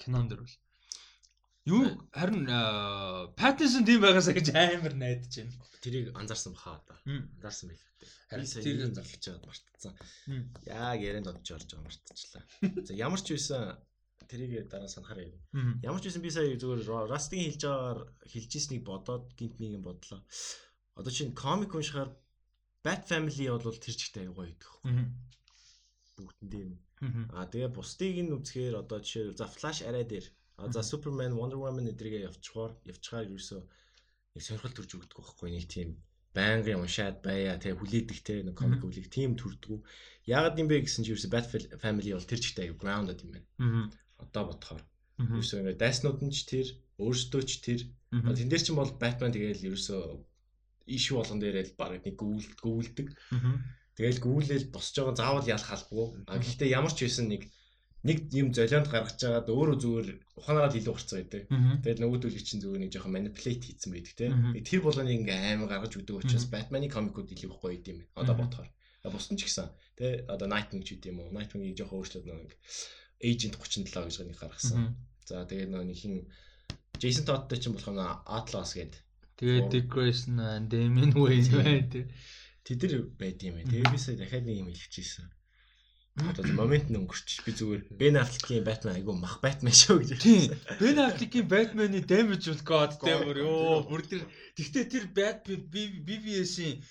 кинон 0.00 0.28
дэр 0.28 0.40
бол. 0.40 0.56
Юу 1.68 1.84
харин 2.16 2.48
Pattinson 3.36 3.84
тийм 3.84 4.00
байгаасаа 4.00 4.34
гэж 4.36 4.56
амар 4.56 4.94
найдаж 4.96 5.34
байна. 5.36 5.52
Тэрийг 5.84 6.06
анзаарсан 6.16 6.56
баха 6.56 6.80
одоо. 6.80 6.96
Анзаарсан 7.04 7.68
байл. 7.68 7.84
Би 8.40 8.46
сая 8.48 8.62
тэрийг 8.64 8.94
зарлж 8.96 9.24
байгаад 9.28 9.46
мартцсан. 9.48 9.94
Яг 10.64 10.98
ярианд 11.04 11.28
одож 11.28 11.48
орж 11.52 11.68
байгаа 11.68 11.86
мартчихлаа. 11.86 12.44
За 12.88 12.92
ямар 12.96 13.20
ч 13.20 13.36
байсан 13.36 13.76
тэрийг 14.32 14.68
дараа 14.72 14.88
санахаар 14.88 15.28
юм. 15.28 15.36
Ямар 15.84 16.00
ч 16.00 16.08
байсан 16.08 16.24
би 16.24 16.32
сая 16.32 16.56
зүгээр 16.56 17.12
Rust-ийн 17.12 17.44
хэлж 17.52 17.62
байгаагаар 17.64 18.00
хэлжсэнийг 18.32 18.82
бодоод 18.88 19.24
гинт 19.36 19.60
нэг 19.60 19.70
юм 19.76 19.84
бодлоо. 19.84 20.20
Одоо 20.96 21.12
чинь 21.12 21.36
комик 21.36 21.76
уншихаар 21.76 22.10
Bat 22.84 23.02
Family 23.10 23.44
бол 23.50 23.76
тэр 23.76 23.94
чигтэй 23.98 24.24
аюу 24.24 24.36
гоё 24.38 24.54
идэх. 24.54 24.72
Бүгдэндээ 26.16 26.62
юм. 26.64 26.74
Аа 27.36 27.46
тэгээ 27.50 27.70
бусдыг 27.76 28.16
нь 28.24 28.32
үзэхээр 28.32 28.74
одоо 28.82 28.98
жишээ 29.02 29.36
за 29.36 29.46
Flash 29.46 29.82
арай 29.84 30.04
дээр 30.08 30.26
А 30.58 30.66
за 30.74 30.82
Superman, 30.82 31.32
Wonder 31.38 31.58
Woman 31.62 31.86
эдрийгээ 31.92 32.26
явчихаар 32.26 32.72
явчихаар 32.92 33.30
ерөөсөө 33.30 33.60
нэг 34.34 34.42
сонирхол 34.42 34.74
төрж 34.74 34.90
өгдөг 34.98 35.18
байхгүй 35.18 35.50
нэг 35.54 35.66
тийм 35.70 35.88
байнгын 36.34 36.82
уншаад 36.82 37.22
байя 37.22 37.54
те 37.62 37.70
хүлээдэг 37.78 38.18
те 38.26 38.34
нэг 38.42 38.54
комик 38.58 38.82
үлийг 38.82 39.06
тийм 39.06 39.38
төрдөг. 39.38 39.86
Яагаад 40.26 40.58
юм 40.58 40.68
бэ 40.68 40.82
гэсэн 40.82 41.06
чи 41.06 41.14
ерөөсө 41.14 41.30
Bat 41.30 41.46
Family 41.82 42.10
бол 42.12 42.30
тэр 42.30 42.40
чигтэй 42.42 42.64
аяг 42.68 42.78
grounded 42.82 43.22
юм 43.22 43.30
байна. 43.34 43.46
Одоо 44.18 44.42
бодохоор. 44.50 44.82
Ерөөсө 45.18 45.62
ингээ 45.62 45.78
дайснууд 45.82 46.20
нь 46.26 46.34
ч 46.34 46.38
тэр 46.50 46.66
өөрсдөө 46.98 47.42
ч 47.46 47.52
тэр 47.62 47.80
тэн 48.10 48.50
дээр 48.50 48.62
чинь 48.62 48.78
бол 48.78 48.92
Batman 49.02 49.34
тэгээл 49.34 49.66
ерөөсө 49.72 49.94
иш 50.90 51.04
болгон 51.14 51.38
дээрээ 51.38 51.74
баг 51.78 52.02
нэг 52.02 52.16
гүйл 52.18 52.48
гүйлдэг. 52.62 53.08
Тэгээл 53.94 54.22
гүйлэл 54.26 54.66
босч 54.74 54.94
байгаа 54.94 55.14
заавал 55.18 55.46
ялах 55.54 55.70
албагүй. 55.74 56.06
А 56.30 56.38
гэхдээ 56.38 56.74
ямар 56.74 56.92
ч 56.94 57.06
байсан 57.06 57.26
нэг 57.30 57.50
нэг 58.06 58.30
юм 58.30 58.54
золионд 58.54 58.86
гаргаж 58.86 59.18
байгаад 59.18 59.50
өөрөө 59.50 59.76
зүгээр 59.82 60.08
ухаанаараа 60.38 60.70
илүү 60.78 60.94
гарцсан 60.94 61.18
байдаг. 61.18 61.42
Тэгээд 61.82 62.02
нөгөө 62.02 62.18
төлөв 62.22 62.42
чинь 62.46 62.62
зүгээр 62.62 62.82
нэг 62.86 62.92
жоохон 62.94 63.14
манипулейт 63.14 63.62
хийсэн 63.66 63.90
байдаг 63.90 64.14
те. 64.14 64.26
Тэр 64.62 64.80
болгоныг 64.86 65.14
ингээм 65.18 65.66
амар 65.66 65.70
гаргаж 65.82 65.98
өгдөг 65.98 66.22
учраас 66.22 66.46
Batman-ы 66.46 66.86
комикууд 66.94 67.34
илүү 67.34 67.50
гоё 67.58 67.74
юм 67.74 68.06
байна. 68.06 68.22
Одоо 68.22 68.34
бодохоор. 68.38 68.70
Бусдын 69.10 69.38
ч 69.38 69.50
гэсэн 69.50 69.66
те 69.98 70.22
одоо 70.30 70.46
Nightwing 70.46 70.86
ч 70.86 70.94
юм 71.10 71.18
уу. 71.26 71.34
Nightwing-ийг 71.34 71.74
жоохон 71.74 71.98
өөрчлөөд 72.06 72.26
нэг 72.30 72.54
Agent 73.18 73.54
37 73.58 73.90
гэж 73.90 74.16
нэг 74.30 74.38
гаргасан. 74.38 74.94
За 75.26 75.42
тэгээд 75.42 75.74
нөгөө 75.74 75.86
нэг 75.90 75.98
хин 75.98 76.14
Jason 77.02 77.26
Todd-тэй 77.26 77.58
чинь 77.58 77.74
болох 77.74 77.90
нь 77.90 78.02
Atlas 78.30 78.78
гэдэг. 78.78 79.02
Тэгээд 79.42 79.66
Dick 79.74 79.86
Grayson, 79.90 80.38
Damian 80.70 81.14
Wayne 81.18 81.50
байдаг. 81.50 82.06
Тэд 82.62 82.78
нар 82.84 82.94
байд 83.18 83.42
юм 83.42 83.58
байна. 83.58 83.70
Тэгээд 83.70 83.90
би 83.90 83.98
сая 83.98 84.18
дахиад 84.18 84.46
нэг 84.46 84.62
юм 84.62 84.70
хэлчихсэн 84.70 85.30
Одоо 86.18 86.44
момент 86.58 86.90
нь 86.90 86.98
өнгөрч 86.98 87.28
би 87.46 87.52
зүгээр 87.54 87.82
Ben 88.00 88.18
Affleck-ийн 88.18 88.66
Batman 88.66 88.98
айгу 88.98 89.14
мах 89.14 89.38
Batman 89.44 89.74
шүү 89.74 90.02
гэж. 90.02 90.10
Тийм. 90.18 90.50
Ben 90.82 90.98
Affleck-ийн 90.98 91.46
Batman-ы 91.46 92.02
damage 92.02 92.50
бол 92.50 92.64
god 92.70 92.92
дээр 92.98 93.38
ёо 93.46 93.86
бүр 93.86 94.02
тэр 94.02 94.22
тэгтээ 94.58 94.84
тэр 94.90 95.04
Bat 95.14 95.46
BBS-ийн 95.46 96.82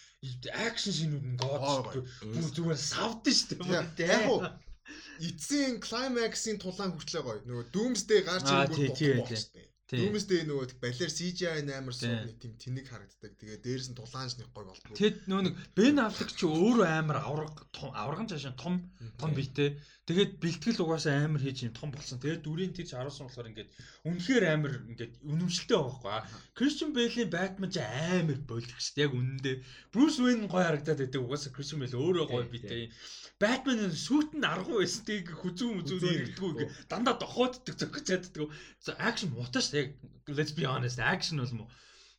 action 0.68 0.94
шинүүд 0.96 1.26
нь 1.28 1.40
god 1.44 1.92
бүр 1.92 2.52
зүгээр 2.56 2.80
савд 2.80 3.28
шүү 3.28 3.68
дээ. 3.68 4.08
Яг 4.16 4.32
уу 4.32 4.40
эцсийн 5.20 5.80
climax-ийн 5.84 6.58
тулаан 6.64 6.96
хүртлээ 6.96 7.24
гоё. 7.26 7.40
Нөгөө 7.44 7.66
Doomsday 7.74 8.22
гарч 8.24 8.48
ирэнгүүт 8.48 8.96
бохгүй 8.96 9.38
шүү 9.38 9.54
дээ. 9.56 9.68
Дүүмэстэй 9.88 10.44
нөгөө 10.44 10.84
балер 10.84 11.08
CGI 11.08 11.64
амар 11.72 11.96
сууны 11.96 12.36
тийм 12.36 12.60
тэнэг 12.60 12.92
харагддаг. 12.92 13.40
Тэгээ 13.40 13.64
дээрээс 13.64 13.88
нь 13.88 13.96
дулаанч 13.96 14.36
нэг 14.36 14.52
гой 14.52 14.68
болтгоо. 14.68 15.00
Тэгэд 15.00 15.32
нөгөө 15.32 15.46
нэг 15.48 15.56
Бен 15.80 16.04
Аффлек 16.04 16.32
ч 16.36 16.44
өөрөө 16.44 16.88
амар 16.92 17.24
авраг 17.24 17.56
авраган 17.96 18.28
цаашаа 18.28 18.52
том 18.60 18.84
том 19.16 19.32
биетэй. 19.32 19.80
Тэгээд 20.08 20.44
бэлтгэл 20.44 20.84
угаасаа 20.84 21.24
амар 21.24 21.40
хийж 21.40 21.68
юм 21.68 21.72
том 21.72 21.96
болсон. 21.96 22.20
Тэгээд 22.20 22.44
дүрийн 22.44 22.76
тийч 22.76 22.92
харуулсан 22.92 23.32
болохоор 23.32 23.48
ингээд 23.48 23.72
үнэхээр 24.08 24.44
амар 24.52 24.74
ингээд 24.92 25.14
үнэмшилтэй 25.24 25.80
байхгүй. 25.80 26.20
Кристиан 26.56 26.92
Бэйлийн 26.92 27.32
Batman 27.32 27.72
ч 27.72 27.80
амар 27.80 28.40
болдог 28.44 28.80
шүү 28.80 28.96
дээ. 28.96 29.08
Яг 29.08 29.16
үнэндээ 29.16 29.56
Брюс 29.92 30.16
Уэйн 30.20 30.48
гой 30.52 30.64
харагдаад 30.68 31.00
байдаг. 31.00 31.24
Угаасаа 31.24 31.56
Кристиан 31.56 31.80
Бэйл 31.84 32.00
өөрөө 32.00 32.26
гой 32.28 32.44
биетэй. 32.48 32.92
Batman 33.40 33.92
сүүтэнд 33.92 34.48
аргу 34.48 34.80
байсан 34.80 35.04
тийг 35.06 35.28
хүзүү 35.30 35.70
мүзүү 35.76 36.00
нэгдгүү 36.02 36.52
дандаа 36.90 37.20
дохооддаг 37.22 37.76
зөгч 37.78 38.08
чаддаг. 38.08 38.50
Акшн 38.98 39.30
мутаж 39.36 39.77
яг 39.78 39.90
let's 40.28 40.54
be 40.58 40.66
honest 40.66 41.00
action 41.00 41.38
бол 41.42 41.54
мó. 41.60 41.66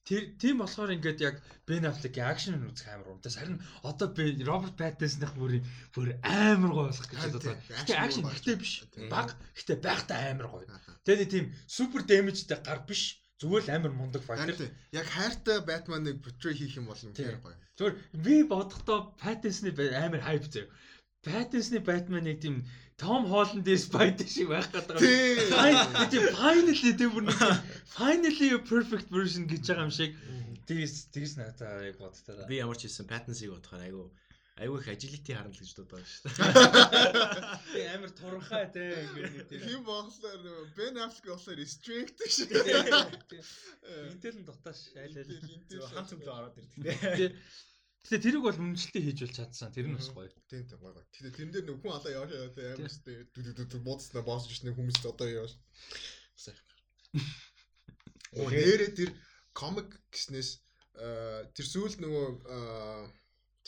Тэр 0.08 0.32
тийм 0.40 0.64
болохоор 0.64 0.96
ингээд 0.96 1.20
яг 1.20 1.36
Ben 1.68 1.84
Affleck-ийн 1.84 2.32
акшн 2.32 2.56
нь 2.56 2.64
үзэх 2.64 2.88
амар 2.88 3.12
уу. 3.12 3.20
Харин 3.20 3.60
одоо 3.84 4.08
би 4.08 4.40
Роберт 4.40 4.80
Паттинсных 4.80 5.36
бүр 5.36 5.60
бүр 5.92 6.16
амар 6.24 6.72
гоё 6.72 6.88
болох 6.88 7.08
гэж 7.12 7.20
бодлоо. 7.28 7.60
Гэтэ 7.84 7.92
акшн 7.92 8.24
ихтэй 8.24 8.56
биш. 8.56 8.88
Баг 9.12 9.36
гэтэ 9.52 9.76
байхтай 9.84 10.32
амар 10.32 10.48
гоё. 10.48 10.64
Тэгээд 11.04 11.28
тийм 11.28 11.46
супер 11.68 12.08
дэмэжтэй 12.08 12.56
гар 12.64 12.88
биш. 12.88 13.20
Зүгээр 13.36 13.64
л 13.68 13.74
амар 13.76 13.92
мундаг 13.92 14.24
файтер. 14.24 14.72
Яг 14.96 15.06
хайртай 15.12 15.60
Batman-ыг 15.68 16.24
portray 16.24 16.56
хийх 16.56 16.80
юм 16.80 16.88
бол 16.88 16.96
хэрэг 16.96 17.44
гоё. 17.44 17.60
Зүгээр 17.76 17.96
би 18.24 18.34
бодохдоо 18.48 19.12
Паттинсны 19.20 19.76
амар 19.76 20.24
хайп 20.24 20.48
заяа. 20.48 20.72
Паттинсны 21.20 21.84
Batman-ыг 21.84 22.40
тийм 22.40 22.64
Том 22.98 23.30
Холланд 23.30 23.68
Spider 23.78 24.26
шиг 24.26 24.48
байх 24.50 24.66
гэдэг. 24.74 24.98
Тийм 26.10 26.24
finally 26.34 26.92
тийм 26.98 27.10
бүр 27.14 27.24
нэг 27.30 27.38
finally 27.94 28.48
a 28.54 28.58
perfect 28.58 29.08
version 29.14 29.46
гэж 29.46 29.62
байгаа 29.70 29.86
юм 29.86 29.94
шиг. 29.94 30.18
Тэгс 30.66 31.08
тэгс 31.14 31.38
надад 31.38 31.86
яг 31.86 31.96
бодтоо. 32.02 32.42
Би 32.50 32.58
ямар 32.58 32.74
ч 32.74 32.90
хэлсэн 32.90 33.06
Pattinson-ыг 33.06 33.54
бодохоор 33.54 33.86
айгу 33.86 34.10
айгүй 34.58 34.80
их 34.82 34.88
agility 34.90 35.32
харна 35.36 35.54
л 35.54 35.60
гэж 35.62 35.70
бодож 35.78 35.94
байгаа 35.94 36.10
шүү 36.10 36.26
дээ. 36.26 37.54
Тийм 37.72 37.88
амар 37.94 38.12
туранхай 38.18 38.66
те 38.74 38.84
ингээд 39.06 39.46
тийм 39.54 39.80
боглоор 39.86 40.42
Ben 40.74 40.98
Affleck 40.98 41.30
болохоор 41.30 41.62
strict 41.62 42.18
шиг. 42.26 42.50
Интэл 44.10 44.42
нь 44.42 44.46
дутааш 44.48 44.80
айлал. 44.98 45.30
Хамт 45.94 46.10
цөмлөө 46.10 46.34
ороод 46.34 46.58
ирдэг 46.58 46.82
те. 46.82 47.26
Тэгээ 48.08 48.24
тэрийг 48.24 48.44
бол 48.44 48.56
үнэлтээ 48.56 49.02
хийж 49.04 49.18
бол 49.20 49.36
чадсан. 49.36 49.68
Тэр 49.76 49.92
нь 49.92 49.96
бас 50.00 50.08
гоё. 50.08 50.32
Тийм 50.48 50.64
тийм 50.64 50.80
гоё. 50.80 50.96
Тэгээ 51.12 51.36
тэрэн 51.36 51.52
дээр 51.52 51.66
нэг 51.68 51.76
хүн 51.84 51.92
алаа 51.92 52.12
яваа 52.16 52.32
яваа 52.32 52.72
амар 52.80 52.92
дүү 53.36 53.66
дүү 53.68 53.80
бууцснаа 53.84 54.24
боосч 54.24 54.48
шнэ 54.56 54.72
хүмүүс 54.72 55.04
одоо 55.04 55.28
яваа. 55.28 55.52
Оо 58.40 58.48
нэрээ 58.48 58.96
тэр 58.96 59.10
комик 59.52 60.00
гэснээс 60.08 60.50
тэр 61.52 61.66
сүүл 61.68 62.00
нөгөө 62.00 62.26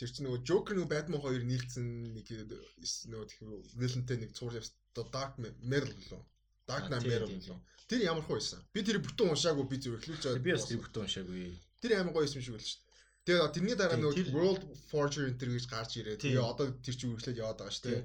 тэр 0.01 0.09
чинь 0.09 0.25
нөгөө 0.25 0.41
Joker 0.41 0.73
нөгөө 0.73 0.89
Batman 0.89 1.21
хоёр 1.21 1.45
нийлцсэн 1.45 2.17
нэг 2.17 2.25
нөгөө 2.25 3.59
вилэнтэй 3.77 4.17
нэг 4.25 4.33
цуур 4.33 4.57
явсан 4.57 4.73
Dark 5.13 5.37
Metal 5.37 5.93
лөө. 6.09 6.21
Dark 6.65 6.89
Knight 6.89 7.05
Metal 7.05 7.29
лөө. 7.29 7.59
Тэр 7.87 8.01
ямар 8.09 8.25
гоё 8.25 8.39
байсан. 8.39 8.63
Би 8.73 8.81
тэр 8.81 8.97
бүтэн 9.03 9.31
уншаагүй 9.31 9.65
би 9.69 9.77
зөв 9.77 9.99
эхлүүлж 9.99 10.23
байгаа. 10.25 10.43
Би 10.43 10.51
бас 10.55 10.65
тэр 10.67 10.81
бүтэн 10.81 11.03
уншаагүй. 11.05 11.53
Тэр 11.83 11.91
амар 11.99 12.13
гоё 12.15 12.27
юм 12.27 12.43
шиг 12.43 12.55
байл 12.55 12.65
шүү 12.65 12.79
дээ. 12.81 12.90
Тэгээ 13.31 13.55
тэрний 13.55 13.77
дараа 13.79 13.95
нөгөө 13.95 14.35
World 14.35 14.63
Forger 14.91 15.23
энэ 15.31 15.39
гэж 15.39 15.65
гарч 15.71 15.91
ирээ. 16.03 16.19
Тэгээ 16.19 16.43
одоо 16.43 16.75
тэр 16.83 16.95
чинь 16.99 17.15
үргэлжлээд 17.15 17.39
яваад 17.39 17.59
байгаа 17.63 17.75
шүү 17.79 17.85
дээ. 17.87 18.01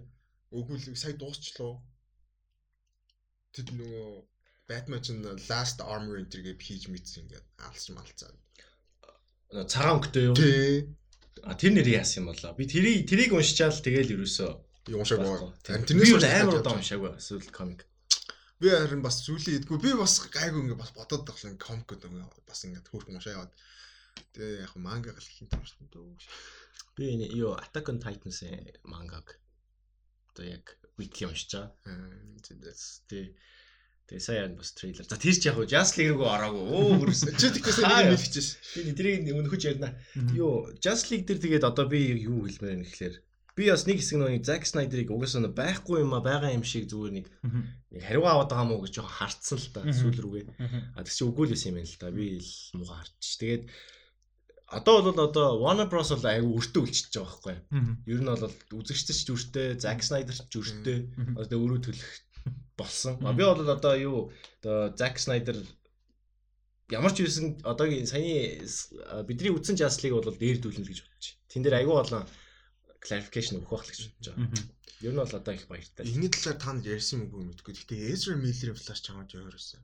Үгүй 0.55 0.77
л 0.79 0.95
сая 0.95 1.15
дуусчлаа. 1.19 1.75
Тэр 3.51 3.67
нөгөө 3.75 4.07
Batman 4.71 5.03
чинь 5.03 5.27
Last 5.51 5.83
Armor 5.83 6.23
энэ 6.23 6.31
гэж 6.31 6.59
хийж 6.63 6.85
мэдсэн 6.87 7.27
ингээд 7.27 7.47
алсч 7.67 7.91
малцаа. 7.91 8.31
Цагаан 9.67 9.99
өнгөтэй 9.99 10.25
юу? 10.31 10.35
Тий. 10.39 10.95
А 11.43 11.59
тэр 11.59 11.75
нэр 11.75 11.91
яасан 11.91 12.23
юм 12.23 12.31
болоо. 12.31 12.55
Би 12.55 12.71
тэрийг 12.71 13.11
тэрийг 13.11 13.35
уншичаал 13.35 13.75
тэгэл 13.75 14.15
ерөөсөө 14.15 14.51
уншаагүй. 14.95 15.51
Тэрнээс 15.67 16.23
амар 16.23 16.63
удаа 16.63 16.79
уншаагүй 16.79 17.19
эсвэл 17.19 17.51
комик. 17.51 17.83
Би 18.63 18.71
харин 18.71 19.03
бас 19.03 19.27
зүйлээ 19.27 19.67
идэггүй. 19.67 19.79
Би 19.83 19.91
бас 19.99 20.23
гайгүй 20.31 20.63
ингээд 20.63 20.83
бас 20.83 20.95
бодоод 20.95 21.27
байгаа 21.27 21.59
комик 21.59 21.87
гэдэг 21.91 22.11
бас 22.47 22.63
ингээд 22.63 22.91
хөөрхөн 22.91 23.19
уншаа 23.19 23.37
яваад 23.37 23.53
Тэгээ 24.37 24.65
яг 24.65 24.75
манга 24.77 25.13
галхийн 25.17 25.49
туршсан 25.51 25.89
дөө. 25.93 26.17
Би 26.97 27.13
энэ 27.13 27.33
юу 27.37 27.57
Attack 27.57 27.93
on 27.93 28.01
Titan-сын 28.01 28.81
мангаг 28.85 29.37
одоо 30.33 30.45
яг 30.45 30.77
weekly 30.97 31.29
уншиж 31.29 31.53
байгаа. 31.57 31.73
Тэгээ 32.45 33.35
Тэгээ 34.07 34.23
сая 34.23 34.47
бас 34.55 34.71
трейлер. 34.71 35.03
За 35.03 35.19
тэр 35.19 35.35
ч 35.35 35.51
яг 35.51 35.59
Just 35.67 35.99
League 35.99 36.15
рүү 36.15 36.31
ороогүй. 36.31 36.63
Өө 36.63 36.91
хөрс. 37.03 37.27
Чи 37.43 37.51
тэгээс 37.51 37.83
нэг 37.83 38.15
хэлчихэж 38.15 38.47
ш. 38.47 38.79
Би 38.87 38.95
тэрийг 38.95 39.27
өнөхөж 39.35 39.63
ярина. 39.67 39.99
Юу 40.31 40.71
Just 40.79 41.11
League 41.11 41.27
дээр 41.27 41.43
тэгээд 41.43 41.67
одоо 41.67 41.91
би 41.91 42.15
юу 42.15 42.47
хэлмээр 42.47 42.79
юм 42.79 42.87
гэхлээр 42.87 43.19
би 43.59 43.67
бас 43.67 43.83
нэг 43.83 43.99
хэсэг 43.99 44.23
нэг 44.23 44.47
Zack 44.47 44.63
Snyder-ыг 44.63 45.11
угаасаа 45.11 45.51
байхгүй 45.51 46.07
юм 46.07 46.15
а 46.15 46.23
байгаа 46.23 46.55
юм 46.55 46.63
шиг 46.63 46.87
зүгээр 46.87 47.15
нэг 47.19 47.27
нэг 47.91 48.03
хариу 48.07 48.31
аваад 48.31 48.53
байгаа 48.53 48.69
мó 48.69 48.79
гэж 48.79 48.95
жоохон 48.95 49.17
харцсан 49.17 49.59
л 49.59 49.69
та 49.75 49.81
сүүл 49.91 50.23
рүүгээ. 50.23 50.45
А 50.95 51.03
тэг 51.03 51.11
чи 51.17 51.25
үгүй 51.27 51.51
л 51.51 51.53
байсан 51.57 51.75
юм 51.75 51.79
байна 51.83 51.91
л 51.91 51.99
та. 51.99 52.15
Би 52.15 52.27
л 52.39 52.53
муугаа 52.79 53.01
харчих. 53.03 53.35
Тэгээд 53.43 53.63
одоо 54.67 55.03
бол 55.03 55.21
одоо 55.21 55.49
Warner 55.63 55.89
Bros 55.91 56.11
бол 56.11 56.27
аягүй 56.27 56.53
өртөө 56.59 56.83
үлчиж 56.83 57.15
байгаа 57.15 57.31
байхгүй. 57.39 57.57
Ер 58.11 58.21
нь 58.23 58.31
бол 58.31 58.55
үзэгчтэй 58.83 59.15
ч 59.15 59.31
өртөө, 59.31 59.67
Zack 59.79 60.03
Snyder 60.03 60.35
ч 60.35 60.55
өртөө. 60.59 60.99
Одоо 61.39 61.57
өөрөө 61.63 61.81
төлөх 61.87 62.13
болсон. 62.81 63.19
Би 63.23 63.43
бол 63.47 63.63
одоо 63.63 63.95
юу 63.95 64.19
одоо 64.63 64.91
Zack 64.99 65.23
Snyder 65.23 65.57
ямар 66.91 67.13
ч 67.15 67.23
байсан 67.27 67.59
одоогийн 67.63 68.07
саяны 68.07 68.63
бидний 69.27 69.51
үдсэн 69.55 69.79
Justice-ыг 69.79 70.15
бол 70.15 70.35
дээр 70.35 70.59
дүүлнэ 70.63 70.87
гэж 70.87 70.99
бодож 71.03 71.27
байна. 71.31 71.51
Тэн 71.51 71.63
дээр 71.63 71.79
аягүй 71.83 71.95
болон 71.99 72.25
clarification 73.03 73.59
өгөх 73.59 73.71
байх 73.71 73.87
л 73.87 73.91
гэж 73.91 74.01
бодож 74.07 74.27
байгаа. 74.35 74.67
Ер 75.03 75.13
нь 75.13 75.21
бол 75.21 75.35
одоо 75.35 75.55
их 75.55 75.67
баяртай. 75.67 76.07
Энэний 76.07 76.31
талаар 76.31 76.59
та 76.59 76.73
нар 76.73 76.87
ярьсан 76.87 77.27
юм 77.27 77.35
уу 77.35 77.47
мэдгүй. 77.47 77.75
Гэхдээ 77.75 78.11
Ezra 78.15 78.35
Miller-ийн 78.39 78.79
flash 78.79 79.03
чамд 79.03 79.35
яваарсан. 79.35 79.83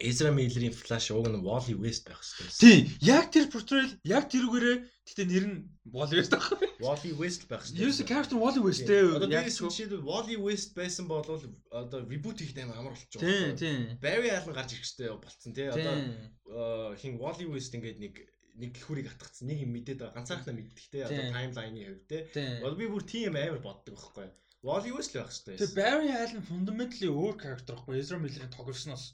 Ezra 0.00 0.30
Miller-ийн 0.32 0.72
Flash 0.72 1.12
уг 1.12 1.28
нь 1.28 1.44
Wally 1.44 1.76
West 1.76 2.08
байх 2.08 2.24
хэрэгтэй. 2.24 2.56
Тийм, 2.56 2.80
яг 3.04 3.28
тэр 3.28 3.52
portrayal, 3.52 3.92
яг 4.04 4.32
тэрүүгээрээ 4.32 4.76
гэтээ 5.04 5.26
нэр 5.28 5.44
нь 5.52 5.58
Wally 5.92 6.16
West 6.16 6.32
байх. 6.32 6.48
Wally 6.80 7.12
West 7.20 7.44
байх 7.52 7.68
хэрэгтэй. 7.68 7.84
Ерөөсө 7.84 8.04
character 8.08 8.38
Wally 8.40 8.62
West 8.64 8.88
ээ. 8.88 9.20
Одоо 9.20 9.28
би 9.28 9.44
жишээлбэл 9.44 10.08
Wally 10.08 10.36
West 10.40 10.72
байсан 10.72 11.04
бол 11.04 11.20
одоо 11.28 12.00
reboot 12.08 12.40
хийх 12.40 12.56
амар 12.56 12.80
амар 12.80 12.96
болчих 12.96 13.12
жоох. 13.12 13.28
Тийм, 13.28 13.52
тийм. 13.60 13.80
Barry 14.00 14.32
Allen 14.32 14.56
гарч 14.56 14.72
ирэх 14.72 14.88
хэрэгтэй 14.88 15.12
болцсон 15.20 15.52
тий. 15.52 15.68
Одоо 15.68 16.96
хин 16.96 17.20
Wally 17.20 17.46
West 17.52 17.76
ингээд 17.76 18.00
нэг 18.00 18.14
нэг 18.60 18.76
дэлхүүрийг 18.76 19.08
атгацсан 19.08 19.48
нэг 19.48 19.64
юм 19.64 19.72
мэдээд 19.76 20.00
байгаа 20.00 20.16
ганцаархнаа 20.20 20.56
мэддэг 20.56 20.86
те 20.92 21.04
одоо 21.06 21.24
таймлайны 21.32 21.80
хувьд 21.80 22.04
те. 22.08 22.18
Бол 22.60 22.76
би 22.76 22.88
бүр 22.88 23.04
тийм 23.04 23.36
амар 23.36 23.60
боддог 23.62 23.96
байхгүй. 23.96 24.28
Wally 24.60 24.92
West 24.92 25.16
л 25.16 25.24
байх 25.24 25.32
хэрэгтэй. 25.32 25.56
Тэгээ 25.56 25.76
Barry 25.80 26.10
Allen 26.12 26.44
fundamentally 26.44 27.08
өөр 27.08 27.36
character 27.40 27.72
байхгүй 27.80 27.96
Ezra 27.96 28.18
Miller-ийн 28.20 28.52
тоглосноос. 28.52 29.04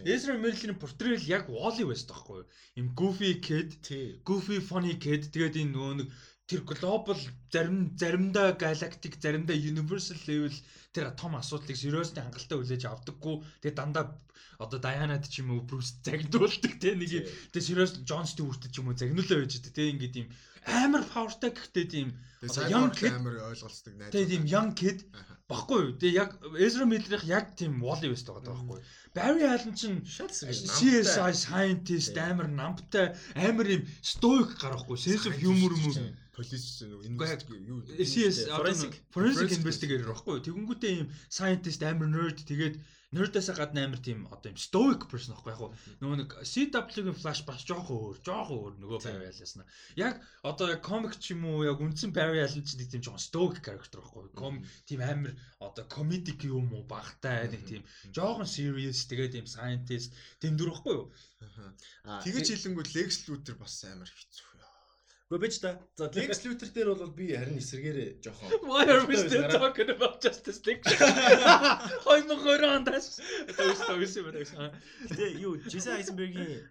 Ezra 0.00 0.36
Miller-ийн 0.40 0.80
portrayal 0.80 1.20
яг 1.28 1.44
Wally 1.52 1.84
West 1.84 2.08
байхгүй. 2.08 2.40
Им 2.80 2.86
goofy 2.96 3.36
kid, 3.44 3.76
goofy 4.24 4.64
funny 4.64 4.96
kid 4.96 5.28
тэгээд 5.28 5.60
энэ 5.60 5.76
нөгөө 5.76 5.94
нэг 6.00 6.08
тэр 6.48 6.60
глобал 6.68 7.20
зарим 7.52 7.92
заримдаа 8.00 8.56
галактик 8.56 9.20
заримдаа 9.20 9.56
universal 9.56 10.16
level 10.28 10.56
тэр 10.94 11.10
том 11.18 11.34
асуудлыг 11.34 11.74
сериусны 11.74 12.22
хангалттай 12.22 12.54
хүлээж 12.54 12.82
авдаггүй. 12.86 13.42
Тэгээ 13.66 13.74
дандаа 13.74 14.14
одоо 14.62 14.78
Дайанад 14.78 15.26
ч 15.26 15.42
юм 15.42 15.58
уу 15.58 15.66
Брюс 15.66 15.98
загнуулдаг 16.06 16.78
те 16.78 16.94
нэг 16.94 17.10
тэгээ 17.50 17.66
сериус 17.66 17.98
Джон 18.06 18.30
Стюарт 18.30 18.70
ч 18.70 18.78
юм 18.78 18.88
уу 18.88 18.94
загнуулаа 18.94 19.42
байж 19.42 19.58
дээ 19.58 19.74
те 19.74 19.90
ингээд 19.90 20.14
юм. 20.22 20.28
Амар 20.64 21.02
powerтай 21.02 21.50
гэхдээ 21.50 21.86
тийм 21.90 22.08
young 22.70 22.94
kid 22.94 23.10
амар 23.10 23.42
ойлголцдог 23.50 23.94
найз. 23.98 24.14
Тэгээ 24.14 24.30
тийм 24.30 24.44
young 24.46 24.70
kid 24.78 25.02
баггүй 25.50 25.78
юу. 25.82 25.92
Тэгээ 25.98 26.14
яг 26.14 26.30
Ezra 26.56 26.86
Miller-ийн 26.86 27.28
яг 27.28 27.46
тийм 27.58 27.82
Wally 27.82 28.08
West 28.14 28.30
байгаа 28.30 28.54
байхгүй 28.54 28.78
юу. 28.78 28.86
Barry 29.12 29.42
Allen 29.44 29.74
чинь 29.74 30.00
CSI 30.06 31.32
scientist 31.34 32.14
амар 32.16 32.48
намтай 32.48 33.18
амар 33.34 33.66
юм 33.66 33.82
stoic 34.00 34.54
гарахгүй 34.62 34.96
sense 34.96 35.26
of 35.26 35.34
humor 35.42 35.74
юм 35.74 35.84
уу? 35.90 36.14
полис 36.34 36.82
юу 36.82 37.82
CS 37.98 38.48
forensic 39.14 39.52
investigator 39.58 40.06
байхгүй. 40.10 40.40
юу. 40.40 40.42
Тэгэнгүүтээ 40.84 41.00
юм 41.00 41.08
scientist 41.32 41.80
амар 41.88 42.08
nerd 42.12 42.38
тэгээд 42.44 42.76
Nerdээс 43.14 43.54
гадна 43.54 43.86
амар 43.86 44.00
тийм 44.02 44.26
одоо 44.26 44.50
юм 44.50 44.58
stoic 44.58 45.06
person 45.06 45.38
аахгүй 45.38 45.54
яг 45.54 45.62
нөгөө 46.02 46.16
нэг 46.18 46.30
CW-гийн 46.50 47.14
Flash 47.14 47.46
бас 47.46 47.62
жоохон 47.62 47.94
өөр, 48.10 48.16
жоохон 48.26 48.58
өөр 48.58 48.74
нөгөө 48.82 48.98
Barry 49.06 49.28
Allen-аас. 49.30 49.54
Яг 49.94 50.18
одоо 50.42 50.66
яг 50.74 50.82
comic 50.82 51.14
ч 51.22 51.30
юм 51.30 51.46
уу 51.46 51.62
яг 51.62 51.78
үндсэн 51.78 52.10
Barry 52.10 52.42
Allen 52.42 52.66
ч 52.66 52.74
нэг 52.74 52.90
тийм 52.90 53.06
жоохон 53.06 53.22
stoic 53.22 53.62
character 53.62 54.02
аахгүй. 54.02 54.34
Ком 54.34 54.58
тийм 54.82 55.06
амар 55.06 55.38
одоо 55.62 55.86
comedic 55.86 56.42
юм 56.42 56.74
уу 56.74 56.82
багтай 56.90 57.46
нэг 57.54 57.62
тийм 57.70 57.86
жоохон 58.10 58.50
serious 58.50 59.06
тэгээд 59.06 59.38
тийм 59.38 59.46
scientist 59.46 60.10
тийм 60.42 60.58
дүр 60.58 60.74
аахгүй 60.74 60.98
юу. 60.98 61.06
Аа 62.02 62.18
тэгэж 62.18 62.50
хэлэнгүүт 62.50 62.98
Lex 62.98 63.30
Luthor 63.30 63.62
бас 63.62 63.78
амар 63.86 64.10
хэцүү 64.10 64.53
Гэхдээ 65.34 65.42
бич 65.42 65.58
та. 65.58 65.82
За 65.98 66.06
Lex 66.06 66.46
Luthor 66.46 66.70
дээр 66.70 66.94
бол 66.94 67.10
би 67.10 67.34
харин 67.34 67.58
эсэргээрээ 67.58 68.22
жоохон. 68.22 68.46
Why 68.70 68.86
are 68.86 69.02
we 69.02 69.18
still 69.18 69.50
talking 69.50 69.90
about 69.90 70.22
Justice 70.22 70.62
League? 70.62 70.86
Хой 72.06 72.22
нөхөр 72.22 72.62
андас. 72.62 73.18
Төвс 73.50 73.82
төвс 73.82 74.14
юм 74.14 74.30
байна. 74.30 74.70
Тэгээ 75.10 75.42
юу 75.42 75.58
Jason 75.66 75.98
Eisenberg-ийн 75.98 76.62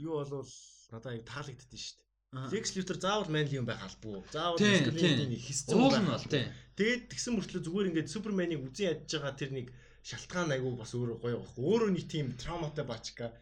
юу 0.00 0.16
болвол 0.16 0.48
надад 0.88 1.12
аяг 1.12 1.28
таалагддсан 1.28 1.76
шүү 1.76 1.96
дээ. 2.00 2.08
Lex 2.56 2.72
Luthor 2.72 2.96
заавал 2.96 3.28
manly 3.28 3.60
юм 3.60 3.68
байх 3.68 3.84
албагүй. 3.84 4.24
Заавал 4.32 4.56
masculine 4.56 5.36
хэсцэн 5.36 5.76
уул 5.76 6.00
нь 6.00 6.08
бол 6.08 6.24
тийм. 6.24 6.48
Тэгээд 6.80 7.02
тэгсэн 7.12 7.36
мөртлөө 7.36 7.60
зүгээр 7.68 7.88
ингээд 7.92 8.12
Superman-ыг 8.16 8.64
үзэн 8.64 8.88
ядж 8.96 9.12
байгаа 9.12 9.34
тэр 9.36 9.50
нэг 9.52 9.66
шалтгаан 10.08 10.56
айгүй 10.56 10.72
бас 10.80 10.96
өөрөө 10.96 11.18
гоё 11.20 11.36
байхгүй. 11.42 11.64
Өөрөө 11.68 11.90
нэг 11.92 12.06
тийм 12.08 12.32
трауматай 12.40 12.86
бачка. 12.88 13.34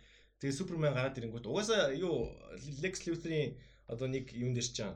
Тэгээ 0.42 0.58
Superman 0.58 0.96
гараад 0.96 1.20
ирэнгүүт 1.20 1.46
угаасаа 1.46 1.94
юу 1.94 2.32
Lex 2.82 3.06
Luthor-ийн 3.06 3.54
одоо 3.88 4.06
нэг 4.08 4.32
юун 4.36 4.54
дээр 4.54 4.68
чам 4.70 4.94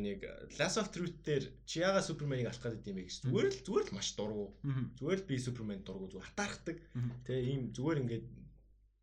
нүг 0.00 0.24
Last 0.58 0.78
of 0.80 0.90
Truth 0.90 1.22
дээр 1.22 1.44
чи 1.66 1.80
яага 1.80 2.02
Суперменыг 2.02 2.50
алах 2.50 2.62
гэдэг 2.62 2.90
юм 2.90 2.98
бэ 2.98 3.04
гэж 3.06 3.16
зүгээр 3.28 3.48
л 3.52 3.60
зүгээр 3.66 3.84
л 3.86 3.94
маш 3.94 4.08
дургу. 4.18 4.46
Зүгээр 4.98 5.20
л 5.22 5.28
би 5.28 5.36
Супермен 5.38 5.82
дургу 5.84 6.10
зүгээр 6.10 6.28
хатаархдаг. 6.34 6.76
Тэгээ 7.26 7.44
ийм 7.46 7.62
зүгээр 7.70 8.00
ингээд 8.02 8.26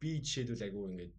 би 0.01 0.09
жишээлбэл 0.19 0.65
айгу 0.67 0.81
ингээд 0.91 1.15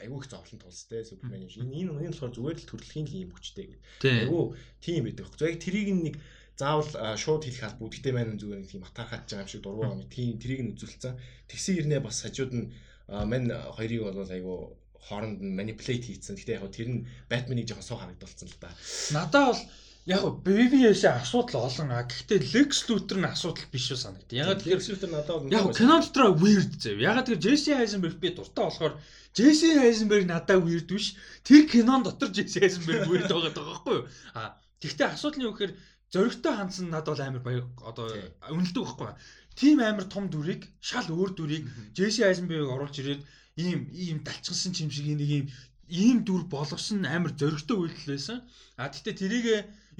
айгу 0.00 0.16
их 0.22 0.28
зовлон 0.30 0.60
тулстай 0.62 1.04
Супермен 1.04 1.44
юм. 1.44 1.50
Энэ 1.68 1.92
энэ 1.92 2.08
энэ 2.08 2.14
болохоор 2.16 2.32
зүгээр 2.32 2.58
л 2.62 2.68
төрөлхийн 2.72 3.06
л 3.10 3.20
юм 3.26 3.30
хүчтэй 3.36 3.66
гэдэг. 3.68 3.82
Айгу 4.24 4.40
тийм 4.80 5.02
байдаг. 5.04 5.26
Яг 5.44 5.56
трийг 5.60 5.88
нэг 5.92 6.16
заавал 6.56 6.88
шууд 7.18 7.42
хэлэх 7.44 7.64
албагүй. 7.68 7.90
Гэтэ 7.92 8.10
маань 8.16 8.40
зүгээр 8.40 8.64
тийм 8.64 8.82
хатаархаж 8.86 9.28
байгаа 9.28 9.44
юм 9.44 9.52
шиг 9.52 9.62
дургу 9.62 9.82
юм. 9.92 10.00
Тийм 10.08 10.40
трийг 10.40 10.60
нь 10.64 10.72
үзүүлсэн. 10.72 11.20
Тэгсэн 11.52 11.78
ирнэ 11.84 12.00
бас 12.00 12.24
хажууд 12.24 12.52
нь 12.54 12.66
мань 13.08 13.50
хоёрыг 13.76 14.08
бол 14.08 14.30
айгу 14.30 14.78
хооронд 15.08 15.42
нь 15.42 15.56
manipulate 15.58 16.06
хийцэн. 16.06 16.38
Гэтэ 16.38 16.62
яг 16.62 16.70
тэр 16.70 16.88
нь 16.88 17.06
Batman-ыг 17.26 17.66
жоохон 17.66 17.86
суу 17.86 17.98
харагдуулсан 17.98 18.48
л 18.48 18.58
да. 18.62 18.70
Надаа 19.10 19.44
бол 19.50 19.62
яг 20.06 20.22
BBS 20.42 21.04
асуудал 21.06 21.66
олон 21.66 21.90
а 21.90 22.02
гэхдээ 22.02 22.54
Lex 22.54 22.90
Luthor 22.90 23.18
нь 23.18 23.26
асуудал 23.26 23.66
биш 23.70 23.90
үү 23.90 23.98
санагдав. 23.98 24.34
Яг 24.34 24.62
Lex 24.66 24.90
Luthor 24.90 25.10
надад 25.10 25.46
яг 25.50 25.74
кино 25.74 26.02
дотор 26.02 26.34
weird 26.38 26.74
зав. 26.78 26.98
Яг 26.98 27.22
тэр 27.26 27.38
Jesse 27.38 27.74
Eisenberg 27.74 28.18
би 28.18 28.30
дуртай 28.30 28.66
болохоор 28.66 28.98
Jesse 29.34 29.78
Eisenberg 29.78 30.26
надад 30.26 30.62
weird 30.62 30.90
биш. 30.90 31.14
Тэр 31.46 31.70
кинон 31.70 32.02
дотор 32.02 32.30
Jesse 32.30 32.62
Eisenberg 32.62 33.06
weird 33.06 33.30
байгаа 33.30 33.54
байхгүй 33.54 33.94
юу? 33.94 34.06
А 34.34 34.58
тэгвэл 34.82 35.06
асуудал 35.06 35.38
нь 35.38 35.46
юу 35.46 35.54
гэхээр 35.54 35.74
зөрөгтэй 36.10 36.52
хандсан 36.54 36.90
надад 36.90 37.14
бол 37.14 37.22
амар 37.22 37.42
баяр 37.46 37.64
одоо 37.86 38.10
үнэлдэг 38.50 38.82
байхгүй? 38.82 39.14
Тим 39.54 39.78
амар 39.78 40.06
том 40.10 40.26
дүрийг 40.26 40.66
шал 40.82 41.06
өөр 41.06 41.30
дүрийг 41.38 41.70
Jesse 41.94 42.26
Eisenberg 42.26 42.66
оруулж 42.66 42.98
ирээд 42.98 43.22
ийм 43.56 43.80
ийм 43.92 44.18
далчсан 44.24 44.72
юм 44.72 44.90
шиг 44.90 45.06
нэг 45.06 45.20
ийм 45.20 45.46
ийм 45.92 46.18
дүр 46.24 46.48
болгосон 46.48 47.04
амар 47.04 47.32
зөрөгтэй 47.36 47.76
үйлдэл 47.76 48.12
байсан. 48.16 48.38
А 48.80 48.88
тэгтээ 48.88 49.14
тэрийг 49.20 49.46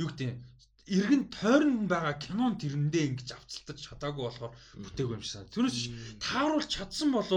юу 0.00 0.09
гэдэг 0.09 0.30
эргэн 0.88 1.22
тойрон 1.30 1.86
байгаа 1.86 2.16
кинон 2.18 2.59
тэрэндээ 2.59 3.05
ингэж 3.12 3.28
авцалтаж 3.36 3.78
чадаагүй 3.86 4.24
болохоор 4.24 4.53
бүтээгүй 4.82 5.14
юм 5.16 5.22
шиг 5.22 5.32
санаа. 5.32 5.55
Тэрнээс 5.55 5.80
тааруулж 6.18 6.68
чадсан 6.72 7.11
бол 7.12 7.28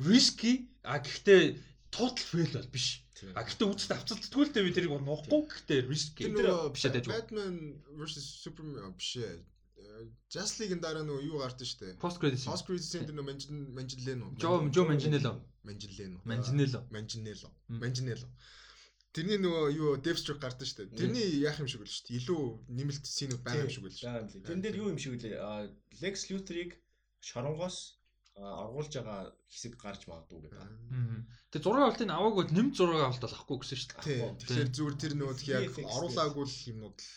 риски 0.00 0.52
а 0.82 0.98
гэхдээ 0.98 1.42
total 1.94 2.26
fail 2.30 2.50
бол 2.56 2.72
биш. 2.74 3.04
А 3.36 3.44
гэхдээ 3.44 3.68
үзэлт 3.68 3.94
авцалдтгүй 3.94 4.44
л 4.48 4.52
дээ 4.54 4.64
би 4.64 4.72
тэрийг 4.74 4.92
нуухгүй 4.96 5.40
гэхдээ 5.44 5.80
риски. 5.86 6.24
Тэр 6.24 6.72
биш 6.72 6.84
ээ. 6.88 7.04
Batman 7.04 7.56
versus 7.94 8.26
Superman 8.42 8.96
биш 8.96 9.20
ээ. 9.20 9.38
Just 10.30 10.60
League-ийн 10.60 10.80
дараа 10.82 11.04
нөгөө 11.04 11.26
юу 11.26 11.42
гардаг 11.42 11.66
штэ. 11.66 11.96
Post 12.02 12.20
credit. 12.22 12.44
Post 12.46 12.66
credit 12.68 12.86
center 12.86 13.12
нөгөө 13.14 13.28
Manjin 13.30 13.60
Manjinleno. 13.76 14.30
Жо 14.40 14.62
Жо 14.70 14.86
Manjinello. 14.88 15.32
Manjinleno. 15.66 16.18
Manjinello. 16.24 16.80
Manjinello. 16.94 17.50
Manjinello. 17.68 18.28
Тэрний 19.10 19.40
нөгөө 19.42 19.64
юу 19.74 19.96
Deathstroke 19.98 20.38
гардаг 20.38 20.68
штэ. 20.70 20.86
Тэрний 20.94 21.42
яах 21.42 21.58
юм 21.58 21.66
шиг 21.66 21.82
үл 21.82 21.90
штэ. 21.90 22.14
Илүү 22.14 22.42
нэмэлт 22.70 23.04
син 23.10 23.34
байгаа 23.42 23.66
юм 23.66 23.72
шиг 23.74 23.84
үл 23.88 23.94
штэ. 23.94 24.46
Тэрэн 24.46 24.62
дээр 24.62 24.76
юу 24.78 24.90
юм 24.94 25.00
шиг 25.02 25.18
үлээ. 25.18 25.34
Lex 25.98 26.30
Luthor-ыг 26.30 26.78
шоронгоос 27.18 28.00
аргуулж 28.38 28.92
байгаа 28.94 29.34
хэсэг 29.50 29.74
гарч 29.76 30.06
магадгүй 30.06 30.46
гэдэг. 30.46 30.62
Тэгээ 31.52 31.64
6 31.66 31.82
авалтыг 31.82 32.08
аваагүй 32.08 32.44
нэмж 32.54 32.74
6 32.78 33.02
авалт 33.02 33.24
авахгүй 33.26 33.58
гэсэн 33.60 33.78
шүү 33.82 33.90
дээ. 34.00 34.30
Тэгэхээр 34.40 34.70
зүгээр 34.70 34.96
тэр 34.96 35.14
нөгөө 35.18 35.36
яг 35.50 35.74
оруулаагүй 35.84 36.46
юмнууд 36.70 36.96
л 36.96 37.10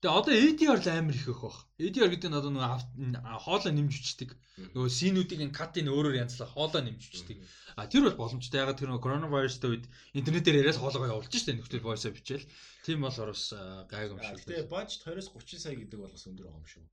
Тэгээ 0.00 0.16
одоо 0.16 0.32
ADR 0.32 0.80
л 0.80 0.88
амар 0.88 1.12
их 1.12 1.28
их 1.28 1.40
баг. 1.44 1.68
ADR 1.76 2.08
гэдэг 2.08 2.32
нь 2.32 2.38
одоо 2.40 2.48
нөгөө 2.48 3.44
хоолоо 3.44 3.68
нэмж 3.68 3.92
өчтдөг. 4.00 4.32
Нөгөө 4.72 4.88
синүүдийн 4.96 5.52
катын 5.52 5.92
өөрөөр 5.92 6.24
янзлах 6.24 6.56
хоолоо 6.56 6.80
нэмж 6.80 7.04
өчтдөг. 7.04 7.36
А 7.76 7.84
тэр 7.84 8.08
бол 8.08 8.16
боломжтой. 8.24 8.64
Ягаад 8.64 8.80
тэр 8.80 8.96
нөгөө 8.96 9.04
коронавирустай 9.04 9.68
үед 9.76 9.84
интернетээр 10.16 10.64
яриад 10.64 10.80
хоолоогоо 10.80 11.20
явуулж 11.20 11.28
штэ 11.36 11.52
нөхдөд 11.52 11.84
voice 11.84 12.08
бичээл. 12.16 12.48
Тийм 12.80 13.04
болохоор 13.04 13.36
бас 13.36 13.52
гайг 13.92 14.16
юм 14.16 14.24
шиг. 14.24 14.48
Тэгээ 14.48 14.72
бажт 14.72 15.04
20-30 15.04 15.68
сая 15.68 15.76
гэдэг 15.76 15.98
бол 16.00 16.16
бас 16.16 16.24
өндөр 16.24 16.48
байгаа 16.48 16.64
юм 16.64 16.72
шүү. 16.72 16.84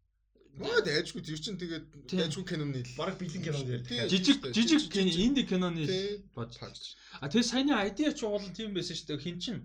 Нөө 0.58 0.80
дайжгүй 0.84 1.22
тэр 1.22 1.40
чинь 1.40 1.62
тэгээд 1.64 1.86
дайжгүй 2.12 2.44
киноны 2.44 2.82
л 2.84 2.92
баг 3.00 3.16
бэлэн 3.16 3.44
кинонд 3.46 3.72
ярьдаг. 3.72 4.10
Жижиг 4.12 4.42
жижиг 4.52 4.92
инди 5.00 5.46
киноны 5.46 5.86
бод. 6.34 6.52
А 7.22 7.30
тэгээ 7.30 7.46
саяны 7.46 7.78
idea 7.88 8.12
ч 8.12 8.26
уул 8.26 8.42
тийм 8.52 8.74
байсан 8.74 8.98
шүү 8.98 9.16
дээ. 9.16 9.22
Хин 9.22 9.38
чин 9.38 9.58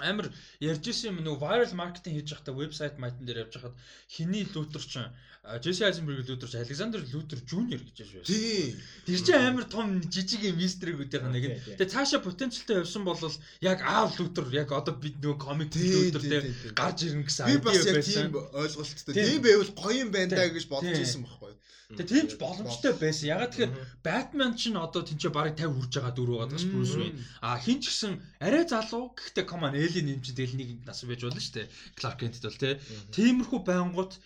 амар 0.00 0.30
ярьж 0.60 0.84
исэн 0.88 1.10
юм 1.12 1.24
нөгөө 1.24 1.42
viral 1.42 1.74
marketing 1.78 2.14
хийж 2.18 2.28
байхдаа 2.32 2.54
вебсайт 2.54 2.98
майтан 2.98 3.24
дээр 3.26 3.44
явж 3.46 3.54
хахад 3.56 3.74
хиний 4.08 4.44
лютер 4.54 4.82
ч 4.82 5.02
Джесси 5.56 5.84
Айзенберг 5.84 6.28
лютер 6.28 6.48
ч 6.48 6.56
Александр 6.56 7.00
Лютер 7.12 7.38
Жуниор 7.48 7.80
гэж 7.80 7.96
байна 7.96 8.12
шүү. 8.12 8.24
Тийм. 8.28 8.76
Тэр 9.06 9.20
чинь 9.24 9.46
амар 9.48 9.64
том 9.64 10.02
жижиг 10.04 10.44
юм 10.44 10.60
мистерүүдийн 10.60 11.32
нэг. 11.32 11.44
Тэгээ 11.80 11.88
цаашаа 11.88 12.20
потенциалтай 12.20 12.84
явсан 12.84 13.04
бол 13.08 13.16
яг 13.64 13.80
аав 13.80 14.12
лютер 14.20 14.44
яг 14.52 14.72
одоо 14.76 14.92
бид 14.92 15.16
нөгөө 15.16 15.38
комик 15.40 15.72
лютер 15.72 16.20
дээр 16.20 16.44
гарч 16.76 17.08
ирнэ 17.08 17.24
гэсэн 17.24 17.48
би 17.48 17.56
бас 17.64 17.80
яг 17.80 18.04
тийм 18.04 18.36
ойлголттой. 18.36 19.14
Тийм 19.16 19.40
байвал 19.40 19.72
гоё 19.72 19.96
юм 20.04 20.10
байна 20.12 20.36
даа 20.36 20.52
гэж 20.52 20.68
бодож 20.68 21.00
исэн 21.00 21.24
байхгүй. 21.24 21.56
Тэгээ 21.88 22.04
тийм 22.04 22.26
ч 22.28 22.36
боломжтой 22.36 22.92
байсан. 23.00 23.32
Ягаад 23.32 23.52
тэгэхээр 23.56 23.72
Batman 24.04 24.52
ч 24.60 24.68
н 24.68 24.76
одоо 24.76 25.08
тэнцээ 25.08 25.32
барыг 25.32 25.56
50 25.56 25.72
хүрж 25.72 25.92
байгаа 25.96 26.12
дүр 26.12 26.30
байгаа 26.36 26.52
гэж 26.52 26.64
Bruce 26.68 26.96
Wayne. 27.00 27.16
А 27.40 27.56
хин 27.56 27.80
ч 27.80 27.88
гэсэн 27.88 28.12
арай 28.44 28.68
залуу 28.68 29.16
гэхдээ 29.16 29.48
come 29.48 29.64
on 29.64 29.72
Alien 29.72 30.12
юм 30.12 30.20
чи 30.20 30.36
тэгэл 30.36 30.60
нэг 30.60 30.84
нас 30.84 31.00
байж 31.08 31.24
болно 31.24 31.40
шүү 31.40 31.64
дээ. 31.64 31.72
Clark 31.96 32.16
Kent 32.20 32.44
бол 32.44 32.60
тий. 32.60 32.76
Тиймэрхүү 33.08 33.60
байнгут 33.64 34.20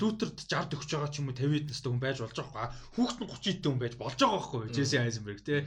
Luther-д 0.00 0.40
60 0.48 0.72
өгч 0.72 0.88
байгаа 0.88 1.10
ч 1.12 1.20
юм 1.20 1.28
уу 1.28 1.36
50 1.36 1.68
настай 1.68 1.90
хүн 1.92 2.00
байж 2.00 2.16
болж 2.24 2.32
байгаа 2.32 2.72
хөө. 2.72 2.96
Хүүхэд 2.96 3.20
нь 3.20 3.28
30 3.28 3.60
дэх 3.60 3.68
хүн 3.68 3.80
байж 3.84 3.94
болж 4.00 4.16
байгаа 4.16 4.40
байхгүй 4.40 4.72
Jesse 4.72 4.96
Eisenberg 4.96 5.40
тий. 5.44 5.60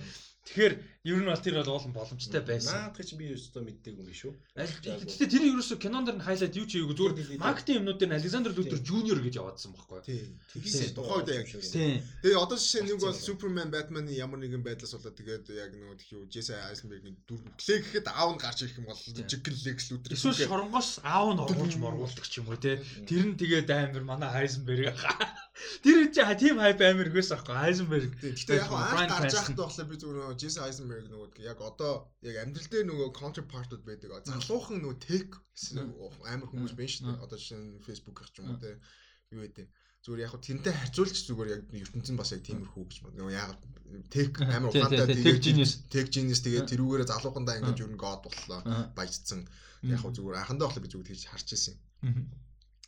Тэгэхээр 0.46 0.74
ер 1.10 1.18
нь 1.22 1.26
бол 1.26 1.42
тэр 1.42 1.58
бол 1.58 1.74
уулын 1.74 1.94
боломжтой 1.94 2.42
байсан. 2.46 2.94
Наадах 2.94 3.02
чинь 3.02 3.18
би 3.18 3.34
өөртөө 3.34 3.62
мэддэг 3.66 3.98
юм 3.98 4.06
биш 4.06 4.30
үү? 4.30 4.34
Гэхдээ 4.54 5.26
тэр 5.26 5.44
ерөөсө 5.50 5.82
кинон 5.82 6.06
дэр 6.06 6.22
нь 6.22 6.26
хайлайт 6.26 6.54
юу 6.54 6.70
ч 6.70 6.78
хийгээгүй 6.78 6.98
зүгээр 7.02 7.42
маркетинг 7.42 7.78
юмнууд 7.82 7.98
дээр 7.98 8.14
Александр 8.22 8.54
Лютер 8.54 8.78
Жуниор 8.78 9.26
гэж 9.26 9.42
яваадсан 9.42 9.74
байхгүй 9.74 10.06
юу? 10.06 10.38
Тэгсэн 10.54 10.94
тухайд 10.94 11.34
яг. 11.34 11.50
Тийм. 11.50 11.98
Тэгээ 12.22 12.38
одоо 12.38 12.58
жишээ 12.62 12.86
нэг 12.86 13.02
бол 13.02 13.18
Superman 13.18 13.70
Batman 13.74 14.06
ямар 14.14 14.40
нэгэн 14.46 14.62
байдлаас 14.62 14.94
болоод 14.94 15.18
тэгээд 15.18 15.46
яг 15.50 15.72
нөгөө 15.74 15.98
тхиүү 16.06 16.30
Jesse 16.30 16.54
Eisenberg-ийн 16.62 17.18
дүр 17.26 17.42
клэг 17.58 17.82
гэхэд 17.90 18.08
аав 18.14 18.38
нь 18.38 18.42
гарч 18.42 18.70
ирэх 18.70 18.78
юм 18.78 18.86
бол 18.86 19.02
Jiggle 19.02 19.58
Lex 19.66 19.78
Luthor 19.90 20.14
эсвэл 20.14 20.46
шоронгоос 20.46 21.02
аав 21.02 21.34
нь 21.34 21.42
оруулж 21.42 21.76
моргуулдаг 21.82 22.26
ч 22.30 22.38
юм 22.38 22.54
уу 22.54 22.62
те. 22.62 22.78
Тэр 23.10 23.34
нь 23.34 23.38
тэгээд 23.38 23.70
амар 23.74 24.06
манай 24.06 24.30
Heisenberg 24.30 24.94
Тэр 25.56 26.12
чи 26.12 26.24
тийм 26.36 26.60
хайп 26.60 26.82
амар 26.84 27.08
хөөс 27.16 27.32
аахгүй 27.32 27.56
Heisenberg. 27.56 28.12
Гэтэ 28.20 28.60
яг 28.60 28.72
анх 28.76 29.08
гарч 29.08 29.32
байхад 29.32 29.56
болохоор 29.56 29.88
би 29.88 29.96
зүгээр 30.04 30.18
нөгөө 30.20 30.40
Jesse 30.42 30.60
Eisenberg 30.60 31.08
нөгөө 31.08 31.48
яг 31.48 31.60
одоо 31.64 32.12
яг 32.28 32.36
амьдрал 32.44 32.68
дээр 32.68 32.86
нөгөө 32.92 33.08
counterpart-ууд 33.16 33.84
байдаг. 33.88 34.20
Залуухан 34.28 34.84
нөгөө 34.84 35.00
tech 35.00 35.32
амар 36.28 36.50
хүмүүс 36.52 36.76
байна 36.76 36.92
шүү 36.92 37.08
дээ. 37.08 37.24
Одоо 37.24 37.38
жишээ 37.40 37.60
нь 37.64 37.80
Facebook 37.88 38.20
гэх 38.20 38.36
юм 38.44 38.52
уу 38.52 38.60
те 38.60 38.76
юу 39.32 39.48
гэдэг. 39.48 39.68
Зүгээр 40.04 40.24
яг 40.28 40.36
тэрнтэй 40.44 40.74
харьцуулж 40.76 41.16
зүгээр 41.24 41.50
яг 41.56 41.62
ертөнцийн 41.72 42.20
бас 42.20 42.36
яг 42.36 42.42
тиймэрхүү 42.44 42.84
гэж 42.92 42.98
байна. 43.08 43.32
Яг 43.32 43.56
tech 44.12 44.36
амар 44.44 44.70
ухаантай 44.76 45.08
tech 45.24 45.40
genius 45.40 45.88
tech 45.88 46.12
genius 46.12 46.44
тэгээ 46.44 46.68
тэрүүгээрээ 46.68 47.10
залуухандаа 47.16 47.64
ингэж 47.64 47.80
юу 47.80 47.96
нэг 47.96 48.02
god 48.04 48.28
боллоо 48.28 48.60
баяжцсан. 48.92 49.48
Яг 49.88 50.04
зүгээр 50.04 50.36
анхандаа 50.36 50.68
болохоор 50.68 50.84
би 50.84 50.92
зүгээр 50.92 51.10
тэгж 51.16 51.24
харж 51.32 51.48
ирсэн 51.56 51.80
юм. 51.80 52.28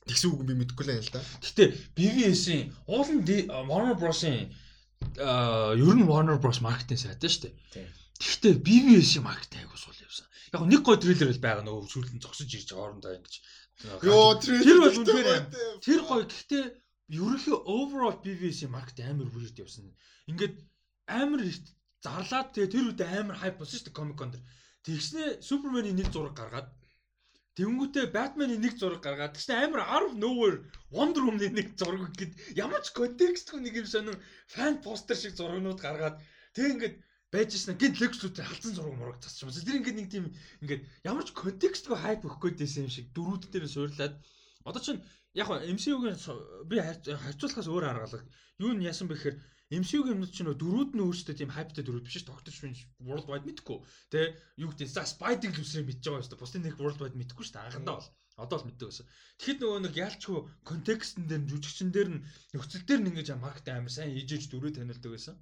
Тэгсэн 0.08 0.32
үг 0.32 0.44
би 0.48 0.54
мэдэхгүй 0.56 0.86
л 0.88 0.94
юм 0.98 1.04
л 1.04 1.14
да. 1.14 1.22
Гэтэ 1.44 1.64
BVS-ийн 1.96 2.64
уулын 2.88 3.20
Warner 3.70 3.96
Bros-ийн 4.00 4.50
ер 5.78 5.96
нь 5.96 6.08
Warner 6.10 6.40
Bros 6.42 6.60
маркетинг 6.64 7.00
сайтай 7.00 7.30
шүү 7.30 7.52
дээ. 7.52 7.86
Тэгтээ 8.18 8.54
BVS-ийн 8.66 9.24
маркетинг 9.28 9.68
айгуу 9.68 9.78
сул 9.78 9.98
явсан. 10.02 10.26
Яг 10.54 10.64
нэг 10.66 10.82
гой 10.82 10.98
трейлер 10.98 11.30
л 11.30 11.44
байгаа 11.44 11.64
нөгөө 11.66 11.92
сүүлд 11.92 12.12
нь 12.18 12.24
зогсож 12.24 12.50
ирж 12.50 12.70
хоорондоо 12.74 13.14
ингэж. 13.14 13.36
Йоо 14.02 14.42
тэр 14.42 14.78
бол 14.82 14.98
үнэхээр 14.98 15.30
тэр 15.86 16.02
гой 16.02 16.22
гэхдээ 16.26 16.66
ерөнхий 17.14 17.58
overall 17.70 18.18
BVS-ийн 18.26 18.74
маркетинг 18.74 19.10
амар 19.14 19.30
weird 19.36 19.58
явсан. 19.62 19.94
Ингээд 20.26 20.56
амар 21.06 21.42
зарлаад 22.02 22.54
тэгээ 22.54 22.74
тэр 22.74 22.86
үед 22.90 23.02
амар 23.06 23.38
хайп 23.38 23.56
болсон 23.62 23.78
шүү 23.78 23.86
дээ 23.90 23.98
Comic 23.98 24.18
Con 24.18 24.32
дээр. 24.34 24.46
Тэгснэ 24.86 25.24
Superman-ийн 25.46 25.98
нэг 26.00 26.10
зураг 26.10 26.34
гаргаад 26.38 26.70
Тэнгүүтээ 27.58 28.14
Batman-ийн 28.14 28.62
нэг 28.62 28.78
зураг 28.78 29.02
гаргаад 29.02 29.34
тэгсэн 29.34 29.58
амар 29.58 29.82
out 29.82 30.06
of 30.08 30.14
nowhere 30.22 30.62
Wonder 30.94 31.26
Woman-ийн 31.26 31.58
нэг 31.58 31.74
зураг 31.74 32.14
гэд 32.14 32.38
ямар 32.54 32.86
ч 32.86 32.94
контекстгүй 32.94 33.60
нэг 33.66 33.82
юм 33.82 33.88
сонин 33.90 34.18
фан 34.46 34.78
постэр 34.86 35.18
шиг 35.18 35.34
зурагнууд 35.34 35.82
гаргаад 35.82 36.22
тэг 36.54 36.66
ингээд 36.78 36.96
байжсэн. 37.34 37.82
Гинт 37.82 37.98
Lex 37.98 38.22
Luthor 38.22 38.46
халдсан 38.46 38.78
зураг 38.78 38.94
мураг 38.94 39.18
засч 39.26 39.42
юм. 39.42 39.50
Тэр 39.50 39.80
ингээд 39.82 39.98
нэг 39.98 40.08
тийм 40.14 40.26
ингээд 40.62 40.84
ямар 41.02 41.26
ч 41.26 41.34
контекстгүй 41.34 41.98
хайп 41.98 42.22
өгөх 42.30 42.46
гээдсэн 42.46 42.86
юм 42.86 42.94
шиг 42.94 43.10
дөрүүд 43.18 43.50
дээр 43.50 43.66
суурлаад 43.66 44.14
одоо 44.62 44.82
чинь 44.86 45.02
яг 45.34 45.50
MCU-гийн 45.50 46.18
би 46.70 46.78
харьцуулахаас 46.78 47.68
өөр 47.74 47.86
аргалах. 47.90 48.24
Юу 48.62 48.78
нь 48.78 48.86
яасан 48.86 49.10
бэ 49.10 49.18
MCU-гийн 49.68 50.16
юмнууд 50.16 50.32
чинь 50.32 50.48
дөрүүд 50.48 50.92
нь 50.96 51.04
өөрсдөө 51.04 51.36
тийм 51.36 51.52
хайптай 51.52 51.84
дөрүүд 51.84 52.08
биш 52.08 52.24
шүү 52.24 52.32
Doctor 52.32 52.54
Strange 52.56 52.82
World 53.04 53.28
Wide 53.28 53.44
мэдхгүй 53.44 53.78
тэ 54.08 54.32
юу 54.64 54.72
гэдэг 54.72 54.88
за 54.88 55.04
Spider 55.04 55.52
Lucy 55.52 55.84
мэдж 55.84 56.08
байгаа 56.08 56.24
шүү 56.24 56.32
дээ 56.32 56.40
бусдын 56.40 56.64
нэг 56.64 56.80
World 56.80 57.00
Wide 57.04 57.20
мэдхгүй 57.20 57.44
шүү 57.44 57.56
дээ 57.60 57.66
анхандаа 57.68 58.00
бол 58.00 58.10
одоо 58.38 58.58
л 58.62 58.68
мэддэг 58.70 58.88
байсан. 58.88 59.06
Тэгэхэд 59.42 59.60
нөгөө 59.66 59.82
нэг 59.84 59.94
яалчгүй 59.98 60.40
контекстн 60.70 61.26
дээр 61.26 61.42
нь 61.42 61.50
жүжигчин 61.52 61.90
дээр 61.92 62.10
нь 62.16 62.24
нөхцөл 62.54 62.86
дээр 62.86 63.02
нь 63.02 63.10
ингэж 63.12 63.30
маркет 63.42 63.68
амар 63.74 63.92
сайн 63.92 64.14
ижиж 64.14 64.48
дөрөө 64.54 64.78
танилдаг 64.78 65.12
байсан. 65.12 65.36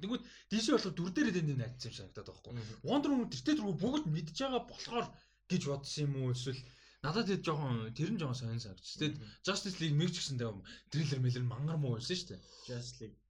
Тэгвэл 0.00 0.24
DC 0.48 0.66
болохоор 0.72 0.96
дүр 0.96 1.10
дээр 1.12 1.30
эдэн 1.30 1.60
найдсан 1.60 1.92
юм 1.92 1.96
санагдаад 2.00 2.28
байхгүй. 2.32 2.52
Wonder 2.88 3.10
Woman 3.12 3.28
тэртээ 3.28 3.56
дөрөв 3.60 3.76
бүгд 3.84 4.04
мэдж 4.08 4.36
байгаа 4.40 4.62
болохоор 4.64 5.06
гэж 5.52 5.62
бодсон 5.68 6.02
юм 6.08 6.14
уу 6.24 6.32
эсвэл 6.32 6.60
надад 7.04 7.28
тэр 7.28 7.44
жоохон 7.44 7.92
тэр 7.92 8.10
нь 8.16 8.18
жоохон 8.18 8.40
сонир 8.40 8.64
санагч. 8.64 8.86
Тэгээд 8.96 9.16
Justice 9.44 9.76
League 9.84 9.98
мэг 10.00 10.10
ч 10.16 10.24
гэсэн 10.24 10.40
трейлер 10.40 11.20
мэлэр 11.20 11.44
мангар 11.44 11.76
муу 11.76 12.00
байсан 12.00 12.16
шүү 12.16 12.28
дээ. 12.32 12.40
Justice 12.72 12.98
League 13.04 13.21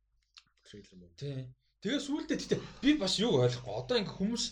трейлер 0.73 0.97
муу. 0.97 1.13
Тий. 1.21 1.53
Тэгээ 1.85 2.01
сүүлдээ 2.01 2.39
тэгтээ 2.41 2.61
би 2.81 2.91
бас 2.97 3.21
юу 3.21 3.45
ойлгохгүй. 3.45 3.75
Одоо 3.77 3.97
ингээ 4.01 4.17
хүмүүс 4.17 4.45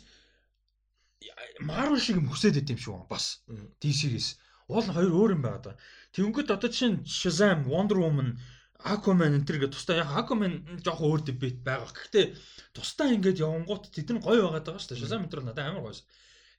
Marvel 1.65 2.01
шиг 2.01 2.21
юм 2.21 2.29
хүсээд 2.29 2.61
байт 2.61 2.73
юм 2.77 2.81
шүү 2.81 3.09
бас. 3.09 3.45
DC-гээс. 3.81 4.29
Уул 4.69 4.87
нь 4.89 4.97
хоёр 4.97 5.13
өөр 5.17 5.35
юм 5.37 5.43
байна 5.45 5.61
одоо. 5.61 5.75
Тэнгөд 6.13 6.49
одоо 6.53 6.71
чинь 6.71 7.05
Shazam, 7.05 7.65
Wonder 7.71 7.99
Woman 8.01 8.37
Aquaman 8.81 9.37
энэ 9.37 9.45
төр 9.45 9.59
гэдэг 9.61 9.77
тусдаа 9.77 10.01
яг 10.01 10.11
Aquaman 10.17 10.81
жоохон 10.81 11.09
өөр 11.13 11.23
дебет 11.29 11.61
байгаа. 11.61 11.93
Гэхдээ 11.93 12.27
тусдаа 12.73 13.13
ингээд 13.13 13.43
явангууд 13.45 13.93
тэд 13.93 14.09
нь 14.17 14.25
гоё 14.25 14.49
байгаад 14.49 14.65
байгаа 14.65 14.81
шүү 14.81 14.91
дээ. 14.97 15.03
Shazam 15.05 15.29
энэ 15.29 15.45
надад 15.45 15.69
амар 15.69 15.85
гоёс. 15.85 16.09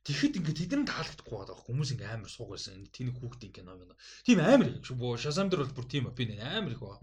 Тэгэхэд 0.06 0.38
ингээд 0.38 0.60
тэд 0.62 0.74
нь 0.78 0.90
таалагдахгүй 0.90 1.34
байгаа 1.34 1.50
байхгүй 1.50 1.66
хүмүүс 1.68 1.90
ингээд 1.98 2.14
амар 2.14 2.30
сууг 2.30 2.50
байсан. 2.54 2.86
Тэний 2.94 3.14
хүүхдийн 3.18 3.54
кино 3.54 3.74
юм. 3.74 3.94
Тийм 4.26 4.38
амар 4.40 4.70
шүү. 4.86 5.18
Shazam 5.18 5.50
дээр 5.50 5.66
бол 5.66 5.78
бүр 5.82 5.88
тийм 5.90 6.06
опинион 6.14 6.46
амар 6.46 6.74
их 6.78 6.82
байгаа. 6.86 7.02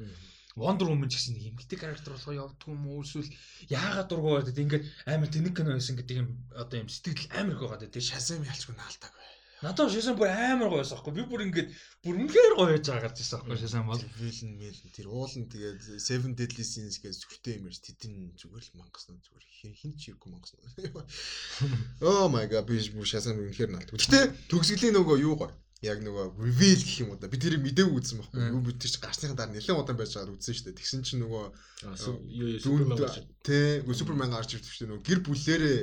Wonder 0.58 0.86
Woman 0.90 1.08
гэсэн 1.08 1.38
нэг 1.38 1.54
эмгтэй 1.54 1.78
характер 1.78 2.12
болохоо 2.12 2.34
явдгүй 2.42 2.72
юм 2.74 2.84
уу 2.90 3.06
эсвэл 3.06 3.30
яагаад 3.70 4.08
дургу 4.10 4.36
байдаг 4.36 4.58
ингээд 4.58 4.84
амар 5.06 5.30
тэнэг 5.30 5.54
кино 5.54 5.70
байсан 5.78 5.96
гэдэг 5.96 6.16
юм 6.22 6.28
одоо 6.52 6.76
юм 6.82 6.88
сэтгэл 6.90 7.32
амар 7.38 7.54
их 7.54 7.62
байгаа 7.62 7.80
дээ. 7.86 8.08
Shazam 8.10 8.42
ялчгүй 8.42 8.74
наалтаг 8.76 9.12
бай. 9.14 9.28
Надад 9.58 9.90
шишэн 9.90 10.14
бүр 10.14 10.30
амар 10.30 10.70
гоё 10.70 10.82
байсан 10.82 11.02
байхгүй. 11.02 11.14
Би 11.18 11.22
бүр 11.26 11.42
ингээд 11.50 11.68
бүр 12.06 12.14
үнэхээр 12.14 12.54
гоё 12.54 12.70
байж 12.70 12.86
байгаа 12.86 13.10
гэж 13.10 13.18
байсан 13.18 13.38
байхгүй 13.42 13.58
шишэн 13.58 13.86
бол. 13.90 14.02
Villain 14.22 14.50
мэл 14.54 14.80
тэр 14.94 15.06
уулын 15.10 15.46
тэгээд 15.50 15.80
Seven 15.98 16.32
Deadly 16.38 16.62
Sins 16.62 17.02
гэж 17.02 17.14
зүгтээ 17.26 17.58
юм 17.58 17.66
ярьж 17.66 17.82
тэдэн 17.82 18.38
зүгээр 18.38 18.64
л 18.70 18.78
мангасна 18.78 19.18
зүгээр 19.18 19.46
хин 19.82 19.92
ч 19.98 20.14
иргүй 20.14 20.30
мангасна. 20.30 20.62
Oh 22.06 22.30
my 22.30 22.46
god 22.46 22.70
би 22.70 22.78
шишэн 22.78 23.34
үнэхээр 23.34 23.70
наалт. 23.74 23.90
Гэтэ 23.98 24.46
төгсгөлийн 24.46 24.94
нөгөө 24.94 25.26
юу 25.26 25.34
гоё. 25.34 25.50
Яг 25.78 26.02
нөгөө 26.02 26.42
reveal 26.42 26.80
гэх 26.82 26.98
юм 27.06 27.14
уу 27.14 27.18
да. 27.22 27.30
Би 27.30 27.38
тэрийг 27.38 27.62
мэдээгүй 27.62 27.94
үзсэн 28.02 28.18
байхгүй. 28.18 28.50
Юу 28.50 28.62
бид 28.66 28.82
чи 28.82 28.98
гарсныхан 28.98 29.38
дараа 29.38 29.54
нэлээд 29.54 29.78
удаан 29.78 29.94
байж 29.94 30.10
байгаад 30.10 30.34
үзсэн 30.34 30.54
шүү 30.58 30.66
дээ. 30.74 30.78
Тэгсэн 30.82 31.00
чинь 31.06 31.22
нөгөө 31.22 31.44
юу 32.66 32.98
гарч. 32.98 33.22
Тэ, 33.46 33.86
Супермен 33.94 34.34
гарч 34.34 34.58
ирдэг 34.58 34.74
шүү 34.74 34.82
дээ. 34.82 34.90
Нөгөө 34.90 35.06
гэр 35.06 35.20
бүлээрээ 35.22 35.78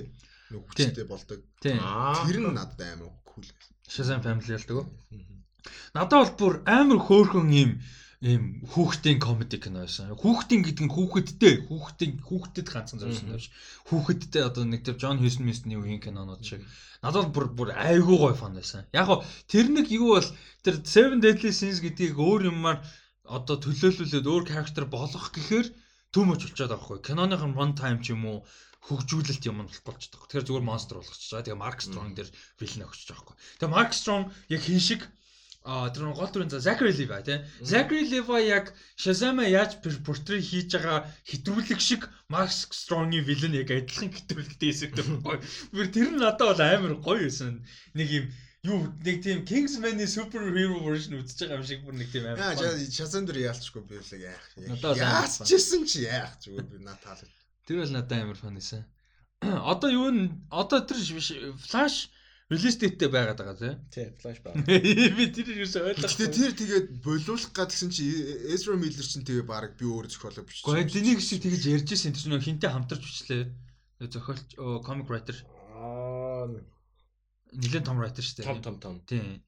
нөгөө 0.51 0.67
хүчтэй 0.67 1.07
болдог. 1.07 1.39
Тэр 1.63 2.37
нь 2.43 2.51
надад 2.51 2.83
амар 2.83 3.15
cool. 3.23 3.47
Shazam 3.87 4.19
family 4.19 4.51
болдог 4.51 4.77
уу? 4.83 4.87
Надад 5.95 6.19
бол 6.19 6.35
бүр 6.39 6.53
амар 6.67 6.99
хөөхөн 6.99 7.49
юм 7.55 7.71
ийм 8.25 8.65
хүүхдийн 8.73 9.21
комеди 9.21 9.61
кино 9.61 9.85
байсан. 9.85 10.09
Хүүхдийн 10.17 10.65
гэдэг 10.65 10.85
нь 10.89 10.93
хүүхэдтэй, 10.97 11.53
хүүхдийн 11.69 12.13
хүүхдэд 12.25 12.67
ганцхан 12.73 12.97
зориулсан 12.97 13.37
биш. 13.37 13.53
Хүүхэдтэй 13.85 14.41
одоо 14.41 14.65
нэг 14.65 14.81
тэр 14.81 14.97
Джон 14.97 15.21
Хьюстон 15.21 15.45
Мистний 15.45 15.77
үеийн 15.77 16.01
кинонууд 16.01 16.41
шиг. 16.41 16.65
Надад 17.05 17.29
бүр 17.29 17.53
бүр 17.53 17.69
айгүй 17.77 18.17
гой 18.17 18.33
фан 18.33 18.57
байсан. 18.57 18.89
Яг 18.97 19.05
го 19.05 19.21
тэр 19.45 19.69
нэг 19.69 19.93
юу 19.93 20.17
бол 20.17 20.29
тэр 20.65 20.81
Seven 20.81 21.21
Deadly 21.21 21.53
Sins 21.53 21.85
гэдгийг 21.85 22.17
өөр 22.17 22.49
юмар 22.49 22.81
одоо 23.29 23.61
төлөөлүүлээд 23.61 24.25
өөр 24.25 24.43
character 24.49 24.89
болгох 24.89 25.29
гэхээр 25.29 25.69
төмөж 26.09 26.49
болчиход 26.49 26.73
байгаа 26.73 26.81
хгүй. 26.81 26.99
Киноныхын 27.05 27.53
run 27.53 27.77
time 27.77 28.01
ч 28.01 28.17
юм 28.17 28.25
уу 28.25 28.37
хөгжүүлэлт 28.89 29.45
юм 29.45 29.61
болох 29.61 29.85
болчиход 29.85 30.17
байгаа. 30.17 30.29
Тэгэхээр 30.33 30.47
зүгээр 30.49 30.65
монстр 30.65 30.97
болгочихж 30.97 31.29
байгаа. 31.29 31.45
Тэгээ 31.45 31.61
Mark 31.61 31.79
Strong 31.85 32.09
дээр 32.17 32.29
вилэн 32.57 32.85
өгч 32.89 33.01
байгаа 33.05 33.21
хгүй. 33.21 33.37
Тэгээ 33.61 33.75
Mark 33.77 33.91
Strong 33.93 34.23
яг 34.49 34.61
хин 34.65 34.81
шиг 34.81 35.01
а 35.65 35.89
тэр 35.89 36.13
гол 36.13 36.29
дүрэн 36.29 36.53
за 36.53 36.61
Zachary 36.61 36.93
Levi 36.93 37.19
тий. 37.25 37.41
Zachary 37.65 38.05
Levi 38.05 38.39
яг 38.45 38.69
Shazam-а 39.01 39.49
яаж 39.49 39.81
портрет 39.81 40.45
хийж 40.45 40.69
байгаа 40.77 41.09
хэтрүүлэг 41.25 41.81
шиг 41.81 42.05
Max 42.29 42.69
Strong-ийн 42.69 43.25
вилэн 43.25 43.57
яг 43.57 43.73
адилхан 43.73 44.13
хэтрүүлэгтэй 44.13 44.69
хэсэгтэй 44.69 45.05
гоё. 45.25 45.41
Тэр 45.73 45.87
тэр 45.89 46.09
нь 46.13 46.21
надад 46.21 46.53
бол 46.53 46.61
амар 46.61 46.93
гоё 47.01 47.25
байсан. 47.25 47.65
Нэг 47.97 48.09
юм 48.13 48.25
юу 48.61 48.77
нэг 49.01 49.25
тийм 49.25 49.41
Kingsman-ийн 49.41 50.05
супер 50.05 50.53
hero 50.53 50.77
version 50.85 51.17
үзэж 51.17 51.49
байгаа 51.49 51.57
юм 51.57 51.65
шиг 51.65 51.81
бүр 51.81 51.97
нэг 51.97 52.13
тийм 52.13 52.29
амар. 52.29 52.53
Яа 52.61 52.77
Shazam 52.85 53.25
дээр 53.25 53.49
яалчгүй 53.49 53.83
би 53.89 53.97
л 53.97 54.11
яах. 54.21 54.45
Яасчихсан 55.01 55.89
чи 55.89 56.05
яах 56.05 56.37
зүгээр 56.45 56.69
би 56.69 56.77
надад 56.85 57.25
таалаг. 57.25 57.33
Тэр 57.65 57.81
бол 57.81 57.93
надад 57.97 58.21
амар 58.21 58.37
фан 58.37 58.53
байсан. 58.61 58.85
Одоо 59.71 59.89
юу 59.89 60.09
н 60.13 60.45
одоо 60.53 60.85
тэр 60.85 61.01
Flash 61.57 62.13
релиз 62.51 62.77
дэйттэй 62.77 63.09
байгаад 63.09 63.39
байгаа 63.41 63.57
тий. 63.57 63.73
Тий, 63.89 64.07
Flash 64.21 64.41
баг. 64.45 64.53
Би 64.69 65.25
тэр 65.33 65.49
юу 65.49 65.65
ойлгохгүй. 65.65 66.05
Гэтэ 66.05 66.25
тэр 66.29 66.53
тэгээд 66.53 66.87
болиулах 67.01 67.49
гадгсан 67.49 67.89
чи 67.89 68.05
Ezra 68.53 68.77
Miller 68.77 69.01
чинь 69.01 69.25
тэгээ 69.25 69.49
баг 69.49 69.73
би 69.73 69.89
өөр 69.89 70.05
зохиолоо 70.05 70.45
бичиж. 70.45 70.61
Гэхдээ 70.61 70.93
тэнийг 70.93 71.19
шиг 71.25 71.41
тэгж 71.41 71.63
ярьж 71.73 71.89
ирсэн 71.89 72.13
тэр 72.13 72.21
чинь 72.21 72.45
хинтээ 72.45 72.69
хамтарч 72.69 73.01
бичлээ. 73.01 73.43
Зохиолч 74.13 74.45
comic 74.85 75.09
writer. 75.09 75.37
Аа 75.73 76.45
нэлээд 77.49 77.85
том 77.89 77.97
writer 77.97 78.21
шүү 78.21 78.45
дээ. 78.45 78.45
Том 78.45 78.61
том 78.61 78.77
том. 78.77 78.95
Тий. 79.09 79.41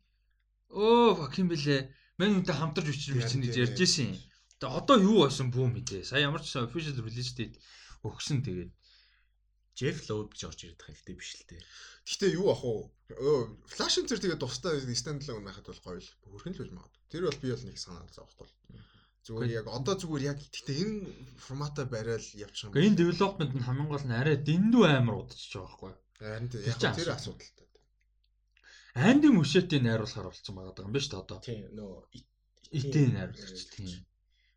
Оо 0.73 1.13
fuck 1.13 1.37
юм 1.37 1.53
бэлээ. 1.53 1.93
Мэн 2.17 2.41
үнтэй 2.41 2.55
хамтарч 2.57 2.87
бичиж 2.89 3.13
бичнэ 3.13 3.45
гэж 3.45 3.55
ярьж 3.61 3.77
ирсэн. 3.77 4.17
Тэгээ 4.57 4.73
одоо 4.73 4.97
юу 4.97 5.29
байсан 5.29 5.53
бүү 5.53 5.69
мэдээ. 5.69 6.01
Сая 6.01 6.25
ямар 6.25 6.41
ч 6.41 6.57
official 6.57 6.97
release 7.05 7.37
date 7.37 7.61
өгсөн 8.01 8.41
тэгээд 8.41 8.71
Jeff 9.77 10.09
Loeb 10.09 10.33
гэж 10.33 10.41
орж 10.49 10.59
ирээд 10.65 10.81
байгаа 10.81 10.89
хэрэгтэй 10.89 11.15
биш 11.15 11.31
л 11.37 11.45
дээ. 11.53 11.61
Гэхдээ 12.09 12.31
юу 12.33 12.47
ах 12.49 12.63
уу? 12.65 12.89
Flash 13.69 14.01
and 14.01 14.09
тэгээ 14.09 14.41
тусдаа 14.41 14.73
standalone 14.97 15.45
байхад 15.45 15.69
бол 15.69 15.85
гоё 15.85 16.01
л 16.01 16.09
хөрхэн 16.33 16.55
л 16.57 16.63
үл 16.65 16.73
магад. 16.73 16.95
Тэр 17.13 17.29
бол 17.29 17.39
би 17.39 17.53
бол 17.53 17.65
нэг 17.69 17.77
санаа 17.77 18.09
зовхгүй. 18.09 18.49
Зүгээр 19.27 19.51
яг 19.61 19.67
одоо 19.69 19.95
зүгээр 19.99 20.23
яг 20.33 20.39
гэхдээ 20.41 20.77
энэ 20.81 20.97
форматаа 21.37 21.85
барайл 21.85 22.29
явчих 22.41 22.71
юм. 22.71 22.73
Энэ 22.73 22.97
development 22.97 23.51
нь 23.53 23.65
хамгийн 23.67 23.91
гол 23.91 24.05
нь 24.07 24.17
арай 24.17 24.37
дэндүү 24.41 24.83
амар 24.87 25.15
удажж 25.21 25.51
байгаа 25.53 25.67
байхгүй 25.67 25.89
юу? 25.93 25.99
Харин 26.17 26.47
яг 26.65 26.79
тэр 26.97 27.09
асуудалтай. 27.13 27.67
Анди 28.97 29.27
Мушетийн 29.29 29.83
найруулахаар 29.85 30.31
болсон 30.31 30.53
байгаа 30.57 30.85
юм 30.87 30.95
биш 30.95 31.05
үү 31.11 31.21
одоо? 31.21 31.37
Тийм 31.43 31.69
нөө 31.77 32.07
итийн 32.79 33.13
найруулагч 33.13 33.61
тийм. 33.75 33.99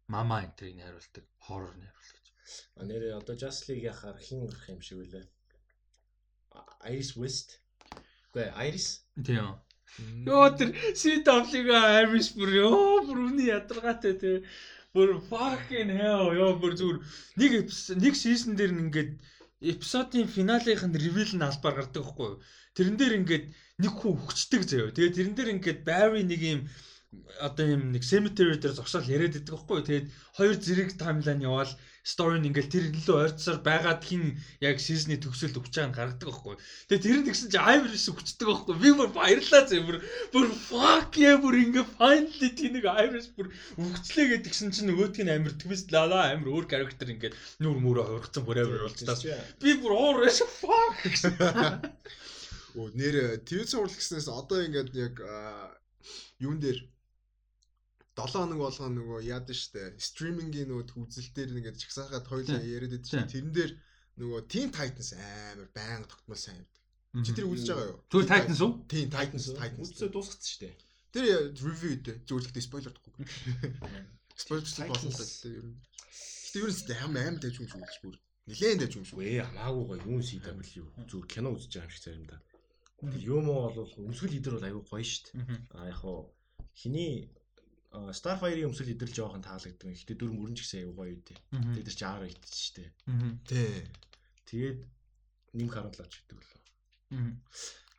Мама 0.08 0.42
энтрийг 0.46 0.76
найруулдаг, 0.80 1.24
хоррор 1.44 1.74
найруулагч. 1.76 2.19
А 2.76 2.84
нэрээ 2.84 3.18
одоо 3.20 3.34
Just 3.36 3.68
League 3.68 3.86
яхаар 3.86 4.18
хин 4.18 4.46
гарах 4.46 4.68
юм 4.68 4.80
шиг 4.80 4.98
үлээ. 5.02 5.26
Iris 6.90 7.12
West. 7.16 7.48
Гэ 8.34 8.52
Iris. 8.66 9.04
Тийм. 9.26 9.58
Йоо 10.26 10.48
тэр 10.58 10.70
CW 11.00 11.70
Iris 12.02 12.28
бүр 12.36 12.50
ёо 12.62 13.02
бүр 13.06 13.18
үний 13.28 13.50
ядаргаатай 13.50 14.14
тий. 14.22 14.36
Бүр 14.94 15.18
fucking 15.30 15.90
hell 15.98 16.30
ёо 16.34 16.58
бүр 16.60 16.74
зүгээр 16.78 16.98
нэг 17.40 17.50
нэг 18.02 18.14
сизон 18.14 18.54
дээр 18.58 18.72
ингээд 18.74 19.12
эпизодын 19.72 20.26
финалынх 20.36 20.82
нь 20.86 21.00
ревил 21.02 21.32
нь 21.36 21.46
албаар 21.46 21.76
гардаг 21.78 22.02
байхгүй 22.06 22.26
юу? 22.30 22.38
Тэрэн 22.74 22.96
дээр 22.98 23.14
ингээд 23.20 23.46
нэг 23.82 23.92
хүн 23.98 24.14
өгчдөг 24.14 24.62
заяа. 24.66 24.94
Тэгээ 24.94 25.16
тэрэн 25.16 25.34
дээр 25.36 25.50
ингээд 25.58 25.80
Barry 25.88 26.22
нэг 26.24 26.40
юм 26.42 26.60
одоо 27.42 27.66
юм 27.66 27.82
нэг 27.94 28.02
cemetery 28.06 28.56
дээр 28.56 28.78
зогсоол 28.78 29.10
яриад 29.10 29.34
байдаг 29.34 29.54
байхгүй 29.54 29.74
юу? 29.78 29.86
Тэгээд 29.86 30.06
хоёр 30.38 30.54
зэрэг 30.54 30.90
таймлайн 30.96 31.44
яваал 31.44 31.72
story 32.02 32.40
нь 32.40 32.48
ингээл 32.48 32.72
тэр 32.72 32.84
илүү 32.90 33.16
ойрцоор 33.20 33.58
байгаад 33.60 34.00
хин 34.00 34.40
яг 34.64 34.80
season-ы 34.80 35.20
төгсөлд 35.20 35.60
өгч 35.60 35.74
байгаа 35.76 35.88
нь 35.90 35.96
гаргадаг 35.96 36.28
байхгүй. 36.28 36.56
Тэгээ 36.88 37.04
тэр 37.04 37.18
нь 37.20 37.26
тэгсэн 37.28 37.48
чинь 37.52 37.68
Iris 37.76 38.08
өгчдөг 38.08 38.48
байхгүй. 38.48 38.74
Би 38.80 38.90
бүр 38.96 39.10
баярлаа 39.12 39.62
зэ 39.68 39.84
бүр 39.84 39.98
бүр 40.32 40.46
fuck 40.48 41.12
yeah 41.20 41.36
бүр 41.36 41.60
ингээ 41.60 41.86
finally 42.00 42.50
тийг 42.56 42.86
Iris 42.88 43.28
бүр 43.36 43.52
өгчлээ 43.76 44.26
гэдгсэн 44.40 44.72
чинь 44.72 44.88
нөгөөдг 44.88 45.20
нь 45.24 45.34
амир 45.34 45.54
twist 45.60 45.92
лала 45.92 46.32
амир 46.32 46.48
өөр 46.48 46.66
character 46.72 47.04
ингээ 47.04 47.36
нүр 47.60 47.78
мөрөө 47.84 48.24
хурцсан 48.24 48.48
бүрээр 48.48 48.88
болцтаас. 48.88 49.26
Би 49.60 49.76
бүр 49.76 49.92
уур 49.92 50.24
яш 50.24 50.40
fuck. 50.46 51.04
Оо 52.78 52.88
нэр 52.94 53.42
TV 53.44 53.66
цуврал 53.66 53.92
гэснээс 53.92 54.30
одоо 54.30 54.62
ингээд 54.64 54.94
яг 54.94 55.14
юун 56.40 56.62
дээр 56.62 56.80
7 58.20 58.36
хоног 58.36 58.58
болгоо 58.60 58.88
нөгөө 58.92 59.20
яад 59.24 59.48
штэ 59.48 59.96
стримингийн 59.96 60.68
нөгөө 60.68 60.92
үзэлтээр 61.00 61.50
ингээд 61.56 61.80
чагсаахад 61.80 62.26
хоёлаа 62.28 62.60
яриад 62.60 62.92
байдаг 62.92 63.08
чинь 63.08 63.32
тэрэн 63.32 63.52
дээр 63.56 63.72
нөгөө 64.20 64.40
Teen 64.52 64.68
Titans 64.68 65.10
амар 65.16 65.68
байнга 65.72 66.10
тогтмол 66.12 66.36
сайн 66.36 66.60
явдаг. 66.60 67.24
Чи 67.24 67.32
тэр 67.32 67.46
үзэж 67.48 67.68
байгаа 67.72 67.88
юу? 67.90 68.00
Түр 68.12 68.24
Titans 68.28 68.60
уу? 68.60 68.72
Teen 68.90 69.08
Titans 69.08 69.46
Titans. 69.56 69.88
Үзээ 69.96 70.10
дуусгацсан 70.12 70.52
штэ. 70.54 70.70
Тэр 71.10 71.24
ревю 71.56 71.96
дээ. 72.04 72.16
Зүгээр 72.28 72.42
л 72.44 72.48
ихтэй 72.52 72.64
спойлер 72.64 72.92
дахгүй. 72.94 73.12
Спойлер 74.42 74.68
болсон 74.88 75.10
л 75.10 75.56
ер 75.56 75.66
нь. 75.66 75.76
Гэтэ 76.50 76.58
ер 76.60 76.70
нь 76.70 76.94
амар 77.02 77.24
амар 77.26 77.40
дайж 77.42 77.56
хүн 77.58 77.82
үзэж 77.82 77.98
бүр 78.04 78.16
Нилээн 78.50 78.78
дэвж 78.82 78.94
юм 78.98 79.04
шүү. 79.06 79.18
Вэ 79.22 79.46
хамаагүй 79.46 79.84
гоё 79.86 80.02
юун 80.10 80.24
CW 80.26 80.84
зүгээр 81.06 81.28
кино 81.30 81.48
үзэж 81.54 81.70
байгаа 81.70 81.86
юм 81.86 81.94
шиг 81.94 82.02
заримдаа. 82.02 82.40
Тэгэл 82.98 83.28
юм 83.30 83.46
бол 83.46 83.78
өмсгөл 84.10 84.38
идэр 84.38 84.54
бол 84.58 84.66
аюу 84.66 84.82
гоё 84.90 85.06
дээ. 85.06 85.34
А 85.76 85.86
яг 85.86 85.98
хуу 86.02 86.34
хиний 86.74 87.30
Starfire-ийн 87.90 88.70
өмсгөл 88.70 88.94
идэр 88.94 89.10
жоохон 89.10 89.42
таалагддаг. 89.42 89.90
Гэхдээ 89.90 90.14
дүр 90.14 90.30
мөрөн 90.30 90.54
ч 90.54 90.62
гэсэн 90.62 90.86
аюу 90.86 90.94
гоё 90.94 91.14
үү. 91.18 91.22
Тэгээд 91.74 91.88
тэр 91.90 91.96
чи 91.98 92.06
10 92.06 92.30
итч 92.30 92.44
шүү 92.54 92.74
дээ. 92.78 92.90
Тий. 93.50 93.74
Тэгээд 94.46 94.80
нэмх 95.58 95.74
харуулж 95.74 95.98
өгдөг 95.98 96.38
лөө. 96.38 96.62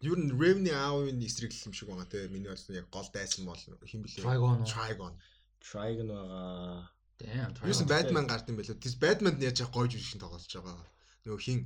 Юу 0.01 0.15
н 0.15 0.31
Raven-ийн 0.31 0.79
аавын 0.79 1.19
эсрэг 1.19 1.51
юм 1.51 1.75
шиг 1.75 1.91
байгаа 1.91 2.07
те. 2.07 2.31
Миний 2.31 2.47
бодлоо 2.47 2.79
яг 2.79 2.87
гол 2.87 3.09
дайсан 3.11 3.43
бол 3.43 3.59
хэн 3.59 4.01
блэ? 4.01 4.23
Trigon. 4.23 4.63
Trigon. 4.63 5.13
Trigon 5.59 6.07
байгаа. 6.07 6.87
Damn. 7.19 7.51
Юу 7.67 7.75
ч 7.75 7.83
Batman 7.83 8.25
гард 8.31 8.47
юм 8.47 8.57
байлоо. 8.57 8.79
Тэс 8.79 8.95
Batman-д 8.95 9.43
яаж 9.43 9.59
яг 9.59 9.75
гойж 9.75 9.99
үшиг 9.99 10.23
тоглож 10.23 10.47
байгаа. 10.47 10.87
Нөгөө 11.27 11.41
хин 11.43 11.59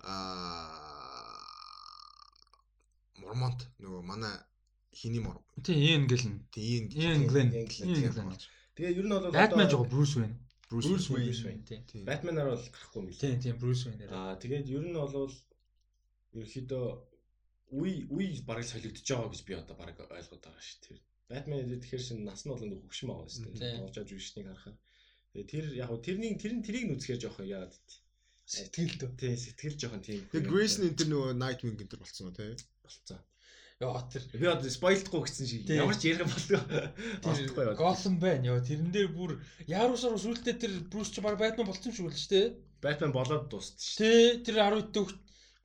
аа 0.00 0.94
Мормонт 3.22 3.68
нөгөө 3.78 4.02
манай 4.02 4.34
хиний 4.94 5.20
мор. 5.20 5.36
Тий, 5.62 5.76
Ian 5.90 6.06
Gillen. 6.10 6.34
Тий, 6.50 6.88
Ian 6.94 7.26
Glenn. 7.30 7.50
Тэгээ 8.74 8.98
ер 8.98 9.06
нь 9.06 9.14
бол 9.14 9.30
Batman 9.30 9.68
жоо 9.70 9.84
Bruce 9.86 10.16
Wayne. 10.18 10.36
Bruce 10.70 11.08
Wayne. 11.10 11.62
Тий. 11.66 12.02
Batman-аар 12.08 12.48
бол 12.54 12.64
гарахгүй 12.74 13.00
юм 13.02 13.06
Тий, 13.14 13.34
тий, 13.38 13.52
Bruce 13.52 13.84
Wayne. 13.86 14.06
Аа 14.10 14.34
тэгээд 14.42 14.66
ер 14.70 14.84
нь 14.86 14.94
бол 14.94 15.30
ерөөхдөө 16.34 16.86
үе 17.78 17.92
үе 18.10 18.26
бараг 18.48 18.66
солигдож 18.66 19.06
байгаа 19.06 19.30
гэж 19.30 19.42
би 19.46 19.54
одоо 19.54 19.74
бараг 19.78 19.98
ойлгоод 19.98 20.42
байгаа 20.42 20.62
шүү 20.62 20.78
дээ. 20.82 21.00
Batman 21.30 21.66
тэгэхээр 21.82 22.02
шин 22.06 22.24
нас 22.26 22.42
нь 22.42 22.50
бол 22.50 22.62
нэг 22.62 22.82
хөгшин 22.82 23.08
байгаа 23.10 23.30
шүү 23.30 23.42
дээ. 23.54 23.78
Тоглож 23.78 23.96
аж 23.98 24.10
үшнийг 24.10 24.46
харахаар. 24.50 24.76
Тэгээ 25.30 25.50
тэр 25.50 25.64
яг 25.82 25.88
хөө 25.90 26.00
тэрний 26.06 26.32
тэр 26.38 26.52
тэрийг 26.66 26.86
нүцхээр 26.90 27.20
жоох 27.22 27.38
яагаад 27.42 27.74
тий. 27.86 28.00
Сэтгэл 28.44 28.98
дөө. 29.00 29.10
Тий, 29.18 29.34
сэтгэл 29.40 29.78
жоохон 29.80 30.02
тийм. 30.04 30.20
Тэгээ 30.34 30.50
энэ 30.84 30.98
тэр 30.98 31.08
нөгөө 31.10 31.30
Nightwing 31.40 31.78
энэ 31.80 31.90
төр 31.90 32.00
болцсон 32.02 32.26
уу 32.28 32.36
те? 32.36 32.52
болцсон. 32.84 33.18
Яа 33.82 34.06
тэр 34.06 34.22
Би 34.30 34.46
одоо 34.46 34.70
спойлдохгүй 34.70 35.22
гэсэн 35.26 35.46
шиг 35.50 35.66
ямар 35.66 35.98
ч 35.98 36.14
ярих 36.14 36.30
болтгоо. 36.30 36.62
Олдохгүй 37.26 37.58
байна. 37.58 37.74
Gotham 37.74 38.14
байна. 38.22 38.54
Яа 38.54 38.62
тэрэн 38.62 38.94
дээр 38.94 39.10
бүр 39.10 39.42
яарусаар 39.66 40.14
сүултээ 40.14 40.54
тэр 40.62 40.72
Bruce 40.86 41.10
ч 41.10 41.18
баг 41.18 41.34
Batman 41.34 41.66
болсон 41.66 41.90
юм 41.90 41.96
шиг 41.98 42.06
л 42.06 42.14
шүү 42.14 42.30
дээ. 42.30 42.46
Batman 42.78 43.10
болоод 43.10 43.50
дууссан 43.50 43.74
шүү. 43.74 43.98
Тэ 43.98 44.46
тэр 44.46 44.62
10 44.62 44.94
дэх 44.94 45.10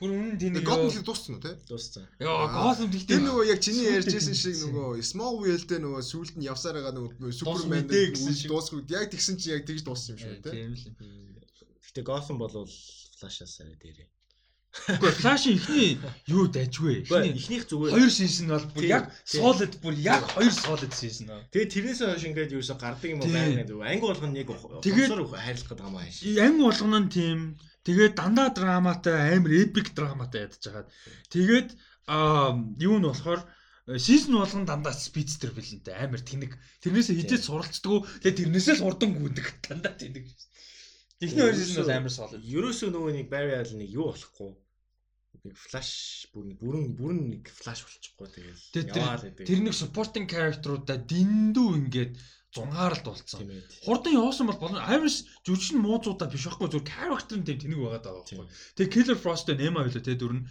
бүр 0.01 0.09
үнэн 0.09 0.41
тэнийг 0.41 0.65
Gotham 0.65 0.89
л 0.89 1.05
дууссан 1.05 1.37
уу 1.37 1.43
те? 1.45 1.53
Дууссан. 1.69 2.09
Gotham 2.17 2.89
Тэр 2.89 2.97
гэхдээ 2.97 3.21
нөгөө 3.29 3.45
яг 3.45 3.59
чиний 3.61 3.85
ярьжсэн 3.93 4.33
шиг 4.33 4.57
нөгөө 4.57 5.05
Smallville 5.05 5.67
дээр 5.69 5.81
нөгөө 5.85 6.01
сүулт 6.01 6.33
нь 6.33 6.49
явсаар 6.49 6.81
байгаа 6.81 6.97
нөгөө 6.97 7.29
Superman 7.29 7.85
шиг. 8.17 8.49
дуусах 8.49 8.89
яг 8.89 9.13
тэгсэн 9.13 9.37
чи 9.37 9.53
яг 9.53 9.69
тэгж 9.69 9.85
дууссан 9.85 10.17
юм 10.17 10.19
шиг 10.25 10.41
те. 10.41 10.49
Тийм 10.49 10.73
л. 10.73 10.81
Гэтэ 11.85 12.01
Gotham 12.01 12.41
бол 12.41 12.65
Flash-аас 13.21 13.61
арай 13.61 13.77
дээрээ. 13.77 14.09
Гэхдээ 14.69 15.13
Flash-ийн 15.17 15.57
ихний 15.57 15.97
юу 16.29 16.45
дайжгүй. 16.45 17.01
Гэхдээ 17.01 17.33
Ихний 17.33 17.41
эхнийх 17.41 17.63
зүгээр 17.65 17.93
хоёр 17.97 18.11
season 18.13 18.47
бол 18.53 18.65
бүр 18.69 18.85
яг 18.85 19.03
solid 19.25 19.73
бүр 19.81 19.95
яг 19.97 20.21
хоёр 20.29 20.53
solid 20.53 20.93
season 20.93 21.33
аа. 21.33 21.41
Тэгээ 21.49 21.73
тэрнээс 21.73 21.99
хойш 22.05 22.23
ингээд 22.29 22.53
юусо 22.53 22.77
гардаг 22.77 23.09
юм 23.09 23.19
уу 23.19 23.29
байгаад 23.33 23.65
анги 23.65 24.05
болгоно 24.05 24.33
нэг 24.37 24.47
Тэгээд- 24.85 25.09
хайрлах 25.25 25.69
гэдэг 25.73 25.85
юм 25.89 25.97
ааш. 25.97 26.15
Анги 26.21 26.61
болгоно 26.61 26.97
нь 27.01 27.09
тийм. 27.09 27.39
Тэгээд 27.81 28.13
дандаа 28.13 28.49
драматай 28.53 29.17
амар 29.33 29.53
epic 29.57 29.87
драматай 29.97 30.45
ядаж 30.45 30.61
хагаад. 30.61 30.89
Тэгээд 31.33 31.69
аа 32.05 32.53
юу 32.77 32.97
нь 33.01 33.09
болохоор 33.09 33.41
сизон 33.97 34.37
болгон 34.37 34.65
дандаа 34.69 34.93
спидстер 34.93 35.49
билэнтэй 35.49 35.97
амар 35.97 36.21
тэнэг. 36.21 36.53
Тэрнээсээ 36.85 37.17
хизээч 37.25 37.41
суралцдаг. 37.49 38.05
Тэгээд 38.21 38.37
тэрнээсээ 38.37 38.75
л 38.77 38.85
хурдан 38.85 39.17
гүндэг 39.17 39.47
дандаа 39.65 39.97
тэнэг. 39.97 40.29
Эхний 41.19 41.43
хоёр 41.43 41.55
сизон 41.55 41.83
бол 41.83 41.95
амар 41.99 42.13
solid. 42.15 42.41
Ерөөсөө 42.47 42.89
нөгөө 42.95 43.11
нэг 43.19 43.27
Barry 43.31 43.53
Allen 43.59 43.79
нэг 43.83 43.91
юу 43.91 44.07
болохгүй. 44.11 44.51
Нэг 45.43 45.55
флаш 45.55 45.89
бүрэн 46.31 46.53
бүрэн 46.59 46.85
бүрэн 46.95 47.19
нэг 47.35 47.43
флаш 47.51 47.83
болчихгүй 47.83 48.27
тэр- 48.31 48.91
яваад 48.95 49.23
байдаг. 49.27 49.47
Тэр 49.47 49.59
нэг 49.63 49.75
supporting 49.75 50.25
character-уудаа 50.31 50.97
дэндүү 51.03 51.69
ингээд 51.79 52.13
зунгаар 52.55 52.95
л 52.95 53.03
ээ. 53.03 53.63
Хурдан 53.83 54.13
явуулсан 54.15 54.47
бол 54.47 54.59
болно. 54.63 54.79
Iris 54.95 55.27
жүжигчин 55.43 55.83
муузуудаа 55.83 56.27
биш 56.31 56.47
байхгүй 56.47 56.67
зүгээр 56.71 56.87
character 56.87 57.35
нь 57.35 57.45
тэнэг 57.47 57.79
байгаад 57.79 58.03
байгаа 58.03 58.23
байхгүй. 58.23 58.47
Тэгээ 58.79 58.93
Killer 58.95 59.17
Frost 59.19 59.47
нэма 59.51 59.83
байлаа 59.83 60.03
те 60.03 60.15
дүр 60.15 60.33
нь. 60.39 60.43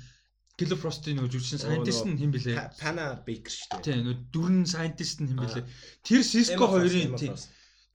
Killer 0.58 0.74
Frost-ийн 0.78 1.16
нөгөө 1.22 1.30
жүжигчин 1.32 1.58
Оо, 1.62 1.64
scientist 1.64 2.02
нь 2.06 2.18
хэн 2.18 2.32
блэ? 2.34 2.54
Pana 2.82 3.04
Baker 3.22 3.52
шүү 3.54 3.78
дээ. 3.78 3.84
Тийм 3.86 3.98
нөгөө 4.02 4.18
дүрэн 4.34 4.64
scientist 4.66 5.16
нь 5.22 5.30
хэн 5.30 5.38
блэ? 5.38 5.62
Тэр 6.02 6.22
Cisco 6.26 6.64
хоёрын 6.66 7.14
тийм. 7.14 7.34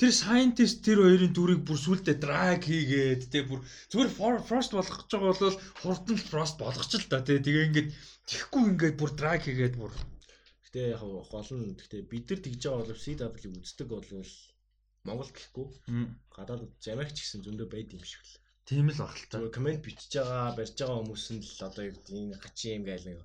Тэр 0.04 0.12
scientist 0.12 0.84
тэр 0.84 1.00
хоёрын 1.00 1.32
дүрийг 1.32 1.62
бүр 1.64 1.80
сүултээ 1.80 2.20
drag 2.20 2.60
хийгээд 2.68 3.22
те 3.32 3.40
бүр 3.48 3.64
зүгээр 3.88 4.12
Frost 4.44 4.76
болгож 4.76 5.08
байгаа 5.08 5.32
бол 5.32 5.58
хурдан 5.80 6.18
Frost 6.20 6.56
болгоч 6.60 6.92
л 7.00 7.08
да 7.08 7.24
те 7.24 7.40
тэгээ 7.40 7.68
ингээд 7.72 7.90
тэгхгүй 8.28 8.64
ингээд 8.76 9.00
бүр 9.00 9.12
drag 9.16 9.40
хийгээд 9.48 9.80
бүр 9.80 9.96
Гэтэ 10.68 10.98
яг 10.98 11.06
гол 11.06 11.50
нь 11.56 11.78
гэтэ 11.80 11.98
бид 12.12 12.26
нар 12.28 12.42
тэгж 12.44 12.62
байгаа 12.66 12.82
бол 12.84 13.06
CW 13.06 13.62
үздэг 13.62 13.88
бол 13.94 14.10
Монгол 15.08 15.32
гэхгүй 15.32 15.68
гадаад 16.36 16.66
Америкч 16.96 17.18
гэсэн 17.22 17.46
зөндөө 17.46 17.68
байд 17.72 17.96
юм 17.96 18.04
шиг 18.04 18.26
л. 18.26 18.42
тийм 18.68 18.90
л 18.90 19.00
баг 19.00 19.14
л 19.14 19.30
та. 19.30 19.38
Зүгээр 19.38 19.56
комент 19.56 19.86
бичиж 19.86 20.12
байгаа, 20.18 20.58
барьж 20.58 20.76
байгаа 20.76 21.00
хүмүүс 21.00 21.26
нь 21.32 21.46
л 21.46 21.62
одоо 21.70 21.84
юу 21.86 21.96
гэдэг 21.96 22.16
энэ 22.18 22.42
хачин 22.44 22.76
юм 22.82 22.84
гайл 22.90 23.06
нэг 23.06 23.20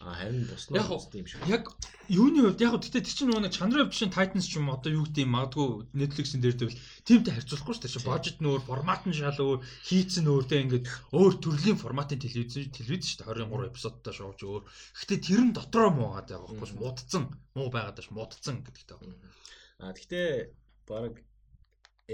а 0.00 0.16
харин 0.16 0.48
бус 0.48 0.64
нь 0.72 0.80
Яг 0.80 0.88
үздэг 0.88 1.20
юм 1.20 1.28
шиг. 1.28 1.44
Яг 1.44 1.64
юуны 2.08 2.40
хувьд 2.40 2.64
яг 2.64 2.72
гэхдээ 2.72 3.04
тэр 3.04 3.16
чинь 3.20 3.28
нөгөө 3.28 3.52
чанарын 3.52 3.84
хувьд 3.84 3.98
чинь 4.00 4.14
Titans 4.16 4.48
ч 4.48 4.56
юм 4.56 4.72
одоо 4.72 4.90
юу 4.96 5.04
гэдэг 5.04 5.28
юм 5.28 5.36
магадгүй 5.36 5.68
Netflix-ийн 5.92 6.40
дээр 6.40 6.56
дэвэл 6.56 6.80
тиймтэй 7.04 7.32
харьцуулахгүй 7.36 7.74
шүү 7.76 7.84
дээ. 7.84 7.92
Чи 7.92 8.00
бажет 8.08 8.38
нь 8.40 8.48
өөр, 8.48 8.62
формат 8.64 9.04
нь 9.04 9.12
шал 9.12 9.36
өөр, 9.36 9.60
хийцэн 9.60 10.24
өөртэй 10.24 10.60
ингээд 10.64 10.86
өөр 11.12 11.32
төрлийн 11.44 11.76
форматын 11.76 12.16
телевиз 12.16 12.56
телевиз 12.72 13.12
шүү 13.12 13.28
дээ. 13.28 13.44
23 13.44 13.68
эпизодтай 13.68 14.12
шоуч 14.16 14.40
өөр. 14.40 14.62
Гэхдээ 14.64 15.20
тэр 15.20 15.40
нь 15.44 15.52
дотроо 15.52 15.92
муугаад 15.92 16.28
байгаа 16.32 16.48
байхгүй 16.48 16.68
Мгм. 16.72 16.80
муудцсан. 16.80 17.24
Муу 17.52 17.68
байгаад 17.68 18.00
ш 18.00 18.08
муудцсан 18.08 18.56
гэдэгтэй. 18.64 18.96
А 19.84 19.92
гэхдээ 19.92 20.28
баг 20.88 21.20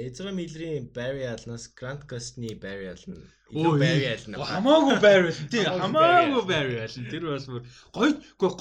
Ezra 0.04 0.32
Miller-ийн 0.38 0.90
Barry 0.96 1.24
Allen-аас 1.32 1.64
Grant 1.78 2.02
Gustin-ы 2.10 2.52
Barry 2.64 2.88
Allen 2.92 3.16
илүү 3.50 3.78
Barry 3.80 4.06
Allen 4.12 4.34
аа. 4.36 4.48
Хамаагүй 4.50 4.96
Barry 5.06 5.30
Allen 5.32 5.48
тий 5.54 5.64
Хамаагүй 5.64 6.42
Barry 6.50 6.76
Allen 6.84 7.06
тэр 7.12 7.24
бас 7.30 7.46
бүр 7.48 7.62
гоё 7.94 8.12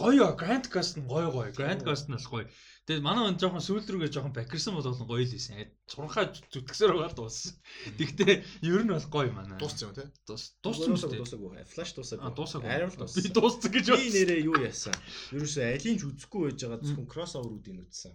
гоё 0.04 0.30
Grant 0.40 0.70
Gustin 0.74 1.10
гоё 1.12 1.34
гоё 1.36 1.52
Grant 1.58 1.84
Gustin 1.88 2.16
бас 2.18 2.30
гоё 2.32 2.48
Тэгээд 2.86 3.02
манай 3.02 3.26
он 3.26 3.38
жоохон 3.42 3.66
сүүл 3.66 3.82
рүүгээ 3.82 4.14
жоохон 4.14 4.30
бакерсан 4.38 4.78
бол 4.78 4.86
гоё 4.86 5.26
л 5.26 5.34
ийсэн. 5.34 5.58
Цуранхаа 5.90 6.30
зүтгэсээр 6.54 6.94
байгаа 6.94 7.18
дууссан. 7.18 7.58
Тэгтээ 7.98 8.46
ер 8.62 8.82
нь 8.86 8.94
бол 8.94 9.08
гоё 9.10 9.34
манай. 9.34 9.58
Дууссан 9.58 9.90
юм 9.90 9.98
тий. 9.98 10.06
Дуус 10.30 10.54
дууссан 10.62 10.94
дээ. 10.94 11.18
дуусаагүй. 11.18 11.66
Flash 11.66 11.98
дуусаагүй. 11.98 12.30
Дуусаагүй. 12.38 12.70
Арай 12.70 12.86
л 12.86 12.94
Би 12.94 13.02
дууссан. 13.02 13.34
дууссан 13.34 13.70
гэж 13.74 13.86
Би 13.90 13.94
бодсон. 13.98 14.14
нэрээ 14.14 14.42
юу 14.46 14.58
яасан? 14.62 14.94
Ерөөсөө 15.34 15.66
алийг 15.66 15.98
ч 15.98 16.04
үзэхгүй 16.06 16.42
байж 16.46 16.60
байгаа 16.62 16.80
зөвхөн 16.86 17.10
crossover-уудыг 17.10 17.76
үзсэн. 17.90 18.14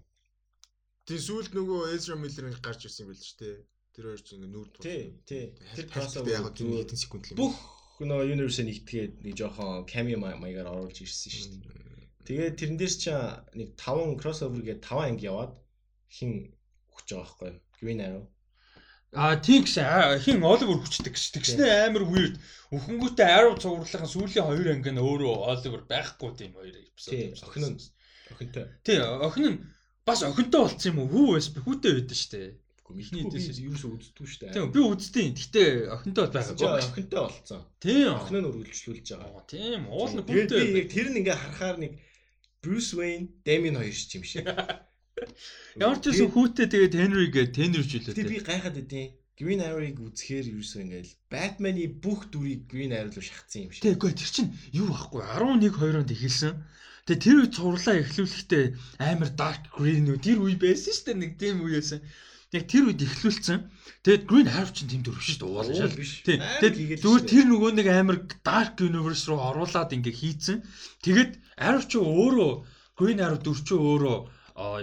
Тийм 1.11 1.19
сүүлд 1.27 1.53
нөгөө 1.59 1.81
Ezra 1.91 2.15
Miller-ийн 2.15 2.63
гарч 2.63 2.87
ирсэн 2.87 3.03
юм 3.03 3.11
байл 3.11 3.19
ч 3.19 3.35
тий. 3.35 3.55
Тэр 3.91 4.05
хоёр 4.15 4.23
ч 4.23 4.29
ингээ 4.31 4.53
нүүр 4.55 4.69
тулсан. 4.71 4.87
Тий, 4.87 5.03
тий. 5.27 5.45
Тэр 5.75 5.87
crossover 5.91 6.31
яг 6.31 6.47
зүгээр 6.55 6.87
хэдэн 6.87 7.03
секунд 7.03 7.25
л 7.27 7.33
юм. 7.35 7.39
бүх 7.43 7.59
нөгөө 7.99 8.31
universe-ийг 8.31 8.67
нэгтгээд 8.71 9.15
нэг 9.27 9.35
жоохон 9.35 9.91
cameo 9.91 10.19
маягаар 10.23 10.71
оруулж 10.71 11.03
ирсэн 11.03 11.35
шүү 11.35 11.51
дээ. 11.67 11.91
Тэгээд 12.31 12.59
тэрэн 12.63 12.79
дээр 12.79 12.95
ч 12.95 13.05
нэг 13.59 13.69
5 13.75 14.23
crossover 14.23 14.63
гээд 14.63 14.87
5 14.87 15.11
анги 15.11 15.27
яваад 15.27 15.59
хин 16.15 16.55
өгч 16.95 17.09
байгаа 17.11 17.27
байхгүй 17.27 17.51
юу? 17.51 17.59
Green 17.83 18.01
Arrow. 18.07 18.25
А 19.11 19.35
а, 19.35 20.19
хин 20.23 20.47
Оливер 20.47 20.79
хүчдэг 20.79 21.19
гэж. 21.19 21.25
Тэгснэ 21.35 21.91
амар 21.91 22.07
weird. 22.07 22.39
Өхөнгөтэй 22.71 23.27
Arrow 23.27 23.59
цувралын 23.59 24.07
сүүлийн 24.07 24.47
хоёр 24.47 24.69
анги 24.79 24.95
нь 24.95 25.03
өөрөө 25.03 25.35
Оливер 25.51 25.83
байхгүй 25.91 26.31
тийм 26.39 26.55
хоёр 26.55 26.79
эпизод. 26.79 27.11
Тий, 27.11 27.35
охин 27.35 27.63
нь 27.67 27.79
охинтой. 28.31 28.65
Тий, 28.87 29.03
охин 29.03 29.45
нь 29.51 29.59
бас 30.07 30.23
охинтой 30.25 30.61
болцсон 30.65 30.91
юм 30.93 30.99
уу? 31.05 31.09
Хүү 31.11 31.27
байс 31.37 31.49
хүүтэй 31.55 31.93
байдсан 31.97 32.19
шүү 32.21 32.33
дээ. 32.35 32.51
Эхний 32.91 33.23
эдээс 33.23 33.63
ерөөсөө 33.63 33.91
үздэггүй 33.95 34.27
шүү 34.27 34.41
дээ. 34.43 34.55
Тийм 34.55 34.73
би 34.75 34.81
үздэг. 34.83 35.27
Гэтэ 35.39 35.63
охинтой 35.95 36.27
байгаагүй. 36.27 36.83
Охинтой 36.91 37.21
болцсон. 37.23 37.61
Тийм. 37.79 38.19
Охин 38.19 38.43
нь 38.43 38.49
үргэлжлүүлж 38.51 39.09
байгаа. 39.15 39.45
Тийм. 39.47 39.81
Уул 39.87 40.11
нь 40.11 40.27
хүүтэй. 40.27 40.75
Би 40.75 40.81
яг 40.83 40.89
тэр 40.91 41.07
нь 41.15 41.19
ингээ 41.23 41.39
харахаар 41.39 41.79
нэг 41.79 41.93
Bruce 42.61 42.93
Wayne, 42.99 43.31
Damien 43.47 43.79
хоёр 43.79 43.95
шиг 43.95 44.19
юм 44.19 44.25
шиг. 44.27 44.43
Ямар 45.79 46.03
ч 46.03 46.11
үсэн 46.11 46.35
хүүтэй 46.35 46.67
тэгээд 46.67 46.99
Henry 46.99 47.31
гэ 47.31 47.55
тэнэржүүлээ. 47.55 48.17
Тийм 48.19 48.27
би 48.27 48.43
гайхаад 48.43 48.83
өгдөө. 48.83 49.07
Green 49.41 49.65
Arrow-ыг 49.65 49.97
үзэхээр 49.97 50.53
ерөөсөө 50.53 50.81
ингээл 50.85 51.17
Batman-ы 51.33 51.89
бүх 52.05 52.29
дүрийг 52.29 52.69
Green 52.69 52.93
Arrow 52.93 53.09
руу 53.09 53.25
шахацсан 53.25 53.65
юм 53.65 53.73
шиг. 53.73 53.89
Тэгэхгүй 53.89 54.13
тэр 54.13 54.31
чинь 54.37 54.53
юу 54.77 54.93
байхгүй 54.93 55.25
11 55.25 55.73
2-онд 55.81 56.13
эхэлсэн. 56.13 56.61
Тэгээ 57.11 57.25
тэр 57.27 57.37
үед 57.43 57.55
цувралаа 57.59 57.97
эхлүүлэхдээ 58.07 58.65
амар 59.03 59.31
dark 59.35 59.67
green 59.75 60.07
үү 60.15 60.23
тэр 60.23 60.39
үе 60.47 60.55
байсан 60.55 60.95
шүү 60.95 61.07
дээ 61.11 61.19
нэг 61.19 61.33
тийм 61.43 61.67
үе 61.67 61.83
байсан. 61.83 61.99
Яг 62.55 62.65
тэр 62.71 62.87
үед 62.87 63.03
эхлүүлсэн. 63.03 63.59
Тэгээд 64.03 64.27
Green 64.31 64.49
Arrow 64.51 64.71
чинь 64.75 64.91
тийм 64.91 65.03
дөрөв 65.07 65.23
шүү 65.23 65.39
дээ 65.39 65.51
Уул 65.51 65.71
уулзаад. 65.71 65.95
биш. 65.95 66.13
Тийм. 66.27 66.43
Тэгээд 66.59 67.03
зүгээр 67.03 67.25
тэр 67.31 67.45
нөгөө 67.47 67.71
нэг 67.79 67.87
амар 67.95 68.19
dark 68.43 68.75
universe 68.83 69.27
руу 69.31 69.39
оруулаад 69.39 69.95
ингээ 69.95 70.15
хийцэн. 70.19 70.59
Тэгээд 71.03 71.33
Arrow 71.59 71.85
ч 71.87 71.93
өөрөө 71.99 72.53
Green 72.99 73.23
дүр 73.23 73.59
ч 73.63 73.71
өөрөө 73.71 74.19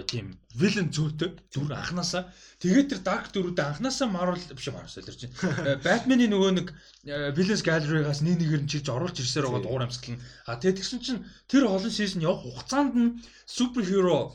тийм 0.08 0.32
villain 0.60 0.88
зүйтэй 0.90 1.30
зүр 1.54 1.70
анханасаа 1.72 2.28
тэгээд 2.62 2.90
тэр 2.90 3.00
dark 3.06 3.30
дөрүүдээ 3.30 3.66
анханасаа 3.70 4.08
Marvel 4.10 4.42
биш 4.58 4.68
Marvel 4.74 4.90
солирч 4.90 5.30
байна. 5.30 5.78
Batman-ы 5.86 6.26
нөгөө 6.28 6.50
нэг 6.58 6.68
э, 7.06 7.30
villains 7.38 7.62
gallery-гаас 7.62 8.20
нэг 8.26 8.42
нэгээр 8.42 8.62
нь 8.66 8.70
чирж 8.70 8.90
оруулж 8.90 9.16
ирсээр 9.22 9.46
байгаа 9.46 9.62
дуур 9.62 9.84
амьсгал 9.86 10.18
нь. 10.18 10.22
А 10.50 10.58
тэгээд 10.58 10.78
тэгсэн 10.82 11.00
чинь 11.04 11.22
тэр 11.46 11.70
олон 11.70 11.92
season 11.94 12.26
явах 12.26 12.42
хугацаанд 12.42 12.94
нь 12.98 13.16
superhero 13.46 14.34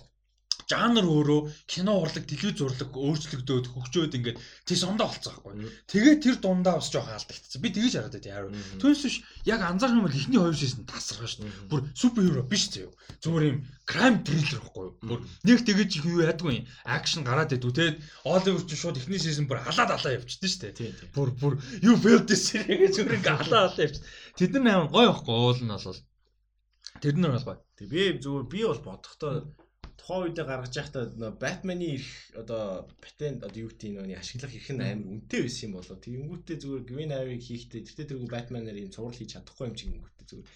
жанр 0.74 1.06
өөрөө 1.06 1.40
кино 1.70 1.94
урлаг, 2.02 2.26
телевиз 2.26 2.62
урлаг 2.66 2.90
өөрчлөгдөөд 2.98 3.66
хөгжөөд 3.70 4.18
ингээд 4.18 4.38
тий 4.66 4.78
сондоо 4.78 5.08
болцсон 5.08 5.38
байхгүй. 5.38 5.70
Тэгээд 5.86 6.20
тэр 6.26 6.36
дундаа 6.41 6.82
бас 6.82 6.90
жоохон 6.90 7.14
алдагдсан. 7.14 7.62
Би 7.62 7.70
тэгэж 7.70 7.94
хараад 7.94 8.16
байт 8.18 8.28
яаруу. 8.28 8.52
Түүнээс 8.82 9.04
биш 9.06 9.18
яг 9.45 9.62
анзаарах 9.62 9.98
юм 10.02 10.06
бол 10.10 10.18
ихний 10.18 10.41
хоёр 10.41 10.58
шийсэн 10.58 10.90
тасархаа 10.90 11.30
шүү 11.30 11.45
дээ. 11.45 11.70
Бүр 11.70 11.82
суперхиро 11.94 12.44
биш 12.50 12.64
зөө. 12.74 12.90
Зүгээр 13.22 13.45
юм 13.54 13.60
crime 13.86 14.20
thriller 14.26 14.60
байхгүй. 14.66 14.88
Бүр 15.06 15.20
нэг 15.45 15.60
тэгэж 15.62 15.90
их 16.02 16.06
юу 16.10 16.26
яадгүй. 16.26 16.58
Акшн 16.90 17.22
гараад 17.22 17.54
идүү. 17.54 17.72
Тэгээд 17.72 17.98
Оливер 18.26 18.64
ч 18.66 18.74
шууд 18.74 18.98
ихний 18.98 19.22
шийсэн 19.22 19.45
бүр 19.45 19.62
алаад 19.62 19.94
алаа 19.94 20.18
явчихдээ 20.18 20.50
шүү 20.50 20.62
дээ. 20.74 21.14
Бүр 21.14 21.30
бүр 21.38 21.54
you 21.86 21.94
felt 22.02 22.26
this 22.26 22.50
гэж 22.50 22.98
зүгээр 22.98 23.18
ингээд 23.22 23.41
алаа 23.45 23.70
алаа 23.70 23.86
явчих. 23.86 24.02
Тэд 24.34 24.58
нар 24.58 24.88
амар 24.88 24.90
гоё 24.90 25.12
байхгүй 25.14 25.38
уул 25.38 25.62
нь 25.62 25.70
бол 25.70 26.02
Тэр 27.02 27.18
нар 27.18 27.32
бол 27.36 27.44
гоё. 27.44 27.60
Тэг 27.78 27.88
би 27.90 28.02
зүгээр 28.24 28.45
би 28.54 28.60
бол 28.64 28.82
бодохдоо 28.86 29.34
тухайн 29.98 30.34
үедээ 30.34 30.45
гаргаж 30.48 30.74
байхдаа 30.76 31.32
Batman-ы 31.38 31.88
их 31.98 32.07
одоо 32.36 32.90
патент 33.03 33.44
одоо 33.44 33.60
юу 33.64 33.72
гэдэг 33.72 34.03
нь 34.03 34.18
ашиглах 34.18 34.53
их 34.53 34.68
нь 34.74 34.82
амар 34.82 35.10
үнэтэй 35.24 35.41
байсан 35.45 35.65
юм 35.70 35.74
болоо. 35.78 35.98
Тэгэнгүүтээ 36.02 36.57
зүгээр 36.61 36.84
Green 36.90 37.11
Arrow 37.14 37.38
хийхдээ 37.38 37.82
тэртээ 37.86 38.07
тэргүй 38.10 38.30
Batman-аар 38.34 38.84
юм 38.84 38.91
цуврал 38.91 39.18
хийж 39.18 39.30
чадахгүй 39.38 39.65
юм 39.70 39.78
шиг 39.78 39.91
ингэвтэй 39.94 40.28
зүгээр 40.30 40.49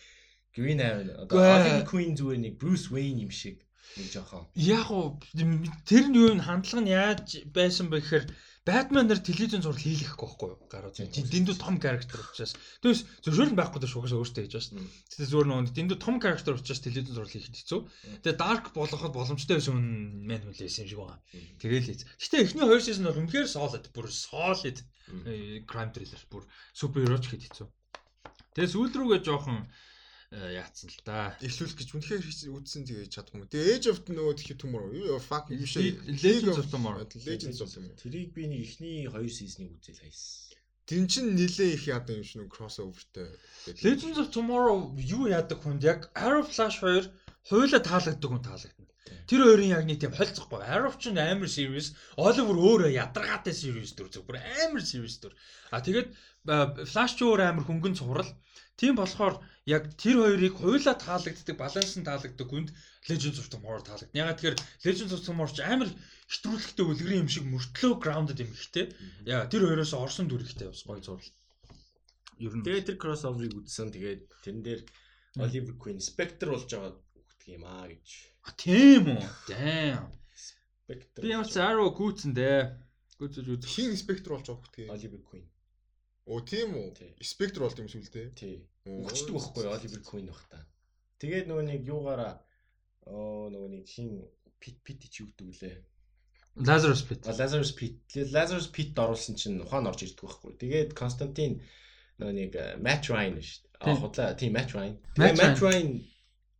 Green 0.57 0.79
Arrow 0.81 1.05
одоо 1.23 1.37
Harley 1.37 1.85
Quinn 1.85 2.17
зүгээр 2.17 2.41
нэг 2.41 2.53
Bruce 2.57 2.87
Wayne 2.89 3.23
юм 3.25 3.31
шиг 3.31 3.61
нэг 3.95 4.07
жоохон. 4.11 4.49
Яг 4.55 4.87
уу 4.91 5.21
тэр 5.85 6.05
нь 6.09 6.17
юу 6.17 6.33
н 6.33 6.43
хандлага 6.43 6.81
нь 6.83 6.91
яаж 6.91 7.45
байсан 7.53 7.87
бэ 7.93 8.01
гэхээр 8.01 8.25
Batman 8.67 9.07
нар 9.07 9.21
телевизэн 9.23 9.63
зураг 9.63 9.79
хийлэхгүй 9.79 10.27
байхгүй 10.27 10.47
юу? 10.51 10.59
Гаруу. 10.67 10.91
Дэндүү 10.91 11.55
том 11.55 11.79
character 11.79 12.19
учраас. 12.19 12.51
Тэгээс 12.83 13.01
зөвшөөрөл 13.23 13.55
байхгүй 13.55 13.79
даа 13.79 13.87
шугаас 13.87 14.11
өөртөө 14.11 14.43
хийж 14.43 14.55
байна. 14.59 14.83
Тэгээ 15.07 15.31
зөвөр 15.31 15.47
нөгөө 15.47 15.71
дэндүү 15.71 15.97
том 16.03 16.19
character 16.19 16.51
учраас 16.51 16.83
телевизэн 16.83 17.15
зураг 17.15 17.31
хийхэд 17.31 17.55
хэцүү. 17.63 17.79
Тэгээ 18.27 18.35
dark 18.35 18.75
болгоход 18.75 19.15
боломжтой 19.15 19.55
байсан 19.55 19.79
юм 19.79 20.27
мэн 20.27 20.43
хүлээсэн 20.43 20.83
юм 20.83 20.89
шиг 20.91 20.99
байгаа. 20.99 21.19
Тэгээл 21.63 21.87
хийц. 21.87 22.03
Гэтэ 22.19 22.43
эхний 22.43 22.67
хоёр 22.67 22.83
season 22.83 23.07
бол 23.07 23.21
үнэхээр 23.23 23.47
solid, 23.47 23.85
бүр 23.95 24.07
solid 24.11 24.77
crime 25.63 25.91
thriller, 25.95 26.21
бүр 26.27 26.43
superhero 26.75 27.15
ч 27.23 27.31
хэд 27.31 27.47
хэцүү. 27.47 27.67
Тэгээ 28.51 28.73
сүүл 28.75 28.91
рүүгээ 28.91 29.23
жоохон 29.23 29.63
Э, 29.63 29.86
яатсан 30.31 30.91
л 30.91 30.99
да. 31.07 31.39
Эхлүүлэх 31.39 31.79
гэж 31.79 31.89
үнэхээр 31.95 32.23
үзсэн 32.59 32.83
тэгээ 32.83 33.07
чадахгүй. 33.07 33.47
Тэгээ 33.47 33.73
Age 33.79 33.87
of 33.95 33.99
нөгөө 34.11 34.35
тхи 34.35 34.59
төмөр 34.59 34.91
юу 34.91 35.19
fuck 35.23 35.47
юм 35.55 35.63
шиг 35.63 36.03
Legends 36.03 36.59
of 36.59 36.67
Tomorrow. 36.67 37.07
Legends 37.23 37.63
of 37.63 37.71
Tomorrow. 37.71 37.95
Тэрийг 37.95 38.35
би 38.35 38.43
нэг 38.51 38.59
ихний 38.67 39.07
2 39.07 39.23
сизнийг 39.31 39.79
үзэл 39.79 40.03
хайсан. 40.03 40.59
Тин 40.83 41.07
чин 41.07 41.31
нилээ 41.31 41.79
их 41.79 41.87
яадаг 41.87 42.19
юм 42.19 42.27
шиг 42.27 42.51
crossoverтэй. 42.51 43.31
Legends 43.87 44.19
of 44.19 44.27
Tomorrow 44.35 44.91
юу 44.99 45.31
яадаг 45.31 45.63
хүнд 45.63 45.87
яг 45.87 46.11
Arrow 46.11 46.43
Flash 46.43 46.83
2 46.83 47.07
хуйла 47.47 47.79
таалагддаг 47.79 48.27
хүн 48.27 48.43
таалагдана. 48.43 48.91
Тэр 49.29 49.41
хоёрын 49.43 49.73
яг 49.75 49.83
нэг 49.87 49.99
тийм 50.01 50.13
холцохгүй. 50.15 50.61
Arrow 50.63 50.93
ч 50.95 51.11
амар 51.11 51.49
series, 51.49 51.93
Oliver 52.17 52.57
өөрөө 52.57 52.91
ядаргаатай 52.95 53.53
series 53.53 53.91
дүр 53.97 54.11
зүгээр 54.11 54.37
амар 54.67 54.83
series 54.83 55.17
дүр. 55.21 55.33
А 55.71 55.83
тэгээд 55.83 56.09
Flash 56.87 57.19
ч 57.19 57.27
өөр 57.27 57.43
амар 57.43 57.67
хөнгөн 57.67 57.99
цуврал. 57.99 58.31
Тийм 58.79 58.95
болохоор 58.95 59.41
яг 59.67 59.89
тэр 59.99 60.21
хоёрыг 60.21 60.53
хуйлаа 60.55 60.95
таалагддаг, 60.95 61.57
баланс 61.57 61.97
нь 61.97 62.07
таалагддаг 62.07 62.47
хүнд 62.47 62.69
Legends 63.09 63.41
of 63.41 63.49
Tomorrow 63.51 63.83
таалагдана. 63.83 64.15
Ягаад 64.15 64.37
тэгэхээр 64.39 64.57
Legends 64.85 65.13
of 65.17 65.21
Tomorrow 65.25 65.51
ч 65.51 65.59
амар 65.65 65.89
хэтрүүлэгтэй 66.29 66.85
үлгэрийн 66.85 67.23
юм 67.25 67.31
шиг 67.31 67.45
мөртлөө 67.49 67.93
grounded 67.99 68.39
юм 68.39 68.53
ихтэй. 68.53 68.93
Яа 69.25 69.49
тэр 69.49 69.65
хоёроос 69.65 69.91
орсон 69.97 70.29
дүрхтэй 70.29 70.69
бас 70.69 70.85
гоё 70.85 71.01
зурлал. 71.01 71.35
Ер 72.37 72.53
нь 72.53 72.63
тэгээд 72.63 72.87
тэр 72.93 72.97
crossover-ыг 73.01 73.65
үзсэн. 73.65 73.89
Тэгээд 73.91 74.21
тэрэн 74.45 74.61
дээр 74.61 74.81
Oliver 75.41 75.75
Queen 75.81 75.99
Spectre 75.99 76.53
болж 76.53 76.69
байгаа 76.69 76.93
хөхтг 77.47 77.55
юм 77.55 77.63
аа 77.65 77.87
гэж. 77.87 78.07
А 78.43 78.51
тийм 78.51 79.03
үү? 79.15 79.23
Damn. 79.49 80.11
Spectre. 80.35 81.21
Би 81.23 81.31
ямар 81.31 81.47
ч 81.47 81.55
Arrow 81.59 81.89
гүйцэн 81.95 82.35
дээ. 82.35 82.75
Гүйцэж 83.19 83.45
үз. 83.47 83.63
Хин 83.63 83.95
Spectre 83.95 84.35
болж 84.35 84.47
байгаа 84.47 84.63
хөхтг. 84.63 84.91
Oliver 84.91 85.21
Queen. 85.23 85.47
Оо 86.27 86.43
тийм 86.43 86.75
үү? 86.75 87.15
Spectre 87.23 87.63
болт 87.63 87.79
юм 87.79 87.87
сүлдээ. 87.87 88.35
Тий. 88.35 88.67
Өгчдөг 88.87 89.35
байхгүй 89.35 89.67
Oliver 89.71 90.01
Queen 90.03 90.27
бах 90.27 90.43
та. 90.51 90.63
Тэгээд 91.23 91.47
нөгөө 91.47 91.65
нэг 91.71 91.81
юугаараа 91.87 92.33
оо 93.07 93.47
нөгөө 93.47 93.69
нэг 93.71 93.85
хин 93.87 94.27
Pit 94.59 94.83
Pit 94.83 95.07
ч 95.07 95.23
юу 95.23 95.31
гэдэг 95.31 95.47
үлээ. 95.47 95.77
Lazarus 96.67 97.05
Pit. 97.05 97.21
Lazarus 97.29 97.71
Pit. 97.71 98.01
Lazarus 98.33 98.67
Pit 98.73 98.97
оруулсан 98.97 99.37
чинь 99.37 99.61
ухаан 99.61 99.87
орж 99.87 100.03
ирдэг 100.03 100.25
байхгүй. 100.25 100.57
Тэгээд 100.57 100.89
Константин 100.97 101.61
нөгөө 102.17 102.33
нэг 102.33 102.51
э, 102.57 102.75
Matt 102.81 103.07
Ryan 103.13 103.37
шүү 103.37 103.61
дээ. 103.61 103.85
Аа 103.85 103.97
худлаа 104.01 104.33
тийм 104.33 104.57
Matt 104.57 104.73
Ryan. 104.73 104.97
Тэгээд 105.13 105.37
Matt 105.37 105.61
Ryan 105.61 105.89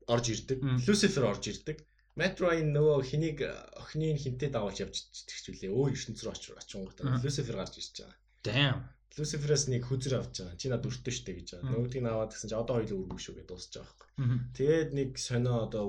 орж 0.08 0.26
ирдэг. 0.34 0.60
Lucifer 0.88 1.24
орж 1.28 1.44
ирдэг. 1.52 1.78
Matt 2.18 2.42
Ryan 2.42 2.74
нөгөө 2.74 2.98
хэнийг 3.06 3.40
охиныг 3.78 4.18
хинтээ 4.18 4.50
дагуулж 4.50 4.82
явж 4.82 4.96
тэгчүүлээ. 5.30 5.70
Өөр 5.70 5.94
ертөнц 5.94 6.20
рүү 6.26 6.34
очингуудаа 6.58 7.22
Lucifer 7.22 7.56
гарч 7.62 7.78
ирж 7.78 7.96
байгаа. 8.02 8.18
Damn. 8.42 8.82
Lucifer-аас 9.18 9.66
нэг 9.70 9.86
хүзэр 9.86 10.22
авч 10.22 10.46
байгаа. 10.46 10.58
Чи 10.62 10.70
над 10.70 10.86
өртөө 10.86 11.14
штэ 11.14 11.32
гэж 11.38 11.48
байгаа. 11.58 11.70
Нөгөөдгийг 11.74 12.04
нь 12.06 12.10
аваад 12.10 12.32
гэсэн 12.34 12.50
чи 12.50 12.56
одоо 12.58 12.76
хоёул 12.78 13.02
өргөө 13.06 13.22
шүү 13.22 13.36
гэж 13.38 13.46
дуусч 13.50 13.74
байгаа 13.74 13.94
байхгүй. 13.98 14.10
Тэгээд 14.58 14.90
нэг 14.94 15.10
сонио 15.18 15.56
одоо 15.66 15.86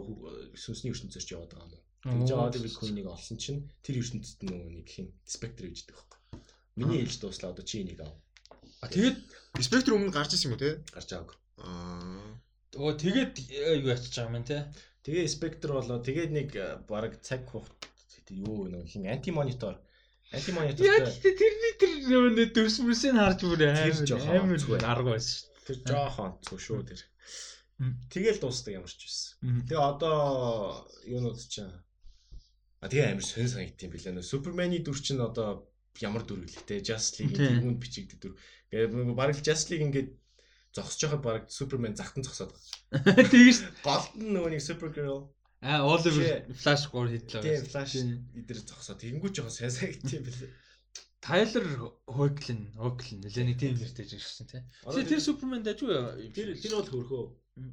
сүнсний 0.56 0.92
ертөнцөөр 0.92 1.24
ч 1.24 1.30
яваад 1.36 1.52
байгаа 1.52 1.76
юм. 1.76 1.84
Тэгж 2.08 2.30
Oliver 2.32 2.72
Queen-ыг 2.72 3.06
олсон 3.12 3.36
чинь 3.36 3.60
тэр 3.84 4.00
ертөнцид 4.00 4.40
нөгөө 4.48 4.70
нэг 4.80 4.86
хин 4.88 5.12
Spectre 5.28 5.68
гэж 5.68 5.92
байгаа 5.92 6.04
байхгүй. 6.08 6.40
Миний 6.80 6.98
ээлж 7.04 7.16
дууслаа 7.20 7.52
одоо 7.52 7.64
чи 7.68 7.84
энийг 7.84 8.00
ав. 8.00 8.16
А 8.80 8.88
тэгээд 8.88 9.16
Spectre 9.60 9.92
өмнө 9.92 10.14
гарч 10.14 10.32
ирсэн 10.32 10.48
юм 10.48 10.56
уу 10.56 10.62
те? 10.62 10.80
Гарч 10.88 11.08
аваагүй. 11.12 11.36
Аа. 11.68 12.32
Өө 12.76 12.92
тэгээд 13.00 13.34
э, 13.48 13.80
юу 13.80 13.88
ячиж 13.94 14.12
байгаа 14.18 14.36
юм 14.36 14.44
те? 14.44 14.68
Тэгээ 15.06 15.30
Spectre 15.30 15.72
болоо 15.78 16.02
тэгээд 16.04 16.30
нэг 16.34 16.48
э, 16.58 16.82
баг 16.84 17.16
цаг 17.24 17.48
хугацаа 17.48 18.34
юу 18.34 18.68
нэг 18.68 18.84
хин 18.84 19.08
анти 19.08 19.30
монитор 19.32 19.80
Антимонитортой. 20.32 20.84
Яг 20.84 21.08
тэрний 21.24 21.74
тэр 21.80 21.92
нөө 22.04 22.48
дөрсмөрсийг 22.52 23.16
харж 23.16 23.40
бүр 23.48 23.64
амар 23.72 24.84
арга 24.84 25.14
байсан 25.16 25.48
шүү. 25.48 25.64
Тэр 25.64 25.78
жоохон 25.88 26.34
цүү 26.44 26.58
шүү 26.64 26.80
тэр. 26.90 27.00
Тэгэл 28.12 28.40
дуустдаг 28.42 28.76
ямар 28.76 28.92
ч 28.92 29.08
байсан. 29.08 29.64
Тэгээ 29.64 29.80
одоо 29.80 30.84
юунууд 31.08 31.40
чинь 31.40 31.72
А 32.84 32.92
тэгээ 32.92 33.16
амар 33.16 33.24
сонь 33.24 33.48
санагд 33.48 33.80
юм 33.80 33.92
билээ 33.96 34.12
нөө 34.20 34.28
Суперманы 34.28 34.84
дүр 34.84 35.00
чинь 35.00 35.24
одоо 35.24 35.64
ямар 35.96 36.28
дүр 36.28 36.44
гэлээ 36.44 36.68
те 36.68 36.84
Just 36.84 37.24
League-ийн 37.24 37.64
түүнд 37.64 37.80
бичигддэг 37.80 38.20
дүр. 38.20 38.34
Тэгээ 38.68 39.16
баг 39.16 39.32
Just 39.40 39.72
League 39.72 39.88
ингээд 39.88 40.12
зогсож 40.78 41.02
байхад 41.02 41.22
баг 41.26 41.42
Супермен 41.50 41.98
захтан 41.98 42.22
зогсоод 42.22 42.54
байгаа. 42.54 43.26
Тэгэж 43.34 43.58
голд 43.82 44.14
нь 44.14 44.32
нөгөө 44.32 44.50
нэг 44.54 44.62
Supergirl 44.62 45.26
А 45.60 45.82
Оливер 45.82 46.46
Флаш 46.54 46.86
3 46.86 47.10
хийдлээ. 47.10 47.42
Тийм 47.42 47.66
Флаш 47.66 47.90
идэр 47.98 48.58
зогсоо. 48.62 48.94
Тэнгүү 48.94 49.30
жоохон 49.34 49.50
сайн 49.50 49.74
сайгт 49.74 50.06
юм 50.06 50.22
бэлээ. 50.22 50.54
Тайлер 51.18 51.66
Хойклин, 52.06 52.70
Хойклин 52.78 53.18
нэлээний 53.26 53.58
тийм 53.58 53.74
нэртэй 53.74 54.06
жишсэн 54.06 54.46
тий. 54.46 54.62
Тэр 54.86 55.02
тэр 55.02 55.18
Супермен 55.18 55.66
дэж 55.66 55.82
үү? 55.82 56.30
Тэр 56.30 56.54
тэр 56.54 56.78
бол 56.78 56.86
хөрхөө. 56.86 57.24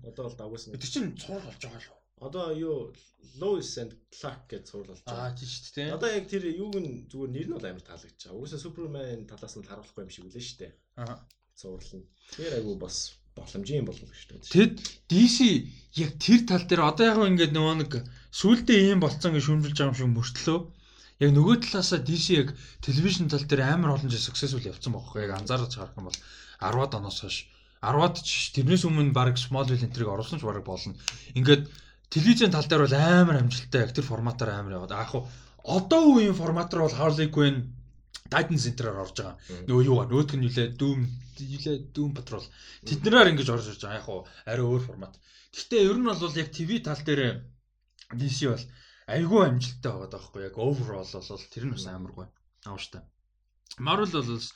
Одоо 0.10 0.24
бол 0.26 0.38
дагуулсан. 0.42 0.74
Тэр 0.74 0.90
чинь 0.90 1.14
цуврал 1.14 1.46
болж 1.46 1.62
байгаа 1.62 1.82
шүү. 1.86 1.98
Одоо 2.26 2.46
юу 2.58 2.78
Lois 3.38 3.78
and 3.78 3.94
Clark 4.10 4.50
гэж 4.50 4.66
цуврал 4.66 4.98
болж 4.98 5.06
байгаа. 5.06 5.30
Аа 5.30 5.38
тийм 5.38 5.50
шүү 5.54 5.74
дээ. 5.78 5.94
Одоо 5.94 6.10
яг 6.10 6.26
тэр 6.26 6.44
юуг 6.50 6.76
нь 6.82 7.06
зүгээр 7.06 7.32
нэр 7.38 7.48
нь 7.54 7.56
бол 7.56 7.70
амар 7.70 7.86
таалагдж 7.86 8.18
байгаа. 8.18 8.42
Угсаа 8.42 8.60
Супермен 8.66 9.30
талаас 9.30 9.56
нь 9.62 9.70
харуулахгүй 9.70 10.04
юм 10.10 10.10
шиг 10.10 10.26
үлээ 10.26 10.42
шүү 10.42 10.60
дээ. 10.66 10.74
Аа. 11.06 11.22
Цуврал 11.56 11.94
нь. 12.00 12.06
Тэр 12.36 12.52
айгу 12.60 12.76
бас 12.76 13.16
боломжийн 13.36 13.86
болов 13.88 14.10
шүү 14.12 14.40
дээ. 14.40 14.52
Тэгэд 14.56 14.76
DC 15.12 15.38
яг 16.04 16.12
тэр 16.20 16.40
тал 16.48 16.64
дээр 16.68 16.82
одоо 16.84 17.06
яг 17.08 17.20
ингээд 17.32 17.56
нөгөө 17.56 17.76
нэг 17.80 17.92
сүулдэ 18.32 18.74
ийм 18.76 19.00
болцсон 19.04 19.36
гэж 19.36 19.44
шүүмжилж 19.48 19.78
байгаа 19.80 19.92
юм 19.92 20.00
шиг 20.00 20.12
мөртлөө 20.16 20.60
яг 21.24 21.32
нөгөө 21.32 21.56
талаасаа 21.64 22.00
DC 22.04 22.26
яг 22.36 22.50
телевизэн 22.84 23.32
тал 23.32 23.44
дээр 23.48 23.64
амар 23.72 23.96
олон 23.96 24.12
жил 24.12 24.28
successful 24.28 24.64
явцсан 24.68 24.92
байхгүй 24.96 25.24
яг 25.24 25.32
анзаарч 25.40 25.80
харах 25.80 25.96
юм 26.00 26.08
бол 26.12 26.20
10-аад 26.60 26.94
оноос 27.00 27.20
хойш 27.24 27.38
10-аад 27.80 28.16
ч 28.20 28.52
тэрнээс 28.56 28.84
өмнө 28.88 29.16
баг 29.16 29.36
Smallville 29.40 29.88
энтриг 29.88 30.12
оруулсан 30.12 30.40
ч 30.40 30.44
баг 30.44 30.60
болно. 30.64 30.96
Ингээд 31.40 31.72
телевизэн 32.12 32.52
тал 32.52 32.68
дээр 32.68 32.84
бол 32.88 33.00
амар 33.00 33.40
амжилттай 33.40 33.88
яг 33.88 33.92
тэр 33.96 34.04
форматаар 34.04 34.60
амар 34.60 34.76
яваад. 34.80 34.92
Аа 34.92 35.08
яг 35.08 35.28
одоо 35.64 36.02
үеийн 36.20 36.36
форматаар 36.36 36.84
бол 36.84 37.00
Harley 37.00 37.30
Quinn 37.32 37.72
Titan 38.26 38.58
Center-аар 38.58 39.04
орж 39.06 39.18
байгаа. 39.22 39.38
Нөгөө 39.70 39.86
юу 39.86 39.98
га 40.02 40.06
нөгөөдг 40.10 40.34
нь 40.38 40.48
юлээ 40.50 40.68
Doom 40.82 41.00
юлээ 41.38 41.78
Doom 41.94 42.12
Patrol. 42.18 42.46
Тэднэрээр 42.90 43.32
ингэж 43.32 43.50
орж 43.54 43.66
ирж 43.70 43.82
байгаа. 43.86 44.00
Яг 44.02 44.06
хуу 44.10 44.22
арай 44.50 44.66
өөр 44.66 44.82
формат. 44.82 45.14
Гэхдээ 45.54 45.86
ер 45.86 45.98
нь 46.02 46.10
бол 46.10 46.40
яг 46.42 46.50
TV 46.50 46.82
тал 46.82 47.02
дээр 47.06 47.46
DC 48.18 48.40
бол 48.50 48.66
айгүй 49.14 49.42
амжилттай 49.46 49.92
байгаа 49.94 50.10
даахгүй 50.10 50.42
яг 50.50 50.56
overall 50.58 51.06
бол 51.06 51.46
тэр 51.54 51.66
нь 51.70 51.76
бас 51.78 51.86
амаргүй. 51.86 52.26
Аавштай. 52.66 53.02
Marvel 53.78 54.10
бол 54.10 54.50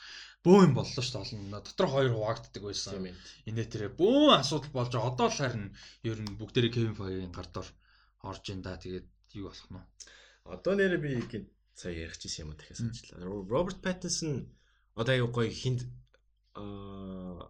бөө 0.44 0.58
юм 0.66 0.74
боллоо 0.74 1.02
шүү 1.04 1.14
дээ 1.14 1.24
олон. 1.30 1.62
Дотор 1.62 1.88
хоёр 1.94 2.12
хуваагддаг 2.16 2.62
байсан. 2.66 3.06
Инээ 3.46 3.66
тэрэ 3.70 3.88
бөө 3.94 4.40
асуудал 4.40 4.72
болж 4.74 4.92
одоо 4.98 5.28
л 5.30 5.38
харин 5.38 5.70
ер 6.02 6.18
нь 6.18 6.38
бүгдээрээ 6.40 6.74
Kevin 6.74 6.98
Feige-ийн 6.98 7.34
гардаар 7.34 7.68
орж 8.26 8.44
ин 8.50 8.66
да. 8.66 8.80
Тэгээд 8.80 9.06
юу 9.38 9.46
болох 9.52 9.68
нь. 9.70 9.84
Одоо 10.48 10.72
нэрээ 10.74 11.00
би 11.04 11.10
сая 11.80 11.96
ярих 11.96 12.20
гэсэн 12.20 12.44
юм 12.44 12.52
дахиад 12.52 12.76
санажлаа. 12.76 13.24
Роберт 13.24 13.80
Паттинсон 13.80 14.52
одоо 15.00 15.14
аюу 15.16 15.32
гоё 15.32 15.48
хинд 15.48 15.80
аа 16.54 17.48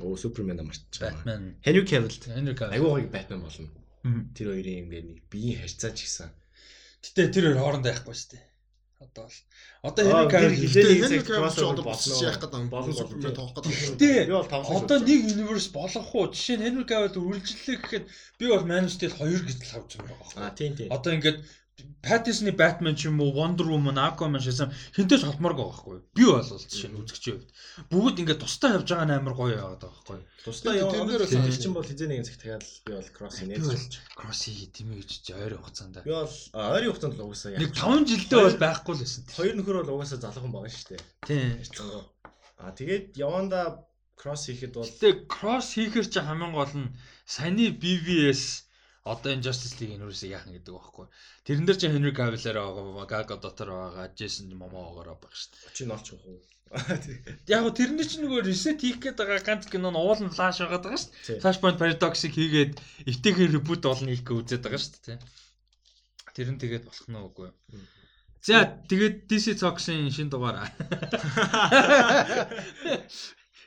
Оо 0.00 0.16
Супермен 0.16 0.60
амарч 0.60 0.80
байгаа. 1.00 1.24
Batman. 1.24 1.44
Henry 1.64 1.84
Cavill. 1.84 2.16
Henry 2.36 2.54
Cavill. 2.56 2.76
Аюу 2.76 2.90
гоё 2.96 3.08
Batman 3.08 3.40
болно. 3.44 3.68
Тэр 4.36 4.46
хоёрын 4.52 4.80
ингээд 4.84 5.06
нэг 5.08 5.18
биеийн 5.32 5.60
харьцаач 5.60 5.96
гисэн. 6.00 6.30
Гэтэ 7.04 7.32
тэр 7.32 7.44
хоёр 7.52 7.60
хоорондоо 7.60 7.92
яахгүй 7.92 8.16
шүү 8.16 8.30
дээ. 8.32 8.44
Одоо 9.00 9.24
л. 9.28 9.38
Одоо 9.88 10.02
Henry 10.08 10.28
Cavill 10.32 10.56
Хилээ 10.60 11.24
crossover 11.24 11.72
одоо 11.72 11.84
босч 11.84 12.20
яах 12.20 12.40
гэдэг 12.40 12.60
юм. 12.60 12.68
Болно, 12.72 12.92
Болон 12.92 12.96
супермен 12.96 13.36
тоох 13.36 13.52
гэдэг 13.56 14.00
Би 14.00 14.32
бол 14.32 14.48
тавхан 14.48 14.76
одоо 14.76 14.98
нэг 15.04 15.20
universe 15.36 15.68
болох 15.72 16.08
уу? 16.16 16.32
Жишээ 16.32 16.56
нь 16.56 16.64
Henry 16.64 16.84
Cavill 16.88 17.20
үргэлжлэлээ 17.20 17.78
гэхэд 17.80 18.04
би 18.40 18.44
бол 18.48 18.64
Man 18.64 18.88
of 18.88 18.92
Steel 18.92 19.12
2 19.12 19.48
гэж 19.48 19.56
л 19.68 19.76
авч 19.80 19.92
байгаа 20.00 20.16
байхгүй. 20.16 20.40
Аа 20.40 20.52
тийм 20.56 20.72
тийм. 20.76 20.88
Одоо 20.92 21.12
ингээд 21.16 21.38
Pattinson-ы 22.02 22.52
Batman 22.56 22.96
ч 22.96 23.06
юм 23.08 23.20
уу, 23.20 23.32
Wonder 23.36 23.66
Woman, 23.68 23.96
Aquaman 24.00 24.40
шээсэн 24.40 24.72
хинтэж 24.96 25.20
холмооргүй 25.28 25.64
байхгүй. 25.68 25.96
Би 26.16 26.24
бол 26.24 26.40
жишээ 26.42 26.90
нь 26.92 26.98
үзэгчийн 27.00 27.36
хувьд 27.40 27.50
бүгд 27.92 28.16
ингээд 28.24 28.40
тустай 28.40 28.72
явж 28.76 28.88
байгаа 28.88 29.06
нь 29.08 29.14
амар 29.20 29.34
гоё 29.36 29.52
яваад 29.58 29.80
байгаа 29.84 29.94
байхгүй. 30.00 30.18
Тусдаа 30.44 30.72
Тэр- 30.72 30.80
яваа 30.80 30.94
тэрнэр 30.96 31.22
тэр 31.28 31.42
бас- 31.44 31.60
чинь 31.60 31.76
бол 31.76 31.84
хизээ 31.84 32.08
нэгэн 32.08 32.26
цаг 32.26 32.36
дахиад 32.40 32.64
л 32.64 32.74
би 32.86 32.92
бол 32.96 33.10
кросс 33.12 33.36
Би 33.40 33.46
нээж. 33.50 33.62
бол 33.68 33.84
Cross-ийг 34.16 34.58
димэ 34.72 34.94
гэж 35.00 35.10
чи 35.24 35.30
ойрын 35.36 35.60
хугацаанд. 35.60 35.96
Би 36.04 36.12
бол 36.16 36.34
ойрын 36.56 36.90
хугацаанд 36.92 37.14
л 37.20 37.24
угаасаа 37.28 37.50
Нэг 37.60 37.72
5 37.76 38.08
жилдээ 38.08 38.40
бол 38.48 38.58
байхгүй 38.64 38.92
л 38.96 39.02
байсан. 39.04 39.22
Хоёр 39.36 39.54
нөхөр 39.60 39.76
бол 39.84 39.92
угаасаа 40.00 40.18
залуухан 40.24 40.52
байгаа 40.56 40.72
шүү 40.72 40.88
дээ. 40.96 41.02
Тийм. 41.28 41.48
Аа 42.60 42.72
тэгээд 42.76 43.16
яванда 43.16 43.60
кросс 44.20 44.48
хийхэд 44.48 44.72
бол 44.76 44.84
Гэтэ 44.84 45.28
Cross 45.32 45.76
хийхэр 45.80 46.04
чи 46.08 46.20
хамгийн 46.20 46.52
гол 46.52 46.72
нь 46.76 46.92
саяны 47.24 47.72
BVS 47.72 48.68
одоо 49.12 49.30
энэ 49.34 49.44
Justice 49.46 49.76
League 49.82 49.94
энүүрээс 49.98 50.22
яахан 50.30 50.54
гэдэг 50.54 50.74
байхгүй. 50.74 51.06
Тэрэн 51.46 51.66
дээр 51.66 51.78
чи 51.80 51.90
Henry 51.90 52.12
Cavill-аар 52.14 52.58
байгаа, 52.62 53.06
Gal 53.10 53.24
Gadot-аар 53.26 53.70
байгаа, 53.70 54.06
Jason 54.18 54.48
Momoa-гаар 54.54 55.18
байгаа 55.18 55.34
шүү 55.34 55.50
дээ. 55.50 55.74
чи 55.74 55.84
нолч 55.90 56.06
уу. 56.14 56.38
Яг 57.50 57.66
го 57.66 57.74
тэрний 57.74 58.06
чинь 58.06 58.22
нөгөө 58.22 58.46
reset 58.46 58.78
хийх 58.78 59.02
гээд 59.02 59.18
байгаа 59.18 59.42
ганц 59.42 59.66
кино 59.66 59.90
нь 59.90 59.98
уул 59.98 60.22
нь 60.22 60.30
Flash 60.30 60.62
байгаа 60.62 60.78
даа 60.78 60.94
шүү 60.94 61.10
дээ. 61.10 61.42
Flashpoint 61.42 61.82
Paradox-ыг 61.82 62.30
хийгээд 62.30 62.78
эвтэйгээр 63.10 63.54
reboot 63.58 63.82
болно 63.82 64.06
хийх 64.14 64.22
гэж 64.22 64.38
үзээд 64.38 64.62
байгаа 64.62 64.78
шүү 64.78 64.94
дээ. 65.02 65.18
Тэр 66.30 66.48
нь 66.54 66.62
тэгээд 66.62 66.86
болох 66.86 67.06
нь 67.10 67.18
үгүй. 67.18 67.50
За 68.46 68.70
тэгээд 68.86 69.26
DC 69.26 69.58
Talks-ын 69.58 70.14
шин 70.14 70.30
дугаар. 70.30 70.70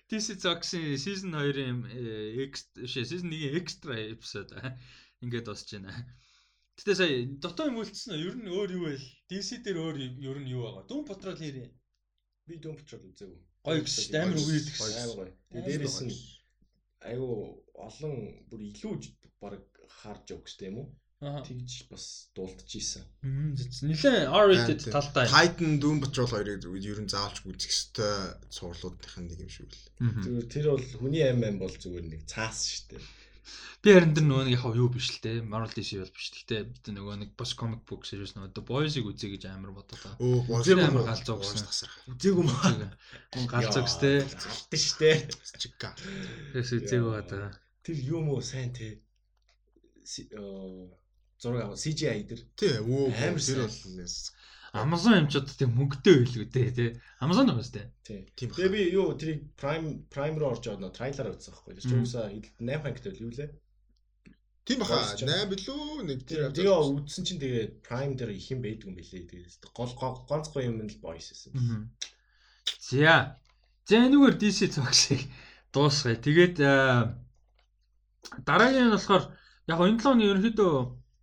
DC 0.08 0.28
Talks-ын 0.40 0.96
season 0.96 1.36
2-ын 1.36 1.84
X 2.48 2.72
шээ 2.88 3.04
season 3.04 3.36
1-ийн 3.36 3.60
extra 3.60 4.00
episode 4.00 4.56
ингээд 5.24 5.48
босч 5.48 5.70
байна. 5.74 5.96
Гэтэ 6.78 6.94
сая 7.00 7.14
дотоо 7.44 7.70
юм 7.72 7.80
үлдсэн 7.80 8.14
нь 8.14 8.24
ер 8.28 8.36
нь 8.38 8.52
өөр 8.52 8.70
юу 8.78 8.86
вэ? 8.92 8.98
DC 9.30 9.64
дээр 9.64 9.78
өөр 9.80 9.98
ер 10.30 10.38
нь 10.44 10.52
юу 10.52 10.68
байгаа? 10.68 10.90
Doom 10.90 11.04
Patrol 11.08 11.38
хийрээ. 11.40 11.70
Би 12.48 12.60
дөм 12.60 12.76
патрол 12.76 13.08
үзээгүй. 13.08 13.40
Гоё 13.64 13.84
дээ. 13.88 14.20
Амар 14.20 14.40
үгүй 14.42 14.56
гэдэг 14.60 14.76
Гоё, 14.76 14.96
амар 15.00 15.16
гоё. 15.16 15.32
Тэгээд 15.48 15.68
дээрээс 15.68 16.00
нь 16.04 16.16
айгу 17.08 17.30
олон 17.88 18.16
бүр 18.52 18.62
илүү 18.68 18.94
баг 19.40 19.64
харж 20.02 20.26
явах 20.36 20.44
хэрэгтэй 20.44 20.68
юм 20.72 20.78
уу? 20.84 20.90
Тэгж 21.24 21.88
бас 21.88 22.06
дуулдчихийсэн. 22.36 23.04
Нилээ 23.88 24.28
R-rated 24.28 24.92
талтай. 24.92 25.24
Titan 25.32 25.80
Doom 25.80 26.04
Patrol 26.04 26.28
хоёрыг 26.28 26.68
ер 26.68 27.00
нь 27.00 27.08
заавалч 27.08 27.48
үзэх 27.48 27.72
ёстой 27.72 28.12
цувралуудынх 28.52 29.16
нь 29.24 29.28
нэг 29.32 29.40
юм 29.48 29.52
шиг 29.56 29.72
л. 29.72 29.88
Зүгээр 30.04 30.48
тэр 30.52 30.66
бол 30.76 30.88
хүний 31.00 31.24
аим 31.24 31.48
аим 31.48 31.58
бол 31.64 31.72
зүгээр 31.72 32.12
нэг 32.12 32.28
цаас 32.28 32.68
шүү 32.68 33.00
дээ. 33.00 33.04
Би 33.84 33.92
харин 33.92 34.14
тэр 34.16 34.24
нөгөө 34.24 34.46
нэг 34.48 34.56
яг 34.56 34.78
юу 34.80 34.88
биш 34.94 35.10
л 35.12 35.20
те. 35.20 35.34
Marvel 35.44 35.74
DC 35.76 36.00
бол 36.00 36.12
биш. 36.16 36.28
Гэтэ 36.32 36.64
бид 36.72 36.86
нөгөө 36.96 37.16
нэг 37.20 37.30
бас 37.36 37.52
comic 37.60 37.84
book 37.84 38.08
series 38.08 38.32
нөгөө 38.38 38.54
The 38.56 38.64
Boys-ыг 38.64 39.10
үзье 39.10 39.28
гэж 39.36 39.48
амар 39.52 39.76
бодоо 39.76 40.00
та. 40.00 40.16
Өө 40.24 40.48
Үзээгүй 40.48 40.88
амар 40.88 41.08
галзуу 41.12 41.38
гэсэн. 41.44 41.92
Үзээгүй 42.16 42.46
маа. 42.48 42.88
Мөн 43.36 43.48
галзуугс 43.52 43.96
те. 44.00 44.12
Залтан 44.24 44.80
шүү 44.80 44.98
дээ. 45.04 45.18
Чика. 45.60 45.92
Тэс 46.56 46.72
үзээгүй 46.80 47.12
байгаа. 47.12 47.52
Тэр 47.84 47.98
юм 48.08 48.32
уу 48.32 48.40
сайн 48.40 48.72
те. 48.72 49.04
Оо, 50.40 50.88
Зураг 51.44 51.68
аваа 51.68 51.76
CGI 51.76 52.24
дээр. 52.24 52.42
Тий, 52.56 52.80
өө 52.80 53.12
Амар 53.12 53.44
тэр 53.44 53.68
сайн. 53.68 54.08
Бол 54.74 54.82
нэс. 54.90 55.06
Amazon 55.06 55.14
юмчууд 55.22 55.48
тийм 55.54 55.72
мөнгөтэй 55.78 56.14
байлгүй 56.18 56.46
те 56.50 56.62
те. 56.74 56.86
Amazon 57.22 57.54
уу 57.54 57.62
те. 57.62 57.94
Тийм. 58.02 58.26
Тийм 58.36 58.50
Тэгээ 58.50 58.72
би 58.74 58.82
юу 58.98 59.14
тэрийг 59.14 59.54
Prime 59.54 60.10
Prime 60.10 60.38
руу 60.42 60.52
орж 60.58 60.66
аваад 60.68 60.98
трейлер 60.98 61.30
үзсэн 61.38 61.54
байхгүй. 61.54 61.74
Тэр 61.78 61.84
чинь 61.86 62.02
Мм. 62.02 62.06
уусаа 62.10 62.26
8 62.34 62.82
хангт 62.82 63.06
байл 63.06 63.22
юу 63.22 63.32
лээ. 63.38 63.50
Тийм 64.66 64.78
баха. 64.82 64.96
Боосч 64.98 65.22
байгаа. 65.22 65.46
8 65.46 65.52
билүү 65.54 65.82
нэг 66.10 66.20
Тэр 66.26 66.42
тэр 66.50 66.56
тэгээ 66.58 66.78
үзсэн 66.98 67.24
чинь 67.28 67.42
тэгээ 67.44 67.66
Prime 67.86 68.14
дээр 68.18 68.32
их 68.34 68.48
юм 68.50 68.60
байдаг 68.66 68.88
юм 68.90 68.96
билээ. 68.98 69.30
Тэгээ 69.30 69.72
гол 69.78 69.94
гол- 69.94 70.26
ганцхан 70.26 70.64
юм 70.66 70.78
л 70.90 70.98
boys 71.04 71.28
гэсэн. 71.30 71.54
За. 72.82 73.38
За 73.86 73.96
энэгээр 74.00 74.36
DC 74.40 74.72
цогсыг 74.74 75.22
дуусгая. 75.76 76.16
Тэгээд 76.18 76.58
аа, 76.64 77.20
дараагийн 78.48 78.88
нь 78.90 78.96
болохоор 78.96 79.24
яг 79.68 79.80
энэ 79.84 80.00
7 80.00 80.12
оны 80.16 80.24
ерөнхийдөө 80.32 80.74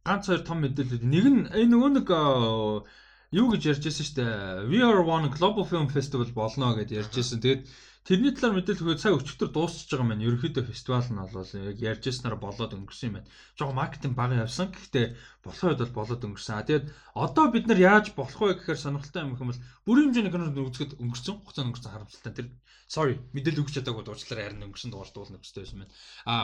ганц 0.05 0.25
хоёр 0.29 0.43
том 0.45 0.59
мэдээлэл. 0.61 1.03
Нэг 1.09 1.25
нь 1.33 1.41
энэ 1.49 1.73
нөгөө 1.73 1.91
нэг 1.97 2.09
аа, 2.13 2.85
юу 3.31 3.47
гэж 3.55 3.63
ярьж 3.71 3.85
байсан 3.87 4.07
шүү 4.07 4.17
дээ. 4.19 4.35
We 4.71 4.83
are 4.83 5.03
one 5.07 5.31
Global 5.31 5.63
Film 5.63 5.87
Festival 5.87 6.27
болно 6.35 6.75
гэж 6.75 6.91
ярьж 6.91 7.15
байсан. 7.15 7.39
Тэгээд 7.39 7.63
тэрний 8.03 8.35
талаар 8.35 8.59
мэдээлэл 8.59 8.83
өгөөд 8.91 9.03
сая 9.07 9.15
өчтөр 9.15 9.55
дуусчихж 9.55 9.91
байгаа 9.95 10.03
юм 10.03 10.11
байна. 10.11 10.27
Ерөнхийдөө 10.27 10.65
фестивал 10.67 11.07
нь 11.07 11.23
бол 11.23 11.51
яг 11.71 11.79
ярьж 11.79 12.03
байснараа 12.11 12.41
болоод 12.43 12.75
өнгөрсөн 12.75 13.07
юм 13.07 13.15
байна. 13.23 13.31
Жог 13.55 13.71
маркетинг 13.71 14.15
бага 14.19 14.43
явсан. 14.43 14.75
Гэхдээ 14.75 15.07
болох 15.47 15.63
үед 15.63 15.79
бол 15.79 15.95
болоод 16.03 16.27
өнгөрсөн. 16.27 16.55
А 16.59 16.67
тэгээд 16.67 16.87
одоо 17.15 17.45
бид 17.55 17.67
нар 17.71 17.79
яаж 17.79 18.07
болох 18.19 18.41
вэ 18.43 18.59
гэхээр 18.59 18.83
сонирхолтой 18.83 19.23
юм 19.23 19.39
юм 19.39 19.55
бол 19.55 19.63
бүрийн 19.87 20.11
хэмжээний 20.11 20.33
кинод 20.35 20.59
үзэхэд 20.59 20.99
өнгөрсөн. 20.99 21.35
Хугацаа 21.39 21.65
өнгөрсөн 21.71 21.93
харамсалтай. 21.95 22.33
Тэр 22.35 22.49
sorry 22.91 23.15
мэдээлэл 23.31 23.63
өгч 23.63 23.79
чадаагүй 23.79 24.03
дуурчлаараа 24.11 24.47
харин 24.51 24.67
өнгөрсөн 24.67 24.91
дугаар 24.91 25.11
дуулна 25.15 25.39
гэжтэй 25.39 25.63
байсан 25.63 25.79
байна. 25.87 25.95
А 26.27 26.35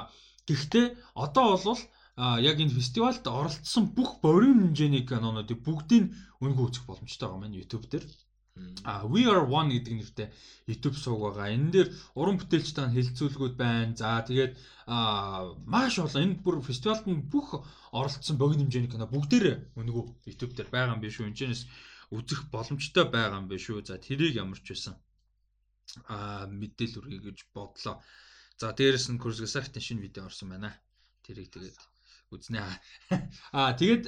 гэхдээ 0.46 0.86
одоо 1.18 1.58
бол 1.58 1.82
а 2.16 2.40
яг 2.40 2.56
энэ 2.60 2.76
фестивальд 2.78 3.24
оролцсон 3.28 3.84
бүх 3.96 4.10
борийн 4.24 4.72
хэмжээний 4.72 5.04
кинонуудыг 5.04 5.60
бүгдийг 5.60 6.04
үнэгүй 6.40 6.64
үзэх 6.66 6.84
боломжтой 6.88 7.28
байгаа 7.28 7.40
маань 7.44 7.58
YouTube 7.60 7.86
дээр. 7.92 8.06
А 8.88 9.04
We 9.04 9.28
Are 9.28 9.44
One 9.44 9.68
гэдэг 9.68 9.94
нэртэй 10.00 10.28
YouTube 10.64 10.96
сууг 10.96 11.20
байгаа. 11.28 11.52
Энэ 11.52 11.72
дээр 11.74 11.88
уран 12.16 12.40
бүтээлчтэй 12.40 12.88
хэлэлцүүлгүүд 12.88 13.54
байна. 13.60 13.92
За 14.00 14.24
тэгээд 14.24 14.56
маш 15.68 16.00
олон 16.00 16.24
энэ 16.24 16.40
бүр 16.40 16.64
фестивальд 16.64 17.04
нь 17.04 17.28
бүх 17.28 17.60
оролцсон 17.92 18.40
богино 18.40 18.64
хэмжээний 18.64 18.88
кино 18.88 19.06
бүгдээрээ 19.12 19.76
үнэгүй 19.76 20.04
YouTube 20.24 20.56
дээр 20.56 20.72
байгаа 20.72 20.96
юм 20.96 21.04
биш 21.04 21.20
үү? 21.20 21.28
Энэчнээс 21.28 21.62
үзэх 22.16 22.48
боломжтой 22.48 23.04
байгаа 23.12 23.44
юм 23.44 23.48
биш 23.52 23.68
үү? 23.68 23.84
За 23.84 24.00
тэрийг 24.00 24.40
ямар 24.40 24.56
ч 24.64 24.72
байсан 24.72 24.96
а 26.08 26.48
мэдээл 26.48 26.98
үргэе 26.98 27.20
гэж 27.28 27.38
бодлоо. 27.52 28.00
За 28.56 28.72
дээрэс 28.72 29.12
нь 29.12 29.20
Kurzgesagt 29.20 29.76
шинэ 29.76 30.00
видео 30.00 30.24
орсон 30.28 30.48
байна. 30.56 30.72
Тэрийг 31.24 31.52
тэгээд 31.52 31.76
үзнэ. 32.34 32.62
Аа 33.58 33.72
тэгээд 33.78 34.04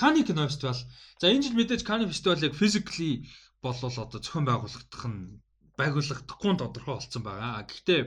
Кани 0.00 0.22
кино 0.26 0.48
фестивал. 0.50 0.80
За 1.20 1.30
энэ 1.30 1.44
жил 1.46 1.58
мэдээж 1.58 1.82
Кани 1.86 2.06
фестивалыг 2.10 2.54
physically 2.58 3.28
болвол 3.62 3.94
одоо 3.94 4.18
зохион 4.20 4.44
байгуулагдах 4.48 5.04
нь 5.06 5.38
байгуулагдахгүй 5.78 6.50
нь 6.52 6.60
тодорхой 6.60 6.94
болсон 6.98 7.22
байгаа. 7.22 7.66
Гэхдээ 7.68 8.00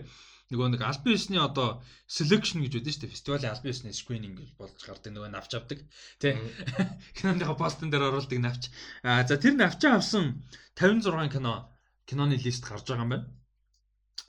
нөгөө 0.52 0.68
нэг 0.76 0.82
аль 0.86 1.02
биесний 1.06 1.42
одоо 1.42 1.82
selection 2.06 2.62
гэж 2.62 2.74
үүдэн 2.78 2.94
шүү 2.94 3.02
дээ. 3.06 3.16
Фестивалийн 3.16 3.54
аль 3.54 3.66
биесний 3.66 3.96
screening 3.96 4.36
гэж 4.38 4.50
болж 4.60 4.78
гардаг 4.86 5.12
нөгөө 5.14 5.32
навч 5.34 5.52
авдаг. 5.58 5.80
Тэ. 6.22 6.38
Киноныхоо 7.18 7.58
постн 7.58 7.90
дээр 7.90 8.14
оруулдаг 8.14 8.40
навч. 8.44 8.70
Аа 9.08 9.26
за 9.26 9.42
тэр 9.42 9.56
навчаа 9.58 9.98
авсан 9.98 10.46
56 10.78 11.34
кино 11.34 11.74
киноны 12.06 12.36
лист 12.38 12.64
гарч 12.68 12.86
байгаа 12.86 13.06
юм 13.06 13.14
байна. 13.14 13.28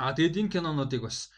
Аа 0.00 0.16
тэгээд 0.16 0.38
энэ 0.40 0.52
кинонуудыг 0.54 1.02
бас 1.04 1.28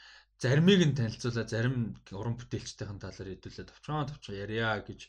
заримыг 0.42 0.80
нь 0.84 0.96
танилцуулаад 0.98 1.48
зарим 1.48 1.76
уран 2.12 2.36
бүтээлчдийн 2.36 3.00
талаар 3.00 3.28
хэдүүлээд 3.32 3.70
товчхон 3.72 4.08
товчхон 4.08 4.36
ярья 4.44 4.84
гэж 4.84 5.00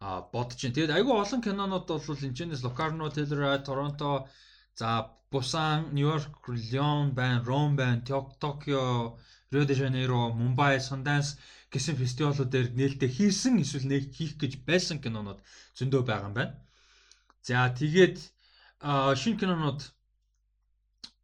а 0.00 0.22
бодож 0.32 0.60
байна. 0.62 0.76
Тэгээд 0.76 0.96
айгүй 0.96 1.14
олон 1.20 1.40
кинонууд 1.44 1.86
бол 1.90 2.24
энэчнээс 2.24 2.64
Locarno, 2.64 3.10
Telluride, 3.12 3.66
Toronto, 3.68 4.24
за 4.78 5.12
New 5.92 6.06
York, 6.08 6.32
Lyon 6.48 7.12
байна, 7.14 7.44
Rome 7.44 7.76
байна, 7.76 8.02
Tokyo, 8.04 9.18
Rio 9.52 9.64
de 9.66 9.74
Janeiro, 9.74 10.32
Mumbai, 10.32 10.80
Sundance 10.80 11.36
гэсэн 11.70 11.94
фестивалууд 11.98 12.50
дээр 12.50 12.68
нээлттэй 12.74 13.10
хийсэн 13.10 13.62
эсвэл 13.62 13.86
нэг 13.86 14.10
хийх 14.10 14.34
гэж 14.38 14.66
байсан 14.66 14.98
кинонууд 14.98 15.38
зөндөө 15.78 16.02
байгаа 16.02 16.28
юм 16.30 16.34
байна. 16.34 16.54
За 17.46 17.70
тэгээд 17.70 18.18
шинэ 19.20 19.38
кинонууд 19.38 19.80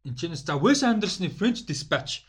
энэчнээс 0.07 0.47
за 0.47 0.55
Wes 0.55 0.87
Anderson-ы 0.87 1.27
French 1.31 1.67
Dispatch 1.67 2.26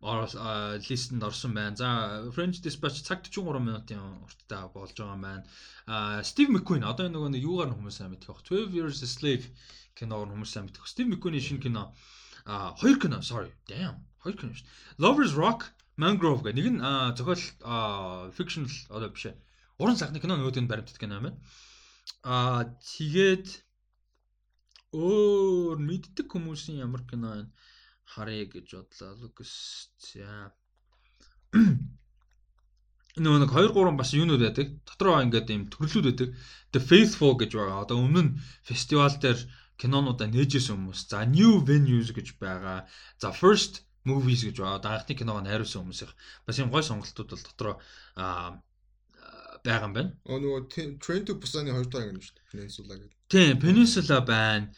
листэнд 0.00 1.22
орсон 1.22 1.54
байна. 1.54 1.76
За 1.76 2.30
French 2.32 2.62
Dispatch 2.64 3.04
цаг 3.04 3.22
43 3.28 3.60
минутын 3.60 4.00
урттай 4.24 4.64
болж 4.72 4.96
байгаа 4.96 5.20
байна. 5.20 5.44
А 5.86 6.22
Steve 6.22 6.48
McQueen 6.56 6.84
одоо 6.88 7.12
нөгөө 7.12 7.36
нэг 7.36 7.44
юугаар 7.44 7.76
хүмүүс 7.76 8.00
сайн 8.00 8.10
мэдэх 8.16 8.32
байх. 8.32 8.40
12 8.48 8.72
Years 8.72 9.04
a 9.04 9.08
Slave 9.08 9.44
киног 9.92 10.24
нь 10.24 10.32
хүмүүс 10.32 10.52
сайн 10.56 10.64
мэдэх. 10.64 10.88
Steve 10.88 11.12
McQueen-ийн 11.12 11.44
шинэ 11.44 11.60
кино 11.60 11.92
а 12.48 12.72
хоёр 12.80 12.96
кино 12.96 13.20
sorry 13.20 13.52
damn 13.68 14.00
хоёр 14.24 14.36
кино 14.40 14.56
шүү. 14.56 14.64
Lovers 14.96 15.36
Rock, 15.36 15.68
Mangrove 16.00 16.48
гэх 16.48 16.56
нэг 16.56 16.66
нь 16.72 16.80
зохиол 16.80 18.32
fictional 18.32 18.72
одоо 18.88 19.12
биш. 19.12 19.36
Уран 19.76 20.00
сайхны 20.00 20.16
кино 20.16 20.40
нөгөөд 20.40 20.64
нь 20.64 20.70
баримтат 20.70 20.96
кино 20.96 21.20
байна. 21.20 21.36
Аа 22.24 22.72
тэгээд 22.80 23.52
өөр 24.96 25.76
мэддэг 25.76 26.24
хүмүүсийн 26.24 26.80
ямар 26.88 27.04
кино 27.04 27.36
байна 27.36 27.52
харъя 28.14 28.46
гэж 28.50 28.66
бодлоо. 28.74 29.12
Лукас 29.22 29.52
за 30.02 30.52
нөгөө 33.18 33.40
нэг 33.42 33.50
2 33.50 33.74
3 33.74 33.98
бас 33.98 34.10
юунууд 34.14 34.42
байдаг. 34.42 34.66
Дотроо 34.86 35.18
ингээд 35.24 35.50
ийм 35.50 35.62
төрлүүд 35.72 36.06
байдаг. 36.06 36.28
The 36.72 36.80
Faithful 36.80 37.34
гэж 37.34 37.50
байгаа. 37.58 37.82
Одоо 37.82 37.98
өмнө 37.98 38.22
нь 38.22 38.36
фестивал 38.62 39.14
дээр 39.18 39.38
кинонуудаа 39.80 40.28
нээжсэн 40.30 40.78
хүмүүс. 40.78 41.00
За 41.10 41.26
New 41.26 41.58
Venues 41.66 42.14
гэж 42.14 42.38
байгаа. 42.38 42.86
За 43.18 43.34
First 43.34 43.82
Movies 44.06 44.46
гэж 44.46 44.56
байгаа. 44.62 44.78
Одоо 44.78 44.90
анхны 44.94 45.14
киногоо 45.18 45.42
найруулсан 45.42 45.82
хүмүүс 45.82 46.00
их. 46.06 46.12
Бас 46.46 46.58
юм 46.62 46.70
гой 46.70 46.86
сонголтууд 46.86 47.30
бол 47.34 47.44
дотроо 47.44 47.74
аа 48.14 48.62
байгаа 49.64 49.88
юм 49.90 49.94
байна. 49.98 50.10
Оо 50.30 50.38
нөгөө 50.38 51.00
Train 51.02 51.22
to 51.26 51.34
Busan-ы 51.34 51.74
2 51.74 51.90
дахь 51.90 52.06
ангид 52.06 52.24
шүү 52.24 52.36
дээ. 52.38 52.46
Peninsula 52.52 52.94
гэдэг. 52.94 53.18
Тийм, 53.28 53.54
Peninsula 53.58 54.18
байна. 54.22 54.70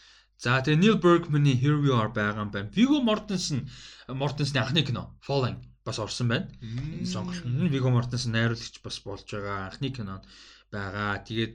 За 0.43 0.59
тэгээ 0.59 0.81
Neil 0.83 0.97
Bergman-ы 0.99 1.55
Here 1.55 1.79
We 1.79 1.95
Are 1.95 2.11
байгаа 2.11 2.43
юм 2.43 2.51
байна. 2.51 2.75
Viggo 2.75 2.99
Mortensen 2.99 3.71
Mortensen 4.11 4.59
анхны 4.59 4.83
кино 4.83 5.15
Falling 5.23 5.63
бас 5.87 6.03
орсон 6.03 6.35
байна. 6.35 6.51
Энэ 6.59 7.07
сонголт 7.07 7.47
Viggo 7.47 7.95
Mortensen 7.95 8.35
найруулагч 8.35 8.83
бас 8.83 8.99
болж 9.07 9.23
байгаа 9.31 9.71
анхны 9.71 9.95
кинонд 9.95 10.27
байгаа. 10.75 11.23
Тэгээд 11.23 11.55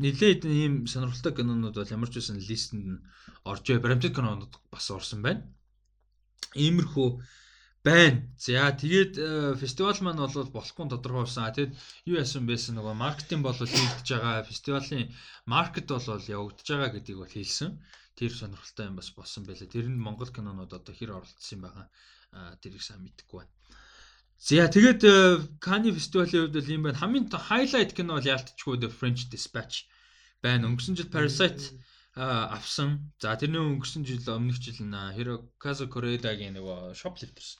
нэлээд 0.00 0.48
ийм 0.48 0.88
сонирхолтой 0.88 1.36
кинонууд 1.36 1.76
бол 1.76 1.92
ямар 1.92 2.08
ч 2.08 2.24
үсэн 2.24 2.40
листэнд 2.40 2.86
нь 2.88 3.04
орж 3.44 3.68
бай. 3.68 3.84
Баримтат 3.84 4.16
кинонууд 4.16 4.52
бас 4.72 4.88
орсон 4.88 5.20
байна. 5.20 5.44
Иймэрхүү 6.56 7.08
байна. 7.84 8.32
За 8.40 8.72
тэгээд 8.72 9.14
э, 9.20 9.28
фестивал 9.60 10.00
маань 10.00 10.24
бол 10.24 10.56
болохгүй 10.56 10.88
тодорхой 10.88 11.28
болсон. 11.28 11.52
Тэгээд 11.52 11.76
юу 12.08 12.16
яасан 12.16 12.48
байсан 12.48 12.80
нөгөө 12.80 12.96
маркетинг 12.96 13.44
бол 13.44 13.60
хийгдэж 13.60 14.08
байгаа. 14.08 14.48
Фестивалийн 14.48 15.12
маркет 15.44 15.92
бол 15.92 16.00
явагдаж 16.00 16.64
байгаа 16.64 16.96
гэдгийг 16.96 17.20
бол 17.20 17.28
хэлсэн. 17.36 17.76
Тэр 18.18 18.32
сонирхолтой 18.32 18.86
юм 18.86 18.96
бас 18.96 19.10
болсон 19.10 19.44
байлаа. 19.44 19.68
Тэрэнд 19.68 19.98
Монгол 19.98 20.30
кинонууд 20.32 20.72
одоо 20.72 20.94
хэр 20.94 21.16
оролцсон 21.16 21.56
юм 21.56 21.62
байгаа. 21.64 21.86
Тэрийг 22.60 22.82
сайн 22.82 23.02
мэдэхгүй 23.04 23.44
байна. 23.44 23.52
За 24.42 24.66
тэгээд 24.66 25.02
Кани 25.62 25.90
э, 25.90 25.96
фестивалийн 25.96 26.50
хувьд 26.50 26.56
бол 26.58 26.74
юм 26.74 26.82
байна. 26.82 26.98
Хамгийн 26.98 27.30
хайлайт 27.30 27.92
кино 27.94 28.18
бол 28.18 28.26
яалтчгүй 28.26 28.76
The 28.82 28.90
French 28.90 29.30
Dispatch 29.30 29.86
байна. 30.42 30.66
Өнгөрсөн 30.66 30.98
жил 30.98 31.08
Parasite 31.14 31.78
авсан. 32.16 33.12
За 33.22 33.36
тэрний 33.38 33.62
өнгөрсөн 33.62 34.04
жил 34.04 34.20
өмнөх 34.28 34.58
жил 34.60 34.76
Hirokazu 35.16 35.86
Koreedaгийн 35.88 36.58
нөгөө 36.58 36.92
Shoplifters 36.98 37.56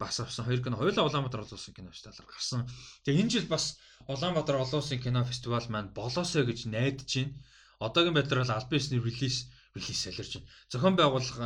бас 0.00 0.18
авсан. 0.18 0.46
Хоёр 0.46 0.62
кино 0.64 0.76
хоёулаа 0.76 1.06
Улаанбаатар 1.06 1.44
олон 1.44 1.54
улсын 1.54 1.74
кино 1.74 1.92
фестивалаар 1.92 2.26
гарсан. 2.26 2.66
Тэгээ 3.04 3.22
энэ 3.22 3.30
жил 3.30 3.46
бас 3.46 3.78
Улаанбаатар 4.08 4.56
олон 4.56 4.80
улсын 4.82 4.98
кино 4.98 5.22
фестивал 5.24 5.66
маань 5.68 5.94
болоосоо 5.94 6.42
гэж 6.42 6.66
найдаж 6.66 7.12
байна. 7.12 7.36
Одоогийн 7.78 8.16
байдлаар 8.16 8.42
бол 8.42 8.56
албан 8.56 8.78
ёсны 8.80 8.98
релиз 8.98 9.52
релиз 9.74 10.02
солирч 10.02 10.32
байна. 10.36 10.48
Зохион 10.72 10.96
байгуулах 10.96 11.36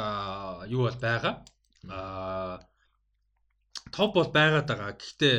юу 0.68 0.82
бол 0.86 0.98
байгаа. 1.06 1.34
Аа 1.88 2.60
топ 3.92 4.14
бол 4.14 4.30
байгаад 4.32 4.66
байгаа. 4.70 4.98
Гэхдээ 4.98 5.36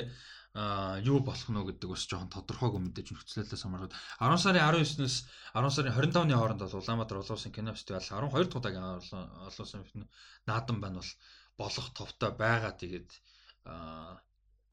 а 0.58 0.98
юу 1.06 1.20
болох 1.22 1.50
нь 1.54 1.54
гэдэг 1.54 1.86
бас 1.86 2.10
жоохон 2.10 2.34
тодорхойгүй 2.34 2.82
мэдээж 2.82 3.14
нөхцөлөөс 3.14 3.62
хамаарат 3.62 3.94
10 4.18 4.42
сарын 4.42 4.66
19-ноос 4.66 5.30
10 5.54 5.70
сарын 5.70 5.94
25-ны 5.94 6.34
хооронд 6.34 6.62
бол 6.66 6.82
Улаанбаатар 6.82 7.22
олон 7.22 7.38
улсын 7.38 7.54
кино 7.54 7.78
фестивал 7.78 8.02
12 8.02 8.50
дахь 8.50 8.58
удаагийн 8.58 8.90
олон 8.98 9.22
улсын 9.46 10.10
наадам 10.50 10.82
байна 10.82 10.98
бол 10.98 11.14
болох 11.62 11.88
товтой 11.94 12.32
байгаа 12.34 12.74
тэгээд 12.74 13.10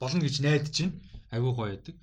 болно 0.01 0.21
гэж 0.25 0.35
найдаж 0.41 0.73
байна. 0.73 0.97
Айгуу 1.29 1.53
гоё 1.53 1.77
байдаг. 1.77 1.95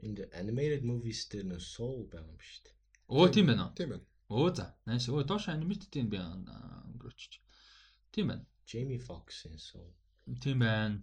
Энд 0.00 0.18
animated 0.32 0.82
movies 0.88 1.20
дээр 1.28 1.52
нөө 1.52 1.60
soul 1.60 2.08
байгаа 2.08 2.32
юм 2.32 2.40
шүү 2.40 2.60
дээ. 2.64 2.74
Өө 3.12 3.26
тийм 3.34 3.46
байна 3.52 3.68
уу? 3.68 3.76
Тийм 3.76 3.88
байна. 3.92 4.06
Өө 4.28 4.48
за. 4.56 4.66
Nice. 4.88 5.08
Өө 5.08 5.24
доош 5.28 5.48
animated 5.48 5.96
юм 5.96 6.08
би 6.12 6.20
өнгөрөөч. 6.20 7.40
Тийм 8.12 8.28
байна. 8.32 8.44
Jamie 8.68 9.00
Foxx-ийн 9.00 9.56
soul. 9.56 9.88
Тийм 10.44 10.60
байна. 10.60 11.00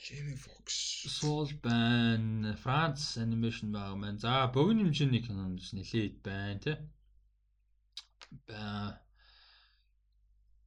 Jamie 0.00 0.38
Foxx. 0.40 0.78
Soul 1.18 1.52
байна. 1.60 2.56
France 2.56 3.20
animation 3.20 3.72
байгаа 3.76 3.96
маань. 4.00 4.18
За, 4.24 4.48
богино 4.54 4.88
хэмжээний 4.88 5.20
кинонд 5.20 5.60
нэлээд 5.76 6.22
байна 6.24 6.60
тий. 6.64 6.76
Ба 8.48 9.00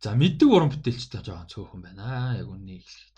За 0.03 0.13
мэддэг 0.13 0.49
уран 0.53 0.69
бүтээлчтэй 0.69 1.25
жоохон 1.25 1.49
цөөхөн 1.49 1.81
байна. 1.81 2.37
Яг 2.37 2.47
үннийг 2.53 2.85
хэлэхэд. 2.85 3.17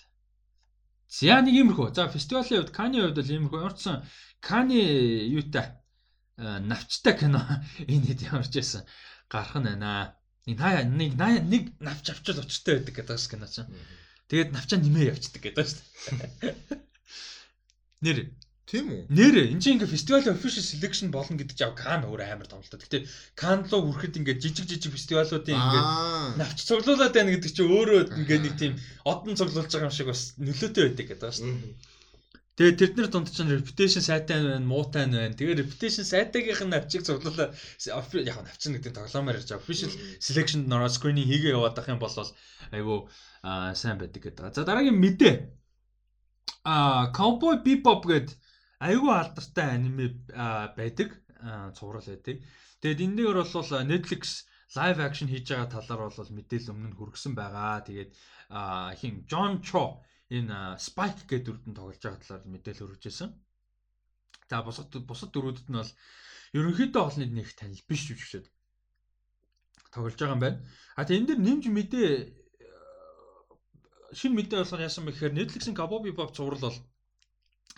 За 1.11 1.41
нэг 1.43 1.55
иймэрхүү. 1.59 1.91
За 1.91 2.07
фестивалийн 2.07 2.63
хувьд 2.63 2.71
Кани 2.71 3.03
хувьд 3.03 3.19
бол 3.19 3.33
иймэрхүү 3.35 3.67
орцсон. 3.67 4.07
Кани 4.39 4.79
юутай 5.27 5.78
навчтай 6.39 7.13
кино 7.19 7.41
энэ 7.91 8.07
хэд 8.07 8.25
ямарч 8.31 8.53
байсан 8.55 8.83
гарах 9.27 9.55
нь 9.59 9.67
байна. 9.67 10.15
Нэг 10.47 10.59
нэг 11.19 11.43
нэг 11.45 11.63
навч 11.83 12.05
авчил 12.09 12.39
учиртай 12.39 12.79
байдаг 12.79 12.95
гэдэг 12.95 13.29
кино 13.29 13.47
чинь. 13.47 13.69
Тэгээд 14.31 14.53
навчаа 14.55 14.79
нэмээ 14.79 15.11
явцдаг 15.11 15.41
гэдэг 15.43 15.65
шүү 15.67 15.81
дээ. 16.41 16.55
Нэр 18.03 18.17
Тийм 18.69 18.85
үү? 18.93 19.01
Нэрээ 19.09 19.49
энэ 19.49 19.61
чинь 19.65 19.81
ингээ 19.81 19.89
фестивалийн 19.89 20.37
official 20.37 20.61
selection 20.61 21.09
болно 21.09 21.41
гэдэг 21.41 21.57
чинь 21.57 21.73
Кан 21.73 22.05
өөр 22.05 22.21
амар 22.21 22.45
том 22.45 22.61
л 22.61 22.69
та. 22.69 22.77
Гэтэ 22.77 23.09
Кан 23.33 23.65
руу 23.65 23.89
хүрэхэд 23.89 24.21
ингээ 24.21 24.37
жижиг 24.37 24.69
жижиг 24.69 24.93
фестивалуудын 24.93 25.57
ингээ 25.57 25.83
навч 26.37 26.57
цуглуулад 26.69 27.09
байна 27.09 27.33
гэдэг 27.33 27.49
чинь 27.49 27.65
өөрөө 27.65 28.13
ингээ 28.13 28.39
нэг 28.45 28.53
тийм 28.61 28.77
одон 29.09 29.33
цуглуулж 29.33 29.73
байгаа 29.73 29.89
юм 29.89 29.97
шиг 29.97 30.13
бас 30.13 30.37
нөлөөтэй 30.37 30.83
байдаг 30.85 31.05
гэдэг 31.09 31.33
шүү 31.33 31.49
дээ. 31.49 31.73
Тэгээ 32.59 32.75
тэрднэр 32.75 33.07
дунд 33.07 33.31
чинь 33.31 33.47
reputation 33.47 34.03
сайтай 34.03 34.43
байна, 34.43 34.59
муутай 34.59 35.07
байна. 35.07 35.31
Тэгээ 35.31 35.63
reputation 35.63 36.03
сайтаагийнх 36.03 36.59
нь 36.67 36.73
навчиг 36.75 37.07
цуглуулаа 37.07 37.55
яг 37.55 38.37
навч 38.43 38.63
гэдэг 38.67 38.91
тоглоомоор 38.99 39.39
ярьж 39.39 39.47
байгаа. 39.47 39.63
Official 39.63 39.91
selection 40.19 40.67
нороо 40.67 40.91
screening 40.91 41.23
хийгээ 41.23 41.55
яваад 41.55 41.79
ах 41.79 41.87
юм 41.87 42.03
бол 42.03 42.11
айгу 42.11 43.07
сайн 43.79 43.95
байдаг 43.95 44.19
гэдэг. 44.27 44.51
За 44.59 44.67
дараагийн 44.67 44.99
мэдээ. 44.99 45.35
А 46.67 47.15
Cowboy 47.15 47.63
Bebop 47.63 48.03
гэдэг 48.03 48.35
айгүй 48.83 49.07
алдартай 49.07 49.79
аниме 49.79 50.19
байдаг 50.75 51.15
цуврал 51.79 52.03
байдаг. 52.03 52.43
Тэгээд 52.83 53.03
энэ 53.07 53.15
дээр 53.23 53.39
бол 53.39 53.71
Netflix 53.87 54.43
live 54.75 54.99
action 54.99 55.31
хийж 55.31 55.47
байгаа 55.47 55.71
талаар 55.71 56.11
бол 56.11 56.35
мэдээлэл 56.35 56.75
өмнө 56.75 56.91
нь 56.91 56.97
хүргэсэн 56.99 57.33
байгаа. 57.39 57.87
Тэгээд 57.87 58.11
хин 58.99 59.23
John 59.31 59.63
Cho 59.63 60.03
энэ 60.29 60.77
Spike 60.77 61.25
гэдэг 61.25 61.45
дүрдэн 61.45 61.73
тоглож 61.75 62.01
байгаа 62.01 62.21
талаар 62.21 62.45
мэдээлэл 62.45 62.85
хүргэжсэн. 62.85 63.29
За 64.49 64.61
бусад 64.61 64.93
бусад 65.09 65.29
дүрүүдэд 65.33 65.67
нь 65.69 65.77
бол 65.77 65.91
ерөнхийдөө 66.57 67.01
олныг 67.05 67.31
нэг 67.33 67.47
танил 67.57 67.81
биш 67.89 68.13
шиг 68.13 68.45
тоглож 69.93 70.17
байгаа 70.17 70.37
юм 70.37 70.43
байна. 70.45 70.59
А 70.97 71.05
тэгээд 71.05 71.21
энэ 71.21 71.29
дэр 71.29 71.39
нэмж 71.41 71.63
мэдээ 71.69 72.09
шинэ 74.13 74.35
мэдээ 74.37 74.59
болохоор 74.61 74.85
яасан 74.85 75.05
бэ 75.05 75.13
гэхээр 75.13 75.37
Netflix-ийн 75.37 75.77
Cowboy 75.77 76.01
Bebop 76.05 76.33
цуврал 76.33 76.61
бол 76.65 76.77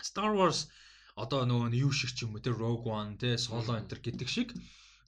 Star 0.00 0.32
Wars 0.32 0.68
одоо 1.16 1.44
нөгөө 1.44 1.76
юу 1.84 1.92
шиг 1.92 2.16
ч 2.16 2.24
юм 2.24 2.36
уу 2.36 2.44
те 2.44 2.52
Rogue 2.52 2.88
One 2.88 3.20
те 3.20 3.36
Solo 3.36 3.76
Enter 3.76 4.00
гэдэг 4.00 4.28
шиг 4.28 4.48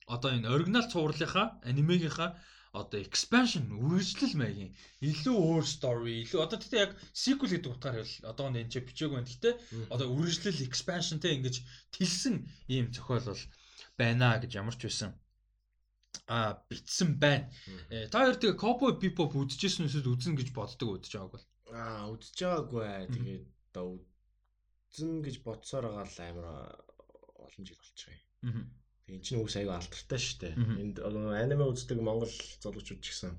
одоо 0.05 0.37
энэ 0.37 0.49
оригинал 0.53 0.85
цувралынхаа 0.93 1.61
анимегийнхаа 1.65 2.37
одоо 2.75 2.99
expansion 2.99 3.71
үргэлжлэл 3.71 4.35
маягийн 4.35 4.75
илүү 4.99 5.37
өөр 5.49 5.65
story 5.65 6.15
илүү 6.27 6.41
одоо 6.43 6.59
тэгтээ 6.59 6.85
яг 6.85 6.93
sequel 7.15 7.51
гэдэг 7.55 7.71
утгаар 7.71 7.97
бол 8.03 8.15
одоо 8.31 8.45
энэ 8.51 8.71
ч 8.73 8.83
бичээгүй 8.83 9.15
байна. 9.15 9.31
Гэтэ 9.31 9.51
одоо 9.95 10.07
үргэлжлэл 10.11 10.67
expansion 10.67 11.23
те 11.23 11.39
ингэж 11.39 11.63
тэлсэн 11.95 12.35
ийм 12.75 12.91
зохиол 12.91 13.31
бол 13.31 13.45
байна 13.95 14.43
гэж 14.43 14.53
ямар 14.59 14.75
ч 14.75 14.91
байсан 14.91 15.15
а 16.27 16.59
битсэн 16.69 17.19
байна. 17.19 17.51
Э, 17.91 18.09
та 18.09 18.27
хоёр 18.27 18.37
тэгээ 18.39 18.59
Cowboy 18.59 18.93
Bebop 18.99 19.35
үзчихсэн 19.39 19.87
үсэд 19.87 20.09
үзэн 20.09 20.35
гэж 20.35 20.51
боддог 20.57 20.99
үдж 20.99 21.13
байгааг 21.15 21.33
бол. 21.37 21.47
Аа 21.75 22.11
үзэж 22.11 22.39
байгаагүй. 22.43 22.85
Тэгээд 23.15 23.45
одоо 23.71 24.01
эзэн 24.91 25.21
гэж 25.27 25.37
бодсоор 25.45 25.85
байгаа 25.91 26.07
л 26.09 26.19
амар 26.25 26.47
олон 27.45 27.63
жил 27.67 27.79
болчихъя. 27.79 28.19
Аа. 28.49 28.65
Тэгээ 29.05 29.19
эн 29.21 29.25
чинь 29.25 29.43
үс 29.45 29.57
аяга 29.61 29.77
алдартай 29.77 30.21
шүү 30.21 30.39
дээ. 30.41 30.55
Энд 30.81 30.97
аниме 31.05 31.65
үздэг 31.69 32.01
Монгол 32.01 32.33
залуучууд 32.63 33.01
ч 33.05 33.13
гэсэн 33.13 33.33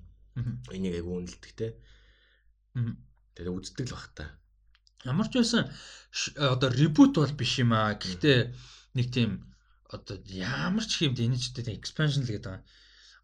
энийг 0.69 0.93
аяга 1.01 1.09
үнэлдэг 1.09 1.53
те. 1.57 1.67
Тэгээ 3.33 3.53
үздэг 3.53 3.89
л 3.89 3.95
бах 3.97 4.07
та. 4.13 4.25
Ямар 5.09 5.27
ч 5.29 5.41
байсан 5.41 5.69
одоо 6.37 6.69
ребут 6.69 7.17
бол 7.17 7.33
биш 7.33 7.57
юм 7.61 7.73
аа. 7.73 7.97
Гэхдээ 7.97 8.53
нэг 8.93 9.07
тийм 9.09 9.49
одоо 9.89 10.21
ямар 10.29 10.85
ч 10.85 11.09
юм 11.09 11.17
энэ 11.17 11.41
ч 11.41 11.49
гэдэг 11.49 11.77
expansion 11.81 12.25
л 12.25 12.29
гэдэг 12.29 12.45
байгаа 12.45 12.65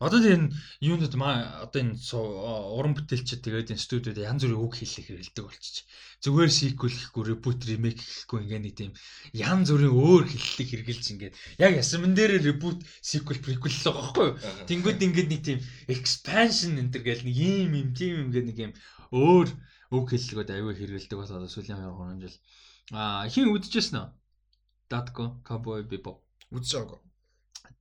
Одоо 0.02 0.18
энэ 0.18 0.50
юунууд 0.82 1.14
маа 1.14 1.70
одоо 1.70 1.80
энэ 1.86 1.94
уран 2.02 2.98
бүтээлчид 2.98 3.46
тэгээд 3.46 3.78
энэ 3.78 3.86
студиуд 3.86 4.18
янз 4.18 4.42
бүрийн 4.42 4.58
үг 4.66 4.74
хэлэх 4.82 5.06
хэрэгэлдэг 5.06 5.46
болчих. 5.46 5.86
Зүгээр 6.26 6.50
sequel 6.50 6.90
гэхгүй 6.90 7.24
reboot 7.30 7.62
remake 7.70 8.02
гэхгүй 8.02 8.40
ингээ 8.42 8.62
нэг 8.66 8.76
тийм 8.82 8.92
янз 9.38 9.70
бүрийн 9.70 9.94
өөр 9.94 10.26
хэллэг 10.26 10.68
хэрэгэлж 10.74 11.06
ингээд 11.14 11.34
яг 11.62 11.74
ясман 11.78 12.18
дээр 12.18 12.42
reboot 12.42 12.82
sequel 12.98 13.38
prequel 13.46 13.70
л 13.70 13.86
байгаа 13.86 14.02
байхгүй 14.02 14.26
юу? 14.26 14.38
Тэнгүүд 14.66 15.06
ингээд 15.06 15.30
нэг 15.30 15.42
тийм 15.46 15.60
expansion 15.86 16.82
энэ 16.82 16.92
төр 16.98 17.04
гэл 17.06 17.26
нэг 17.30 17.36
юм 17.38 17.72
юм 17.78 17.90
тийм 17.94 18.14
юм 18.26 18.30
гэдэг 18.34 18.50
нэг 18.50 18.58
юм 18.58 18.74
өөр 19.14 19.48
үг 19.94 20.06
хэллэгүүд 20.10 20.50
аюу 20.50 20.74
хэрэгэлдэг 20.74 21.18
болоод 21.22 21.46
сүүлийн 21.46 21.78
2 21.78 21.94
3 21.94 22.26
жил. 22.26 22.38
Аа 22.90 23.30
хин 23.30 23.54
үдчихсэн 23.54 24.02
үү? 24.02 24.10
Datko 24.90 25.46
Cowboy 25.46 25.86
Bebop. 25.86 26.26
Байгаагүй. 26.52 27.00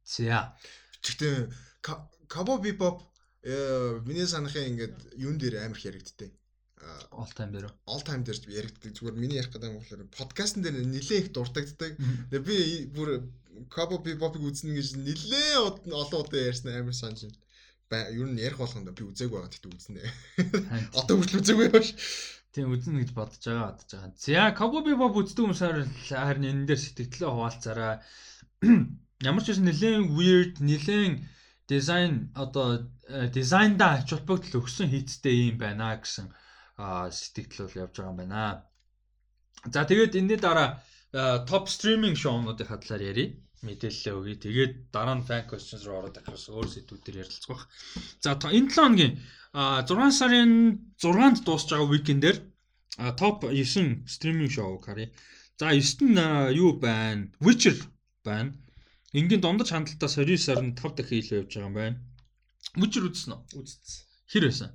За. 0.05 0.55
Гэхдээ 1.03 1.49
Cowboy 1.83 2.61
Bebop 2.63 3.03
э 3.43 4.01
миний 4.05 4.27
санахын 4.27 4.69
ингээд 4.71 4.97
юун 5.17 5.39
дээр 5.39 5.65
амар 5.65 5.79
их 5.79 5.85
яригдтыг. 5.85 6.33
All 7.13 7.29
time 7.37 7.53
дээр. 7.53 7.73
All 7.87 8.03
time 8.05 8.25
дээр 8.25 8.39
яригддаг. 8.49 8.93
Зүгээр 8.93 9.17
миний 9.17 9.41
ярих 9.41 9.53
гэдэг 9.53 9.69
юм 9.71 9.79
болохоор 9.81 10.05
подкастн 10.17 10.61
дээр 10.63 10.85
нилээн 10.85 11.23
их 11.25 11.33
дуртагддаг. 11.33 11.93
Тэгээ 12.31 12.45
би 12.45 12.59
бүр 12.93 13.09
Cowboy 13.69 14.01
Bebop-ыг 14.05 14.45
үзнэ 14.45 14.77
гэж 14.77 14.89
нилээн 15.01 15.93
олон 15.93 16.21
удаа 16.25 16.41
ярьсан 16.41 16.73
амар 16.73 16.97
санаж 16.97 17.33
байна. 17.91 18.13
Ер 18.13 18.29
нь 18.29 18.41
ярих 18.41 18.61
болгонд 18.61 18.93
би 18.93 19.05
үзег 19.05 19.33
байгаа 19.33 19.51
гэхдээ 19.51 19.73
үзнэ. 19.73 20.01
Одоо 21.01 21.17
хүртэл 21.17 21.41
үзег 21.41 21.57
байваш. 21.61 21.89
Тийм 22.53 22.73
үзнэ 22.73 23.05
гэж 23.05 23.11
бодож 23.17 23.43
байгаа 23.45 23.73
бодож 23.73 23.91
байгаа. 23.91 24.13
За 24.17 24.53
Cowboy 24.57 24.83
Bebop 24.85 25.17
үздэг 25.21 25.45
хүмүүсээр 25.45 25.79
харин 26.09 26.49
энэ 26.51 26.67
дээр 26.69 26.81
сэтгэлээ 26.81 27.31
хуваалцаараа 27.31 27.95
ямар 29.29 29.43
ч 29.45 29.47
байсан 29.53 29.67
нэлээд 29.69 30.13
weird, 30.17 30.55
нэлээд 30.65 31.21
дизайн 31.73 32.13
одоо 32.35 32.69
дизайнда 33.37 33.87
ач 34.03 34.11
холбогдол 34.11 34.61
өгсөн 34.61 34.91
хийцтэй 34.91 35.51
юм 35.51 35.57
байна 35.63 35.95
гэсэн 36.03 36.27
сэтгэл 37.21 37.65
бол 37.65 37.81
явж 37.85 37.95
байгаа 37.97 38.13
юм 38.13 38.21
байна. 38.23 38.43
За 39.75 39.85
тэгээд 39.91 40.19
энэний 40.19 40.41
дараа 40.41 40.69
топ 41.51 41.65
стриминг 41.69 42.17
шоунуудын 42.19 42.71
хадлаар 42.71 43.03
ярив 43.13 43.31
мэдээлэл 43.67 44.17
өгье. 44.19 44.37
Тэгээд 44.45 44.73
дараа 44.95 45.17
нь 45.19 45.27
fan 45.29 45.45
questions 45.51 45.85
руу 45.85 46.01
ороод 46.01 46.17
ахаас 46.17 46.49
өөр 46.49 46.69
сэдвүүдээр 46.71 47.21
ярилцах 47.23 47.51
бах. 47.53 47.65
За 48.25 48.33
энэ 48.37 48.73
7 48.73 48.77
хоногийн 48.77 49.15
6 49.53 50.19
сарын 50.19 50.53
6-нд 50.97 51.45
дуусж 51.45 51.69
байгаа 51.69 51.91
уикендээр 51.93 52.39
топ 53.21 53.45
9 53.45 54.09
стриминг 54.09 54.51
шоуг 54.57 54.85
харъя. 54.89 55.13
За 55.61 55.77
9-т 55.77 56.01
нь 56.09 56.19
юу 56.57 56.81
байна? 56.81 57.29
Witcher 57.45 57.77
байна. 58.25 58.57
Ингийн 59.11 59.43
дундаж 59.43 59.75
хандлтаа 59.75 60.07
29-аар 60.07 60.63
нь 60.63 60.77
5 60.79 60.95
дахин 60.99 61.19
илүү 61.19 61.39
явж 61.43 61.51
байгаа 61.51 61.67
юм 61.67 61.75
байна. 61.75 61.99
Witcher 62.79 63.05
үзсэн 63.11 63.35
үү? 63.35 63.59
Үзсэн. 63.59 64.07
Хэр 64.31 64.45
байсан? 64.47 64.71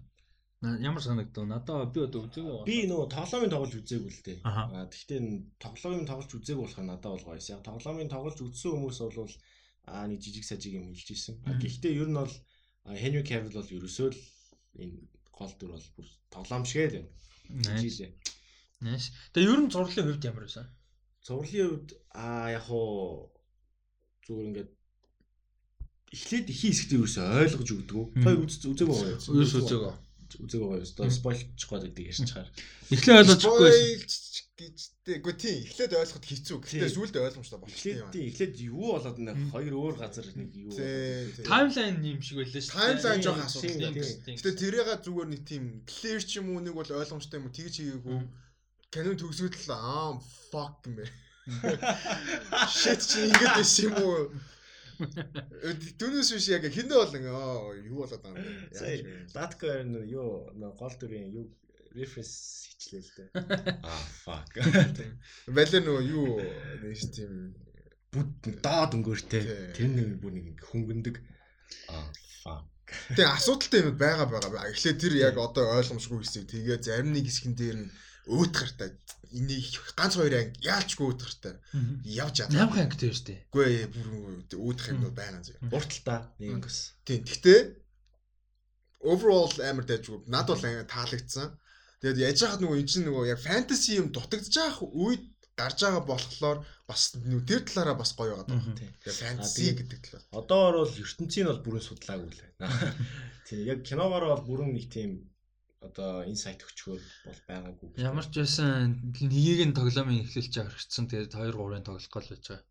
Ямар 0.61 1.03
санагдав? 1.03 1.45
Надаа 1.47 1.85
би 1.87 2.03
одоо 2.03 2.27
үзээгүй. 2.27 2.67
Би 2.67 2.77
нөгөө 2.89 3.07
тоглоомын 3.15 3.53
тоглож 3.53 3.73
үзээгүй 3.79 4.11
л 4.11 4.23
дээ. 4.27 4.37
Аа 4.43 4.89
тэгтээ 4.91 5.19
тоглоомын 5.61 6.09
тоглож 6.09 6.31
үзээгүй 6.35 6.63
болохоор 6.67 6.87
надад 6.89 7.11
бол 7.15 7.27
гоё. 7.31 7.39
Яг 7.39 7.61
тоглоомын 7.63 8.11
тоглож 8.11 8.37
үзсэн 8.43 8.71
хүмүүс 8.75 8.99
бол 9.13 9.35
аа 9.85 10.05
нэг 10.09 10.19
жижиг 10.19 10.43
сажиг 10.43 10.73
юм 10.73 10.89
хэлж 10.91 11.09
ирсэн. 11.13 11.35
Гэхдээ 11.45 11.93
ер 11.95 12.09
нь 12.09 12.17
бол 12.17 12.33
Henry 12.89 13.23
Cavill 13.23 13.55
бол 13.55 13.75
ерөөсөө 13.77 14.09
л 14.09 14.19
энэ 14.81 14.95
гол 15.31 15.53
дүр 15.59 15.71
бол 15.77 15.87
бүр 15.95 16.07
тоглоом 16.33 16.65
шигээ 16.65 16.89
л 16.91 16.97
байна. 17.53 17.79
Жилээ. 17.79 18.11
Нэш. 18.81 19.13
Тэгээ 19.31 19.53
ер 19.53 19.61
нь 19.61 19.71
зурлалын 19.71 20.07
хувьд 20.09 20.27
ямар 20.27 20.43
байсан? 20.49 20.65
Зурлалын 21.21 21.69
хувьд 21.69 21.89
аа 22.11 22.57
яг 22.57 22.65
хуу 22.65 23.34
зүгээр 24.26 24.49
ингээд 24.49 24.72
эхлээд 26.15 26.47
ихий 26.49 26.72
хэсэгтээ 26.72 26.99
ерөөсөө 26.99 27.26
ойлгож 27.45 27.69
өгдөг. 27.76 28.06
Той 28.23 28.35
үзээгүй 28.41 28.95
байгаа 28.95 29.14
юм. 29.15 29.35
Ерөөсөө 29.35 29.61
үзээгүй 29.64 29.93
үзээгүй 30.43 30.68
байгаа 30.68 30.85
ёстой 30.85 31.11
спойлчих 31.11 31.69
гээд 31.69 31.84
байдаг 31.85 32.06
ярьж 32.10 32.22
чаар. 32.30 32.47
Эхлээ 32.91 33.19
ойлгочихгүй 33.22 33.72
гэжтэй. 34.56 35.19
Үгүй 35.19 35.34
тийм 35.35 35.56
эхлээд 35.68 35.93
ойлгоход 35.99 36.26
хэцүү. 36.26 36.57
Гэхдээ 36.64 36.95
сүүлд 36.95 37.15
ойлгомжтой 37.19 37.60
болчихсон 37.60 37.99
юм. 37.99 38.11
Тийм 38.15 38.26
эхлээд 38.31 38.56
юу 38.64 38.88
болоод 38.95 39.19
нэ 39.19 39.34
хоёр 39.52 39.73
өөр 39.76 39.95
газар 39.99 40.27
нэг 40.34 40.49
юу 40.56 40.72
таймлайн 41.43 41.99
юм 42.02 42.19
шиг 42.23 42.39
байлаа 42.39 42.64
шүү. 42.64 42.73
Таймлайн 42.80 43.22
жоох 43.22 43.43
асуудал. 43.43 43.99
Гэтэ 44.31 44.52
тэрийга 44.56 44.95
зүгээр 45.03 45.30
нэг 45.30 45.41
тийм 45.43 45.64
клэр 45.84 46.22
ч 46.23 46.31
юм 46.39 46.47
уу 46.56 46.64
нэг 46.64 46.73
бол 46.73 46.88
ойлгомжтой 46.88 47.38
юм 47.39 47.47
уу 47.47 47.53
тэгж 47.53 47.76
хийгээгүй. 47.84 48.19
Canon 48.95 49.19
төгсгөл 49.19 49.76
аа 49.76 50.15
fuck 50.49 50.88
юм 50.88 51.03
бэ. 51.03 51.06
Shit 52.80 53.01
чи 53.05 53.30
ингэж 53.30 53.51
байсан 53.53 53.85
юм 53.85 53.95
уу? 54.01 54.22
Дүнээс 55.99 56.30
биш 56.34 56.47
яг 56.49 56.65
хиндэ 56.65 56.95
болон 56.95 57.23
юу 57.85 58.01
болоод 58.01 58.22
байгаа 58.23 58.41
юм 58.41 58.65
бэ? 58.73 59.30
Датко 59.35 59.67
юу 60.09 60.49
гол 60.80 60.95
дүрийн 60.97 61.30
юу 61.38 61.45
референс 61.93 62.65
хичлээ 62.69 63.01
л 63.01 63.11
дээ. 63.15 63.30
Аа 63.85 64.01
fuck. 64.26 64.51
Балер 65.55 65.84
нөгөө 65.85 66.03
юу 66.09 66.41
нэг 66.81 66.99
тийм 67.13 67.53
бүд 68.09 68.59
доод 68.65 68.91
өнгөөртэй 68.97 69.43
тэр 69.77 69.89
нэг 69.93 70.17
бүр 70.19 70.34
нэг 70.34 70.59
хөнгөндөг. 70.65 71.15
Аа 71.93 72.09
fuck. 72.41 72.65
Тэгээ 73.15 73.35
асуудалтай 73.38 73.80
юм 73.85 73.97
байгаа 73.97 74.27
байгаа. 74.30 74.69
Эхлээд 74.72 75.01
тэр 75.01 75.13
яг 75.19 75.35
одоо 75.39 75.77
ойлгомжгүй 75.77 76.19
хэсэг 76.22 76.49
тэгээ 76.49 76.84
зарим 76.84 77.13
нэг 77.15 77.26
хэсгэн 77.27 77.55
дээр 77.55 77.77
нь 77.85 77.89
өөтгөртэй 78.26 78.89
энийг 79.35 79.76
ганц 79.97 80.15
хоёр 80.18 80.34
анги 80.34 80.65
яалчгүй 80.65 81.06
өөтгөртэй 81.11 81.53
явж 82.18 82.34
чадаа. 82.41 82.65
Нямх 82.65 82.77
анги 82.80 82.97
дээр 82.97 83.15
штэ. 83.15 83.35
Үгүй 83.52 83.85
бүр 83.91 84.07
өөдөх 84.53 84.85
юм 84.93 85.03
байна 85.14 85.43
зэ. 85.43 85.60
Урталтаа 85.69 86.34
нэг 86.39 86.61
ангис. 86.61 86.95
Тийм. 87.06 87.22
Гэхдээ 87.26 87.60
overall 89.06 89.53
амар 89.61 89.85
дайжгүй. 89.85 90.26
Над 90.26 90.47
бол 90.49 90.61
таалагдсан. 90.61 91.53
Тэгээд 92.02 92.22
яж 92.22 92.39
хаад 92.43 92.61
нөгөө 92.61 92.80
энэ 92.81 92.89
чинь 92.91 93.06
нөгөө 93.07 93.30
яг 93.34 93.39
fantasy 93.41 93.97
юм 93.99 94.10
дутагдж 94.14 94.53
байгаа 94.56 94.89
үед 94.93 95.23
гарч 95.56 95.77
байгаа 95.85 96.03
болохоор 96.06 96.57
бас 96.89 97.15
тэр 97.15 97.61
талаараа 97.65 97.97
бас 97.97 98.11
гоё 98.18 98.35
байгаа 98.35 98.47
даа. 98.49 98.61
Тэгээд 99.02 99.22
fantasy 99.23 99.68
гэдэг 99.73 99.99
талаар. 100.03 100.23
Одоор 100.35 100.73
бол 100.84 101.02
ертөнцийн 101.02 101.47
бол 101.49 101.64
бүрэн 101.65 101.85
судлаагүй 101.85 102.30
л 102.30 102.41
байна. 102.60 102.93
Тийм 103.47 103.60
яг 103.65 103.80
киногоор 103.88 104.26
бол 104.34 104.43
бүрэн 104.49 104.76
нэг 104.76 104.85
тийм 104.91 105.23
одоо 105.85 106.25
инсайт 106.25 106.61
өчгөр 106.65 106.99
бол 106.99 107.41
байгаагүй. 107.49 107.87
Ямар 108.01 108.25
ч 108.25 108.41
байсан 108.41 108.97
нэгийг 109.13 109.61
нь 109.69 109.77
тоглоомын 109.77 110.25
эхлэлч 110.25 110.53
орчихсон. 110.61 111.05
Тэгээд 111.07 111.33
2 111.37 111.53
3-ын 111.53 111.85
тоглох 111.85 112.09
гол 112.09 112.29
байж 112.31 112.43
байгаа. 112.49 112.63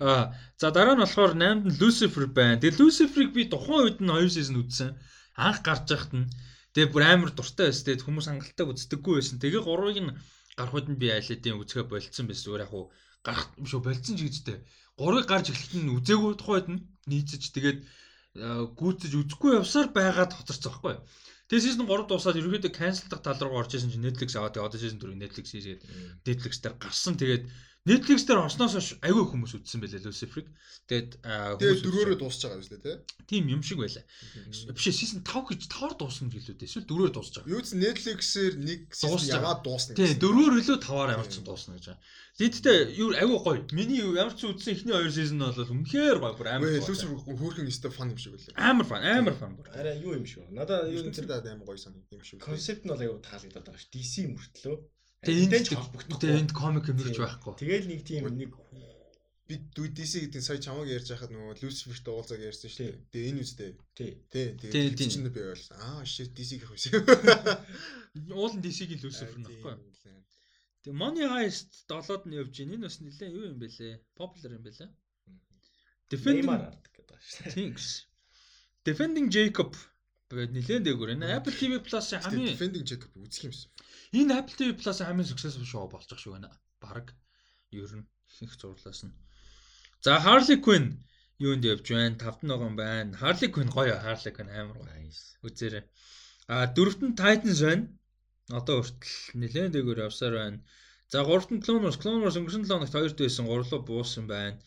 Аа 0.00 0.24
за 0.60 0.70
дараа 0.70 0.94
нь 0.94 1.02
болохоор 1.02 1.34
8-нд 1.34 1.64
нь 1.66 1.76
Lucifer 1.80 2.26
байна. 2.30 2.60
Тэгээд 2.62 2.80
Lucifer-ыг 2.80 3.30
би 3.34 3.42
тухайн 3.50 3.84
үед 3.84 3.98
нь 4.00 4.10
2 4.10 4.34
season 4.34 4.56
үзсэн. 4.62 4.90
Анх 5.34 5.60
гарч 5.66 5.84
байхад 5.90 6.12
нь 6.14 6.30
тэгээд 6.74 6.92
бүр 6.94 7.04
амар 7.04 7.30
дуртай 7.34 7.66
байсан. 7.68 7.84
Тэгээд 7.86 8.04
хүмүүс 8.06 8.26
хангалттай 8.30 8.66
үздэггүй 8.66 9.14
байсан. 9.18 9.36
Тэгээд 9.42 9.66
3-ыг 9.66 9.98
нь 10.00 10.14
гарах 10.58 10.74
үед 10.76 10.88
нь 10.90 11.00
би 11.00 11.06
айлдын 11.10 11.60
үзэхэ 11.60 11.90
болцсон 11.90 12.26
байсан. 12.30 12.44
Зүгээр 12.46 12.64
яг 12.66 12.72
уу 12.74 12.92
гарах 13.26 13.46
биш 13.58 13.74
үү 13.74 13.82
болцсон 13.84 14.14
ч 14.16 14.20
гэжтэй. 14.24 14.58
3-ыг 15.00 15.26
гарч 15.26 15.46
эхлэхэд 15.50 15.82
нь 15.84 15.94
үзээгүй 15.96 16.32
тухайн 16.36 16.56
үед 16.56 16.68
нь 16.70 16.80
нийцэж 17.10 17.42
тэгээд 17.56 17.80
гүйцэж 18.78 19.12
үзэхгүй 19.18 19.58
явсаар 19.58 19.88
байгаад 19.90 20.32
хоцорсон 20.36 20.70
байхгүй 20.70 20.92
юу? 20.94 21.02
Тэгээ 21.50 21.66
season 21.66 21.86
3 21.90 22.06
дуусаад 22.06 22.38
ерөөдөө 22.38 22.70
cancel 22.70 23.10
дах 23.10 23.26
тал 23.26 23.42
руу 23.42 23.58
орж 23.58 23.74
исэн 23.74 23.90
чинь 23.90 24.06
Netflix 24.06 24.38
аваад 24.38 24.54
тэгээ 24.54 24.68
одоо 24.70 24.78
season 24.78 25.02
4 25.02 25.18
Netflix 25.18 25.46
хийгээд 25.50 25.80
Netflix 26.22 26.52
дээр 26.62 26.78
гарсан. 26.78 27.18
Тэгээд 27.18 27.42
Netflix 27.90 28.22
дээр 28.22 28.46
орсноос 28.46 28.74
хойш 28.78 28.88
айгүй 29.02 29.24
хүмүүс 29.26 29.52
үзсэн 29.58 29.82
байлээ 29.82 30.06
Lucifer-ыг. 30.06 30.46
Тэгээд 30.86 31.10
тэгээд 31.58 31.82
дөрөөрөө 31.86 32.18
дуусч 32.22 32.40
байгаа 32.46 32.58
юм 32.58 32.66
шүү 32.66 32.82
дээ, 32.86 32.96
тийм 33.26 33.44
юм 33.50 33.62
шиг 33.66 33.78
байлаа. 33.82 34.04
Биш 34.70 34.86
season 34.94 35.26
5 35.26 35.50
гэж 35.50 35.60
5-оор 35.66 35.94
дуусна 35.98 36.30
гэлээ. 36.30 36.66
Эсвэл 36.66 36.86
дөрөөр 36.86 37.12
дуусч 37.14 37.34
байгаа. 37.42 37.50
Юу 37.50 37.62
ч 37.66 37.74
Netflix-ээр 37.74 38.54
нэг 38.62 38.80
season 38.94 39.26
ягаад 39.26 39.62
дуусна 39.66 39.98
гэсэн. 39.98 40.06
Тийм, 40.06 40.22
дөрөөр 40.22 40.54
илүү 40.62 40.78
5-аар 40.86 41.14
ямар 41.14 41.28
ч 41.30 41.34
дуусна 41.42 41.74
гэж 41.78 41.84
байгаа. 41.90 42.02
Тэгэхдээ 42.40 42.78
юу 42.96 43.08
айгүй 43.18 43.38
гоё. 43.44 43.60
Миний 43.76 44.00
ямар 44.00 44.32
ч 44.32 44.46
үзсэн 44.48 44.72
эхний 44.72 44.94
хоёр 44.94 45.12
season 45.12 45.42
бол 45.42 45.74
үнэхээр 45.74 46.18
гоё 46.22 46.34
бүр 46.38 46.48
амар. 46.48 46.78
Lucifer 46.78 47.12
хөөрхөн 47.20 47.68
өстой 47.68 47.92
фан 47.92 48.14
юм 48.14 48.18
шиг 48.22 48.32
байлаа. 48.38 48.54
Амар 48.56 48.86
фан, 48.88 49.02
амар 49.02 49.36
фан 49.36 49.52
бүр. 49.58 49.66
Арай 49.76 50.00
юу 50.00 50.16
юм 50.16 50.24
шүү. 50.24 50.48
Надаа 50.54 50.88
юу 50.88 51.04
тэр 51.12 51.26
даа 51.28 51.42
амар 51.44 51.68
гоё 51.68 51.76
санагдсан 51.76 52.16
юм 52.16 52.24
шиг. 52.24 52.40
Концепт 52.40 52.86
нь 52.86 52.90
бол 52.90 53.02
айгүй 53.02 53.20
таалагдаад 53.20 53.66
байгаа 53.66 53.82
шүү. 53.82 53.92
DC 53.92 54.14
мөртлөө 54.32 54.76
Тэгээ 55.20 55.44
энд 55.52 55.66
ч 55.68 55.76
холбогдохгүй. 55.76 56.30
Энд 56.32 56.52
комик 56.56 56.88
юмрч 56.88 57.16
байхгүй. 57.20 57.52
Тэгэл 57.60 57.88
нэг 57.92 58.00
тийм 58.08 58.24
нэг 58.32 58.56
би 59.50 59.58
DC 59.66 60.30
гэдэг 60.30 60.42
сая 60.46 60.62
чамаг 60.62 60.86
ярьж 60.86 61.10
байхад 61.10 61.34
нөгөө 61.34 61.58
Lucifer-т 61.58 62.06
уулзаг 62.06 62.38
ярьсан 62.38 62.70
шүү 62.70 62.86
дээ. 62.86 62.94
Тэгээ 63.10 63.30
энэ 63.34 63.42
үстэй. 63.42 63.70
Тий. 63.98 64.12
Тий. 64.30 64.48
Тэгээ 64.62 65.10
чинь 65.10 65.26
би 65.26 65.42
ойлгосон. 65.42 65.76
Аа 65.82 66.06
shit 66.06 66.30
DC 66.38 66.62
гэх 66.62 66.70
үсэн. 66.70 67.02
Уул 68.38 68.54
нь 68.54 68.62
DC-ийн 68.62 69.02
Lucifer 69.02 69.34
нөхгүй. 69.42 69.74
Тэгээ 70.86 70.96
Money 70.96 71.26
Heist 71.26 71.82
7-д 71.90 72.30
нь 72.30 72.38
явж 72.38 72.54
гин. 72.54 72.78
Энэ 72.78 72.86
бас 72.86 73.02
нэлээ 73.02 73.30
юу 73.34 73.50
юм 73.50 73.58
бэлээ? 73.58 73.98
Popular 74.14 74.54
юм 74.54 74.62
бэлээ. 74.62 74.90
Defending 76.08 76.46
гэдэг 76.94 77.18
шүү 77.20 77.50
дээ. 77.52 77.74
Defending 78.86 79.28
Jacob 79.34 79.74
тэгээд 80.30 80.54
нэлээд 80.54 80.82
дээгүүр. 80.86 81.14
Энэ 81.18 81.26
Apple 81.36 81.54
TV 81.58 81.82
Plus-ын 81.82 82.22
хамгийн 82.22 82.54
Defending 82.54 82.86
Jacob 82.86 83.10
үзэх 83.18 83.50
юмсан. 83.50 83.70
Энэ 84.18 84.34
Apple 84.40 84.56
TV 84.58 84.70
Plus-ын 84.74 85.06
хамгийн 85.06 85.30
successful 85.30 85.68
show 85.72 85.84
байгаа 85.90 86.18
шүү 86.18 86.32
байна. 86.34 86.50
Бараг 86.82 87.14
ер 87.70 87.92
нь 87.94 88.06
их 88.44 88.52
зурлаас 88.60 89.00
нь. 89.06 89.14
За 90.04 90.18
Harley 90.24 90.58
Quinn 90.64 90.86
юунд 91.38 91.64
явж 91.72 91.86
байна? 91.94 92.18
Тавд 92.22 92.42
ногоон 92.42 92.74
байна. 92.74 93.14
Harley 93.22 93.50
Quinn 93.54 93.70
гоё 93.76 93.94
Harley 94.06 94.32
Quinn 94.34 94.50
амар 94.50 94.76
гоё. 94.82 95.14
Үзээрэй. 95.46 95.84
А 96.50 96.66
дөрөвт 96.74 97.00
нь 97.06 97.18
Titans 97.20 97.60
байна. 97.62 97.86
Одоо 98.58 98.82
хүртэл 98.82 99.38
нэлээд 99.40 99.72
дээгүүр 99.74 100.04
явсаар 100.06 100.34
байна. 100.42 100.58
За 101.12 101.22
гуравт 101.22 101.50
нь 101.54 101.62
Clone 101.62 101.82
Wars, 101.86 101.98
Clone 102.02 102.22
Wars 102.22 102.38
өнгөрсөн 102.38 102.66
7 102.66 102.70
хоногт 102.70 102.94
хоёрт 102.94 103.18
байсан, 103.18 103.46
гурлуу 103.46 103.82
буусан 103.86 104.26
байна. 104.26 104.58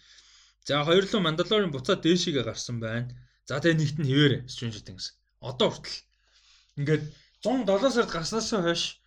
За 0.63 0.83
хоёрлоо 0.87 1.19
Mandalorian 1.19 1.71
буцаад 1.75 1.99
дээшигээ 2.03 2.47
гарсан 2.47 2.79
байна. 2.79 3.11
За 3.47 3.59
тэгээ 3.59 3.79
нэгт 3.79 3.97
нь 3.99 4.07
хിവэрэ 4.07 4.37
Stranger 4.47 4.83
Things. 4.87 5.05
Одоо 5.43 5.67
хүртэл 5.71 5.99
ингээд 6.79 7.03
107 7.43 7.91
сард 7.95 8.11
гарснаас 8.15 8.47
хойш 8.55 9.02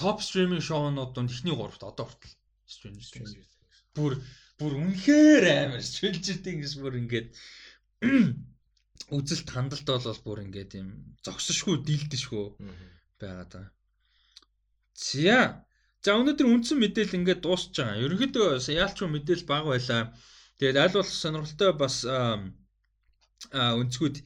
топ 0.00 0.22
стриминг 0.22 0.62
шоунууд 0.62 1.12
донд 1.14 1.30
эхний 1.30 1.54
гуравт 1.56 1.82
одоо 1.82 2.06
хүртэл 2.06 2.36
Stranger 2.72 3.04
Things. 3.12 3.32
Бүр 3.96 4.16
бүр 4.60 4.72
үнэхээр 4.80 5.44
амар 5.52 5.82
шүлжилт 5.84 6.46
ингэж 6.48 6.72
бүр 6.80 6.94
ингээд 7.02 7.28
үзэлт 9.16 9.48
хандалт 9.52 9.88
бол 9.88 10.20
бүр 10.24 10.38
ингээд 10.46 10.78
юм 10.80 10.88
зогсошгүй 11.26 11.82
дийлдэшгүй 11.84 12.44
байгаад 13.20 13.50
байгаа. 13.52 13.68
За. 14.96 15.40
За 16.02 16.16
өнөөдөр 16.18 16.46
үндсэн 16.48 16.78
мэдээлэл 16.80 17.18
ингээд 17.20 17.44
дуусч 17.44 17.76
байгаа. 17.76 18.02
Ерөнхийдөө 18.06 18.48
яалч 18.72 18.98
мэдээлэл 19.02 19.50
баг 19.50 19.64
байлаа. 19.68 20.02
Тэгээд 20.58 20.80
аль 20.82 20.96
болох 20.96 21.14
сонирхолтой 21.14 21.70
бас 21.76 21.96
өнцгүүд 23.52 24.16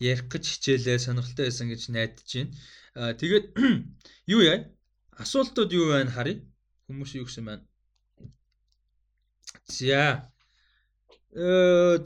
ярих 0.00 0.26
гэж 0.32 0.44
хичээлээ 0.48 0.98
сонирхолтой 1.06 1.44
байсан 1.50 1.66
гэж 1.70 1.82
найдаж 1.90 2.28
байна. 2.30 3.14
Тэгээд 3.20 3.46
юу 4.34 4.42
яа? 4.46 4.58
Асуултууд 5.20 5.70
юу 5.76 5.92
байна 5.92 6.10
харъя. 6.10 6.40
Хүмүүс 6.88 7.12
юу 7.20 7.28
гэсэн 7.28 7.44
байна? 7.44 7.64
За. 9.68 10.32
Э 11.30 11.98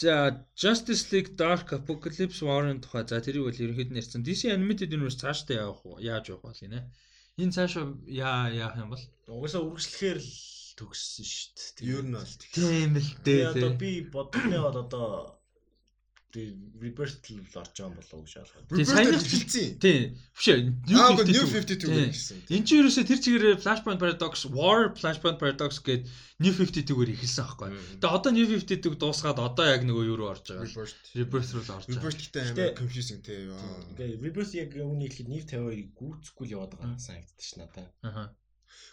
за 0.00 0.14
Justice 0.56 1.04
League 1.12 1.36
Dark 1.36 1.74
Apocalypse 1.78 2.40
War-ын 2.46 2.80
тухай 2.80 3.04
за 3.04 3.20
тэрийг 3.20 3.44
бол 3.44 3.62
ерөнхийд 3.64 3.90
нь 3.92 4.00
ярьсан. 4.00 4.22
DC 4.24 4.48
Animated 4.54 4.94
Universe 4.96 5.20
цаашдаа 5.20 5.68
явах 5.68 5.84
уу? 5.84 6.00
Яаж 6.00 6.30
явах 6.30 6.48
бол 6.48 6.60
гинэ? 6.62 6.80
Энэ 7.42 7.54
цаашаа 7.56 7.86
яа 8.06 8.48
яах 8.50 8.74
юм 8.80 8.90
бол? 8.94 9.04
Угаасаа 9.28 9.62
үргэлжлэхээр 9.66 10.18
л 10.18 10.32
төгссөн 10.78 11.26
шүү 11.26 11.48
дээ. 11.76 11.90
Ер 11.92 12.04
нь 12.06 12.16
бол 12.16 12.34
тийм 12.54 12.92
л 12.96 13.10
дээ. 13.26 13.42
Одоо 13.52 13.70
би 13.76 13.90
бодгоны 14.14 14.58
бол 14.62 14.78
одоо 14.84 15.37
Rebirth 16.28 17.24
л 17.32 17.40
орж 17.56 17.72
байгаа 17.72 17.96
болов 17.96 18.12
уу 18.12 18.24
гэж 18.28 18.34
ойлгоо. 18.36 18.60
Тийм 18.68 18.84
сайн 18.84 19.08
л 19.08 19.16
хэлсэн. 19.16 19.80
Тийм. 19.80 20.12
Биш 20.36 20.46
ээ. 20.52 20.60
New 20.84 21.00
52 21.56 21.88
гэсэн. 22.12 22.38
Энд 22.52 22.64
чинь 22.68 22.84
ерөөсө 22.84 23.08
тэр 23.08 23.20
чигээр 23.24 23.56
Flashpoint 23.56 23.96
Paradox 23.96 24.44
War 24.52 24.92
Flashpoint 24.92 25.40
Paradox 25.40 25.80
гээд 25.80 26.04
New 26.44 26.52
52-гээр 26.52 27.16
эхэлсэн 27.16 27.42
аахгүй. 27.48 27.72
Тэгээ 27.96 28.12
одоо 28.12 28.30
New 28.36 28.44
52 28.44 29.00
дуусгаад 29.00 29.40
одоо 29.40 29.66
яг 29.72 29.88
нөгөө 29.88 30.04
юу 30.04 30.20
руу 30.20 30.36
орж 30.36 30.52
байгаа. 30.52 30.68
Rebirth 31.16 31.50
руу 31.56 31.64
л 31.64 31.72
орж 31.80 31.86
байгаа. 31.88 31.96
Rebirth 31.96 32.20
гэдэг 32.20 32.44
амар 32.52 32.76
confusing 32.76 33.20
тий. 33.24 33.48
Тэгээ 33.96 34.20
Rebirth 34.20 34.52
яг 34.52 34.76
үүнийг 34.76 35.16
ихэд 35.16 35.32
New 35.32 35.40
52-ыг 35.48 35.96
гүйцэхгүй 35.96 36.44
л 36.44 36.54
яваад 36.60 36.76
байгаа 36.76 37.00
санагддаг 37.00 37.40
ш 37.40 37.56
надаа. 37.56 37.88
Аха. 38.04 38.24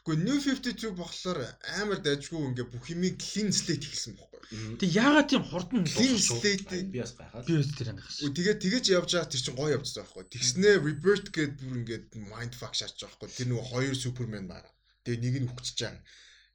Гэхдээ 0.06 0.22
New 0.22 0.38
52 0.38 0.94
болохоор 1.02 1.40
амар 1.82 1.99
дайжгүй 2.06 2.41
ингээ 2.45 2.68
бүх 2.70 2.86
юмыг 2.94 3.18
clean 3.18 3.49
slate 3.49 3.86
хийсэн 3.90 4.14
байхгүй. 4.14 4.41
Тэг 4.78 4.90
яагаад 4.94 5.28
тийм 5.34 5.44
хурдан 5.49 5.82
clean 5.90 6.18
slate 6.22 6.94
би 6.94 7.02
бас 7.02 7.18
гайхаад. 7.18 7.45
Би 7.49 7.57
тэр 7.74 7.90
ангахш. 7.90 8.22
Тэгээд 8.22 8.62
тэгэж 8.62 8.86
явж 8.94 9.10
байгаа 9.18 9.32
тэр 9.34 9.41
чинь 9.41 9.57
гоё 9.57 9.74
явцсан 9.74 10.06
байхгүй. 10.06 10.24
Тэгснээ 10.30 10.76
Rebirth 10.86 11.28
гээд 11.34 11.53
бүр 11.57 11.74
ингээд 11.82 12.07
mind 12.30 12.53
fuck 12.53 12.78
шатж 12.78 13.02
байгаа 13.02 13.18
байхгүй. 13.18 13.34
Тэр 13.34 13.48
нөгөө 13.49 13.66
хоёр 13.74 13.95
Superman 13.98 14.45
байгаа. 14.45 14.74
Тэгээ 15.02 15.22
нэг 15.26 15.36
нь 15.41 15.49
үхчихэж 15.49 15.80
байгаа. 15.82 16.03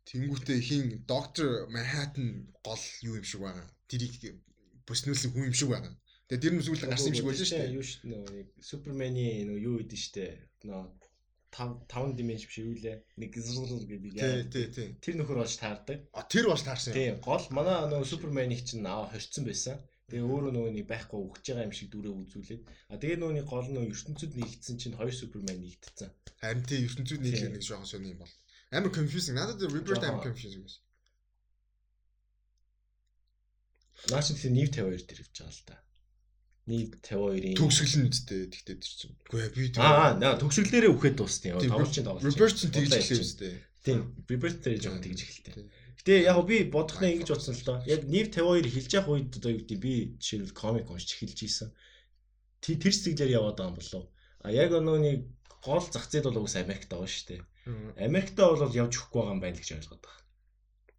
Тэнгүүтээ 0.07 0.59
хин 0.62 0.85
Doctor 1.11 1.51
Manhattan 1.74 2.55
гол 2.62 2.85
юу 3.02 3.19
юм 3.19 3.27
шиг 3.27 3.43
байгаа. 3.43 3.66
Тэрийг 3.90 4.15
бүснүүлсэн 4.86 5.31
хүн 5.35 5.51
юм 5.51 5.59
шиг 5.59 5.74
байгаа. 5.74 5.94
Тэгээ 6.31 6.43
тэр 6.47 6.55
нь 6.55 6.62
сүүл 6.62 6.86
гарсан 6.86 7.11
юм 7.11 7.19
шиг 7.19 7.27
байлаа 7.27 7.47
шүү 7.51 7.59
дээ. 7.59 7.74
Юу 7.74 7.82
шүү 7.82 8.01
дээ. 8.07 8.47
Суперманы 8.62 9.27
нөгөө 9.51 9.66
юу 9.66 9.77
идэв 9.82 9.98
шүү 9.98 10.15
дээ. 10.15 10.32
Нөгөө 10.70 10.99
5 11.51 11.86
5 11.90 12.14
dimension 12.18 12.47
биш 12.47 12.59
үү 12.62 12.78
лээ. 12.85 12.97
Нэг 13.18 13.32
зургуул 13.35 13.86
гэдэг 13.86 14.12
яа. 14.14 14.47
Тий, 14.47 14.66
тий. 14.70 14.89
Тэр 15.02 15.14
нөхөр 15.18 15.43
болж 15.43 15.55
таардаг. 15.59 15.98
А 16.14 16.22
тэр 16.22 16.47
болж 16.47 16.62
таарсан. 16.62 16.94
Тий, 16.94 17.10
гол 17.18 17.44
манай 17.51 17.90
нөгөө 17.90 18.06
Суперменийг 18.06 18.62
чинь 18.62 18.86
аа 18.86 19.10
хорцсон 19.10 19.44
байсан. 19.51 19.82
Тэгээ 20.10 20.27
өөрөө 20.31 20.52
нөгөө 20.55 20.72
нэг 20.78 20.86
байхгүй 20.86 21.18
өгч 21.18 21.44
байгаа 21.51 21.66
юм 21.66 21.74
шиг 21.74 21.89
дүрээ 21.90 22.14
үзүүлээд. 22.14 22.62
А 22.90 22.94
тэгээ 23.02 23.18
нөгөөний 23.18 23.47
гол 23.47 23.66
нөгөө 23.66 23.90
ертөнцид 23.94 24.32
нэгдсэн 24.39 24.77
чинь 24.78 24.98
хоёр 24.98 25.14
Супермен 25.14 25.59
нэгдсэн. 25.59 26.10
Харин 26.39 26.66
тий 26.66 26.86
ертөнцид 26.86 27.18
нийлэх 27.22 27.51
нэг 27.51 27.62
жоохон 27.66 27.90
сони 27.90 28.14
юм 28.14 28.22
бол. 28.22 28.35
Амар 28.70 28.94
confusing. 28.94 29.35
Надад 29.35 29.62
Rebirth 29.66 30.06
амар 30.06 30.22
confusing 30.22 30.62
байсан. 30.62 30.82
Наач 34.10 34.27
тийм 34.35 34.55
нийв 34.55 34.70
52 34.70 35.06
дээр 35.06 35.22
явж 35.27 35.35
байгаа 35.35 35.55
л 35.55 35.66
та 35.66 35.77
нийт 36.69 37.01
52-ийн 37.01 37.57
төгсгөл 37.57 37.97
нь 38.05 38.11
үстэй 38.11 38.41
тэгтээ 38.53 38.77
тэр 38.77 38.93
чинь. 39.01 39.16
Үгүй 39.31 39.49
би 39.57 39.65
Аа 39.81 40.16
наа 40.19 40.37
төгсгөлээрээ 40.37 40.93
үхээд 40.93 41.16
дуусна 41.16 41.57
яа. 41.57 41.61
Давчын 41.61 42.05
давч. 42.05 42.20
Reverse 42.27 42.69
тэгж 42.69 42.93
эхлэв 43.01 43.24
үстэй. 43.24 43.55
Тийм. 43.81 44.01
Reverse 44.28 44.61
дээр 44.61 44.81
жоохон 44.81 45.03
тэгж 45.03 45.20
эхэлтэй. 45.24 45.55
Гэтэ 46.01 46.15
яг 46.28 46.39
би 46.45 46.65
бодохноо 46.69 47.11
ингэж 47.11 47.28
бодсон 47.32 47.57
л 47.57 47.65
доо. 47.65 47.78
Яг 47.89 48.05
нийт 48.09 48.37
52 48.37 48.69
эхэлж 48.69 48.93
явах 48.93 49.12
үед 49.16 49.37
одоо 49.37 49.51
юу 49.53 49.61
гэдэг 49.65 49.78
би 49.81 49.95
жишээлбэл 50.20 50.57
комик 50.57 50.87
уншиж 50.89 51.16
эхэлж 51.16 51.39
ийсэн. 51.45 51.69
Тэр 52.61 52.93
сэтгэлээр 52.93 53.37
яваад 53.37 53.57
байгаа 53.57 53.73
юм 53.73 53.77
болов. 53.77 54.05
А 54.41 54.49
яг 54.49 54.73
өнөөний 54.73 55.16
гол 55.65 55.85
зах 55.85 56.09
зээл 56.09 56.28
бол 56.32 56.45
уус 56.45 56.57
Америкт 56.57 56.89
байгаа 56.89 57.09
шүү 57.09 57.27
дээ. 57.28 57.43
Америкт 58.01 58.37
бол 58.37 58.73
явж 58.73 58.93
өгөхгүй 58.97 59.20
байгаа 59.20 59.35
юм 59.37 59.43
байна 59.45 59.61
гэж 59.61 59.70
ойлгоод 59.77 60.01
байгаа. 60.01 60.24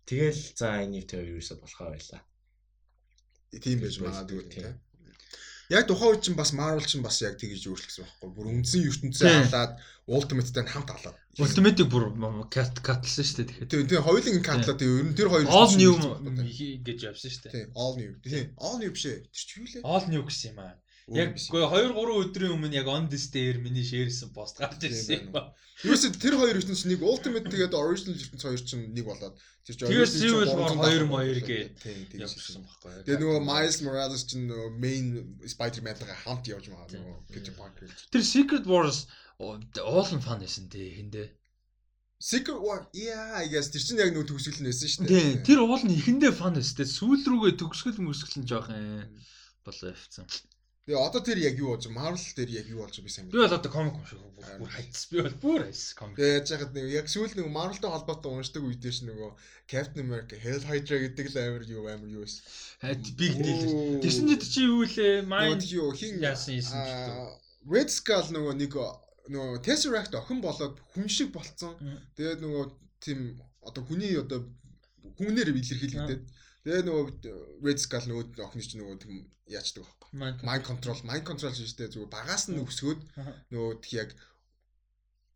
Тэгэл 0.05 0.41
за 0.57 0.67
энэ 0.85 0.93
нийт 1.01 1.09
52 1.13 1.37
юусаа 1.37 1.57
болохоо 1.57 1.89
байлаа. 1.93 2.21
Тийм 3.57 3.77
байж 3.81 3.95
магадгүй 3.97 4.43
тийм. 4.53 4.77
Яг 5.71 5.87
тухайн 5.87 6.11
үед 6.11 6.23
чинь 6.27 6.35
бас 6.35 6.51
Marvel 6.51 6.83
чинь 6.83 7.05
бас 7.05 7.21
яг 7.23 7.39
тэгж 7.39 7.63
өөрчлөсөн 7.71 8.03
байхгүй. 8.03 8.29
Бүр 8.35 8.47
үндсэн 8.51 8.83
ертөнцөө 8.91 9.31
халаад 9.47 9.71
Ultimate-тай 10.11 10.65
хамт 10.67 10.91
халаад. 10.91 11.15
Ultimate-ийг 11.39 11.87
бүр 11.87 12.11
кат 12.51 12.83
катлсан 12.83 13.23
шүү 13.23 13.37
дээ 13.39 13.47
тэгэхээр. 13.47 13.69
Тийм 13.71 13.87
тийм 13.87 14.03
хоёулын 14.03 14.43
катлаад 14.43 14.83
ер 14.83 15.05
нь 15.07 15.15
тэр 15.15 15.31
хоёр 15.31 15.47
All 15.47 15.71
New 15.79 15.95
гэж 16.83 16.99
явсан 17.07 17.31
шүү 17.31 17.43
дээ. 17.47 17.53
Тийм 17.55 17.67
All 17.79 17.95
New. 17.95 18.11
Тийм 18.19 18.47
All 18.59 18.77
New 18.83 18.91
биш 18.91 19.05
ээ. 19.07 19.23
Тэр 19.31 19.43
чи 19.47 19.53
юу 19.63 19.67
лээ? 19.71 19.83
All 19.87 20.05
New 20.11 20.23
гэсэн 20.27 20.51
юм 20.51 20.59
аа. 20.59 20.75
Яг 21.11 21.35
2 21.35 21.91
3 21.91 22.13
өдрийн 22.23 22.53
өмнө 22.55 22.75
яг 22.77 22.87
on 22.87 23.09
this 23.11 23.27
дээр 23.33 23.59
миний 23.59 23.83
шеэрсэн 23.83 24.31
пост 24.35 24.61
гарч 24.61 24.85
ирсэн 24.87 25.27
юм 25.27 25.31
ба. 25.35 25.51
Юусе 25.83 26.11
тэр 26.13 26.37
хоёр 26.37 26.55
ертөнц 26.61 26.85
нэг 26.85 27.01
ultimate 27.01 27.49
тэгээд 27.49 27.73
original 27.73 28.15
ертөнц 28.15 28.43
хоёр 28.45 28.61
чинь 28.61 28.93
нэг 28.93 29.05
болоод 29.09 29.35
тэр 29.65 29.75
чинь 29.75 29.89
War 29.91 30.71
2 30.77 31.09
2 31.09 31.41
гээд 31.41 32.15
явсан 32.21 32.63
байхгүй. 32.63 33.03
Тэгээд 33.03 33.21
нөгөө 33.25 33.41
Miles 33.43 33.77
Morales 33.81 34.23
чинь 34.29 34.45
нөгөө 34.47 34.69
main 34.77 35.05
Spider-Man-тай 35.41 36.15
хамт 36.23 36.45
явж 36.47 36.69
байгаа 36.69 36.87
нөгөө 36.95 37.17
Peter 37.33 37.53
Parker. 37.57 37.89
Тэр 38.13 38.23
Secret 38.23 38.65
Wars 38.69 39.07
уулын 39.41 40.21
фан 40.21 40.39
байсан 40.39 40.69
тий 40.69 40.93
хэндээ. 41.01 41.27
Secret 42.21 42.61
War 42.61 42.85
yeah 42.93 43.41
I 43.41 43.49
guess 43.49 43.73
тэр 43.73 43.81
чинь 43.81 43.97
яг 43.97 44.13
нөгөө 44.13 44.29
төгсгөл 44.29 44.61
нь 44.61 44.69
байсан 44.69 44.89
шүү 44.93 45.09
дээ. 45.09 45.41
Тэр 45.41 45.65
уул 45.65 45.81
нь 45.81 45.97
ихэндээ 45.97 46.31
фан 46.37 46.53
байсан 46.53 46.77
тий 46.77 46.85
сүүл 46.85 47.25
рүүгээ 47.25 47.57
төгсгөл 47.57 48.05
мөсгөл 48.05 48.37
нь 48.37 48.45
жоох 48.45 48.69
юм 48.69 49.09
болоо 49.65 49.89
явцсан. 49.89 50.29
Тэгээ 50.91 51.07
одоо 51.07 51.21
тэр 51.23 51.39
яг 51.39 51.55
юу 51.55 51.71
болж 51.71 51.87
Marvel 51.87 52.19
дээр 52.35 52.51
яг 52.51 52.67
юу 52.67 52.83
болж 52.83 52.99
би 52.99 53.07
сайн. 53.07 53.31
Би 53.31 53.39
бол 53.39 53.47
одоо 53.47 53.71
комик 53.71 53.95
унших 53.95 54.19
бүр 54.59 54.67
хайц. 54.75 55.07
Би 55.07 55.23
бол 55.23 55.35
бүр 55.39 55.63
хайц 55.63 55.95
комик. 55.95 56.19
Тэгээ 56.19 56.35
яаж 56.35 56.51
яхад 56.51 56.75
нэг 56.75 56.85
яг 56.91 57.07
сүүл 57.07 57.31
нэг 57.31 57.47
Marvel-тай 57.47 57.91
холбоотой 57.95 58.35
уншдаг 58.35 58.67
үедээ 58.67 58.91
ш 58.91 59.07
нөгөө 59.07 59.31
Captain 59.71 60.03
America, 60.03 60.35
Hell 60.35 60.59
Hydra 60.67 60.99
гэдэг 60.99 61.31
л 61.31 61.39
амар 61.39 61.63
юу 61.63 61.87
амар 61.87 62.11
юу 62.11 62.27
байсан. 62.27 62.43
Хайд 62.83 63.07
big 63.15 63.39
deal. 63.39 64.03
Тэрсэн 64.03 64.27
дэд 64.35 64.43
чи 64.43 64.67
юу 64.67 64.83
лээ? 64.83 65.23
Mind 65.23 65.63
юу 65.71 65.95
хин 65.95 66.19
яасан 66.19 66.59
юм 66.59 67.39
Red 67.71 67.87
Skull 67.87 68.27
нөгөө 68.35 68.53
нэг 68.59 68.75
нөгөө 69.31 69.63
Tesseract 69.63 70.19
охин 70.19 70.43
болоод 70.43 70.75
хүн 70.91 71.07
шиг 71.07 71.31
болцсон. 71.31 71.79
Тэгээд 72.19 72.43
нөгөө 72.43 72.65
тийм 72.99 73.39
одоо 73.63 73.87
хүний 73.87 74.19
одоо 74.19 74.43
хүнээр 75.15 75.55
илэрхийлэгдээд 75.55 76.23
тэгээ 76.63 76.83
нөгөө 76.87 77.05
Red 77.65 77.79
Skull 77.81 78.07
нөгөө 78.09 78.45
охин 78.45 78.61
чинь 78.61 78.81
нөгөө 78.81 78.97
тийм 79.01 79.15
яачдаг 79.49 79.87
mind 80.11 80.63
control. 80.65 80.99
Mind 81.07 81.23
control 81.23 81.55
шиштэй 81.55 81.87
зүгээр 81.87 82.11
багаас 82.11 82.51
нь 82.51 82.59
өсгөөд 82.59 82.99
нөгөө 83.55 83.73
яг 83.95 84.11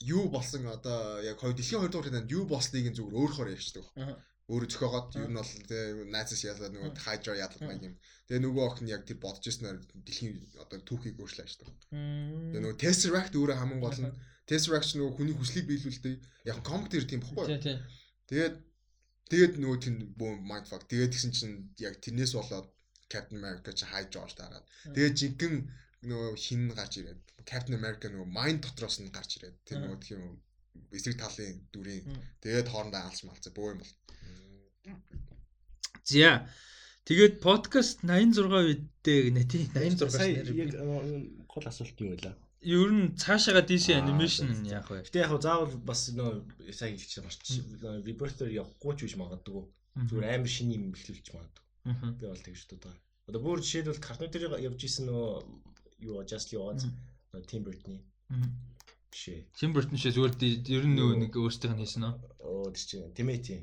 юу 0.04 0.28
болсон 0.28 0.68
одоо 0.68 1.24
яг 1.24 1.40
хоёр 1.40 1.56
дэлхийн 1.56 1.88
2 1.88 1.92
дугаар 1.92 2.12
танд 2.12 2.32
юу 2.32 2.44
болсныг 2.44 2.92
зүгээр 2.92 3.16
өөрөөр 3.16 3.56
ярьчдаг. 3.56 3.88
Өөрөө 4.52 4.70
зөхиогоод 4.70 5.16
ер 5.16 5.32
нь 5.32 5.40
бол 5.40 5.48
тэгээ 5.48 6.12
найзаас 6.12 6.44
ялаад 6.44 6.74
нөгөө 6.76 6.92
хайжаа 7.00 7.36
яадаг 7.40 7.62
маяг 7.64 7.84
юм. 7.88 7.96
Тэгээ 8.28 8.44
нөгөө 8.44 8.64
охин 8.68 8.88
яг 8.92 9.02
тэр 9.08 9.18
бодож 9.24 9.48
ирснээр 9.48 9.80
дэлхийн 10.06 10.34
одоо 10.60 10.78
түүхийг 10.84 11.16
өөрчлөө 11.18 11.46
аждаг. 11.48 11.70
Тэгээ 11.90 12.62
нөгөө 12.62 12.78
Tesseract 12.84 13.34
өөрөө 13.34 13.58
хамгийн 13.58 13.82
гол 13.82 14.00
нь. 14.06 14.14
Tesseract 14.46 14.94
нөгөө 14.94 15.16
хүний 15.18 15.34
хүслийг 15.40 15.66
биелүүлдэг. 15.66 16.16
Яг 16.46 16.62
комик 16.62 16.94
дээр 16.94 17.10
тийм 17.10 17.26
бохгүй. 17.26 17.58
Тэгээд 18.30 18.56
тэгээд 19.32 19.54
нөгөө 19.62 19.78
тийм 19.82 19.96
mindfuck. 20.50 20.86
Тэгээд 20.90 21.14
тэгсэн 21.14 21.32
чинь 21.34 21.56
яг 21.82 21.98
тэрнээс 22.04 22.34
болоод 22.38 22.68
Captain 23.10 23.38
America 23.42 23.70
чи 23.74 23.86
хайж 23.86 24.14
ш 24.14 24.34
дараад. 24.38 24.66
Тэгээ 24.94 25.12
жинхэнэ 25.20 25.58
нөгөө 26.10 26.32
хин 26.38 26.62
гарч 26.78 26.94
ирээд 27.02 27.22
Captain 27.50 27.76
America 27.80 28.10
нөгөө 28.10 28.30
mind 28.38 28.60
дотроос 28.66 28.98
нь 29.02 29.14
гарч 29.14 29.38
ирээд 29.38 29.56
тэр 29.66 29.78
нөгөө 29.82 30.00
тийм 30.06 30.22
эсрэг 30.92 31.18
талын 31.22 31.58
дүрийн 31.74 32.06
тэгээд 32.44 32.70
хоорондоо 32.70 33.02
алж 33.02 33.20
малцаа 33.26 33.54
бөө 33.54 33.70
юм 33.74 33.80
бол. 33.82 33.94
За. 36.06 36.46
Тэгээд 37.06 37.36
подкаст 37.42 38.02
86 38.02 38.50
үедээ 38.50 39.30
нэ 39.34 39.44
тий 39.46 39.70
86 39.70 40.54
яг 40.58 40.74
гол 41.46 41.66
асуулт 41.70 41.98
юу 42.02 42.18
вэ? 42.18 42.34
Ер 42.66 42.90
нь 42.90 43.14
цаашаага 43.14 43.62
DC 43.62 43.94
animation 43.94 44.50
яах 44.66 44.90
вэ? 44.90 45.06
Гэтэ 45.06 45.22
яг 45.22 45.38
заавал 45.38 45.70
бас 45.86 46.10
нөө 46.18 46.74
сайн 46.74 46.98
хэлчих 46.98 47.22
юм 47.22 47.30
байна. 47.30 48.02
Rebirth-ээр 48.02 48.58
явахгүй 48.58 48.94
ч 48.98 49.00
биш 49.06 49.16
магадгүй. 49.22 49.64
Зүгээр 50.10 50.34
амар 50.34 50.50
шиний 50.50 50.82
юм 50.82 50.90
бэлтүүлж 50.90 51.30
магадгүй. 51.30 51.64
Би 52.18 52.26
бол 52.26 52.42
тэгж 52.42 52.62
боддог. 52.66 52.98
Одоо 53.30 53.40
бүр 53.46 53.62
жишээлбэл 53.62 54.34
дээр 54.34 54.58
явж 54.66 54.82
исэн 54.82 55.06
нөө 55.06 55.46
юу 56.10 56.26
Justly 56.26 56.58
Oz 56.58 56.90
Tim 57.46 57.62
Burton-ы. 57.62 58.02
Шээ. 59.14 59.46
Tim 59.56 59.72
Burton 59.72 59.96
шээ 60.02 60.18
зүгээр 60.18 60.36
ер 60.66 60.84
нь 60.90 60.98
нөгөө 60.98 61.16
нэг 61.22 61.34
өөртөөх 61.38 61.74
нь 61.78 61.82
хийсэн 61.86 62.02
нөө. 62.02 62.14
Оо 62.44 62.68
тэр 62.74 62.84
чинь 62.90 63.14
тийм 63.14 63.30
ээ 63.30 63.40
тийм. 63.46 63.62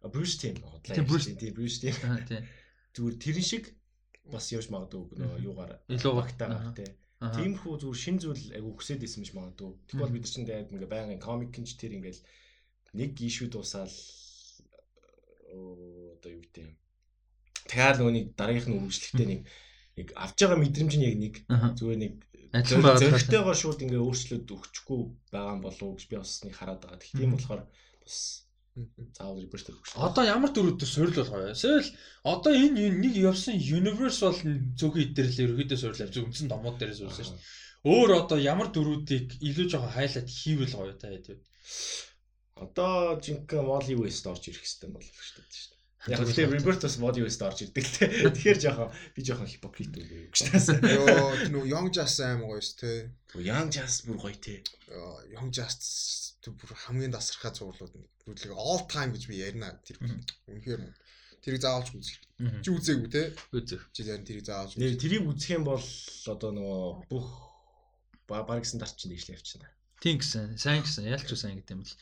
Брюс 0.00 0.40
тим 0.40 0.56
Тийм, 0.80 1.04
Bruce- 1.04 1.28
тийм 1.36 1.54
тим. 1.78 1.92
Тийм. 2.24 2.42
Зүгээр 2.96 3.16
тэрэн 3.20 3.44
шиг 3.44 3.64
бас 4.32 4.48
явж 4.50 4.72
магадгүй 4.72 5.20
нөгөө 5.20 5.38
юугаар 5.44 5.72
Илүү- 5.92 6.16
багтаагаар 6.18 6.72
тий. 6.74 6.88
Тиймэрхүү 7.20 7.74
зүгээр 7.84 8.00
шин 8.00 8.16
зүйл 8.16 8.44
айгу 8.56 8.72
хүсээд 8.80 9.04
исэн 9.04 9.20
биш 9.20 9.32
магадгүй. 9.36 9.70
Тэгвэл 9.92 10.14
бид 10.16 10.24
нар 10.24 10.32
чинь 10.32 10.48
тэгээд 10.48 10.72
ингээ 10.72 10.88
байнгын 10.88 11.20
комикинч 11.20 11.76
тэр 11.76 11.92
ингээл 12.00 12.24
нэг 12.96 13.12
ишүү 13.20 13.48
дуусаал 13.52 13.92
оо, 15.52 16.16
одоо 16.16 16.30
юу 16.32 16.40
гэдэг 16.48 16.64
юм. 16.64 16.74
Тэгэхээр 17.68 17.96
нөгөө 18.00 18.14
нэг 18.16 18.26
дараагийнх 18.40 18.68
нь 18.72 18.76
үргэлжлэхдээ 18.80 19.28
нэг 19.28 19.40
нэг 20.00 20.08
авч 20.16 20.36
байгаа 20.40 20.58
мэдрэмж 20.64 20.94
нь 20.96 21.06
яг 21.06 21.16
нэг 21.20 21.34
зүгээр 21.76 22.00
нэг 22.00 22.14
Адилхан 22.50 22.82
байгаа. 22.82 23.02
зөрөгтэйгоо 23.04 23.54
шууд 23.54 23.78
ингээ 23.84 24.00
өөрчлөлт 24.02 24.48
өгчихгүй 24.50 25.00
байгаа 25.30 25.54
юм 25.54 25.62
болов 25.62 25.82
уу 25.86 25.94
гэж 25.94 26.04
би 26.10 26.16
бас 26.18 26.42
нэг 26.42 26.54
хараад 26.56 26.82
байгаа. 26.82 26.98
Тэгэх 26.98 27.28
Мгм. 27.30 27.34
болохоор 27.38 27.62
бас 28.02 28.16
заавал 29.16 29.40
репортер 29.42 29.74
өгч. 29.74 29.94
Одоо 29.98 30.24
ямар 30.24 30.50
дөрөвдөр 30.54 30.88
суурил 30.88 31.16
болгоо. 31.18 31.52
Эсвэл 31.54 31.88
одоо 32.22 32.52
энэ 32.54 32.94
нэг 33.02 33.14
явсан 33.18 33.58
universe 33.58 34.20
бол 34.22 34.38
зөвхөн 34.78 35.04
идэрлээ 35.10 35.46
ерөөдөө 35.46 35.78
суурил 35.80 36.04
авч 36.06 36.16
үндсэн 36.22 36.48
домод 36.48 36.78
дээрээс 36.78 37.00
суурилсан 37.02 37.26
шүү 37.26 37.36
дээ. 37.36 37.48
Өөр 37.90 38.10
одоо 38.20 38.38
ямар 38.38 38.68
дөрүүдийг 38.70 39.40
илүү 39.48 39.66
жоохон 39.72 39.94
хайлайт 39.96 40.28
хийвэл 40.28 40.76
гоё 40.78 40.94
та 41.00 41.08
тийм. 41.18 41.40
Одоо 42.64 43.18
жинхэнэ 43.24 43.64
Molly 43.64 43.96
West 43.96 44.28
орж 44.30 44.52
ирэх 44.52 44.62
хэрэгтэй 44.62 44.90
болов 44.92 45.16
шүү 45.16 45.42
дээ. 45.42 45.79
Яг 46.08 46.22
үгүй 46.24 46.46
Rebirth 46.48 46.80
бас 46.86 46.96
Molly 46.96 47.20
West 47.20 47.42
орж 47.44 47.60
ирдэг 47.66 47.84
л 47.84 47.92
те. 47.92 48.06
Тэгэхээр 48.32 48.60
жоохон 48.64 48.88
би 49.12 49.20
жоохон 49.20 49.48
хипокрит 49.52 49.92
үгүй 50.00 50.30
гэж 50.32 50.48
таасан. 50.48 50.80
Йоо 50.96 51.36
тэр 51.36 51.50
нөгөө 51.52 51.68
Young 51.68 51.88
Jazz 51.92 52.16
аим 52.24 52.40
гоё 52.48 52.62
ш 52.64 52.72
тэ. 52.80 53.12
Young 53.36 53.68
Jazz 53.68 54.00
бүр 54.08 54.16
гоё 54.16 54.32
те. 54.40 54.64
Young 55.36 55.52
Jazz 55.52 56.40
бүр 56.40 56.72
хамгийн 56.88 57.12
тасархай 57.12 57.52
зурлууд 57.52 57.92
нь 58.00 58.08
бүдлэг 58.24 58.56
all 58.56 58.80
time 58.88 59.12
гэж 59.12 59.28
би 59.28 59.44
ярина 59.44 59.76
тэр 59.84 60.00
үнэхээр 60.48 60.80
мөн. 60.88 60.96
Тэрийг 61.44 61.60
заавалж 61.64 61.92
үзэх. 61.92 62.16
Чи 62.64 62.68
үзээгүй 62.72 63.08
те. 63.12 63.22
Үзэх. 63.52 63.84
Чи 63.92 64.04
ярин 64.08 64.24
тэрийг 64.24 64.44
заавалж 64.48 64.80
Нэр 64.80 64.96
тэрийг 64.96 65.24
үзэх 65.28 65.56
юм 65.60 65.68
бол 65.68 65.84
одоо 65.84 66.50
нөгөө 66.52 67.12
бүх 67.12 67.28
ба- 68.28 68.44
баг 68.48 68.64
гэсэн 68.64 68.80
дарч 68.80 68.96
чинь 69.04 69.12
дэвшлээ 69.12 69.36
явчихна. 69.36 69.68
Тийм 70.00 70.16
гэсэн. 70.20 70.56
Сайн 70.56 70.80
гэсэн. 70.84 71.08
Ялч 71.12 71.28
уу 71.28 71.36
сайн 71.40 71.60
гэдэг 71.60 71.76
юм 71.76 71.84
л. 71.84 71.92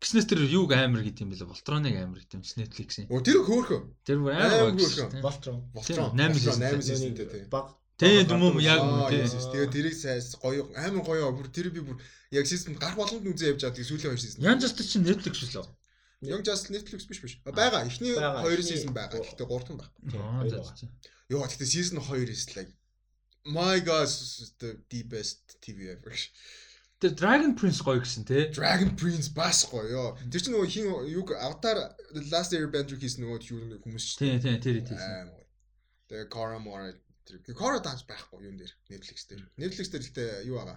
Гиснээс 0.00 0.26
тэр 0.32 0.40
юуг 0.48 0.72
амар 0.72 1.04
гэдэг 1.04 1.20
юм 1.24 1.30
бэлээ. 1.36 1.48
Voltron-ыг 1.52 1.94
амар 2.00 2.18
гэдэг 2.24 2.34
юм 2.40 2.42
чи 2.42 2.54
Netflix-ийн. 2.56 3.06
Оо 3.12 3.20
тэр 3.20 3.44
хөөхөө. 3.44 3.80
Тэр 4.08 4.18
бүр 4.24 4.32
гэсэн. 4.80 5.12
тийм. 5.12 5.22
Voltron. 5.22 5.58
Voltron. 5.76 6.10
Найман 6.16 6.34
Voltron, 6.34 6.40
season. 6.40 6.60
найман 6.64 6.82
seasonтэй 6.88 7.26
тий. 7.28 7.44
Баг 7.52 7.76
Тий, 8.00 8.24
дүм 8.24 8.40
юм, 8.48 8.56
яг 8.64 8.80
үү, 8.80 9.12
тий. 9.12 9.28
Тэгээ 9.28 9.68
тэрийг 9.76 9.92
сайс 10.00 10.32
гоё 10.40 10.72
амар 10.72 11.04
гоё 11.04 11.28
бүр 11.36 11.52
тэр 11.52 11.68
би 11.68 11.84
бүр 11.84 12.00
яг 12.32 12.48
season 12.48 12.72
гарах 12.80 12.96
боломж 12.96 13.28
үзээ 13.28 13.52
явж 13.52 13.60
байгаа. 13.60 13.76
Тэгээ 13.76 13.88
сүүлийн 13.92 14.08
хоёр 14.08 14.20
season. 14.24 14.40
Ян 14.40 14.56
Justice 14.56 14.88
чинь 14.88 15.04
Netflix 15.04 15.36
шүү 15.36 15.60
лөө. 15.60 15.68
Young 16.20 16.44
Justice 16.44 16.68
Netflix 16.72 17.08
биш 17.08 17.20
биш. 17.20 17.40
А, 17.44 17.52
Байгаа. 17.52 17.84
Эхний 17.88 18.12
Байгаа. 18.16 18.40
хоёр 18.44 18.56
Эхний- 18.60 18.72
season 18.76 18.92
байгаа. 18.96 19.20
Гэхдээ 19.20 19.46
гурав 19.48 19.68
байна. 19.68 19.88
Аа 20.16 20.44
хоёр 20.44 20.64
за 20.64 20.76
за. 20.80 20.88
Йоо, 21.28 21.44
гэхдээ 21.44 21.68
season 21.76 21.96
2 22.00 22.28
is 22.28 22.44
like 22.56 22.72
my 23.44 23.80
god 23.80 24.08
the 24.60 25.00
best 25.04 25.60
TV 25.60 25.88
ever. 25.92 26.12
Тэр 27.00 27.12
Dragon 27.16 27.52
Prince 27.56 27.80
гоё 27.80 28.00
гэсэн 28.04 28.24
тий. 28.28 28.52
Dragon 28.52 28.92
Prince 29.00 29.32
бас 29.32 29.64
гоё 29.64 29.88
ёо. 29.88 30.08
Тэр 30.28 30.40
чинь 30.44 30.52
нөгөө 30.52 30.68
хин 30.68 30.86
юг 31.08 31.32
Avatar 31.32 31.96
The 32.12 32.22
Last 32.28 32.52
Airbender 32.52 32.96
хийсэн 33.00 33.24
нөгөө 33.24 33.40
юу 33.48 33.80
хүмүүс 33.80 34.04
шүү 34.04 34.18
Тий, 34.20 34.36
тий, 34.36 34.56
тэр 34.60 34.76
гоё. 34.84 35.40
Тэгээ 36.12 36.28
Korra 36.28 36.58
Mora 36.60 36.92
тэр 37.24 37.56
Korra 37.56 37.80
данс 37.80 38.04
байхгүй 38.04 38.44
юун 38.44 38.60
дээр 38.60 38.72
Netflix 38.92 39.24
дээр. 39.32 39.48
Netflix 39.56 39.88
дээр 39.88 40.04
гэхдээ 40.04 40.28
юу 40.44 40.60
байгаа? 40.60 40.76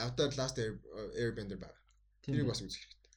Avatar 0.00 0.32
The 0.32 0.38
Last 0.40 0.56
Air- 0.64 0.80
Airbender 1.20 1.60
байгаа. 1.60 1.76
Тэрийг 2.24 2.48
бас 2.48 2.64
үзэх 2.64 2.80
хэрэгтэй. 2.80 3.12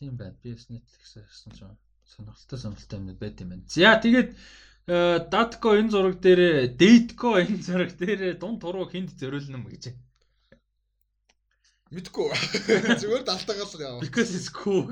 тийм 0.00 0.16
байна. 0.16 0.36
Би 0.40 0.56
Netflix-ээр 0.56 1.28
харсан 1.28 1.52
ч 1.52 1.60
сонирхолтой 2.08 2.56
сонирхолтой 2.56 2.98
юм 3.04 3.20
байт 3.20 3.40
юм 3.44 3.52
байна. 3.52 3.68
За 3.68 4.00
тэгээд 4.00 4.30
Datco 5.28 5.74
энэ 5.74 5.90
зураг 5.90 6.20
дээр 6.24 6.72
Dateco 6.78 7.36
энэ 7.36 7.58
зураг 7.60 7.90
дээр 7.98 8.38
дунд 8.40 8.62
туруу 8.62 8.86
хинд 8.88 9.10
зориулна 9.18 9.58
юм 9.58 9.66
гэж. 9.66 9.92
Мэдгүй. 11.94 12.30
Зүгээр 13.00 13.24
далтаагаал 13.26 13.82
яа. 13.82 14.00
Because 14.02 14.34
it's 14.34 14.50
cool. 14.50 14.90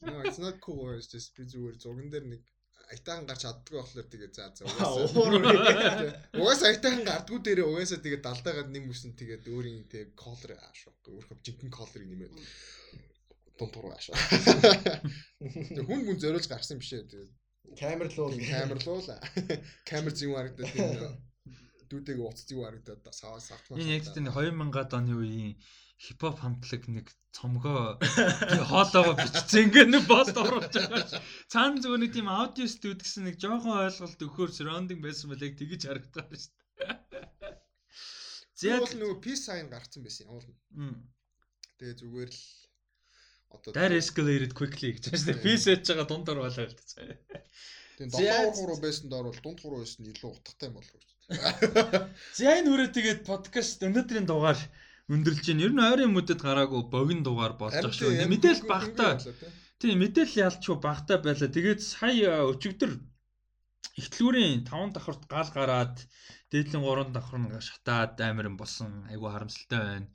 No, 0.00 0.20
it's 0.24 0.38
not 0.38 0.60
cool. 0.60 0.96
It's 0.96 1.08
just 1.12 1.36
би 1.36 1.44
зүгээр 1.44 1.76
зурган 1.80 2.08
дээр 2.12 2.24
нэг 2.30 2.42
айтаан 2.92 3.26
гарч 3.28 3.44
чаддгүй 3.44 3.80
болохоор 3.80 4.08
тэгээ 4.08 4.30
за 4.32 4.48
за 4.54 4.64
Уур 4.64 5.36
угаасаа. 5.40 6.12
Угаасаа 6.40 6.68
айтаан 6.72 7.02
гардггүй 7.04 7.40
дээрээ 7.42 7.66
угаасаа 7.68 8.00
тэгээ 8.00 8.20
далдаагаад 8.24 8.70
нэг 8.72 8.84
мөсөн 8.88 9.12
тэгээд 9.18 9.44
өөрийн 9.50 9.84
тэг 9.92 10.14
колер 10.14 10.56
аашгүй. 10.56 10.94
Өөрөөр 11.10 11.38
жинхэнэ 11.44 11.74
колерыг 11.74 12.08
нэмээд 12.08 12.34
дунтур 13.58 13.90
аашаа. 13.92 14.16
Хүн 15.88 16.00
хүн 16.06 16.18
зориулж 16.22 16.46
гарсан 16.48 16.78
биш 16.78 16.92
ээ. 16.94 17.08
Тэгээд 17.10 17.32
камер 17.80 18.08
л 18.08 18.20
уу 18.22 18.30
камерлуула. 18.38 19.16
Камер 19.84 20.14
зин 20.14 20.32
харагдаад 20.32 20.70
тийм 20.70 21.26
дүүтэйг 21.90 22.18
уцц 22.22 22.50
юу 22.54 22.64
харагдаад 22.66 23.02
саваа 23.10 23.42
савтмаа. 23.42 23.78
Энэ 23.82 23.98
яг 23.98 24.06
тийм 24.14 24.30
2000-ад 24.30 24.94
оны 24.94 25.14
үеийн 25.18 25.54
хипхоп 25.96 26.36
хамтлаг 26.44 26.82
нэг 26.92 27.06
цомгоо 27.32 27.96
хоолоогоо 28.68 29.16
бичсэн 29.16 29.68
ингээ 29.72 29.86
нэг 29.88 30.04
пост 30.08 30.36
оруулж 30.36 30.72
байгаа. 30.72 31.20
зүгээр 31.80 32.02
нэг 32.04 32.12
тийм 32.12 32.28
аудио 32.28 32.68
студ 32.68 33.00
гэсэн 33.00 33.28
нэг 33.28 33.36
жоохон 33.40 33.80
ойлголт 33.80 34.20
өгөхөр 34.20 34.50
surrounding 34.52 35.00
байсан 35.00 35.32
бол 35.32 35.40
яг 35.40 35.56
тэгэж 35.56 35.80
харагдаад 35.88 36.28
байна 36.28 36.36
шүү 36.36 36.52
дээ. 36.52 37.56
Зяд 38.56 38.92
нөгөө 38.96 39.18
peace 39.24 39.44
sign 39.48 39.68
гарцсан 39.72 40.00
байсан 40.04 40.28
юм. 40.48 40.56
Мм. 40.72 40.96
Тэгээ 41.80 41.96
зүгээр 42.00 42.30
л 42.32 42.40
одоо 43.52 43.70
That 43.76 43.92
escalated 43.96 44.52
quickly 44.56 44.96
гэж 44.96 45.12
байна 45.12 45.20
шүү 45.20 45.28
дээ. 45.32 45.44
Peace 45.44 45.64
хийж 45.68 45.84
байгаа 45.92 46.08
дундор 46.08 46.40
болоо 46.40 46.56
хэлдэг. 46.56 46.84
тийм 48.00 48.08
Зяад- 48.12 48.52
долоо 48.52 48.56
хуруу 48.56 48.78
байсан 48.84 49.08
доор 49.12 49.28
бол 49.32 49.40
дунд 49.44 49.60
хуруу 49.60 49.80
байсан 49.84 50.04
илүү 50.08 50.30
утгатай 50.40 50.68
юм 50.68 50.76
болов 50.76 50.92
уу? 50.96 51.04
За 52.36 52.44
энэ 52.52 52.68
үрээ 52.72 52.90
тэгээд 52.96 53.20
подкаст 53.28 53.80
өнөөдрийн 53.84 54.24
дугаар 54.28 54.60
өндөрлж 55.12 55.44
байна. 55.46 55.62
Ер 55.66 55.72
нь 55.74 55.84
ойрын 55.86 56.12
мөдөд 56.16 56.40
гараагүй 56.42 56.82
богино 56.90 57.22
дугаар 57.26 57.54
болж 57.60 57.74
байгаа 57.78 57.94
шүү. 57.94 58.26
Мэдээлэл 58.32 58.66
багтаа. 58.70 59.12
Тийм 59.78 59.96
мэдээлэл 60.02 60.42
ялчгүй 60.46 60.76
багтаа 60.82 61.16
байлаа. 61.22 61.48
Тэгээд 61.56 61.80
сая 61.84 62.42
өчигдөр 62.50 62.92
ихтлүүрийн 64.00 64.64
5 64.68 64.92
давхарт 64.96 65.22
гал 65.30 65.50
гараад 65.56 65.96
дээдлийн 66.52 66.84
3 66.84 67.12
давхар 67.16 67.38
нь 67.40 67.48
шатаад 67.68 68.18
амирэн 68.20 68.56
болсон. 68.60 69.06
Айгу 69.12 69.30
харамсалтай 69.30 69.80
байна. 69.80 70.08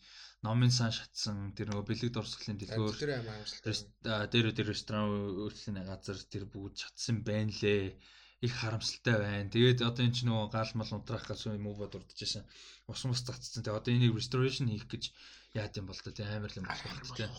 Номын 0.46 0.72
сан 0.74 0.92
шатсан. 0.92 1.54
Тэр 1.54 1.70
нөгөө 1.70 1.86
бэлэг 1.90 2.10
дурсгалын 2.14 2.58
дэлгүүр 2.58 2.98
Тэр 2.98 3.14
аим 3.22 3.30
аимшилтай. 3.30 3.70
Рест- 3.70 3.94
а, 4.10 4.26
дээр 4.26 4.48
дээр 4.58 4.70
ресторан 4.74 5.06
үйлчлэлийн 5.46 5.86
газар 5.86 6.18
тэр 6.34 6.44
бүгд 6.50 6.82
чатсан 6.82 7.22
байна 7.22 7.54
лээ. 7.62 7.94
Их 8.42 8.54
харамсалтай 8.58 9.18
байна. 9.22 9.54
Тэгээд 9.54 9.86
одоо 9.86 10.02
энэ 10.02 10.16
ч 10.18 10.26
нөгөө 10.26 10.50
гал 10.50 10.72
мал 10.74 10.92
унтраах 10.98 11.26
гэсэн 11.30 11.62
юм 11.62 11.70
уу 11.70 11.86
дурдчихсан. 11.86 12.44
Ус 12.90 13.06
мус 13.06 13.22
цацсан. 13.22 13.62
Тэгээд 13.62 13.78
одоо 13.78 13.92
энийг 13.94 14.18
restoration 14.18 14.66
хийх 14.66 14.90
гэж 14.90 15.14
яад 15.54 15.78
юм 15.78 15.86
бол 15.86 16.02
та 16.02 16.26
амар 16.26 16.52
юм 16.58 16.66
болох 16.66 17.14
тий. 17.14 17.30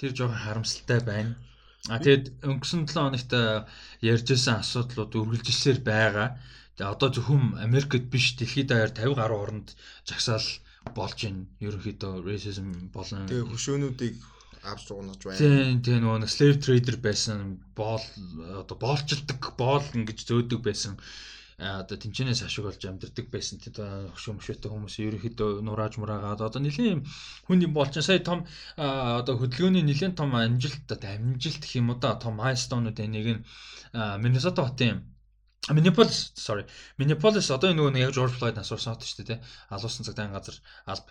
Тэр 0.00 0.10
жоохон 0.16 0.40
харамсалтай 0.40 1.00
байна. 1.04 1.36
А 1.88 2.00
тэгээд 2.00 2.44
өнгөрсөн 2.44 2.84
7 2.88 2.92
хоногт 2.92 3.32
а, 3.36 3.64
ярьжсэн 4.00 4.60
асуудлууд 4.60 5.12
үргэлжилсээр 5.16 5.80
байгаа. 5.84 6.28
Тэгээд 6.76 6.92
одоо 6.92 7.08
зөвхөн 7.12 7.60
Америкт 7.60 8.08
биш 8.12 8.36
дэлхийд 8.36 8.68
даяар 8.72 8.92
50 8.92 9.16
гаруй 9.20 9.38
оронд 9.44 9.68
жагсаал 10.08 10.44
болж 10.96 11.18
байна. 11.24 11.48
Ерөнхийдөө 11.60 12.12
racism 12.24 12.68
болон 12.92 13.28
Тэгээ 13.28 13.48
хөшөөнүүдийг 13.48 14.16
авч 14.62 14.88
дуунаж 14.88 15.20
байна. 15.24 15.40
Тийм 15.40 15.82
тийм 15.84 15.98
нөгөө 16.04 16.20
нэг 16.22 16.30
slave 16.30 16.58
trader 16.64 16.96
байсан 17.00 17.38
боол 17.76 18.04
одоо 18.60 18.76
боолчилдаг 18.76 19.40
боол 19.56 19.84
ингэж 19.96 20.24
зөөдөг 20.28 20.60
байсан. 20.64 20.96
А, 21.60 21.84
одоо 21.84 21.96
тэнчнээс 22.00 22.44
ашиг 22.44 22.64
болж 22.64 22.80
амьдэрдэг 22.84 23.28
байсан. 23.32 23.60
Тийм 23.60 23.76
хөшөө 24.12 24.36
мөшөөтэй 24.36 24.70
хүмүүс 24.72 24.96
ерөөхдөө 25.04 25.50
нурааж 25.64 26.00
мураагаад 26.00 26.40
одоо 26.44 26.60
нэлийн 26.60 27.04
хүн 27.48 27.64
юм 27.64 27.72
болчихсон 27.76 28.06
сая 28.08 28.20
том 28.24 28.44
одоо 28.76 29.34
хөдөлгөөний 29.36 29.84
нэлийн 29.84 30.16
том 30.16 30.32
амжилт 30.36 30.88
одоо 30.88 31.10
амжилт 31.16 31.62
гэх 31.64 31.80
юм 31.80 31.92
уу 31.92 32.00
да. 32.00 32.16
Том 32.16 32.40
майлстоунууд 32.40 33.00
энийг 33.00 33.28
нь 33.28 33.44
Миннесота 33.92 34.64
хотын 34.64 35.04
Миннеаполис 35.68 36.32
sorry 36.36 36.64
Миннеаполис 36.96 37.50
одоо 37.52 37.72
нөгөө 37.76 37.92
нэг 37.92 38.02
яг 38.08 38.12
Жорж 38.16 38.32
Флойд 38.40 38.56
асуусан 38.60 38.96
хот 38.96 39.04
шүү 39.04 39.18
дээ 39.20 39.28
тий 39.28 39.38
алуусан 39.68 40.06
цагдаагийн 40.08 40.32
газар 40.32 40.56
алб 40.92 41.06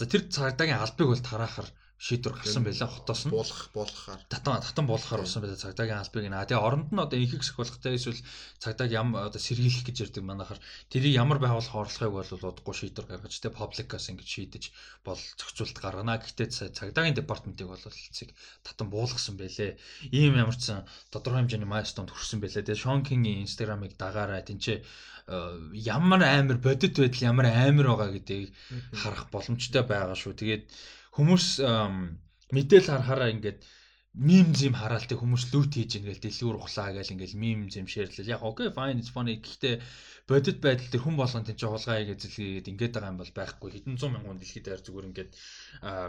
за 0.00 0.04
тэр 0.08 0.22
цагдаагийн 0.36 0.80
албыг 0.80 1.06
бол 1.12 1.20
тараахаар 1.28 1.68
шийдвэр 2.00 2.32
гарсан 2.40 2.64
байлаа 2.64 2.88
хотоос 2.88 3.28
нь 3.28 3.32
буулгах 3.36 3.68
буулгахаар. 3.76 4.20
татан 4.32 4.64
татан 4.64 4.86
болгохоор 4.88 5.20
болсон 5.20 5.44
байлаа 5.44 5.60
цагдаагийн 5.60 6.00
албыг 6.00 6.24
наа. 6.32 6.48
Тэгээ 6.48 6.64
оронд 6.64 6.88
нь 6.88 6.96
одоо 7.04 7.18
хэсэг 7.20 7.60
болгохтай 7.60 7.92
эсвэл 8.00 8.24
цагдааг 8.56 8.88
ям 8.88 9.12
одоо 9.20 9.36
сэргийлэх 9.36 9.84
гэж 9.84 9.96
ярьдаг 10.08 10.24
манайхаар 10.24 10.60
тэрийг 10.88 11.12
ямар 11.20 11.36
байгууллага 11.44 11.84
орлохыг 11.84 12.12
бол 12.16 12.32
удахгүй 12.32 12.72
шийдвэр 12.72 13.04
гаргаж 13.04 13.36
тэгээ 13.36 13.52
публикаас 13.60 14.08
ингэж 14.08 14.28
шийдэж 14.32 14.64
бол 15.04 15.20
зохицуулт 15.36 15.76
гаргана. 15.76 16.16
Гэхдээ 16.24 16.48
ца- 16.48 16.72
цагдаагийн 16.72 17.20
департаментыг 17.20 17.68
бол 17.68 17.84
эцэг 17.84 18.32
татан 18.64 18.88
буулгасан 18.88 19.36
байлээ. 19.36 19.76
Ийм 20.08 20.40
ямар 20.40 20.56
ч 20.56 20.72
тодорхой 21.12 21.44
хэмжээний 21.44 21.68
майлстонд 21.68 22.08
хүрсэн 22.08 22.40
байлээ. 22.40 22.64
Тэгээ 22.64 22.80
Шон 22.80 23.04
Кингийн 23.04 23.44
инстаграмыг 23.44 24.00
дагаараа 24.00 24.40
тэнцээ 24.40 24.80
ямар 25.76 26.24
амар 26.24 26.58
бодит 26.58 26.96
байдал 26.96 27.28
ямар 27.28 27.46
амар 27.52 27.86
байгаа 27.92 28.10
гэдгийг 28.16 28.50
харах 28.96 29.28
боломжтой 29.30 29.84
байгаа 29.84 30.16
шүү. 30.16 30.34
Тэгээд 30.34 30.64
хүмүүс 31.16 31.46
мэдээлэл 32.54 32.90
харахаараа 32.90 33.30
ингээд 33.34 33.60
мим 34.10 34.50
зэм 34.58 34.74
хараалтай 34.74 35.14
хүмүүс 35.14 35.54
лүт 35.54 35.70
хийж 35.78 36.02
ингээл 36.02 36.24
дэлгүүр 36.26 36.58
ухлаа 36.58 36.90
гэл 36.90 37.14
ингээл 37.14 37.38
мим 37.38 37.70
зэм 37.70 37.86
шеэрлэл 37.86 38.34
яг 38.34 38.42
окей 38.42 38.68
fine 38.74 38.98
it's 38.98 39.14
funny 39.14 39.38
гэхдээ 39.38 39.78
бодит 40.26 40.58
байдал 40.58 40.90
тэр 40.90 41.02
хүн 41.06 41.14
болгон 41.14 41.46
тийч 41.46 41.62
хулгай 41.62 42.10
гэж 42.10 42.18
зэлгээд 42.26 42.70
ингээд 42.74 42.94
байгаа 42.98 43.12
юм 43.14 43.22
бол 43.22 43.34
байхгүй 43.38 43.70
хэдэн 43.70 43.94
зуун 43.98 44.14
мянган 44.18 44.42
дэлхийд 44.42 44.66
даяар 44.66 44.82
зүгээр 44.82 45.08
ингээд 45.10 45.32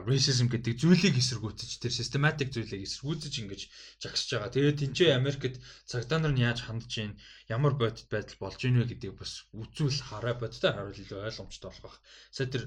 racism 0.09 0.47
гэдэг 0.49 0.73
зүйлийг 0.81 1.15
эсэргүүцэж 1.21 1.71
тэр 1.77 1.93
systematic 1.93 2.49
зүйлийг 2.49 2.85
эсэргүүцэж 2.89 3.33
ингэж 3.41 3.61
жагсаж 4.01 4.29
байгаа. 4.33 4.53
Тэгээд 4.53 4.81
тэнцээ 4.81 5.17
Америкт 5.17 5.55
цагдаа 5.85 6.19
нар 6.21 6.33
нь 6.33 6.41
яаж 6.41 6.65
хандж 6.65 6.89
гин 6.89 7.13
ямар 7.53 7.73
бодит 7.77 8.09
байдал 8.09 8.37
болж 8.41 8.59
ийн 8.65 8.81
вэ 8.81 8.89
гэдгийг 8.93 9.17
бас 9.17 9.45
үзүүл 9.53 10.01
хараа 10.09 10.37
бодиттой 10.41 10.73
харуул 10.73 11.01
илүү 11.01 11.21
ойлгомжтой 11.21 11.69
болох 11.69 11.81
байх. 11.85 11.97
Сая 12.33 12.49
тэр 12.49 12.63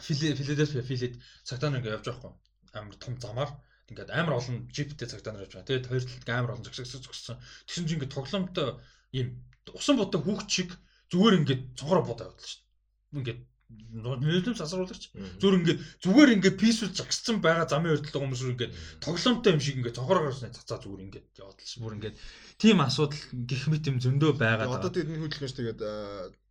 Филадельфия 0.00 0.82
филид 0.82 1.14
цагдаа 1.44 1.70
нар 1.70 1.80
ингээд 1.80 1.96
явж 1.98 2.06
байгаа 2.10 2.32
юм 2.32 2.36
амар 2.76 2.96
том 3.00 3.14
замаар 3.20 3.50
ингээд 3.90 4.10
амар 4.10 4.38
олон 4.40 4.66
джиптэй 4.68 5.08
цагдаа 5.08 5.32
нар 5.32 5.46
явж 5.46 5.54
байгаа. 5.54 5.68
Тэгээд 5.70 5.88
хоёр 5.90 6.04
талд 6.04 6.28
амар 6.28 6.52
олон 6.54 6.66
зөксөг 6.66 7.02
зөксөн. 7.06 7.38
Тэгсэн 7.66 7.84
чинь 7.86 7.96
ингээд 8.02 8.16
тоглоомтой 8.16 8.68
ийм 9.14 9.28
усан 9.72 9.96
ботой 9.96 10.20
хүүхд 10.22 10.48
шиг 10.50 10.70
зүгээр 11.10 11.38
ингээд 11.40 11.62
цонхороо 11.78 12.04
бодоо 12.06 12.34
шүү 12.34 12.60
дээ. 12.62 13.18
Ингээд 13.18 13.40
нөлөөс 13.66 14.62
асруулагч 14.62 15.10
зүгээр 15.42 15.58
ингээд 15.58 15.80
зүгээр 16.02 16.34
ингээд 16.38 16.60
писүүл 16.62 16.94
загсцсан 16.94 17.42
байгаа 17.42 17.66
замын 17.66 17.98
өртөл 17.98 18.22
хүмүүс 18.22 18.42
ингээд 18.54 18.74
тоглоомтой 19.02 19.50
юм 19.54 19.62
шиг 19.62 19.78
ингээд 19.82 19.98
цонхороо 19.98 20.30
гарсны 20.30 20.54
цацаа 20.54 20.78
зүгээр 20.86 21.04
ингээд 21.06 21.26
явуулсан. 21.34 21.82
Бүр 21.82 21.96
ингээд 21.98 22.16
тийм 22.62 22.78
асуудал 22.78 23.22
гих 23.34 23.64
мэт 23.66 23.90
юм 23.90 23.98
зөндөө 23.98 24.32
байгаа. 24.38 24.70
Одоо 24.70 24.94
тэдний 24.94 25.18
хөдөлгөөнч 25.18 25.54
тэгээд 25.58 25.80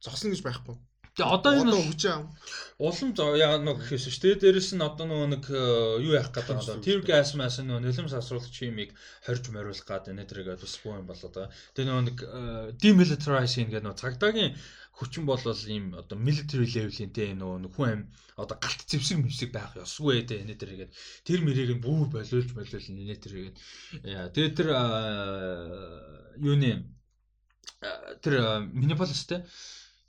зогсно 0.03 0.31
гэж 0.35 0.41
байхгүй. 0.43 0.75
Тэгээ 1.15 1.31
одоо 1.31 1.53
энэ 1.63 1.79
хүчээ 1.79 2.11
ам. 2.11 2.27
Улам 2.75 3.09
яа 3.39 3.55
нэг 3.55 3.79
гэхээс 3.79 4.03
шүү 4.11 4.35
дээ. 4.35 4.51
Дээрэс 4.51 4.75
нь 4.75 4.83
одоо 4.83 5.07
нөгөө 5.07 5.29
нэг 5.31 5.43
э, 5.47 6.03
юу 6.03 6.11
яах 6.19 6.35
гэдэг 6.35 6.59
одоо 6.59 6.75
tear 6.83 6.99
gas 7.07 7.31
mass 7.39 7.63
нөгөө 7.63 7.87
нөлөөс 7.87 8.19
асруулах 8.19 8.51
чимийг 8.51 8.91
хорж 9.23 9.47
мориулах 9.47 9.87
гэдэг 9.87 10.11
энэ 10.11 10.27
тэргээд 10.27 10.59
бас 10.59 10.75
буу 10.83 10.99
юм 10.99 11.07
болоод 11.07 11.31
байгаа. 11.31 11.55
Тэгээ 11.71 11.87
нөгөө 11.87 12.03
нэг 12.03 12.17
э, 12.19 12.39
demilitarizing 12.83 13.67
гэдэг 13.71 13.87
нөгөө 13.87 14.01
цагдаагийн 14.03 14.51
хүчин 14.99 15.23
бол 15.23 15.39
ийм 15.39 15.95
одоо 15.95 16.19
military 16.19 16.67
level-ийн 16.67 17.11
те 17.15 17.31
нөгөө 17.31 17.63
нэг 17.63 17.71
хүн 17.79 17.91
амь 17.95 18.05
одоо 18.35 18.59
галт 18.59 18.83
зэвсэг 18.83 19.23
мэвсэг 19.23 19.55
байх 19.55 19.71
ёсгүй 19.79 20.27
те 20.27 20.43
энэ 20.43 20.59
тэргээд 20.59 20.91
тэр 21.23 21.39
мэрийг 21.47 21.79
нь 21.79 21.83
бүр 21.83 22.11
болиулж 22.11 22.51
болиул 22.51 22.91
энэ 22.91 23.15
тэргээд 23.23 23.55
тэгээ 24.35 24.51
тэр 24.51 24.67
э, 24.71 24.79
юуны 26.43 26.91
тэр 28.23 28.33
Minneapolis 28.71 29.23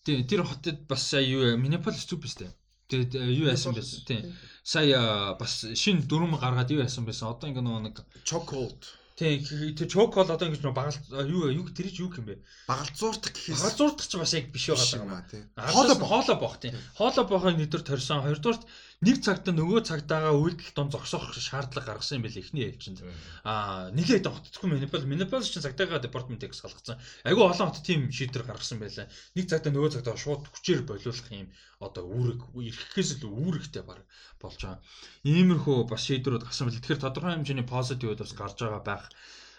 те 0.07 0.23
Тэр 0.23 0.47
хотод 0.47 0.87
бас 0.87 1.03
сая 1.03 1.27
юу 1.27 1.59
Minneapolis 1.59 2.07
зүг 2.07 2.23
биз 2.23 2.39
дээ. 2.39 2.55
Тэгээд 2.87 3.13
юу 3.43 3.51
яасан 3.51 3.75
бэ? 3.75 3.83
Тийм. 4.07 4.31
Сая 4.63 5.35
бас 5.35 5.67
шинэ 5.67 6.07
дүрм 6.07 6.39
гаргаад 6.39 6.71
юу 6.71 6.87
яасан 6.87 7.03
байсан? 7.03 7.35
Одоо 7.35 7.51
ингэ 7.51 7.63
нэг 7.67 8.07
chocolate 8.23 8.87
Тийм 9.17 9.41
тэр 9.73 9.89
чокол 9.89 10.29
одоо 10.29 10.45
ингэж 10.45 10.61
багал 10.77 10.93
юу 11.25 11.49
юу 11.49 11.65
тэр 11.73 11.89
чи 11.89 12.05
юу 12.05 12.13
юм 12.13 12.29
бэ? 12.29 12.37
Багалзууртах 12.69 13.33
гэхээс 13.33 13.65
багалзууртах 13.65 14.05
ч 14.05 14.13
бас 14.21 14.33
яг 14.37 14.53
биш 14.53 14.69
байгаа 14.69 15.01
юм 15.01 15.09
аа 15.17 15.25
тийм. 15.25 15.49
Хоолоо 15.57 15.97
хоолоо 16.05 16.37
боох 16.37 16.61
тийм. 16.61 16.77
Хоолоо 17.01 17.25
боохын 17.25 17.57
нэдэр 17.57 17.81
торсон. 17.81 18.21
Хоёрдугаарт 18.21 18.69
нэг 19.05 19.21
цагта 19.21 19.53
нөгөө 19.53 19.85
цагтаагаа 19.85 20.33
үйлдэл 20.41 20.73
дон 20.73 20.89
зогсоох 20.89 21.37
шаардлага 21.37 21.93
гаргасан 21.93 22.17
юм 22.17 22.25
байл 22.25 22.41
эхний 22.41 22.65
ээлжинд. 22.65 23.05
Аа 23.45 23.93
нэгээ 23.93 24.25
хотцгүй 24.25 24.73
Минnepal 24.73 25.05
Минnepal 25.05 25.45
чинь 25.45 25.61
цагтаагаа 25.61 26.01
департаментыг 26.01 26.57
салгацсан. 26.57 26.97
Айгүй 27.29 27.45
олон 27.45 27.69
хот 27.69 27.85
тийм 27.85 28.09
шийдвэр 28.09 28.49
гаргасан 28.49 28.81
байлаа. 28.81 29.07
Нэг 29.37 29.45
цагта 29.53 29.69
нөгөө 29.69 30.01
цагтаа 30.01 30.17
шууд 30.17 30.49
хүчээр 30.49 30.89
болиулах 30.89 31.29
юм 31.29 31.53
одоо 31.77 32.05
үүрэг 32.09 32.41
ирэхээс 32.57 33.21
л 33.21 33.29
үүрэгтэй 33.29 33.85
баг 33.85 34.01
болж 34.41 34.61
байгаа. 34.65 34.81
Иймэрхүү 35.29 35.77
бас 35.93 36.03
шийдвэрүүд 36.09 36.49
гарсан 36.49 36.73
байл. 36.73 36.81
Тэгэхээр 36.81 37.05
тодорхой 37.05 37.37
хэмжээний 37.37 37.69
позитив 37.69 38.17
бас 38.17 38.33
гарч 38.33 38.57
байгаа 38.65 38.81
байх. 38.81 39.05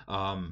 Аа 0.09 0.49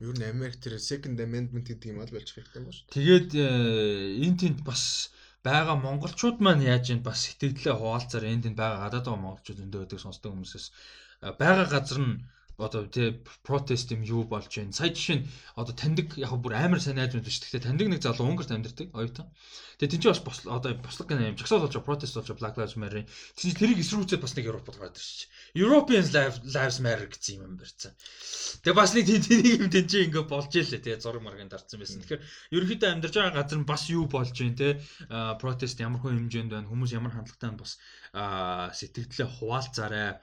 Юу 0.00 0.16
н 0.16 0.24
Америк 0.24 0.56
тэр 0.56 0.80
second 0.80 1.20
amendment 1.20 1.68
гэдэг 1.68 1.92
юм 1.92 2.00
аль 2.00 2.08
болж 2.08 2.32
хэрэгтэй 2.32 2.56
юм 2.56 2.72
шүү. 2.72 2.88
Тэгээд 2.88 3.30
энэ 3.36 4.38
тэнд 4.40 4.64
бас 4.64 5.12
байгаа 5.46 5.76
монголчууд 5.80 6.38
маань 6.44 6.66
яаж 6.72 6.84
ийн 6.92 7.02
бас 7.06 7.18
сэтгэлдээ 7.24 7.74
хуваалцаар 7.76 8.24
энд 8.32 8.44
энэ 8.48 8.60
байгаа 8.60 8.80
гадаад 8.84 9.06
байгаа 9.06 9.24
монголчууд 9.24 9.62
өндөө 9.64 9.82
өдөг 9.84 10.00
сонсдог 10.02 10.30
хүмүүсээс 10.32 10.66
байгаа 11.40 11.66
газар 11.74 12.00
нь 12.04 12.14
одоо 12.60 12.84
тий 12.86 13.16
протест 13.42 13.88
юм 13.92 14.02
юу 14.04 14.24
болж 14.28 14.52
байна. 14.52 14.72
Сая 14.72 14.92
жишээ 14.92 15.16
нь 15.24 15.28
одоо 15.56 15.72
таньдаг 15.74 16.12
яг 16.20 16.32
бүр 16.36 16.54
амар 16.54 16.80
сайн 16.80 17.00
найз 17.00 17.16
мэдвэ 17.16 17.32
шүү. 17.32 17.56
Гэхдээ 17.56 17.64
таньдаг 17.64 17.88
нэг 17.88 18.02
залуу 18.04 18.28
Унгарт 18.28 18.52
амьдардаг 18.52 18.88
оюутан. 18.92 19.28
Тэгээ 19.80 19.92
тэн 19.96 20.00
чинь 20.04 20.28
бас 20.28 20.38
одоо 20.44 20.70
бослог 20.76 21.08
гэнэ 21.08 21.32
юм 21.32 21.38
жагсаал 21.40 21.64
болж 21.64 21.76
протест 21.80 22.14
болж 22.20 22.30
Black 22.36 22.60
Lives 22.60 22.76
Matter. 22.76 23.08
Чинь 23.32 23.56
тэрийг 23.56 23.80
эсрүүцээд 23.80 24.20
бас 24.20 24.36
нэг 24.36 24.52
Европод 24.52 24.76
гараад 24.76 25.00
ирчих. 25.00 25.32
European 25.54 26.04
Lives 26.10 26.78
Matter 26.80 27.08
гэсэн 27.10 27.42
юм 27.42 27.54
барьцсан. 27.58 27.92
Тэгээ 28.62 28.78
бас 28.78 28.90
нэг 28.94 29.06
тэнийг 29.10 29.56
юм 29.60 29.70
тэн 29.70 29.86
чинь 29.90 30.06
ингээ 30.06 30.24
болж 30.30 30.52
ийлээ 30.54 30.80
тэгээ 30.84 31.02
зураг 31.02 31.22
маргийн 31.26 31.50
дарцсан 31.50 31.78
байсан. 31.80 32.00
Тэгэхээр 32.04 32.22
ерөнхийдөө 32.54 32.90
амьдарч 32.90 33.14
байгаа 33.18 33.38
газар 33.42 33.58
нь 33.58 33.66
бас 33.66 33.82
юу 33.90 34.06
болж 34.06 34.30
байна 34.30 34.58
те 34.58 34.68
протест 35.42 35.82
ямар 35.82 35.98
хүн 35.98 36.30
хэмжээнд 36.30 36.54
байна 36.54 36.70
хүмүүс 36.70 36.94
ямар 36.94 37.12
хандлагатай 37.14 37.50
бас 37.58 37.72
сэтгэлдээ 38.78 39.28
хуваалцаарай. 39.40 40.22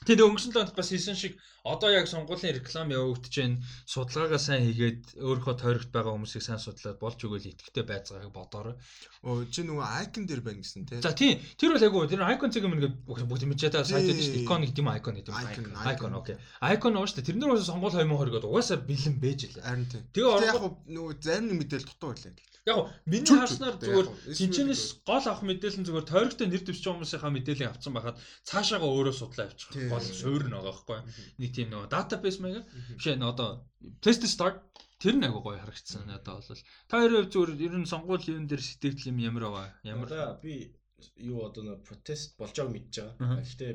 Тэгээд 0.00 0.24
өнгөрсөн 0.24 0.56
лонд 0.56 0.72
бас 0.72 0.88
хийсэн 0.88 1.12
шиг 1.12 1.36
одоо 1.60 1.92
яг 1.92 2.08
сонгуулийн 2.08 2.56
реклам 2.56 2.88
явагдаж 2.88 3.34
байна. 3.36 3.60
Судалгаагаа 3.84 4.40
сайн 4.40 4.64
хийгээд 4.64 5.20
өөрийнхөө 5.20 5.54
тойрогт 5.60 5.92
байгаа 5.92 6.16
хүмүүсийг 6.16 6.40
сайн 6.40 6.56
судлаад 6.56 6.96
болж 6.96 7.20
өгөөл 7.20 7.52
итгэвтэй 7.52 7.84
байцгааг 7.84 8.32
бодоорой. 8.32 8.80
Оо 9.28 9.44
чи 9.44 9.60
нөгөө 9.60 9.84
icon 10.08 10.24
дээр 10.24 10.40
байна 10.40 10.64
гэсэн 10.64 10.88
тий. 10.88 11.04
За 11.04 11.12
тийм. 11.12 11.36
Тэр 11.60 11.76
бол 11.76 11.84
айгу 11.84 12.08
тэр 12.08 12.24
icon 12.32 12.48
цэг 12.48 12.64
юм 12.64 12.80
ингээд 12.80 12.96
бүгд 13.04 13.44
мэдчихэж 13.44 13.72
байгаа 13.76 13.92
сайт 13.92 14.08
дээр 14.08 14.16
дээ. 14.24 14.44
Icon 14.48 14.60
гэдэг 14.64 14.80
юм 14.80 14.88
icon 14.88 15.14
гэдэг 15.20 15.32
юм. 15.36 15.76
Icon 15.84 16.12
окей. 16.16 16.36
Icon 16.64 16.96
уу 16.96 17.04
шүү 17.04 17.20
дээ. 17.20 17.28
Тэрнэр 17.28 17.52
бас 17.52 17.68
сонгуул 17.68 17.92
2020 17.92 18.32
гээд 18.40 18.48
угаасаа 18.48 18.80
бэлэн 18.80 19.16
байж 19.20 19.40
лээ. 19.52 19.68
Харин 19.68 19.84
тийм. 19.84 20.02
Тэгээ 20.16 20.48
яг 20.48 20.64
нөгөө 20.88 21.12
зарим 21.20 21.44
нэг 21.52 21.56
мэдээлэл 21.60 21.88
дутуу 21.92 22.16
байлаа. 22.16 22.49
Яг 22.68 22.92
миний 23.08 23.24
харснаар 23.40 23.76
зүгээр 23.80 24.08
тэнчнээс 24.36 25.00
гол 25.08 25.24
авах 25.24 25.40
мэдээлэл 25.48 25.80
нь 25.80 25.86
зүгээр 25.88 26.10
тойрогтой 26.12 26.46
нэр 26.48 26.60
байгаа 26.60 26.92
хүмүүсийнхаа 26.92 27.32
мэдээллийг 27.32 27.70
авсан 27.72 27.92
байхад 27.96 28.20
цаашаага 28.44 28.84
өөрөө 28.84 29.14
судлаа 29.16 29.48
авчих. 29.48 29.72
Гол 29.88 30.04
суурь 30.04 30.44
нь 30.44 30.52
байгаа 30.52 30.68
байхгүй. 30.68 31.00
Нэг 31.40 31.50
тийм 31.56 31.68
нөгөө 31.72 31.88
database 31.88 32.40
маяг. 32.44 32.68
Жишээ 33.00 33.16
нь 33.16 33.24
одоо 33.24 33.64
test 34.04 34.28
start 34.28 34.60
тэр 35.00 35.16
нэг 35.16 35.32
агай 35.32 35.56
гоё 35.56 35.58
харагдсан 35.64 36.04
надад 36.04 36.44
бол. 36.44 36.62
Та 36.84 37.00
хоёрын 37.00 37.32
зүгээр 37.32 37.50
ер 37.64 37.74
нь 37.80 37.88
сонгуул 37.88 38.28
юун 38.28 38.44
дээр 38.44 38.60
сэтгэл 38.60 39.08
юм 39.08 39.18
ямар 39.24 39.44
байгаа? 39.48 39.72
Ямар 39.80 40.36
би 40.44 40.76
юу 41.16 41.48
одоо 41.48 41.64
нэг 41.64 41.80
протест 41.88 42.36
болж 42.36 42.52
байгааг 42.52 42.74
мэдж 42.76 42.94
байгаа. 43.00 43.40
Гэхдээ 43.40 43.72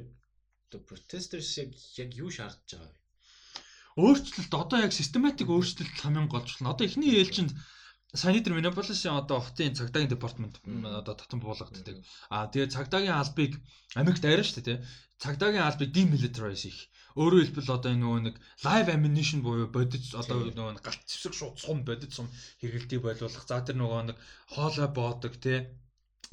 одоо 0.69 0.79
protesters 0.85 1.49
яг 1.57 1.73
яг 1.97 2.09
юу 2.13 2.29
шаардж 2.29 2.69
байгаа 2.77 2.93
вэ? 2.93 3.01
Өөрчлөлт 3.95 4.53
одоо 4.53 4.77
яг 4.85 4.93
систематик 4.93 5.49
өөрчлөлт 5.49 5.97
хамгийн 6.05 6.29
байна. 6.61 6.73
Одоо 6.77 6.85
эхний 6.85 7.17
ээлжинд 7.17 7.57
Саяны 8.15 8.41
тэр 8.43 8.55
Миннеаполисын 8.55 9.19
одоо 9.19 9.39
хотын 9.43 9.75
цагдаагийн 9.75 10.11
департамент 10.11 10.55
одоо 10.63 11.15
татан 11.19 11.39
буулгаддаг. 11.43 11.99
Аа 12.31 12.47
тэгээ 12.47 12.73
цагдаагийн 12.75 13.19
албыг 13.19 13.51
Америкт 13.99 14.23
арай 14.23 14.45
шүү 14.45 14.63
дээ 14.63 14.67
тий. 14.67 14.79
Цагдаагийн 15.23 15.67
албыг 15.67 15.89
demilitarize 15.95 16.67
хийх. 16.71 16.79
Өөрөөр 17.19 17.43
хэлбэл 17.47 17.75
одоо 17.75 17.91
нөгөө 17.95 18.21
нэг 18.27 18.35
live 18.65 18.89
ammunition 18.95 19.39
буюу 19.43 19.67
бодит 19.71 20.03
одоо 20.15 20.47
нөгөө 20.47 20.83
галт 20.83 21.03
зэвсэг 21.07 21.33
шууд 21.35 21.55
сум 21.59 21.83
бодит 21.87 22.11
сум 22.15 22.27
хэрэгэлтийг 22.59 23.01
бойлуулах. 23.03 23.47
За 23.47 23.63
тэр 23.63 23.79
нөгөө 23.79 24.01
нэг 24.11 24.17
хоолой 24.51 24.89
боодог 24.91 25.33
тий 25.39 25.71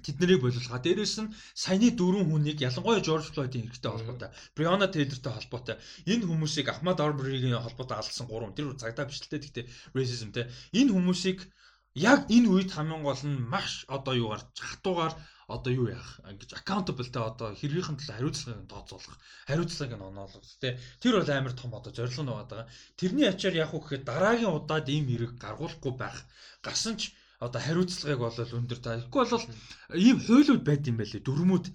тэднийг 0.02 0.42
боловсгаа. 0.42 0.82
Дээрээс 0.82 1.16
нь 1.22 1.32
саяны 1.54 1.94
дөрвөн 1.94 2.26
хүнийг 2.26 2.58
ялангуяа 2.58 3.04
Жорж 3.06 3.30
Флойдын 3.30 3.70
хэрэгтэй 3.70 3.92
холбоотой, 3.92 4.30
Бриона 4.56 4.86
Тейлертэй 4.90 5.32
холбоотой, 5.32 5.76
энэ 6.10 6.26
хүмүүсийг 6.26 6.66
Ахмад 6.68 6.98
Арбригийн 6.98 7.62
холбоотой 7.62 7.96
алсан 8.02 8.26
гурван 8.26 8.56
тэр 8.56 8.74
цагдаа 8.74 9.06
бичлээ 9.06 9.38
гэхдээ 9.38 9.64
racism 9.94 10.34
те. 10.34 10.50
Энэ 10.74 10.90
хүмүүсийг 10.90 11.46
яг 11.94 12.20
энэ 12.32 12.48
үед 12.48 12.70
хамгийн 12.72 13.02
гол 13.04 13.22
нь 13.28 13.44
маш 13.52 13.84
одоо 13.88 14.14
юугаар 14.16 14.42
хатуугаар 14.56 15.14
одоо 15.48 15.72
юу 15.72 15.88
яах 15.92 16.20
ингэж 16.30 16.50
accountable 16.56 17.10
та 17.12 17.28
одоо 17.30 17.48
хэргийнхэн 17.52 17.96
төлөө 18.00 18.16
хариуцлагыг 18.16 18.68
тооцоолох 18.72 19.16
хариуцлагыг 19.48 19.98
нь 20.00 20.08
оноолох 20.08 20.46
тий 20.62 20.72
Тэр 21.00 21.20
бол 21.20 21.30
амар 21.30 21.52
том 21.52 21.74
одоо 21.76 21.92
зорилго 21.92 22.22
нь 22.24 22.32
байгаа. 22.32 22.70
Тэрний 22.96 23.28
ачаар 23.28 23.54
яах 23.60 23.72
вэ 23.76 23.80
гэхэд 23.84 24.08
дараагийн 24.08 24.56
удаад 24.56 24.86
ийм 24.88 25.04
хэрэг 25.10 25.32
гаргуулахгүй 25.36 25.92
байх. 26.00 26.18
Гарсан 26.64 26.96
ч 26.96 27.12
одоо 27.42 27.60
хариуцлагыг 27.60 28.20
бол 28.22 28.38
өндөр 28.38 28.78
та. 28.78 29.02
Тэгэхгүй 29.02 29.24
бол 29.26 29.46
ийм 29.98 30.18
хуйлууд 30.22 30.62
байд 30.62 30.86
юм 30.86 30.96
байлээ. 31.02 31.26
Дөрмүүд 31.26 31.66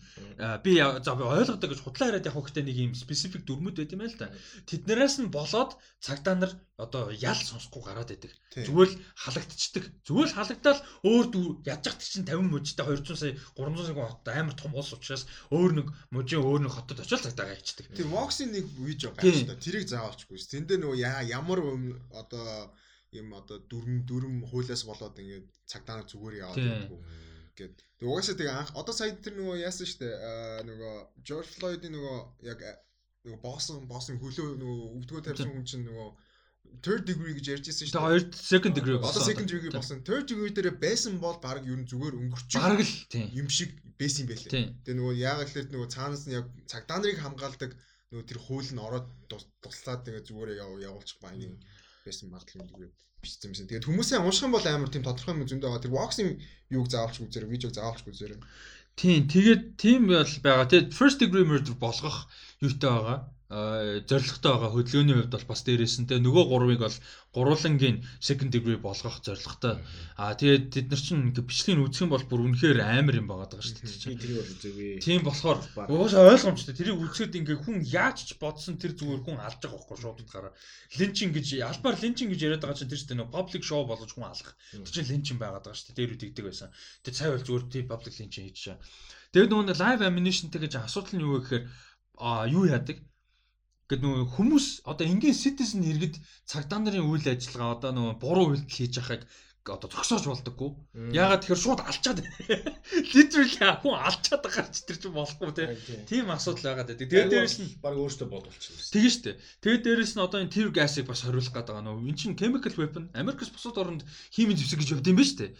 би 0.63 0.71
за 0.79 1.11
би 1.19 1.23
ойлгодог 1.27 1.67
гэж 1.67 1.81
худлаа 1.83 2.07
яриад 2.15 2.29
явах 2.31 2.47
хэрэгтэй 2.47 2.63
нэг 2.63 2.77
ийм 2.79 2.91
специфик 2.95 3.43
дөрмүүд 3.43 3.75
байд 3.75 3.91
юм 3.91 4.01
байл 4.07 4.15
та. 4.15 4.31
Тэднээс 4.63 5.19
нь 5.19 5.27
болоод 5.27 5.75
цагдаа 5.99 6.35
нар 6.39 6.51
одоо 6.79 7.11
ял 7.11 7.35
сонсохгүй 7.35 7.83
гараад 7.83 8.15
байдаг. 8.15 8.31
Зүгээр 8.55 8.89
л 8.95 8.99
халагдчихдаг. 9.19 9.83
Зүгээр 10.07 10.29
л 10.31 10.37
халагдаад 10.39 10.79
өөр 11.03 11.25
ядчих 11.67 11.95
чинь 11.99 12.23
50 12.23 12.47
мужтай 12.47 12.85
200 12.87 13.17
сая 13.17 13.33
300 13.59 13.91
сая 13.91 14.07
хот 14.07 14.27
амар 14.31 14.55
том 14.55 14.71
улс 14.71 14.95
учраас 14.95 15.27
өөр 15.51 15.83
нэг 15.83 15.87
мужийн 16.15 16.47
өөр 16.47 16.63
нэг 16.63 16.73
хотод 16.77 17.03
очил 17.03 17.19
цагдаагаа 17.19 17.59
ичдэг. 17.59 17.91
Тэр 17.91 18.07
Vox-ийн 18.07 18.55
нэг 18.55 18.65
видео 18.77 19.11
гарч 19.11 19.43
та. 19.43 19.57
Тэрийг 19.57 19.89
заавалчгүй. 19.89 20.37
Тэн 20.37 20.69
дээр 20.69 20.85
нөгөө 20.85 21.01
ямар 21.27 21.59
одоо 22.13 22.71
юм 23.15 23.33
одоо 23.33 23.57
дүрм 23.71 24.03
дүрм 24.09 24.35
хуулиас 24.49 24.83
болоод 24.83 25.15
ингээд 25.19 25.47
цагдаа 25.69 26.03
зүгээр 26.03 26.35
яваад 26.43 26.57
байдаг. 26.57 26.91
гэд. 27.57 27.75
Тэг 27.99 28.07
угаасаа 28.07 28.35
тэг 28.37 28.49
анх 28.51 28.71
одоо 28.75 28.93
сая 28.93 29.15
тэр 29.15 29.33
нөгөө 29.39 29.57
яасан 29.63 29.87
штэ 29.89 30.07
нөгөө 30.69 30.93
George 31.25 31.49
Floyd-ийн 31.57 31.93
нөгөө 31.95 32.17
яг 32.51 32.59
нөгөө 33.25 33.41
боосон 33.41 33.87
боосон 33.89 34.21
хөлөө 34.21 34.59
нөгөө 34.61 34.77
өвдгөө 34.97 35.21
тавьсан 35.25 35.49
хүн 35.51 35.65
чинь 35.65 35.87
нөгөө 35.87 36.09
third 36.83 37.03
degree 37.09 37.33
гэж 37.33 37.45
ярьж 37.57 37.65
ирсэн 37.71 37.87
шүү 37.89 37.95
дээ. 37.95 38.07
Тэгээд 38.07 38.35
second 38.35 38.73
degree 38.77 38.97
болсон. 38.99 39.15
Одоо 39.15 39.23
second 39.25 39.47
degree 39.49 39.73
болсон. 39.73 39.97
Third 40.03 40.25
degree 40.29 40.53
дээр 40.53 40.69
байсан 40.77 41.17
бол 41.23 41.37
баг 41.41 41.63
ер 41.63 41.79
нь 41.79 41.87
зүгээр 41.89 42.15
өнгөрчих. 42.19 42.59
Бараг 42.61 42.83
л. 42.83 42.93
Юм 43.39 43.47
шиг 43.49 43.71
байсан 43.97 44.27
юм 44.27 44.29
байлээ. 44.31 44.51
Тэгээ 44.85 44.97
нөгөө 44.99 45.15
яагаад 45.17 45.47
гэхээр 45.47 45.67
нөгөө 45.73 45.89
цаанаас 45.95 46.23
нь 46.27 46.35
яг 46.37 46.45
цагдаа 46.69 46.99
нарыг 47.01 47.19
хамгаалдаг 47.23 47.71
нөгөө 48.11 48.25
тэр 48.27 48.39
хууль 48.39 48.71
нь 48.71 48.83
ороод 48.83 49.07
туслаад 49.63 50.01
тэгээ 50.05 50.23
зүгээр 50.27 50.49
явуулчих 50.87 51.17
ба 51.23 51.31
юм 51.33 51.55
байсан 52.07 52.31
магадлал 52.31 52.63
юм 52.63 52.91
бичсэн 53.21 53.51
юмсэн. 53.51 53.67
Тэгээд 53.67 53.87
хүмүүсээ 53.87 54.23
унших 54.23 54.47
юм 54.47 54.55
бол 54.55 54.65
амар 54.65 54.89
тийм 54.89 55.03
тодорхой 55.03 55.35
юм 55.35 55.45
зөндөө 55.45 55.69
байгаа. 55.69 55.83
Тэр 55.83 55.95
воксинг 55.95 56.31
юуг 56.71 56.87
заавалч 56.87 57.17
үзээрэй, 57.21 57.51
видеог 57.51 57.73
заавалч 57.75 58.05
үзээрэй. 58.07 58.39
Тийм, 58.97 59.19
тэгээд 59.29 59.63
тийм 59.77 60.01
бол 60.09 60.33
байгаа. 60.41 60.65
Тэгээд 60.71 60.95
first 60.95 61.17
degree 61.21 61.45
murder 61.45 61.75
болгох 61.77 62.25
юутай 62.63 62.89
байгаа 62.89 63.19
зоригтой 63.47 64.51
байгаа 64.59 64.75
хөдөлгөөний 64.75 65.15
хувьд 65.15 65.31
бол 65.31 65.47
бас 65.47 65.63
дээрээс 65.63 66.03
нь 66.03 66.07
те 66.11 66.19
нөгөө 66.19 66.45
гурвыг 66.51 66.83
бол 66.83 66.97
гурвангийн 67.31 68.03
second 68.19 68.51
degree 68.51 68.75
болгох 68.75 69.23
зорилготой. 69.23 69.79
Аа 70.19 70.35
тэгээд 70.35 70.67
бид 70.67 70.87
нар 70.91 70.99
чинь 70.99 71.31
ингээ 71.31 71.47
бичлэгийг 71.47 71.79
үзэх 71.87 72.03
юм 72.03 72.11
бол 72.11 72.27
бүр 72.27 72.43
үнэхээр 72.43 72.83
амар 72.83 73.15
юм 73.15 73.31
байгаа 73.31 73.47
даа 73.47 73.63
шүү 73.63 73.87
дээ. 73.87 74.19
Тэрийг 74.19 74.39
бол 74.43 74.51
үзээгүй. 74.51 74.89
Тийм 74.99 75.23
болохоор 75.23 75.59
угаасаа 75.79 76.27
ойлгомжтой. 76.27 76.75
Тэрийг 76.75 76.99
үзэхэд 76.99 77.39
ингээ 77.39 77.57
хүн 77.63 77.77
яаж 77.87 78.17
ч 78.27 78.29
бодсон 78.35 78.75
тэр 78.75 78.99
зүгээр 78.99 79.23
хүн 79.23 79.39
алж 79.39 79.63
байгаа 79.63 79.79
байхгүй 79.79 79.95
шууд 79.95 80.19
утгаараа. 80.27 80.53
Линчин 80.99 81.31
гэж 81.31 81.47
албаар 81.63 81.95
линчин 82.03 82.27
гэж 82.27 82.39
яриад 82.43 82.63
байгаа 82.67 82.83
чинь 82.83 82.91
тэр 82.91 82.99
шүү 82.99 83.09
дээ 83.15 83.19
нөгөө 83.23 83.31
public 83.31 83.63
show 83.63 83.81
болгож 83.87 84.11
хүн 84.11 84.27
алах. 84.27 84.51
Тэр 84.75 84.91
чинь 84.91 85.07
линчин 85.07 85.39
байгаад 85.39 85.63
байгаа 85.63 85.79
шүү 85.79 85.95
дээ. 85.95 85.99
Дээр 86.03 86.15
үдэгдэг 86.19 86.43
байсан. 86.51 86.67
Тэр 86.99 87.13
цай 87.15 87.31
бол 87.31 87.47
зүгээр 87.47 87.63
тийм 87.71 87.85
public 87.87 88.15
линчин 88.19 88.43
хийж 88.43 88.59
чаа. 88.59 88.77
Тэгээд 89.31 89.51
нөгөө 89.55 89.79
live 89.79 90.03
ammunition 90.03 90.51
гэж 90.51 90.73
асуудал 90.83 91.15
нь 91.15 91.23
юу 91.23 91.39
гэхээр 91.39 91.63
а 92.17 92.49
юу 92.49 92.65
яадаг 92.67 92.97
Гэт 93.87 94.03
нөгөө 94.03 94.25
хүмүүс 94.35 94.65
одоо 94.83 95.05
энгийн 95.07 95.37
citizen 95.37 95.81
иргэд 95.87 96.19
цагдаа 96.43 96.79
нарын 96.83 97.07
үйл 97.07 97.23
ажиллагаа 97.23 97.79
одоо 97.79 97.91
нөгөө 97.95 98.15
буруу 98.19 98.45
үйлдэл 98.51 98.75
хийж 98.75 98.93
байхыг 98.99 99.23
одоо 99.67 99.89
зогсоож 99.91 100.23
болдоггүй. 100.27 100.69
Ягаад 101.11 101.43
тэгэхээр 101.43 101.63
шууд 101.63 101.81
алчаад 101.83 102.19
literally 103.15 103.55
хүн 103.83 103.95
алчаад 103.99 104.41
байгаа 104.43 104.71
ч 104.71 104.87
тэр 104.87 104.97
чинь 105.01 105.15
болохгүй 105.15 105.51
тийм 106.07 106.31
асуудал 106.31 106.71
байгаад 106.71 106.89
байдаг. 106.91 107.07
Тэгээд 107.11 107.31
дээрэс 107.31 107.57
нь 107.59 107.69
баг 107.83 107.95
өөртөө 107.99 108.27
бодолчихсон. 108.31 108.91
Тэгээ 108.95 109.11
штэ. 109.11 109.31
Тэгээд 109.63 109.83
дээрэс 109.83 110.13
нь 110.15 110.23
одоо 110.23 110.39
энэ 110.39 110.53
tear 110.55 110.69
gas-ыг 110.71 111.07
бас 111.07 111.23
хориулах 111.23 111.51
гээд 111.51 111.67
байгаа 111.67 111.83
нөө. 111.83 112.07
Энд 112.07 112.19
чинь 112.19 112.39
chemical 112.39 112.75
weapon 112.79 113.11
Америкс 113.11 113.51
бусад 113.51 113.75
оронд 113.75 114.07
химийн 114.31 114.55
зэвсэг 114.55 114.79
гэж 114.79 114.89
явд 114.99 115.09
юм 115.11 115.19
ба 115.19 115.25
штэ. 115.27 115.51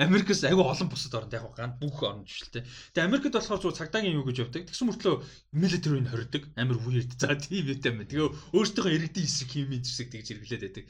Америкс 0.00 0.42
айгүй 0.44 0.64
олон 0.64 0.88
бусад 0.88 1.14
оронд 1.14 1.36
яг 1.36 1.44
ган 1.54 1.76
бүх 1.80 2.00
оронд 2.02 2.26
жишэлтэй. 2.26 2.64
Тэгээ 2.96 3.08
Америкт 3.08 3.34
болохоор 3.36 3.60
зөв 3.60 3.76
цагдаагийн 3.76 4.16
юу 4.16 4.24
гэж 4.24 4.36
явдаг. 4.48 4.62
Тэгсэн 4.66 4.88
мөртлөө 4.88 5.16
military-г 5.52 6.08
хордог. 6.10 6.42
Амар 6.56 6.78
weird. 6.84 7.12
За 7.20 7.36
тийм 7.36 7.68
юм. 7.68 8.00
Тэгээ 8.08 8.56
өөртөөхөө 8.56 8.92
иргэдийн 8.96 9.26
хэсэг 9.28 9.48
химийн 9.52 9.84
зэвсэг 9.84 10.08
тэгж 10.10 10.26
хэрэглээд 10.32 10.64
байдаг. 10.64 10.84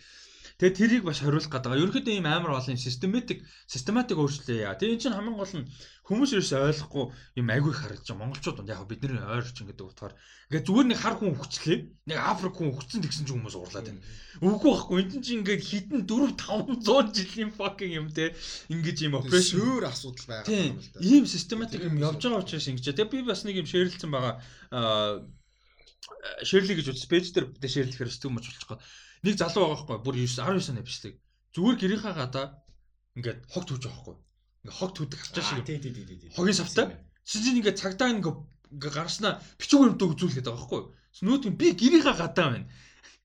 Тэгээ 0.61 0.77
тэрийг 0.77 1.05
бас 1.09 1.25
хориулах 1.25 1.49
гэдэг. 1.49 1.73
Ерөнхийдөө 1.73 2.15
ийм 2.21 2.29
амар 2.29 2.61
олон 2.61 2.77
систематик 2.77 3.49
систематик 3.65 4.21
өөрчлөлөө 4.21 4.69
яа. 4.69 4.77
Тэгээ 4.77 4.93
эн 4.93 5.01
чинь 5.01 5.17
хамгийн 5.17 5.41
гол 5.41 5.55
нь 5.57 5.65
хүмүүс 6.05 6.37
ерөөсөй 6.37 6.61
ойлгохгүй 6.69 7.05
юм 7.41 7.49
агүй 7.49 7.73
харагдаж 7.73 8.05
байгаа. 8.13 8.21
Монголчууд 8.21 8.69
яг 8.69 8.85
бидний 8.85 9.17
ойрч 9.17 9.57
ингээд 9.57 9.81
утгаар 9.81 10.13
ингээд 10.53 10.69
зүгээр 10.69 10.89
нэг 10.93 11.01
хар 11.01 11.17
хүн 11.17 11.33
хүчлээ. 11.41 11.79
Нэг 12.13 12.19
Африк 12.21 12.55
хүн 12.61 12.77
хүчсэн 12.77 13.01
тэгсэн 13.01 13.25
ч 13.25 13.31
хүмүүс 13.33 13.57
уурлаад 13.57 13.89
байна. 13.89 14.05
Үгүй 14.45 14.69
байхгүй. 14.69 14.97
Энд 15.01 15.25
чинь 15.25 15.41
ингээд 15.41 15.63
хитэн 15.65 16.01
4 16.05 16.37
500 16.37 17.17
жилийн 17.17 17.53
fucking 17.57 17.93
юм 17.97 18.13
те. 18.13 18.37
Ингээд 18.69 19.01
ийм 19.01 19.17
operation 19.17 19.65
өөр 19.65 19.89
асуудал 19.89 20.45
байгаа 20.45 20.77
юм 20.77 20.77
л 20.77 20.89
да. 20.93 21.01
Ийм 21.01 21.25
систематик 21.25 21.89
юм 21.89 21.97
явж 22.05 22.21
байгаа 22.21 22.45
учраас 22.45 22.69
ингэж. 22.69 22.85
Тэгээ 22.85 23.09
би 23.09 23.25
бас 23.25 23.49
нэг 23.49 23.65
юм 23.65 23.71
шеэрлсэн 23.71 24.13
байгаа. 24.13 24.45
Аа 24.77 25.25
шеэрлий 26.45 26.77
гэж 26.77 26.93
үзсэн. 26.93 27.09
Пэйж 27.09 27.33
дээр 27.33 27.49
шеэрлэхээр 27.65 28.13
өстөг 28.13 28.29
мөч 28.29 28.45
болчихгоо 28.45 28.77
нэг 29.25 29.35
залуу 29.37 29.63
байгаа 29.69 29.87
байхгүй 29.87 29.99
бүр 30.05 30.17
9 30.17 30.41
19 30.41 30.73
оны 30.73 30.83
бичлэг. 30.85 31.15
Зүгээр 31.55 31.77
гэрийнхаа 31.81 32.15
гадаа 32.17 32.47
ингээд 33.17 33.41
хог 33.53 33.65
түүж 33.69 33.83
байгаа 33.85 33.97
байхгүй. 33.97 34.17
Ингээд 34.65 34.79
хог 34.79 34.91
түүдэг 34.97 35.19
харчаа 35.21 35.45
шиг. 35.45 35.65
Тий, 35.67 35.79
тий, 35.81 35.93
тий, 35.93 36.05
тий. 36.07 36.31
Хогийн 36.33 36.57
савтай. 36.57 36.87
Чинь 37.25 37.59
ингээд 37.61 37.81
цагдаа 37.81 38.09
ингээд 38.15 38.39
гарснаа 38.81 39.33
бичиг 39.59 39.79
баримт 39.81 40.03
үзүүлгээд 40.03 40.47
байгаа 40.47 40.61
байхгүй. 40.61 40.83
Нүүт 41.27 41.45
би 41.59 41.67
гэрийнхаа 41.75 42.17
гадаа 42.17 42.49
байна. 42.55 42.71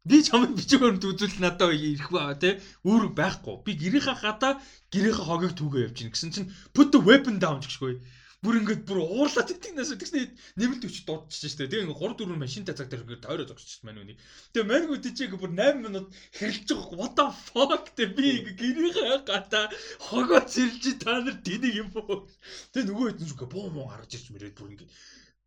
Би 0.04 0.18
чамд 0.26 0.58
бичиг 0.58 0.82
баримт 0.82 1.06
үзүүл 1.06 1.38
надад 1.40 1.72
ирэх 1.74 2.10
ба 2.12 2.34
тий. 2.36 2.60
Өөр 2.84 3.14
байхгүй. 3.14 3.56
Би 3.66 3.72
гэрийнхаа 3.78 4.18
гадаа 4.20 4.54
гэрийнхаа 4.90 5.26
хогийг 5.26 5.54
түүгээ 5.56 5.86
явж 5.86 5.98
гин 6.02 6.12
гэсэн 6.12 6.32
чинь 6.34 6.52
put 6.74 6.90
the 6.92 7.00
weapon 7.00 7.38
down 7.38 7.62
гэшгүй 7.62 8.02
бүр 8.46 8.62
ингээд 8.62 8.84
бүр 8.86 9.00
уурлаад 9.02 9.50
итгэнээс 9.50 9.92
тэгснэ 9.98 10.22
нэмэлт 10.62 10.86
өч 10.86 10.98
дуудчихсан 11.10 11.50
шүү 11.50 11.60
дээ. 11.66 11.70
Тэгээ 11.74 11.84
ингээд 11.90 12.02
3 12.06 12.30
4 12.30 12.44
машинтай 12.46 12.76
цаг 12.78 12.88
дээр 12.94 13.04
ингээд 13.06 13.26
тойроо 13.26 13.48
зогсчихсан 13.50 13.84
маань 13.90 14.02
үнийг. 14.06 14.20
Тэгээ 14.54 14.70
манг 14.70 14.90
үдчихээг 14.94 15.34
бүр 15.42 15.52
8 15.58 15.82
минут 15.82 16.08
хэрэлж 16.38 16.70
байгаа. 16.70 16.98
What 17.02 17.14
the 17.18 17.26
fuck 17.34 17.86
тэ 17.98 18.14
би 18.14 18.26
ингээд 18.46 18.60
гэрийнхээ 18.62 19.26
гата 19.26 19.62
хогоо 20.06 20.42
цэрлж 20.46 20.86
та 21.02 21.26
нар 21.26 21.38
тэнийг 21.42 21.74
юм 21.82 21.90
боо. 21.90 22.30
Тэгээ 22.70 22.86
нөгөө 22.94 23.06
хэд 23.10 23.20
нүгэ 23.26 23.48
боо 23.50 23.66
муу 23.74 23.90
гаргаж 23.90 24.14
ирж 24.14 24.28
мэрээд 24.30 24.56
бүр 24.62 24.70
ингээд 24.78 24.92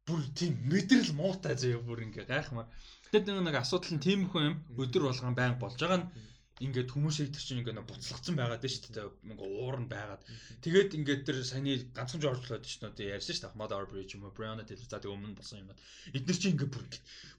бүр 0.03 0.21
тийм 0.35 0.53
мэдрэл 0.67 1.13
муутай 1.15 1.55
заяа 1.55 1.79
бүр 1.87 2.03
ингээд 2.03 2.27
гайхмаар. 2.27 2.67
Тэгээд 3.15 3.47
нэг 3.47 3.57
асуудал 3.63 3.95
нь 3.95 4.03
тийм 4.03 4.21
хүн 4.27 4.45
юм 4.51 4.57
өдөр 4.75 5.07
болгон 5.07 5.39
байнг 5.39 5.63
болж 5.63 5.79
байгаа 5.79 6.03
нь 6.03 6.09
ингээд 6.59 6.91
хүмүүсийг 6.91 7.31
тэр 7.31 7.45
чинь 7.45 7.61
ингээд 7.63 7.87
буцлагдсан 7.87 8.35
байгаад 8.35 8.63
байна 8.63 8.75
шүү 8.75 8.93
дээ. 8.95 9.09
Ингээ 9.31 9.51
уур 9.59 9.77
нь 9.79 9.91
байгаад. 9.91 10.23
Тэгээд 10.65 10.91
ингээд 10.99 11.23
тэр 11.23 11.39
саяны 11.47 11.79
ганцхан 11.95 12.23
жоржлоод 12.23 12.65
шүү 12.67 12.95
дээ 12.99 13.15
ярьсан 13.15 13.35
шүү 13.35 13.45
дээ. 13.47 13.59
Mad 13.61 13.73
Arbery 13.75 14.07
юм 14.11 14.27
уу 14.27 14.35
Brianna 14.35 14.67
Taylor 14.67 14.89
за 14.91 14.99
тэг 14.99 15.15
өмнө 15.15 15.39
болсон 15.39 15.63
юм. 15.63 15.71
Эдгээр 16.19 16.39
чинь 16.39 16.55
ингээд 16.59 16.73
бүр 16.75 16.85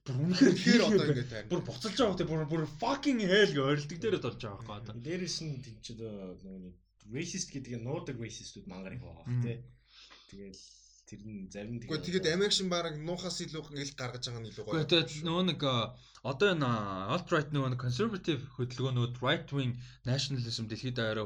бүр 0.07 0.15
үнэхээр 0.23 0.55
тэгэхээр 0.55 0.83
одоо 0.87 1.05
ингээд 1.11 1.31
тань. 1.35 1.51
Бүр 1.51 1.61
буцалж 1.67 1.97
байгаа 1.99 2.15
гэдэг 2.15 2.29
бүр 2.31 2.43
бүр 2.47 2.63
fucking 2.79 3.19
hell 3.27 3.51
гэж 3.51 3.59
ойролдог 3.59 3.99
дээрээ 3.99 4.23
толж 4.23 4.39
байгаа 4.39 4.63
байхгүй 4.63 4.77
одоо. 4.79 4.93
Дээрээс 5.03 5.37
нь 5.43 5.59
тийм 5.59 5.77
ч 5.83 5.87
нөгөө 5.99 6.71
racist 7.11 7.49
гэдэг 7.51 7.73
нь 7.75 7.83
нуудаг 7.83 8.15
racistуд 8.21 8.65
мангар 8.71 8.95
их 8.95 9.03
байгаа 9.03 9.25
тий. 9.43 9.57
Тэгэл 10.29 10.61
тэр 11.09 11.21
нь 11.25 11.49
зарим 11.53 11.81
тэгээд 11.81 11.89
Гэхдээ 11.89 12.05
тэгээд 12.05 12.35
American 12.37 12.67
баг 12.69 12.93
нуухаас 13.01 13.37
илүү 13.41 13.63
ил 13.83 13.93
гаргаж 13.97 14.23
байгаа 14.29 14.41
нь 14.45 14.49
илүү 14.53 14.65
гоё. 14.65 14.85
Тэгээд 14.85 15.09
нөгөө 15.25 15.45
нэг 15.49 15.61
одоо 16.31 16.47
энэ 16.53 16.69
alt 17.13 17.27
right 17.33 17.49
нөгөө 17.49 17.81
conservative 17.85 18.41
хөдөлгөөнүүд 18.55 19.13
right 19.25 19.49
wing 19.57 19.73
nationalism 20.05 20.69
дэлхийд 20.69 20.97
даяараа 21.01 21.25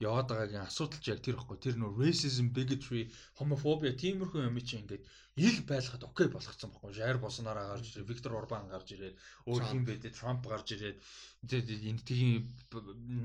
яваад 0.00 0.28
байгаагийн 0.28 0.68
асуудал 0.68 1.00
ч 1.00 1.08
яг 1.08 1.20
тэр 1.24 1.40
ихгүй. 1.40 1.56
Тэр 1.56 1.76
нөө 1.80 1.96
racism 1.96 2.52
bigotry 2.52 3.08
homophobia 3.40 3.96
тиймэрхүү 3.96 4.44
юм 4.44 4.60
чи 4.60 4.76
ингээд 4.76 5.04
ил 5.36 5.58
байлгахад 5.68 6.04
окей 6.04 6.28
болгоцсон 6.28 6.70
байхгүй. 6.72 6.92
Jair 6.96 7.16
Bolsonaro 7.20 7.64
гарч 7.72 7.92
ирээд 7.92 8.08
Виктор 8.08 8.32
Орбан 8.36 8.68
гарч 8.68 8.92
ирээд 8.92 9.16
өөр 9.48 9.62
хин 9.68 9.84
бэдэ 9.88 10.12
Трамп 10.12 10.44
гарч 10.48 10.76
ирээд. 10.76 11.00
Энэ 11.48 12.04
тийм 12.04 12.48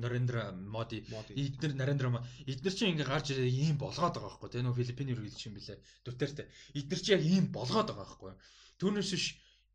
Нарендра 0.04 0.52
Моди 0.52 1.04
эдгээр 1.08 1.74
Нарендра 1.76 2.24
эдгээр 2.48 2.76
чинь 2.76 2.92
ингээ 2.96 3.08
гарч 3.08 3.32
ирээд 3.32 3.52
ийм 3.52 3.76
болгоод 3.76 4.16
байгаа 4.16 4.32
байхгүй. 4.32 4.50
Тэ 4.52 4.64
нөө 4.64 4.80
Филиппин 4.80 5.12
үргэлж 5.16 5.40
юм 5.48 5.56
билэ 5.56 5.80
Дүтертэй 6.04 6.48
эдгээр 6.80 7.02
чинь 7.04 7.16
яг 7.16 7.24
ийм 7.24 7.46
болгоод 7.52 7.88
байгаа 7.92 8.04
байхгүй. 8.04 8.34
Түүнээс 8.80 9.12
биш 9.16 9.26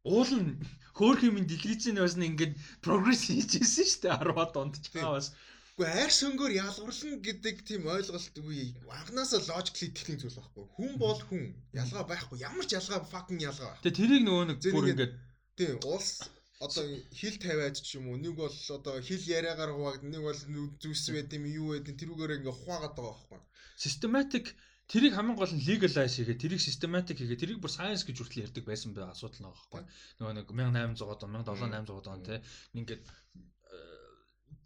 уул 0.06 0.32
нь 0.38 0.60
хөөх 0.94 1.20
юм 1.26 1.42
дэлгэцийн 1.42 1.98
бас 1.98 2.14
ингээд 2.14 2.54
прогресс 2.84 3.26
хийжсэн 3.26 3.66
шүү 3.90 4.00
дээ 4.06 4.16
10-аад 4.22 4.54
онд 4.54 4.76
ч 4.78 4.86
бас 4.94 5.34
Гэхдээ 5.76 5.92
айр 5.92 6.12
шөнгөөр 6.16 6.52
ялгарлан 6.56 7.20
гэдэг 7.20 7.56
тийм 7.68 7.84
ойлголт 7.84 8.32
үгүй 8.40 8.80
анханасаа 8.96 9.44
логикли 9.44 9.92
техник 9.92 10.24
зүйл 10.24 10.40
байхгүй. 10.40 10.64
Хүн 10.72 10.92
бол 10.96 11.20
хүн. 11.28 11.52
Ялгаа 11.76 12.04
байхгүй. 12.08 12.40
Ямар 12.40 12.64
ч 12.64 12.80
ялгаа 12.80 13.04
fucking 13.04 13.44
ялгаа. 13.44 13.76
Тэгээ 13.84 13.98
тэрийг 14.00 14.22
нөгөө 14.24 14.44
нэг 14.48 14.58
бүр 14.72 14.88
ингээд 14.96 15.12
тийм 15.60 15.76
улс 15.84 16.32
одоо 16.64 16.84
хил 17.12 17.36
тавиад 17.36 17.76
ч 17.76 18.00
юм 18.00 18.08
уу 18.08 18.16
нэг 18.16 18.34
бол 18.40 18.56
одоо 18.56 18.94
хил 19.04 19.20
яриагаар 19.20 19.76
хуваагд 19.76 20.04
нэг 20.08 20.22
бол 20.24 20.40
зүс 20.80 21.12
байд 21.12 21.36
юм 21.36 21.44
юу 21.44 21.68
байд 21.76 21.92
тэрүүгээр 21.92 22.40
ингээ 22.40 22.56
хуваагаад 22.56 22.96
байгаа 22.96 23.12
байхгүй. 23.12 23.40
Systematic 23.76 24.56
тэрийг 24.88 25.12
хамгийн 25.12 25.36
гол 25.36 25.52
нь 25.52 25.66
legalize 25.68 26.16
хийгээ 26.16 26.40
тэрийг 26.40 26.62
systematic 26.64 27.20
хийгээ 27.20 27.36
тэрийг 27.36 27.60
бүр 27.60 27.76
science 27.76 28.08
гэж 28.08 28.16
хүртэл 28.16 28.48
ярьдаг 28.48 28.64
байсан 28.64 28.96
байх 28.96 29.12
асуудал 29.12 29.44
нэг 29.44 29.52
байхгүй. 29.52 29.82
Нөгөө 30.24 30.34
нэг 30.40 30.46
1800 30.48 31.20
он 31.20 31.36
1700 31.44 32.08
он 32.08 32.20
те 32.24 32.40
ингээд 32.72 33.04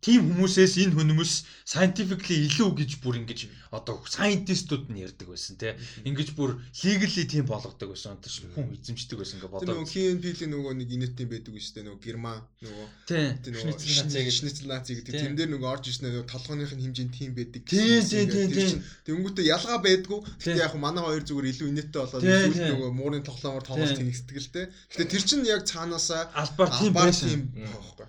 тийм 0.01 0.33
хүмүүсээс 0.33 0.75
энэ 0.81 0.97
хүмүүс 0.97 1.33
scientifically 1.69 2.49
илүү 2.49 2.71
гэж 2.73 2.91
бүр 3.05 3.21
ингэж 3.21 3.41
одоо 3.71 4.01
scientistууд 4.09 4.89
нь 4.89 5.05
ярьдаг 5.05 5.29
байсан 5.29 5.61
тий. 5.61 5.77
Ингэж 6.09 6.33
бүр 6.35 6.57
legally 6.81 7.25
тийм 7.29 7.45
болгодог 7.45 7.93
байсан. 7.93 8.17
Одоо 8.17 8.33
хүн 8.57 8.73
эзэмшдэг 8.81 9.21
байсан 9.21 9.37
ингээ 9.39 9.53
бодоо. 9.53 9.77
Нөгөө 9.77 9.93
KNP-ийн 9.93 10.51
нөгөө 10.57 10.73
нэг 10.81 10.89
инэтийн 10.97 11.29
байдаг 11.29 11.53
шүү 11.53 11.75
дээ. 11.77 11.85
Нөгөө 11.85 12.01
Герман 12.01 12.41
нөгөө 12.65 12.87
тий. 13.07 14.33
Шницл 14.33 14.67
наци 14.73 14.97
гэдэг. 14.97 15.13
Тэн 15.21 15.37
дээр 15.37 15.53
нөгөө 15.53 15.69
орж 15.69 15.85
ирсэн 15.93 16.09
нөгөө 16.09 16.27
толгойных 16.33 16.73
нь 16.75 16.83
хэмжээнд 16.91 17.13
тийм 17.13 17.31
байдаг. 17.37 17.63
Тий, 17.69 18.01
тий, 18.01 18.25
тий. 18.25 18.81
Тэнгүүтээ 19.05 19.53
ялгаа 19.53 19.79
байдгүй. 19.85 20.21
Гэтэ 20.41 20.65
яг 20.65 20.75
манай 20.81 21.05
хоёр 21.05 21.23
зүгээр 21.29 21.51
илүү 21.53 21.69
инэттэй 21.77 22.01
болоод 22.01 22.25
нөгөө 22.25 22.91
муурын 22.97 23.23
тоглоомор 23.23 23.63
тоглож 23.69 23.95
тэнэгсдэг 23.95 24.37
л 24.41 24.49
тий. 24.49 24.65
Гэтэ 24.97 25.13
тэр 25.13 25.23
чинь 25.29 25.45
яг 25.45 25.69
цаанаасаа 25.69 26.33
албаар 26.35 26.71
тийм 26.81 26.93
байсан. 26.97 27.29
Тийм 27.29 27.69
байхгүй. 27.69 28.07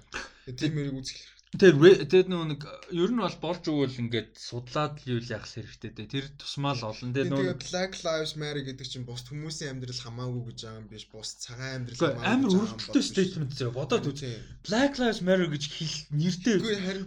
Тийм 0.58 0.74
мэрийг 0.74 0.98
үзэх 0.98 1.31
Тэр 1.52 1.76
тэр 2.08 2.32
нэг 2.32 2.64
ер 2.96 3.12
нь 3.12 3.20
бол 3.20 3.38
болж 3.44 3.68
өгвөл 3.68 4.00
ингээд 4.08 4.40
судлаад 4.40 5.04
л 5.04 5.20
юу 5.20 5.20
яах 5.20 5.44
хэрэгтэй 5.44 5.92
дээ. 5.92 6.08
Тэр 6.08 6.26
тусмаа 6.40 6.80
л 6.80 6.88
олон. 6.88 7.12
Тэр 7.12 7.28
нөгөө 7.28 7.60
Black 7.68 8.00
Lives 8.08 8.40
Matter 8.40 8.64
гэдэг 8.64 8.88
чинь 8.88 9.04
бус 9.04 9.28
хүмүүсийн 9.28 9.76
амьдрал 9.76 10.00
хамаагүй 10.00 10.48
гэж 10.48 10.60
байгаа 10.64 10.80
юм 10.80 10.88
биш. 10.88 11.06
Бус 11.12 11.36
цагаан 11.44 11.84
амьдрал 11.84 12.00
хамаагүй. 12.00 12.24
Амар 12.24 12.56
өрөвдөлтөй 12.56 13.04
statement 13.04 13.52
зөө 13.52 13.72
бодоод 13.76 14.08
үз. 14.08 14.24
Black 14.64 14.96
Lives 14.96 15.20
Matter 15.28 15.52
гэж 15.52 15.64
хэл 15.76 15.98
нэртэй 16.16 16.56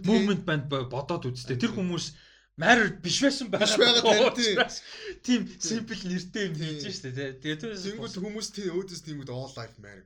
movement 0.05 0.45
банд 0.45 0.69
бодоод 0.69 1.25
үзтээ. 1.25 1.57
Тэр 1.57 1.73
хүмүүс 1.73 2.13
Matter 2.61 2.93
биш 3.01 3.17
байсан 3.25 3.49
байгаа 3.49 4.69
тийм 5.25 5.49
simple 5.57 5.97
нэртэй 6.05 6.53
юм 6.53 6.55
хийж 6.55 6.85
штэ 6.93 7.17
тий. 7.17 7.33
Тэгээд 7.41 7.81
тэнгууд 7.81 8.13
хүмүүс 8.13 8.47
тийм 8.53 8.77
өөдөөс 8.77 9.01
тиймүүд 9.09 9.33
all 9.33 9.51
life 9.57 9.75
matter 9.81 10.05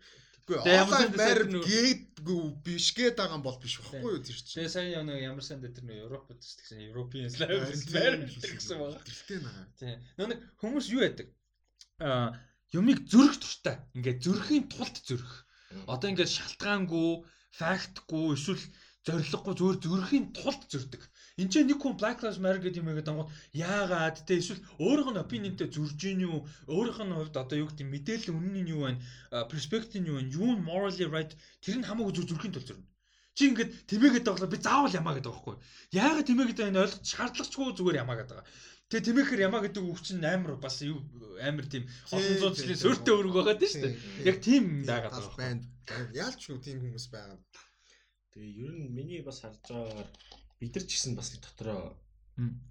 Үгүй 0.49 0.65
онлайн 0.65 1.13
байр 1.13 1.41
гээдгүй 1.45 2.41
биш 2.65 2.87
гээд 2.97 3.21
байгаа 3.21 3.37
юм 3.37 3.45
бол 3.45 3.59
биш 3.61 3.77
байхгүй 3.77 4.17
юу 4.17 4.23
чинь. 4.25 4.41
Тэгээ 4.41 4.73
сая 4.73 5.05
нэг 5.05 5.21
ямар 5.21 5.45
сан 5.45 5.61
дээр 5.61 5.77
тэр 5.77 6.09
Европод 6.09 6.41
гэсэн 6.41 6.89
European 6.89 7.29
Slaves 7.29 7.85
байр 7.93 8.25
гэсэн 8.25 8.81
байгаа. 8.81 9.05
Тэртэй 9.05 9.39
наа. 9.45 9.69
Тий. 9.77 9.93
Нэг 10.17 10.41
хүмүүс 10.57 10.89
юу 10.89 11.05
яадаг? 11.05 11.29
Аа 12.01 12.33
юмыг 12.73 13.05
зүрх 13.09 13.37
туртай. 13.41 13.77
Ингээд 13.97 14.25
зүрхийн 14.25 14.65
тулд 14.69 14.97
зүрх. 15.05 15.45
Одоо 15.89 16.09
ингээд 16.09 16.33
шалтгаангүй, 16.33 17.25
фактгүй 17.57 18.25
эсвэл 18.37 18.65
зориггүй 19.05 19.53
зөвөр 19.57 19.77
зүрхийн 19.81 20.25
тулд 20.33 20.61
зөрдөг. 20.69 21.01
Энд 21.39 21.51
чинь 21.55 21.69
нэг 21.71 21.79
хүн 21.79 21.95
Black 21.95 22.19
Lives 22.19 22.39
Matter 22.43 22.59
гэдэг 22.59 22.83
юм 22.83 22.91
яриад 22.91 23.11
ангууд 23.11 23.31
яагаад 23.55 24.17
те 24.27 24.33
эсвэл 24.39 24.59
өөрийнх 24.83 25.11
нь 25.15 25.23
opinionтэй 25.23 25.67
зурж 25.71 25.99
ийн 26.03 26.27
юу 26.27 26.43
өөрийнх 26.67 26.99
нь 26.99 27.15
хувьд 27.15 27.35
одоо 27.39 27.57
юу 27.63 27.69
гэдэг 27.71 27.87
мэдээлэл 27.87 28.35
үнэн 28.35 28.55
нь 28.59 28.71
юу 28.75 28.83
байна 28.83 28.99
perspective 29.47 30.03
нь 30.03 30.09
юу 30.11 30.19
байна 30.19 30.35
юу 30.35 30.51
morally 30.59 31.07
right 31.07 31.31
тэр 31.63 31.79
нь 31.79 31.87
хамаагүй 31.87 32.13
зүр 32.13 32.27
зүрхийн 32.27 32.53
тул 32.53 32.67
зөрнө. 32.67 32.87
Чи 33.39 33.47
ингээд 33.47 33.71
тэмээгээд 33.87 34.27
байгаа 34.27 34.51
би 34.51 34.59
заавал 34.59 34.99
ямаа 34.99 35.15
гэдэг 35.15 35.31
байхгүй. 35.31 35.55
Яагаад 35.95 36.27
тэмээгээд 36.27 36.59
байгааг 36.59 36.73
нь 36.75 36.81
ойлгох 36.83 37.07
шаардлагачгүй 37.07 37.71
зүгээр 37.71 38.01
ямаа 38.03 38.17
гэдэг 38.19 38.35
байгаа. 38.35 38.47
Тэгээ 38.89 39.05
тэмээхээр 39.07 39.45
ямаа 39.47 39.61
гэдэг 39.63 39.83
үг 39.85 39.99
чинь 40.03 40.25
амар 40.27 40.59
бас 40.59 40.75
юу 40.83 40.99
амар 41.39 41.65
тийм 41.71 41.87
олон 42.11 42.35
зуун 42.41 42.57
жилийн 42.57 42.81
суурьтай 42.83 43.13
өрөг 43.15 43.33
байгаа 43.37 43.55
дээ 43.55 43.71
шүү 43.71 43.83
дээ. 43.85 43.95
Яг 44.27 44.37
тийм 44.43 44.63
байгаад 44.83 45.13
байгаа 45.15 45.39
байна. 45.39 45.63
Яалч 46.19 46.41
юу 46.51 46.59
тийм 46.59 46.77
хүмүүс 46.83 47.05
байгаа. 47.15 47.37
Тэгээ 48.33 48.59
ер 48.65 48.71
нь 48.75 48.91
миний 48.97 49.21
бас 49.23 49.39
харж 49.39 49.61
байгаагаар 49.71 50.09
бид 50.59 50.75
нар 50.75 50.85
ч 50.85 50.91
гэсэн 50.95 51.15
бас 51.15 51.31
дотроо 51.39 51.95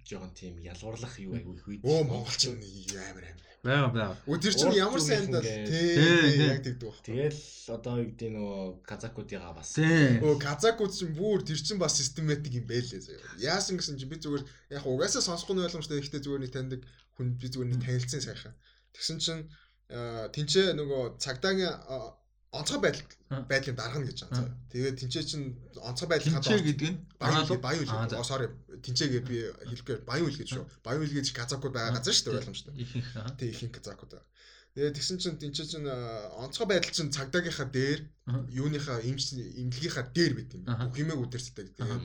жоохон 0.05 0.33
тийм 0.33 0.57
ялгуурлах 0.61 1.19
юу 1.21 1.33
айгүй 1.37 1.55
их 1.57 1.67
үед. 1.67 1.81
Оо 1.85 2.03
монголч 2.03 2.49
юм 2.49 2.57
амар 2.57 3.25
амар. 3.29 3.49
Бага 3.61 3.87
бага. 3.91 4.39
Тэр 4.39 4.53
чинь 4.55 4.73
ямар 4.73 5.01
сайн 5.01 5.29
даа 5.31 5.43
тий 5.43 6.47
яг 6.47 6.63
тэгдэг 6.63 6.89
баг. 6.89 6.97
Тэгэл 7.05 7.41
одоо 7.75 7.93
юу 8.01 8.07
гэдэг 8.09 8.29
нөгөө 8.33 8.63
казакуудыгаа 8.87 9.53
бас. 9.53 9.75
Өө 9.77 10.39
казакууд 10.41 10.93
чинь 10.95 11.13
бүр 11.13 11.43
тэр 11.45 11.59
чинь 11.61 11.77
бас 11.77 11.99
систематик 11.99 12.55
юм 12.55 12.65
байлээ 12.65 13.01
заяа. 13.03 13.35
Яасан 13.37 13.77
гэсэн 13.77 13.99
чинь 13.99 14.09
би 14.09 14.17
зүгээр 14.17 14.43
яг 14.79 14.83
угаасаа 14.87 15.21
сонсох 15.21 15.53
нь 15.53 15.61
ойлгомжтой 15.61 15.99
ихтэй 16.01 16.23
зүгээр 16.23 16.43
нэг 16.47 16.53
таньдаг 16.55 16.81
хүн 17.19 17.37
би 17.37 17.47
зүгээр 17.51 17.69
нэг 17.69 17.83
танилцсан 17.83 18.23
сайхан. 18.23 18.55
Тэгсэн 18.95 19.17
чинь 19.19 19.43
тэнцээ 19.89 20.73
нөгөө 20.79 21.19
цагдаагийн 21.19 21.75
онцгой 22.51 22.81
байдал 22.81 23.05
байдлыг 23.45 23.75
даргана 23.77 24.05
гэж 24.09 24.25
байгаа. 24.25 24.49
Тэгээд 24.73 24.99
тэнцээ 25.05 25.23
чин 25.29 25.41
онцгой 25.85 26.09
байдлынхаа 26.09 26.41
тэнцээ 26.41 26.65
гэдэг 26.65 26.89
нь 26.89 26.97
баян 27.21 27.45
баян 27.61 27.81
үйл. 27.85 28.17
Oh 28.17 28.25
sorry. 28.25 28.49
Тэнцээгээ 28.81 29.21
би 29.21 29.37
хэлэхгүй 29.69 29.95
баян 30.01 30.25
үйл 30.25 30.39
гэж 30.41 30.49
шүү. 30.57 30.65
Баян 30.81 31.05
үйл 31.05 31.13
гэж 31.13 31.29
казакууд 31.29 31.73
байгаа 31.77 32.01
газар 32.01 32.15
шүү 32.15 32.25
дээ 32.25 32.39
ойлгомжтой. 32.41 32.73
Тэг 33.37 33.47
ихэнх 33.53 33.73
казакууд 33.77 34.11
байгаа. 34.17 34.27
Тэгээд 34.73 34.97
тэгсэн 34.97 35.17
чин 35.21 35.33
тэнцээ 35.37 35.67
чин 35.69 35.83
онцгой 36.41 36.67
байдал 36.73 36.89
чин 36.89 37.13
цагдаагийнхаа 37.13 37.69
дээр 37.69 37.99
юуныхаа 38.49 38.97
имлэгийнхаа 39.05 40.09
дээр 40.09 40.33
байт 40.33 40.53
юм. 40.57 40.65
Бүх 40.65 40.97
юмэг 40.97 41.21
үдэрсдэг. 41.21 41.77
Тэгээд 41.77 42.03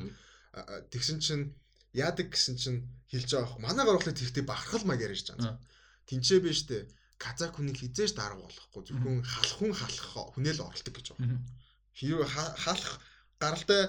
тэгсэн 0.92 1.18
чин 1.24 1.40
яадаг 1.96 2.28
гэсэн 2.28 2.60
чин 2.60 2.74
хэлж 3.08 3.30
байгаа. 3.32 3.64
Манай 3.64 3.84
гаргалт 3.88 4.20
хэрэгтэй 4.20 4.44
бахархал 4.44 4.84
маяг 4.84 5.08
ярьж 5.08 5.32
байгаа. 5.32 5.56
Тэнцээ 6.04 6.40
биш 6.44 6.68
дээ 6.68 6.84
казак 7.24 7.56
хүнийг 7.56 7.80
хизээж 7.80 8.12
дарга 8.12 8.44
болохгүй 8.44 8.82
зөвхөн 8.84 9.24
халах 9.24 9.56
хүн 9.56 9.72
халах 9.72 10.08
хүнэл 10.36 10.60
оролдог 10.68 10.94
гэж 10.94 11.06
байна. 11.16 11.40
Хэрвээ 11.96 12.28
халах 12.64 12.92
гаралтай 13.40 13.82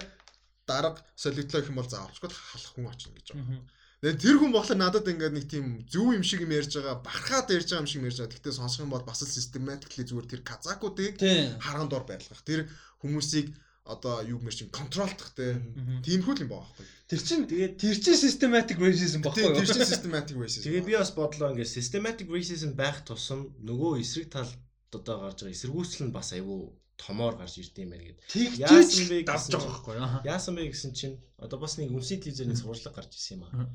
дарга 0.64 1.04
солигдлоо 1.14 1.60
гэх 1.60 1.70
юм 1.70 1.78
бол 1.78 1.92
заавалчгүй 1.92 2.30
халах 2.32 2.72
хүн 2.72 2.86
очно 2.88 3.12
гэж 3.12 3.26
байна. 3.36 3.60
Тэгээд 4.00 4.22
тэр 4.22 4.36
хүн 4.38 4.52
болохоор 4.52 4.80
надад 4.80 5.08
ингээд 5.08 5.34
нэг 5.36 5.46
тийм 5.48 5.66
зөв 5.88 6.12
юм 6.12 6.24
шиг 6.24 6.44
юм 6.44 6.52
ярьж 6.52 6.72
байгаа, 6.76 7.00
бархаад 7.00 7.48
ярьж 7.48 7.68
байгаа 7.72 7.84
юм 7.84 7.90
шиг 7.90 8.04
ярьж 8.04 8.18
байгаа. 8.20 8.32
Гэхдээ 8.36 8.58
сонсох 8.60 8.84
юм 8.84 8.92
бол 8.92 9.08
бас 9.08 9.24
л 9.24 9.28
систематикли 9.28 10.04
зүгээр 10.04 10.30
тэр 10.30 10.42
казакуудыг 10.44 11.16
харган 11.64 11.88
дор 11.88 12.04
байлгах. 12.04 12.44
Тэр 12.44 12.68
хүмүүсийг 13.00 13.56
одоо 13.86 14.22
юу 14.26 14.38
гэмэр 14.42 14.54
чин 14.54 14.68
контролдох 14.74 15.30
те. 15.38 15.62
Тиймэрхүү 16.02 16.42
юм 16.42 16.50
байгаа 16.50 16.66
байхгүй. 16.66 16.86
Тэр 17.06 17.20
чин 17.22 17.46
тэгээд 17.46 17.74
тэр 17.78 17.96
чин 18.02 18.16
systematic 18.18 18.76
racism 18.82 19.22
баггүй 19.22 19.46
юу? 19.46 19.62
Тэр 19.62 19.70
чин 19.70 19.86
systematic 19.86 20.34
racism. 20.34 20.66
Тэгээд 20.66 20.86
би 20.90 20.94
бас 20.98 21.14
бодлоо 21.14 21.54
ингээд 21.54 21.70
systematic 21.70 22.26
racism 22.26 22.74
байх 22.74 23.06
тусам 23.06 23.54
нөгөө 23.62 24.02
эсрэг 24.02 24.34
талд 24.34 24.52
одоо 24.90 25.16
гарч 25.22 25.46
байгаа 25.46 25.54
эсэргүүцэл 25.54 26.04
нь 26.10 26.14
бас 26.16 26.34
айгүй 26.34 26.60
томоор 26.98 27.36
гарч 27.38 27.54
ирд 27.62 27.78
юм 27.78 27.90
байна 27.94 28.04
гэдэг. 28.10 28.24
Яасан 28.58 29.06
бэ 29.06 29.16
гэсэн 29.22 29.52
байгаа 29.54 29.70
байхгүй 29.70 29.94
юу? 29.94 30.08
Яасан 30.26 30.54
бэ 30.56 30.62
гэсэн 30.72 30.92
чинь 30.96 31.16
одоо 31.38 31.58
бас 31.60 31.76
нэг 31.78 31.92
үнсий 31.92 32.18
телевизээр 32.18 32.56
сурвалжлага 32.56 32.96
гарч 33.04 33.12
ирсэн 33.14 33.38
юм 33.38 33.44
аа. 33.46 33.70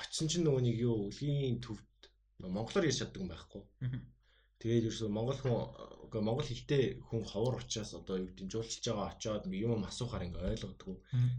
Очсон 0.00 0.30
чинь 0.30 0.46
нөгөө 0.46 0.62
нэг 0.64 0.76
юу 0.80 1.10
өвлийн 1.10 1.60
төвд 1.60 1.90
монголоор 2.40 2.88
ярьж 2.88 3.02
чаддаг 3.02 3.20
юм 3.20 3.28
байхгүй. 3.34 3.62
Тэгээд 4.60 4.92
ерөөсөө 4.92 5.08
монгол 5.08 5.40
хүн 5.40 5.56
үгүй 6.10 6.20
монгол 6.20 6.44
хэлтэй 6.44 6.84
хүн 7.08 7.22
ховор 7.24 7.62
учраас 7.62 7.96
одоо 7.96 8.20
юу 8.20 8.28
гэдэг 8.28 8.46
жуулчж 8.50 8.84
байгаа 8.84 9.08
очоод 9.16 9.44
юм 9.48 9.86
асуухаар 9.88 10.26
ингээ 10.28 10.52
ойлгодгүй. 10.52 10.96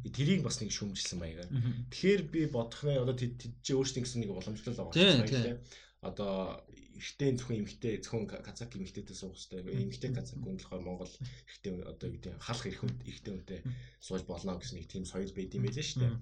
Тэрийг 0.09 0.41
бас 0.41 0.57
нэг 0.57 0.71
шүмжилсэн 0.73 1.19
маягаар. 1.21 1.51
Тэгэхээр 1.91 2.21
би 2.33 2.41
бодох 2.49 2.81
нь 2.87 2.97
одоо 2.97 3.13
чи 3.13 3.71
өөрсдийн 3.75 4.03
гэсэн 4.07 4.25
нэг 4.25 4.31
уламжлал 4.31 4.79
байгаа 4.79 4.95
юм 4.95 5.59
Одоо 6.01 6.65
ихтэй 6.97 7.37
зөвхөн 7.37 7.61
эмхтэй 7.61 8.01
зөвхөн 8.01 8.25
казак 8.25 8.73
эмхтэйтэй 8.73 9.13
суух 9.13 9.37
хэрэгтэй. 9.37 9.85
Эмхтэй 9.85 10.11
казак 10.17 10.41
хүн 10.41 10.57
болохоор 10.57 10.81
монгол 10.81 11.13
ихтэй 11.45 11.77
одоо 11.85 12.07
юу 12.09 12.15
гэдэг 12.17 12.41
халах 12.41 12.65
их 12.65 12.81
хүн 12.81 12.93
ихтэй 13.05 13.31
хүнтэй 13.37 13.59
сууж 14.01 14.25
болно 14.25 14.57
гэсэн 14.57 14.81
нэг 14.81 14.89
тийм 14.89 15.05
соёл 15.05 15.29
байд 15.29 15.53
юм 15.53 15.65
байлээ 15.65 15.85
шүү 15.85 16.01
дээ. 16.01 16.13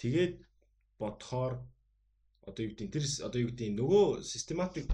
Тэгээд 0.00 0.34
бодохоор 1.00 1.54
одоо 2.44 2.62
юу 2.64 2.72
гэдэг 2.76 2.92
тэр 2.92 3.04
одоо 3.24 3.40
юу 3.40 3.50
гэдэг 3.56 3.72
нөгөө 3.72 4.04
систематик 4.20 4.86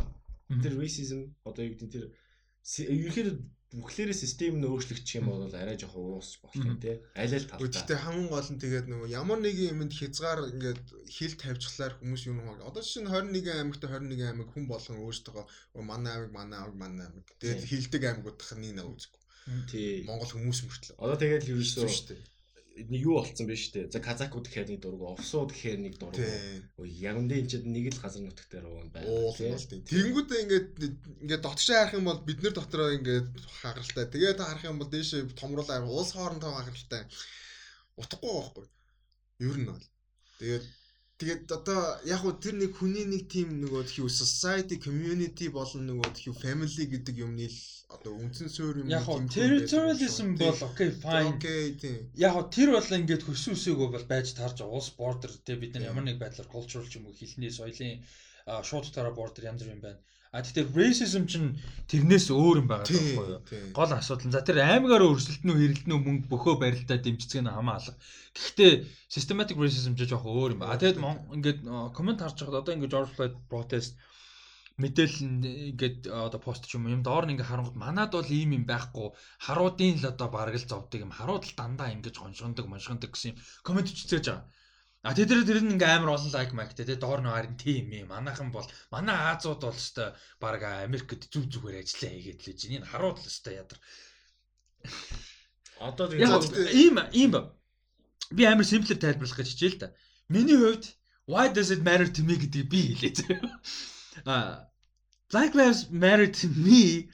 тэр 0.61 0.74
racism 0.77 1.20
одоо 1.49 1.62
юу 1.65 1.73
гэдэг 1.73 1.91
тэр 1.93 2.05
ерөнхийдөө 2.12 3.37
бүхлээрээ 3.73 4.12
систем 4.12 4.61
нь 4.61 4.69
өөрчлөгдчих 4.69 5.24
юм 5.24 5.33
бол 5.33 5.49
арай 5.49 5.81
жоох 5.81 5.97
уусч 5.97 6.45
болох 6.45 6.61
юм 6.61 6.77
тий. 6.77 7.01
Аль 7.16 7.33
аль 7.33 7.49
талдаа. 7.49 7.65
Гэхдээ 7.65 7.99
хамгийн 8.05 8.29
гол 8.29 8.51
нь 8.53 8.61
тэгээд 8.61 8.87
нөгөө 8.93 9.09
ямар 9.09 9.41
нэгэн 9.41 9.73
юмд 9.73 9.93
хязгаар 9.97 10.53
ингээд 10.53 10.83
хил 11.09 11.35
тавьчихлаар 11.41 11.97
хүмүүс 11.97 12.23
юу 12.29 12.37
нэг 12.37 12.61
одоо 12.61 12.85
чинь 12.85 13.09
21 13.09 13.49
аймагт 13.49 13.81
21 13.81 14.29
аймаг 14.29 14.49
хүн 14.53 14.69
болгон 14.69 15.01
өөрсдөө 15.01 15.45
манай 15.89 16.12
аймаг 16.20 16.33
манай 16.37 16.59
аймаг 16.61 16.77
манай 16.77 17.05
аймаг 17.09 17.24
тэгээд 17.41 17.65
хилдэг 17.65 18.03
аймагуудах 18.05 18.51
нэг 18.61 18.73
нэг 18.77 18.87
үзэхгүй. 18.93 19.23
Тий. 19.73 20.05
Монгол 20.05 20.29
хүмүүс 20.37 20.61
мөртлөө. 20.69 20.97
Одоо 21.01 21.16
тэгээд 21.16 21.49
юу 21.49 21.65
дээ 21.65 22.20
нэг 22.77 23.01
юу 23.05 23.20
болцсон 23.20 23.47
биш 23.47 23.69
үү? 23.73 23.93
За 23.93 24.01
казакууд 24.01 24.49
гэхээр 24.49 24.69
нэг 24.73 24.81
дург, 24.81 25.03
овсууд 25.05 25.53
гэхээр 25.53 25.81
нэг 25.85 25.94
дург. 26.01 26.16
Өө 26.81 26.89
яг 26.89 27.20
үндэ 27.20 27.39
энэ 27.44 27.51
чинь 27.53 27.69
нэг 27.69 27.93
л 27.93 28.01
газар 28.01 28.24
нутгтэр 28.24 28.65
байна. 28.65 28.90
Тэгэнгүүтээ 29.89 30.43
ингээд 30.44 30.69
ингээд 31.27 31.44
дотшоо 31.44 31.77
харах 31.77 31.97
юм 32.01 32.09
бол 32.09 32.20
бид 32.24 32.40
нар 32.40 32.55
дотроо 32.57 32.89
ингээд 32.97 33.28
хагаралтай. 33.61 34.07
Тэгээд 34.09 34.40
харах 34.40 34.65
юм 34.65 34.81
бол 34.81 34.89
дээшээ 34.89 35.36
томруулаа 35.36 35.85
улс 35.85 36.16
хоорондоо 36.16 36.53
хагаралтай. 36.57 37.03
Утгагүй 38.01 38.32
байхгүй. 38.32 38.66
Ер 39.44 39.57
нь 39.61 39.69
бол. 39.69 39.85
Тэгээд 40.40 40.65
Тэгээд 41.23 41.53
одоо 41.55 42.03
яг 42.03 42.19
хуу 42.19 42.35
тэр 42.35 42.59
нэг 42.59 42.74
хүний 42.74 43.07
нэг 43.07 43.31
тийм 43.31 43.62
нөгөө 43.62 43.82
тхиүү 43.86 44.11
society 44.11 44.77
community 44.82 45.47
болон 45.55 45.86
нөгөө 45.86 46.11
тхиүү 46.19 46.35
family 46.35 46.86
гэдэг 46.94 47.20
юмны 47.23 47.47
л 47.47 47.59
одоо 47.94 48.19
үндсэн 48.19 48.51
суурь 48.51 48.82
юм 48.82 48.90
яг 48.90 49.07
хуу 49.07 49.23
territorialism 49.31 50.35
бол 50.40 50.59
okay 50.66 50.90
fine. 50.90 51.31
Okay 51.39 51.78
тийм. 51.78 52.11
Яг 52.19 52.35
хуу 52.35 52.51
тэр 52.51 52.74
бол 52.74 52.90
ингээд 52.99 53.23
хөсөн 53.23 53.55
үсээгөө 53.55 53.89
бол 53.94 54.07
байж 54.11 54.35
таарж 54.35 54.66
улс 54.66 54.90
border 54.99 55.31
те 55.47 55.55
бид 55.62 55.78
нар 55.78 55.94
ямар 55.94 56.11
нэг 56.11 56.19
байдлаар 56.19 56.51
cultural 56.51 56.90
ч 56.90 56.99
юм 56.99 57.07
уу 57.07 57.15
хэлний 57.15 57.55
соёлын 57.55 58.03
шууд 58.66 58.90
тараа 58.90 59.15
border 59.15 59.47
янз 59.47 59.62
бүр 59.62 59.78
юм 59.78 59.82
байна. 59.86 60.03
А 60.33 60.41
тэгэхээр 60.41 60.73
racism 60.73 61.29
чинь 61.29 61.61
тэрнээс 61.93 62.33
өөр 62.33 62.65
юм 62.65 62.69
байгаа 62.73 62.89
байхгүй 62.89 63.53
юу? 63.53 63.77
Гол 63.77 63.93
асуудал. 63.93 64.33
За 64.33 64.41
тэр 64.41 64.65
аймагаараа 64.65 65.13
өрсөлдөн 65.13 65.53
үү 65.53 65.61
хэрэлдэн 65.61 65.93
үү 65.93 66.01
мөнгө 66.09 66.29
бөхөө 66.33 66.55
барилдаа 66.57 66.97
дэмжицгэн 67.05 67.53
хамаа 67.53 67.77
алга. 67.77 68.01
Гэхдээ 68.33 68.73
systematic 69.13 69.61
racism 69.61 69.93
ч 69.93 70.09
жоох 70.09 70.25
өөр 70.25 70.57
юм 70.57 70.65
байна. 70.65 70.73
А 70.73 70.81
тэгэд 70.81 71.05
ингээд 71.37 71.61
комент 71.93 72.25
харж 72.25 72.49
байхад 72.49 72.65
одоо 72.65 72.73
ингээд 72.73 72.93
George 72.97 73.13
Floyd 73.13 73.35
protest 73.53 73.93
мэдээлэл 74.81 75.21
ингээд 75.77 75.99
одоо 76.09 76.41
пост 76.41 76.65
ч 76.65 76.81
юм 76.81 76.89
юм 76.89 77.05
доор 77.05 77.29
нь 77.29 77.37
ингээд 77.37 77.51
харангууд 77.53 77.77
манад 77.77 78.17
бол 78.17 78.25
ийм 78.33 78.57
юм 78.57 78.65
байхгүй 78.65 79.13
харуудын 79.37 80.01
л 80.01 80.11
одоо 80.17 80.29
бараг 80.33 80.57
л 80.57 80.65
зовдөг 80.65 81.05
юм 81.05 81.13
харууд 81.13 81.45
л 81.45 81.57
дандаа 81.61 81.93
ингэж 81.93 82.17
хоншгондог 82.17 82.67
моншгондог 82.73 83.13
гэсэн 83.13 83.37
юм 83.37 83.39
комент 83.61 83.93
ч 83.93 84.09
үзэж 84.09 84.25
байгаа. 84.33 84.49
А 85.03 85.15
тэд 85.19 85.35
тэр 85.35 85.59
нь 85.66 85.74
ингээ 85.74 85.99
амар 85.99 86.15
олон 86.15 86.31
лайк 86.31 86.55
майк 86.55 86.73
те 86.79 86.87
доор 86.95 87.20
нь 87.23 87.31
харин 87.31 87.59
тийм 87.59 87.91
юм. 87.91 88.15
Манайхан 88.15 88.55
бол 88.55 88.66
манай 88.95 89.35
Азууд 89.35 89.66
бол 89.66 89.74
өстой 89.74 90.15
баг 90.39 90.62
Америкт 90.62 91.27
зүг 91.27 91.51
зүгээр 91.51 91.83
ажиллаа 91.83 92.11
хийгээд 92.15 92.41
л 92.47 92.55
чинь 92.55 92.77
энэ 92.79 92.91
харууд 92.91 93.19
л 93.19 93.27
өстой 93.27 93.55
ядар. 93.59 93.79
Одоо 95.83 96.07
ийм 96.15 97.03
ийм 97.11 97.33
би 98.31 98.43
амар 98.47 98.62
simple 98.62 98.95
тайлбарлах 98.95 99.43
гэж 99.43 99.49
хичээл 99.51 99.83
та. 99.83 99.95
Миний 100.31 100.55
хувьд 100.55 100.95
why 101.27 101.51
does 101.51 101.74
it 101.74 101.83
matter 101.83 102.07
to 102.07 102.23
me 102.23 102.39
гэдэг 102.39 102.62
би 102.70 102.95
хэлээ. 102.95 103.43
А 104.31 104.70
Black 105.33 105.55
lives 105.55 105.91
matter 105.91 106.29
to 106.31 106.47
me 106.55 107.09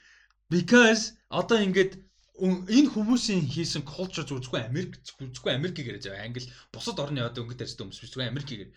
because 0.51 1.15
одоо 1.31 1.63
ингээд 1.63 1.93
энэ 2.39 2.93
хүмүүсийн 2.95 3.43
хийсэн 3.51 3.83
culture 3.83 4.27
зүггүй 4.27 4.63
Америк 4.71 4.99
зүггүй 5.03 5.53
Америкийг 5.55 5.87
яриад 5.91 6.07
байгаа. 6.07 6.27
Англи 6.27 6.47
бусад 6.73 6.99
орны 7.03 7.21
одоо 7.27 7.43
өнгөт 7.43 7.63
ярьсан 7.67 7.91
хүмүүс 7.91 8.01
биш 8.03 8.13
зүггүй 8.15 8.31
Америкийг. 8.31 8.71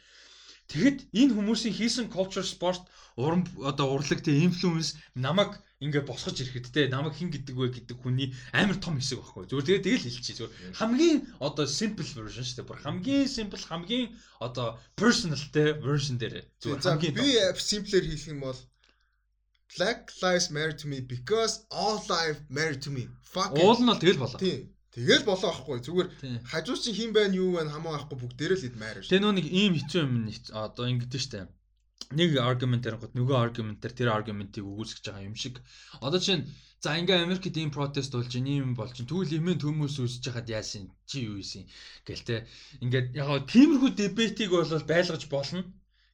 Тэгэхэд 0.71 0.99
энэ 1.11 1.35
хүмүүсийн 1.35 1.75
хийсэн 1.75 2.07
culture 2.15 2.47
sport 2.47 2.83
уран 3.19 3.43
одоо 3.59 3.87
урлаг 3.91 4.23
те 4.23 4.31
influence 4.31 4.95
намайг 5.13 5.59
ингээ 5.83 6.07
босгож 6.07 6.37
ирэхэд 6.39 6.67
те 6.71 6.81
намайг 6.87 7.13
хин 7.17 7.29
гэдэг 7.33 7.55
вэ 7.57 7.67
гэдэг 7.75 7.97
хүний 7.99 8.31
амар 8.55 8.77
том 8.79 8.95
хэсэг 8.95 9.19
байхгүй. 9.19 9.51
Зүгээр 9.51 9.67
тэгээ 9.67 9.83
тэгэл 9.83 10.05
хэлчихье. 10.07 10.37
Зүгээр 10.39 10.53
хамгийн 10.79 11.17
одоо 11.43 11.65
simple 11.67 12.07
version 12.07 12.45
шүү 12.45 12.55
дээ. 12.63 12.69
Бүр 12.69 12.79
хамгийн 12.85 13.27
simple 13.27 13.59
хамгийн 13.67 14.07
одоо 14.39 14.67
personal 14.95 15.41
те 15.51 15.75
version 15.75 16.15
дээр 16.15 16.47
зүгээр 16.63 16.81
хамгийн 16.87 17.15
би 17.19 17.27
simple-ээр 17.59 18.05
хэлэх 18.07 18.31
юм 18.31 18.41
бол 18.47 18.59
Black 19.77 20.11
lives 20.21 20.47
matter 20.51 20.75
to 20.81 20.87
me 20.91 20.99
because 20.99 21.65
all 21.71 21.97
life 22.09 22.39
matter 22.49 22.77
to 22.85 22.89
me. 22.91 23.07
Fuck. 23.23 23.55
Уул 23.55 23.79
нь 23.79 23.87
бол 23.87 24.01
тэгэл 24.03 24.19
болоо. 24.23 24.39
Тийм. 24.39 24.67
Тэгэл 24.91 25.23
болоо 25.23 25.51
байхгүй. 25.51 25.79
Зүгээр 25.87 26.07
хажуу 26.51 26.75
чинь 26.75 26.97
хин 26.99 27.11
байна 27.15 27.35
юу 27.39 27.55
байна 27.55 27.71
хамаагүй 27.71 28.17
бүгдээрээ 28.19 28.59
л 28.59 28.67
ид 28.67 28.75
matter. 28.75 29.03
Тэгээ 29.07 29.23
нөө 29.23 29.33
нэг 29.39 29.47
ийм 29.47 29.73
хэцүү 29.79 29.99
юм 30.03 30.13
одоо 30.51 30.83
ингэдэж 30.91 31.23
штэ 31.23 31.47
нэг 32.15 32.35
аргумент 32.43 32.85
ярингууд 32.87 33.15
нөгөө 33.15 33.37
аргументээр 33.39 33.93
тэр 33.95 34.09
аргументийг 34.11 34.67
өгүүлсэж 34.67 35.03
байгаа 35.07 35.27
юм 35.27 35.35
шиг. 35.39 35.63
Одоо 36.03 36.19
чинь 36.19 36.43
за 36.83 36.99
ингээ 36.99 37.23
Америкт 37.23 37.55
ийм 37.55 37.71
протест 37.71 38.11
болж 38.11 38.31
ийм 38.35 38.75
болж 38.75 38.95
тэгвэл 38.99 39.37
эмэн 39.39 39.59
төмөөс 39.61 39.95
үүсэж 40.01 40.23
хахад 40.27 40.51
яасан 40.51 40.91
чи 41.07 41.23
юу 41.27 41.39
ийсэн 41.39 41.63
гэл 42.03 42.27
те. 42.27 42.47
Ингээд 42.83 43.15
яг 43.15 43.47
тиймэрхүү 43.47 43.91
дебетийг 43.95 44.51
бол 44.51 44.67
байлгаж 44.67 45.23
болно. 45.31 45.63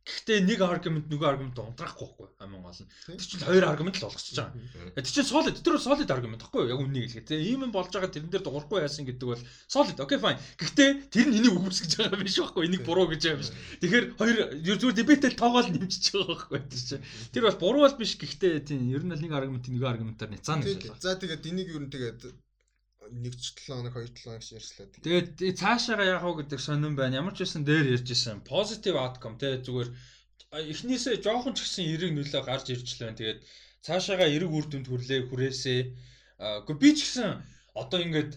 Гэхдээ 0.07 0.39
нэг 0.47 0.59
аргумент 0.63 1.07
нөгөө 1.11 1.27
аргумент 1.27 1.59
унтраахгүй 1.59 2.07
байхгүй 2.07 2.27
амин 2.39 2.61
гол 2.63 2.79
нь. 2.79 2.89
Тэр 3.05 3.27
чинь 3.27 3.43
хоёр 3.43 3.65
аргумент 3.67 3.99
л 3.99 4.07
болгочихж 4.07 4.39
байгаа. 4.39 4.95
Тэр 4.95 5.11
чинь 5.11 5.27
solid 5.27 5.55
тэр 5.59 5.75
solid 5.83 6.07
аргумент 6.07 6.41
байхгүй? 6.47 6.71
Яг 6.71 6.79
үннийг. 6.79 7.11
Тэгээ 7.27 7.43
ийм 7.43 7.67
юм 7.67 7.71
болж 7.75 7.91
байгаа 7.91 8.11
тэрэн 8.11 8.31
дээр 8.31 8.43
дуурахгүй 8.47 8.79
яасан 8.87 9.03
гэдэг 9.03 9.27
бол 9.27 9.43
solid. 9.67 9.99
Окей 9.99 10.19
fine. 10.19 10.39
Гэхдээ 10.55 10.89
тэр 11.11 11.27
нь 11.27 11.37
энийг 11.43 11.53
өгөөсгөж 11.59 11.91
байгаа 11.99 12.23
биш 12.23 12.39
байхгүй. 12.39 12.63
Энийг 12.71 12.83
буруу 12.87 13.07
гэж 13.11 13.21
байгаа 13.27 13.41
биш. 13.43 13.51
Тэгэхээр 13.83 14.05
хоёр 14.15 14.37
зүгээр 14.63 14.95
дебетэл 14.95 15.35
тоогоол 15.35 15.69
нэмчихэж 15.75 16.05
байгаа 16.15 16.31
байхгүй 16.31 16.59
тэр 16.71 16.81
чинь. 16.87 17.05
Тэр 17.35 17.43
бол 17.51 17.61
буруу 17.61 17.81
бол 17.83 17.99
биш. 17.99 18.15
Гэхдээ 18.15 18.53
тийм 18.63 18.87
ер 18.87 19.03
нь 19.03 19.11
л 19.11 19.21
нэг 19.21 19.33
аргумент 19.35 19.67
нөгөө 19.67 19.91
аргументаар 19.91 20.31
няцаана 20.31 20.63
гэж 20.63 20.87
байна. 20.87 21.03
За 21.03 21.19
тэгээд 21.19 21.43
энийг 21.51 21.67
ер 21.75 21.83
нь 21.83 21.91
тэгээд 21.91 22.46
нэг 23.11 23.33
7 23.39 23.67
хоног 23.67 23.95
2 23.95 24.11
7 24.11 24.23
хоног 24.23 24.43
ярьслаа. 24.57 24.87
Тэгээд 25.03 25.27
цаашаага 25.59 26.05
яах 26.05 26.23
вэ 26.25 26.33
гэдэг 26.43 26.59
сонирн 26.59 26.95
байна. 26.97 27.19
Ямар 27.21 27.33
ч 27.35 27.45
байсан 27.45 27.63
дээр 27.63 27.95
ярьж 27.95 28.07
исэн. 28.11 28.43
Positive 28.43 28.97
outcome 28.97 29.37
те 29.39 29.59
зүгээр 29.63 29.89
эхнээсээ 30.51 31.23
жоохон 31.23 31.53
ч 31.55 31.63
гэсэн 31.63 31.85
эрэг 31.93 32.11
нөлөө 32.15 32.41
гарч 32.47 32.65
ирж 32.73 32.87
л 32.95 33.01
байна. 33.03 33.19
Тэгээд 33.19 33.39
цаашаага 33.85 34.25
эрэг 34.27 34.51
үр 34.51 34.65
дүнд 34.67 34.87
хүрлээ 34.87 35.21
хүрээсээ. 35.27 35.81
Гэхдээ 36.39 36.81
би 36.83 36.89
ч 36.95 36.99
гэсэн 37.05 37.29
одоо 37.75 37.99
ингээд 38.03 38.31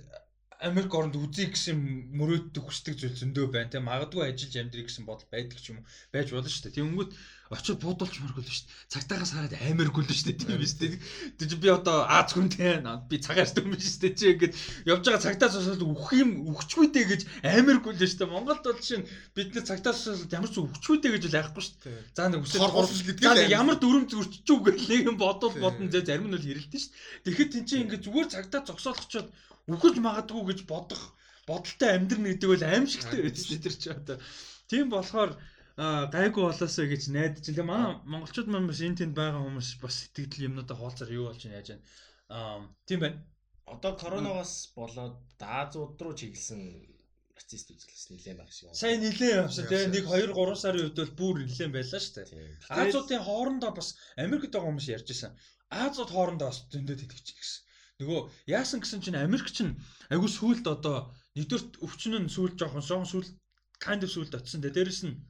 Америк 0.60 0.92
оронд 0.92 1.16
үзье 1.16 1.48
гэсэн 1.48 2.12
мөрөөддөг 2.20 2.64
хүсдэг 2.68 2.94
зүйл 3.01 3.16
зөндөө 3.16 3.47
байна. 3.48 3.72
Тэ 3.72 3.80
магадгүй 3.80 4.28
ажиллаж 4.28 4.55
амьдрий 4.60 4.84
гэсэн 4.84 5.09
бодол 5.09 5.28
байдаг 5.32 5.56
ч 5.56 5.72
юм 5.72 5.80
уу 5.80 5.88
байж 6.12 6.28
болно 6.28 6.52
шүү 6.52 6.64
дээ. 6.68 6.76
Тэнгүүт 6.76 7.10
очиод 7.51 7.82
буудуулж 7.82 8.14
мөргөл 8.22 8.47
шүү 8.47 8.62
дээ. 8.62 8.94
Цагтаагаас 8.94 9.35
хараад 9.35 9.55
амар 9.59 9.90
гүлэн 9.90 10.14
шүү 10.14 10.27
дээ. 10.31 10.39
Тийм 10.39 10.62
биз 10.62 10.74
дээ. 10.78 11.02
Тэг 11.35 11.59
би 11.59 11.68
одоо 11.74 12.06
Аз 12.06 12.31
хүнтэй 12.31 12.78
би 13.10 13.18
цагаас 13.18 13.51
дүн 13.59 13.74
биш 13.74 13.90
шүү 13.90 14.06
дээ. 14.06 14.14
Чи 14.14 14.27
ингээд 14.39 14.55
явж 14.86 15.02
байгаа 15.02 15.27
цагтаас 15.27 15.59
усаад 15.59 15.82
үхэх 15.82 16.22
юм 16.22 16.47
үхчихгүй 16.47 16.89
дээ 16.94 17.06
гэж 17.10 17.22
амар 17.43 17.82
гүлэн 17.82 18.06
шүү 18.06 18.22
дээ. 18.22 18.31
Монголд 18.31 18.62
бол 18.62 18.78
чинь 18.78 19.02
бид 19.35 19.51
нар 19.51 19.66
цагтаас 19.66 19.98
усаад 20.06 20.31
ямар 20.31 20.47
ч 20.47 20.62
үхчихгүй 20.62 20.98
дээ 21.02 21.14
гэж 21.18 21.24
л 21.27 21.39
айхгүй 21.43 21.62
шүү 21.66 21.77
дээ. 21.82 21.98
За 22.14 22.31
нэг 22.31 22.47
үсэл 22.47 22.62
хорхолж 22.62 23.02
гэдэг 23.02 23.24
л 23.27 23.51
ямар 23.51 23.77
дүрм 23.82 24.06
зөрчиж 24.06 24.47
үг 24.47 24.62
гэх 24.70 24.86
нэг 24.86 25.02
юм 25.10 25.18
бодвол 25.18 25.55
бодно 25.59 25.90
зэ 25.90 26.06
зарим 26.06 26.31
нь 26.31 26.35
бол 26.39 26.47
хэрэлдэн 26.47 26.78
шүү 26.78 26.93
дээ. 26.94 27.24
Тэгэхэд 27.27 27.51
тэн 27.51 27.64
чинь 27.66 27.82
ингээд 27.90 28.06
зүгээр 28.06 28.28
цагтаа 28.31 28.62
зогсоолгочоод 28.62 29.28
үхэж 29.74 29.94
магадгүй 29.98 30.43
гэж 30.55 30.60
бодох 30.70 31.02
бодолтой 31.51 31.90
амьдрын 31.98 32.31
гэдэг 32.31 32.47
бол 32.47 32.62
аимшигтай 32.62 33.20
байж 33.27 33.43
тэр 33.43 33.74
чи 33.74 33.89
одоо. 33.90 34.16
Тийм 34.70 34.86
болохоор 34.86 35.35
гайгүй 35.76 36.42
болоосоо 36.48 36.86
гэж 36.90 37.02
найдаж. 37.14 37.44
Тэгээ 37.47 37.66
манай 37.66 38.01
монголчууд 38.05 38.48
маань 38.51 38.70
бас 38.70 38.80
энэ 38.80 38.98
тэнд 39.06 39.14
байгаа 39.14 39.42
хүмүүс 39.44 39.70
бас 39.82 39.94
сэтгэл 40.14 40.47
юмнуудаа 40.48 40.76
хуваалцаар 40.76 41.10
юу 41.14 41.30
болж 41.30 41.42
яаж 41.47 41.68
байна. 41.70 41.84
Аа 42.28 42.59
тийм 42.86 43.01
байна. 43.05 43.18
Одоо 43.66 43.92
коронавигоос 43.94 44.74
болоод 44.74 45.16
Азууд 45.38 46.01
руу 46.02 46.14
чиглэсэн 46.18 46.60
артист 47.40 47.70
үзлээс 47.72 48.06
нэлээд 48.12 48.38
баг 48.38 48.51
шиг. 48.52 48.74
Сайн 48.76 49.01
нэлээд 49.01 49.47
явсан 49.47 49.66
тийм 49.70 49.90
нэг 49.94 50.05
2 50.05 50.34
3 50.36 50.62
сарын 50.62 50.84
үед 50.84 50.98
бол 51.01 51.14
бүр 51.20 51.36
нэлээд 51.47 51.72
байлаа 51.72 52.01
шүү 52.02 52.14
дээ. 52.18 52.28
Азуудын 52.82 53.22
хоорондоо 53.24 53.72
бас 53.72 53.88
Америкт 54.18 54.52
байгаа 54.52 54.68
хүмүүс 54.68 54.88
ярьж 54.94 55.09
байсан. 55.09 55.32
Азууд 55.70 56.10
хоорондоо 56.12 56.48
бас 56.51 56.60
зөндөө 56.72 56.97
тэтгэж 56.98 57.26
гэсэн. 57.30 57.60
Нөгөө 58.01 58.20
яасан 58.56 58.80
гэсэн 58.80 59.01
чинь 59.05 59.22
Америк 59.22 59.48
чинь 59.52 59.76
айгүй 60.12 60.30
сүулт 60.32 60.66
одоо 60.66 60.97
нэгдүгээр 61.36 61.84
өвчин 61.84 62.14
нь 62.20 62.32
сүулт 62.34 62.56
жоохон 62.60 62.84
жоохон 62.84 63.09
сүулт 63.12 63.30
kind 63.84 64.02
of 64.05 64.10
сүулт 64.12 64.32
очсон. 64.36 64.60
Дээрээс 64.64 65.02
нь 65.09 65.20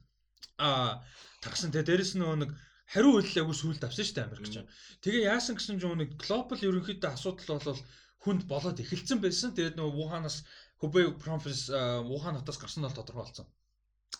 а 0.61 1.01
тагсан 1.41 1.73
те 1.73 1.81
дээрээс 1.81 2.13
нөгөө 2.21 2.37
нэг 2.45 2.51
хариу 2.93 3.17
үйлэл 3.17 3.41
айгүй 3.41 3.55
сүулт 3.57 3.81
авсан 3.81 4.05
шүү 4.05 4.15
дээ 4.15 4.27
Америк 4.29 4.47
чинь. 4.53 4.69
Тэгээ 5.01 5.27
яасан 5.33 5.57
гэсэн 5.57 5.81
чинь 5.81 5.97
нэг 5.97 6.13
глобал 6.21 6.61
ерөнхийдөө 6.61 7.09
асуудал 7.17 7.57
бол 7.65 7.81
хүнд 8.21 8.41
болоод 8.45 8.77
эхэлсэн 8.77 9.17
байсан. 9.23 9.57
Тэгээд 9.57 9.79
нөгөө 9.81 9.97
Вуханаас 9.97 10.45
Hubei 10.83 11.09
province 11.17 11.73
Вухан 12.05 12.37
хотоос 12.37 12.61
гарсан 12.61 12.85
нь 12.85 12.93
тодорхой 12.93 13.25
болсон. 13.25 13.47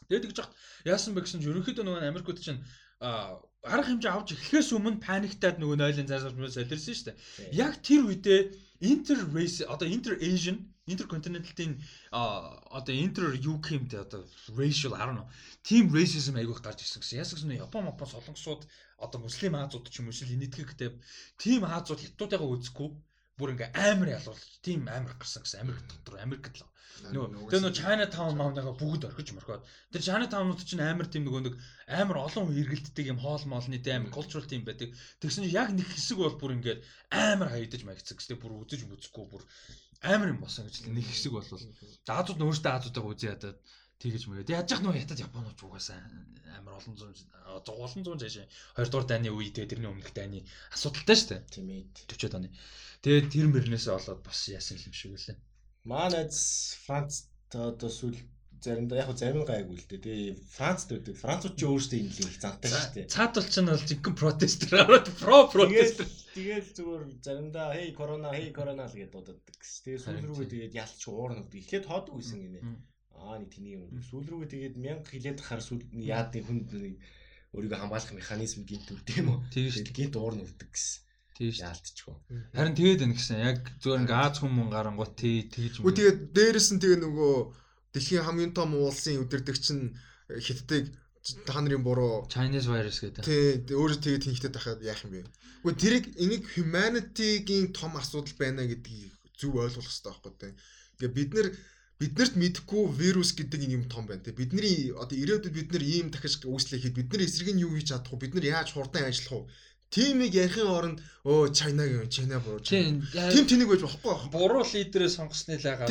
Тэгээд 0.10 0.34
тэгж 0.34 0.38
яхад 0.42 0.56
яасан 0.88 1.14
бэ 1.14 1.22
гэсэн 1.22 1.42
чинь 1.44 1.52
ерөнхийдөө 1.52 1.86
нөгөө 1.86 2.10
Америкууд 2.10 2.40
чинь 2.42 2.64
арга 3.02 3.86
хэмжээ 3.86 4.12
авч 4.14 4.30
эхлэхээс 4.34 4.72
өмнө 4.78 5.04
паниктаад 5.04 5.58
нөгөө 5.60 5.78
нойлын 5.78 6.10
зайсаар 6.10 6.34
солирсон 6.34 6.96
шүү 6.96 7.08
дээ. 7.12 7.18
Яг 7.54 7.82
тэр 7.86 8.08
үедээ 8.08 8.42
inter 8.82 9.20
race 9.36 9.62
одоо 9.66 9.86
inter 9.86 10.18
Asian 10.18 10.71
intercontinental-ийн 10.88 11.78
одоо 12.12 12.96
inter 12.96 13.38
UK 13.38 13.78
юмтэй 13.78 14.02
одоо 14.02 14.26
racial 14.58 14.94
I 14.98 15.06
don't 15.06 15.18
know. 15.20 15.30
Team 15.64 15.94
racism 15.94 16.36
айгүйх 16.42 16.62
гарч 16.66 16.82
ирсэн 16.82 17.02
гэсэн. 17.02 17.22
Ясаг 17.22 17.40
нь 17.46 17.62
Япон, 17.62 17.86
Япон 17.86 18.08
солонгосууд 18.10 18.66
одоо 18.98 19.20
муслим 19.22 19.56
Азууд 19.56 19.90
ч 19.94 20.02
юм 20.02 20.10
уу 20.10 20.16
шил 20.18 20.34
энэтхэгтэй 20.34 20.90
team 21.38 21.62
Азууд 21.70 22.02
хятадтайгаа 22.02 22.50
үзэхгүй 22.50 22.90
бүр 23.38 23.54
ингээ 23.54 23.70
амар 23.78 24.10
ялуулж 24.18 24.42
team 24.66 24.90
амар 24.90 25.14
гарсан 25.18 25.46
гэсэн 25.46 25.62
Америк 25.62 25.86
дотор 25.86 26.18
Америкт 26.18 26.58
л 26.58 26.66
Нөгөө 27.10 27.50
тэр 27.50 27.62
нөгөө 27.64 27.78
China 27.78 28.06
Town 28.14 28.36
маунага 28.38 28.72
бүгд 28.78 29.08
орхиж 29.10 29.32
морхоод. 29.34 29.66
Тэр 29.90 30.04
China 30.06 30.28
Town-ууд 30.30 30.62
чинь 30.62 30.84
амар 30.86 31.08
тийм 31.10 31.26
нөгөө 31.26 31.42
нэг 31.48 31.56
амар 32.00 32.18
олон 32.28 32.46
хүн 32.46 32.60
эргэлддэг 32.62 33.10
юм 33.10 33.20
хоол 33.24 33.42
тийм 33.42 33.96
амар 33.98 34.14
cultural 34.14 34.46
тийм 34.46 34.62
байдаг. 34.68 34.94
Тэгсэн 35.18 35.48
чинь 35.48 35.56
яг 35.56 35.74
нэг 35.74 35.88
хэсэг 35.90 36.18
бол 36.22 36.38
бүр 36.38 36.56
ингээд 36.62 36.86
амар 37.10 37.50
хаягдаж 37.50 37.82
маягцсан 37.88 38.18
гэжтэй 38.22 38.38
бүр 38.38 38.54
үзэж 38.62 38.86
үзэхгүй 38.86 39.26
бүр 39.34 39.42
амар 40.02 40.34
юм 40.34 40.42
болсон 40.42 40.66
гэж 40.66 40.76
нэг 40.90 41.06
хэсэг 41.06 41.32
бол 41.34 41.46
заазууд 41.46 42.40
нь 42.42 42.46
өөртөө 42.50 42.72
аазуудаа 42.74 43.04
үзье 43.06 43.30
ядаад 43.34 43.58
тэгэж 44.02 44.24
мэгээд 44.26 44.54
яаж 44.58 44.68
яах 44.74 44.82
нөө 44.82 44.98
ятад 44.98 45.22
японууд 45.22 45.60
угаасаа 45.62 46.02
амар 46.58 46.74
олон 46.82 46.96
зуун 46.98 47.14
олон 47.86 48.04
зуун 48.04 48.22
цааш 48.22 48.36
2 48.82 48.90
дугаар 48.90 49.08
дайны 49.08 49.30
үе 49.30 49.54
тэгээ 49.54 49.72
тэрний 49.78 49.92
өмнөх 49.94 50.10
дайны 50.18 50.42
асуудалтай 50.74 51.16
шүү 51.18 51.30
дээ. 51.30 51.42
Тийм 51.54 51.68
ээ. 51.70 51.82
40 52.10 52.38
оны. 52.38 52.50
Тэгээд 53.06 53.30
тэр 53.30 53.48
мөрнөөсөө 53.54 53.94
болоод 53.94 54.22
бас 54.26 54.40
яасан 54.50 54.82
юм 54.82 54.94
шиг 54.98 55.12
үлээ. 55.14 55.38
Манайз 55.86 56.38
Франц 56.86 57.30
одоо 57.54 57.90
сүүл 57.94 58.18
заримдаа 58.62 58.98
яг 59.02 59.10
зарим 59.18 59.44
гайгүй 59.44 59.78
л 59.82 59.88
дээ. 59.90 60.06
Тэгээ 60.06 60.38
Францд 60.46 60.88
байдаг. 60.94 61.16
Францууд 61.18 61.56
ч 61.58 61.62
өөрсдөө 61.66 61.98
юм 61.98 62.10
л 62.14 62.42
зантай 62.42 62.70
шүү 62.70 62.94
дээ. 62.94 63.06
Цаад 63.10 63.34
бол 63.34 63.50
ч 63.50 63.56
нь 63.58 63.70
бол 63.74 63.88
жинхэнэ 63.90 64.20
протестер 64.22 64.72
аваад 64.78 65.08
про 65.18 65.38
протестер. 65.50 66.08
Тэгээл 66.38 66.70
зүгээр 66.78 67.04
заримдаа 67.26 67.68
хей 67.74 67.90
корона 67.98 68.30
хей 68.38 68.54
корона 68.54 68.86
л 68.86 68.94
гэдээ 68.94 69.12
дууддаг. 69.18 69.58
Тэгээ 69.58 70.02
сүүл 70.06 70.26
рүүгээ 70.30 70.52
тэгээд 70.54 70.74
ялч 70.78 71.02
уурна 71.10 71.42
гэдэг. 71.42 71.62
Эхлээд 71.66 71.90
хоодог 71.90 72.14
байсан 72.22 72.40
гинэ. 72.40 72.60
Аа 73.18 73.38
нэг 73.42 73.50
тэний 73.50 73.74
юм. 73.82 73.90
Сүүл 73.98 74.30
рүүгээ 74.30 74.54
тэгээд 74.54 74.76
мянга 74.78 75.10
хилээд 75.10 75.40
хахаар 75.42 75.62
сүүл 75.66 75.84
яадын 75.98 76.46
хүнд 76.46 76.70
өөрийгөө 77.52 77.80
хамгаалах 77.82 78.14
механизм 78.16 78.64
гинт 78.64 78.88
үлдээ 78.94 79.18
юм 79.26 79.30
уу? 79.36 79.40
Тэгээд 79.52 79.90
гинт 79.92 80.16
уурна 80.16 80.46
үлддэг 80.46 80.70
гэсэн. 80.72 81.04
Тийм 81.36 81.52
шүү. 81.52 81.64
Яалтчихгүй. 81.68 82.16
Харин 82.56 82.76
тэгээд 82.80 83.02
байна 83.02 83.16
гэсэн. 83.18 83.38
Яг 83.44 83.60
зөвөр 83.84 84.02
ингээ 84.06 84.20
Аз 84.24 84.38
хүмүүс 84.40 84.70
гарангуут 84.72 85.14
тий 85.20 85.38
тэгж 85.52 85.74
юм. 85.80 85.84
Үгүй 85.84 85.96
тэгээд 86.00 86.20
дээрэс 86.32 86.70
нь 86.72 86.82
тэгээ 86.82 87.00
нөгөө 87.02 87.36
дэлхийн 87.94 88.26
хамгийн 88.26 88.54
том 88.56 88.76
уулсын 88.76 89.22
өдөртөгч 89.24 89.66
нь 89.76 89.96
хиттэг 90.40 90.92
та 91.46 91.62
нарын 91.62 91.84
буруу 91.84 92.26
Chinese 92.32 92.68
virus 92.72 93.00
гэдэг. 93.04 93.24
Тий, 93.24 93.62
өөрөө 93.70 94.00
тэгээд 94.02 94.26
тэнхтэд 94.26 94.56
байхад 94.58 94.82
яах 94.82 95.06
юм 95.06 95.12
бэ? 95.14 95.30
Үгүй 95.62 95.76
тэрийг 95.78 96.06
энийг 96.18 96.44
humanity-гийн 96.58 97.70
том 97.78 97.94
асуудал 98.00 98.34
байна 98.42 98.66
гэдгийг 98.66 99.14
зөв 99.38 99.54
ойлгох 99.62 99.86
хэрэгтэй 99.86 100.10
байхгүй 100.10 100.34
тий. 100.42 100.52
Ингээ 100.98 101.14
бид 101.14 101.32
нэр 101.38 101.48
биднэрт 102.02 102.34
мэдхгүй 102.42 102.84
вирус 102.98 103.32
гэдэг 103.38 103.62
юм 103.70 103.86
том 103.86 104.10
байна 104.10 104.26
тий. 104.26 104.34
Бидний 104.34 104.90
одоо 104.98 105.14
ирээдүйд 105.14 105.54
бид 105.54 105.70
нар 105.70 105.84
ийм 105.86 106.10
дахиж 106.10 106.42
үүслэхэд 106.42 106.98
бид 106.98 107.10
нар 107.14 107.22
эсрэг 107.22 107.54
нь 107.54 107.62
юу 107.62 107.78
хийж 107.78 107.94
чадах 107.94 108.18
вэ? 108.18 108.26
Бид 108.26 108.34
нар 108.42 108.46
яаж 108.58 108.74
хурдан 108.74 109.06
ажиллах 109.06 109.46
вэ? 109.46 109.50
Тимийг 109.94 110.34
ярихын 110.34 110.72
оронд 110.72 110.98
өө 111.28 111.54
Чайнагийн 111.54 112.10
Чайна 112.10 112.42
буруу. 112.42 112.66
Тим 112.66 113.46
тэнийг 113.46 113.70
байж 113.70 113.86
болохгүй. 113.86 114.34
Буруу 114.34 114.66
лидерээ 114.66 115.12
сонгосны 115.14 115.62
лайгаа 115.62 115.86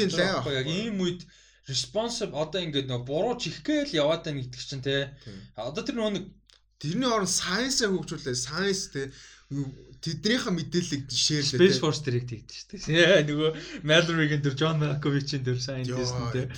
яг 0.51 0.67
ийм 0.67 0.99
үед 0.99 1.23
responsive 1.71 2.35
одоо 2.35 2.61
ингээд 2.61 2.91
нөгөө 2.91 3.07
буруу 3.07 3.35
чихгээл 3.39 3.97
яваад 4.03 4.27
байна 4.27 4.43
гэдэг 4.43 4.61
чинь 4.61 4.85
те. 4.85 5.15
Одоо 5.55 5.83
тэр 5.87 5.97
нөгөө 5.97 6.27
тэрний 6.83 7.09
оронд 7.09 7.31
science-аа 7.31 7.95
хөгжүүлээ. 7.95 8.35
Science 8.35 8.91
те 8.93 9.03
тэднийхээ 10.01 10.53
мэдээллийг 10.57 11.03
шеэрлээ. 11.13 11.61
Space 11.61 11.81
Force 11.81 12.01
дэрэг 12.01 12.25
тэгдэж 12.25 12.57
шүү 12.57 12.69
дээ. 12.89 13.01
Яа 13.01 13.21
нөгөө 13.29 13.51
Mallory-гийн 13.85 14.43
дөр 14.45 14.57
John 14.57 14.81
Malkovich-ийн 14.81 15.45
дөр 15.45 15.61
scientist 15.61 16.17
нь 16.17 16.33
те. 16.33 16.49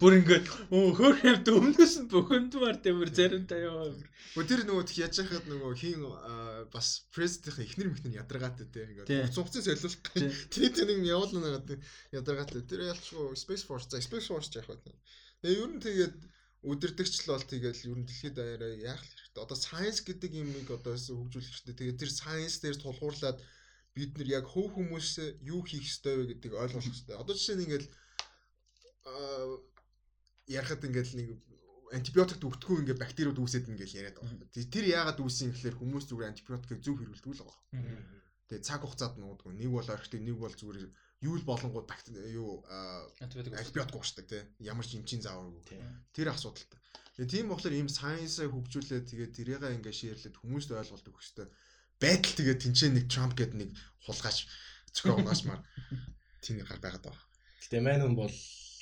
Бүр 0.00 0.24
ингээд 0.24 0.46
хөөх 0.72 1.20
юм 1.24 1.40
өмнөөс 1.44 1.94
нь 2.00 2.08
бөхөндмар 2.08 2.80
тэмэр 2.80 3.10
заримдаа. 3.12 3.92
Гү 4.36 4.42
тэр 4.48 4.64
нөгөө 4.64 4.84
тх 4.88 5.00
яаж 5.04 5.14
хахад 5.20 5.46
нөгөө 5.48 5.72
хин 5.76 6.00
бас 6.72 7.04
president-ийн 7.12 7.68
эхнэр 7.68 7.88
мэхнэр 7.92 8.20
ядаргаатай 8.24 8.66
те. 8.72 8.88
Ингээд 8.88 9.36
цугцсан 9.36 9.64
солиулах. 9.64 9.96
Тэр 10.48 10.68
тэр 10.72 10.88
нэг 10.88 11.04
явуулна 11.04 11.60
гэдэг 11.60 11.78
ядаргаатай. 12.16 12.64
Тэр 12.64 12.80
ялчгүй 12.92 13.36
Space 13.36 13.64
Force 13.68 13.88
за 13.92 14.00
Space 14.00 14.28
Force 14.32 14.52
яах 14.56 14.68
вэ? 14.68 14.80
Тэгээ 15.44 15.60
ер 15.60 15.70
нь 15.76 15.82
тэгээд 15.82 16.16
өдөртөгч 16.66 17.14
л 17.22 17.30
бол 17.38 17.44
тэгэл 17.46 17.86
ер 17.86 17.98
нь 18.02 18.06
дэлхийд 18.08 18.34
даяараа 18.34 18.74
яах 18.74 19.02
хэрэгтэй. 19.02 19.42
Одоо 19.46 19.58
science 19.58 20.02
гэдэг 20.02 20.32
юмыг 20.34 20.68
одоо 20.74 20.98
хөгжүүлэх 20.98 21.50
хэрэгтэй. 21.54 21.76
Тэгээд 21.78 22.00
тэр 22.02 22.10
science 22.10 22.56
дээр 22.58 22.76
тулгуурлаад 22.82 23.38
бид 23.94 24.12
нар 24.18 24.28
яг 24.42 24.46
хөв 24.50 24.74
хүмүүс 24.74 25.38
юу 25.46 25.62
хийх 25.62 25.86
ёстой 25.86 26.14
вэ 26.18 26.24
гэдгийг 26.34 26.54
ойлгох 26.58 26.82
хэрэгтэй. 26.82 27.14
Одоо 27.14 27.34
жишээ 27.38 27.56
нь 27.58 27.64
ингээл 27.66 27.88
ярахад 30.50 30.82
ингээл 30.82 31.14
нэг 31.14 31.28
антибиотик 31.94 32.42
өгдөггүй 32.42 32.78
ингээ 32.84 32.98
бактериуд 33.00 33.38
үүсээд 33.38 33.70
ингээл 33.70 33.98
яриад 34.00 34.18
байгаа. 34.18 34.50
Тэр 34.52 34.84
яагаад 34.98 35.18
үүссэн 35.22 35.54
гэхээр 35.54 35.76
хүмүүс 35.78 36.04
зүгээр 36.10 36.30
антибиотикийг 36.34 36.80
зөв 36.84 36.94
хэрэглэдэг 37.00 37.32
л 37.32 37.42
байгаа. 37.46 37.62
Тэгээ 38.48 38.66
цаг 38.66 38.80
хугацаанд 38.84 39.16
нуудгүй. 39.20 39.52
Нэг 39.56 39.70
бол 39.72 39.88
орхитой, 39.88 40.20
нэг 40.20 40.36
бол 40.36 40.52
зүгээр 40.52 40.88
юу 41.22 41.34
л 41.38 41.44
болонгууд 41.46 41.88
юу 42.30 42.62
антибиотик 43.18 43.96
уушдаг 43.96 44.26
тий. 44.30 44.42
Ямар 44.62 44.86
ч 44.86 44.98
эмчийн 44.98 45.22
зааваргүй. 45.22 45.62
Тэр 46.14 46.30
асуудалтай. 46.30 46.78
Тэгээ 47.18 47.32
тийм 47.34 47.46
болохоор 47.50 47.74
ийм 47.74 47.90
сайенсаа 47.90 48.46
хөгжүүлээд 48.46 49.10
тэгээ 49.10 49.34
тэрийгээ 49.34 49.74
ингээ 49.82 49.94
шеэрлээд 49.98 50.38
хүмүүст 50.38 50.70
ойлголт 50.70 51.08
өгөх 51.10 51.18
хэрэгтэй 51.18 51.48
байдал 51.98 52.34
тэгээ 52.38 52.56
тэнцээ 52.62 52.90
нэг 52.94 53.06
Трамп 53.10 53.34
гэдэг 53.34 53.58
нэг 53.58 53.70
хулгайч 54.06 54.46
зөхиогоосмаар 54.94 55.60
тийм 56.46 56.62
гар 56.62 56.78
байгаад 56.78 57.10
байгаа. 57.10 57.26
Гэтэ 57.66 57.82
мань 57.82 58.02
хүн 58.06 58.14
бол 58.14 58.34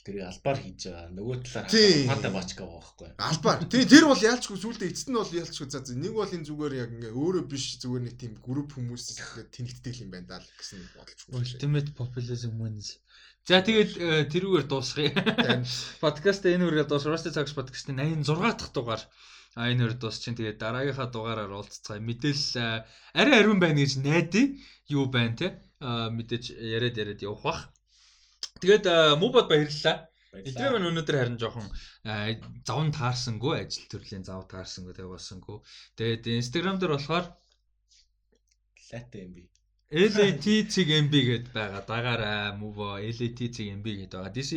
тэр 0.07 0.23
албаар 0.31 0.59
хийж 0.63 0.87
байгаа. 0.87 1.11
Нөгөө 1.19 1.37
талаар 1.43 1.67
хата 2.15 2.31
бачка 2.31 2.63
байгаа 2.63 2.79
байхгүй. 2.79 3.09
Албаар. 3.19 3.59
Тэр 3.67 3.89
тэр 3.91 4.05
бол 4.07 4.23
яалчгүй 4.23 4.59
сүултээ 4.63 4.91
эцэст 4.95 5.11
нь 5.11 5.19
бол 5.19 5.35
яалчгүй 5.35 5.67
за 5.67 5.83
нэг 5.99 6.13
бол 6.15 6.31
энэ 6.31 6.47
зүгээр 6.47 6.75
яг 6.79 6.91
ингээ 6.95 7.11
өөрөө 7.19 7.45
биш 7.51 7.65
зүгээр 7.83 8.05
нэг 8.07 8.15
тийм 8.15 8.33
групп 8.39 8.71
хүмүүс 8.79 9.05
ингээ 9.19 9.51
тэнэгддэг 9.51 9.95
юм 10.07 10.11
байна 10.15 10.29
даа 10.31 10.43
гэсэн 10.47 10.79
бодолч. 10.95 11.21
Ultimate 11.35 11.91
populism 11.99 12.55
wins. 12.63 13.03
За 13.51 13.59
тэгээд 13.67 14.31
тэрүүгээр 14.31 14.67
дуусгая. 14.71 15.11
Подкаст 16.05 16.47
энэ 16.47 16.67
үргээ 16.71 16.87
дуус 16.87 17.07
Rusty 17.11 17.35
Talks 17.35 17.55
podcast-ийн 17.59 17.99
86 17.99 18.63
дахь 18.63 18.71
дугаар 18.71 19.03
а 19.59 19.71
энэ 19.71 19.91
хоёр 19.91 19.95
дуус 19.99 20.23
чинь 20.23 20.39
тэгээд 20.39 20.63
дараагийнхаа 20.63 21.11
дугаараар 21.11 21.51
уулзцгаая. 21.51 22.03
Мэдээлэл 22.03 22.87
арай 23.15 23.37
ариун 23.43 23.59
байна 23.59 23.83
гэж 23.83 24.03
найдаа. 24.03 24.47
Юу 24.87 25.11
байна 25.11 25.35
те? 25.35 25.49
мэдээж 25.81 26.57
яриад 26.57 26.97
яриад 26.97 27.21
явах 27.23 27.43
бах. 27.43 27.61
Тэгээд 28.63 28.87
мубод 29.23 29.47
баярлалаа. 29.51 29.97
Эдгээр 30.37 30.73
маань 30.77 30.89
өнөөдөр 30.93 31.17
харин 31.17 31.41
жоохон 31.41 31.69
завн 32.69 32.91
таарсангүй 32.93 33.55
ажил 33.57 33.89
төрлийн 33.89 34.25
зав 34.29 34.45
таарсангүй 34.53 34.93
тэгээ 34.93 35.15
болсонгүй. 35.17 35.59
Тэгээд 35.97 36.29
Instagram 36.41 36.77
дээр 36.77 36.93
болохоор 36.97 37.27
Latte 38.93 39.19
MB 39.29 39.37
LAT-цэг 39.87 40.89
MB 41.07 41.15
гэдээ 41.15 41.55
байгаа. 41.55 41.83
Дагаараа 41.87 42.59
мөв 42.59 42.75
LAT-цэг 42.99 43.67
MB 43.79 43.87
гэдээ 43.87 44.19
байгаа. 44.19 44.35
DC 44.35 44.51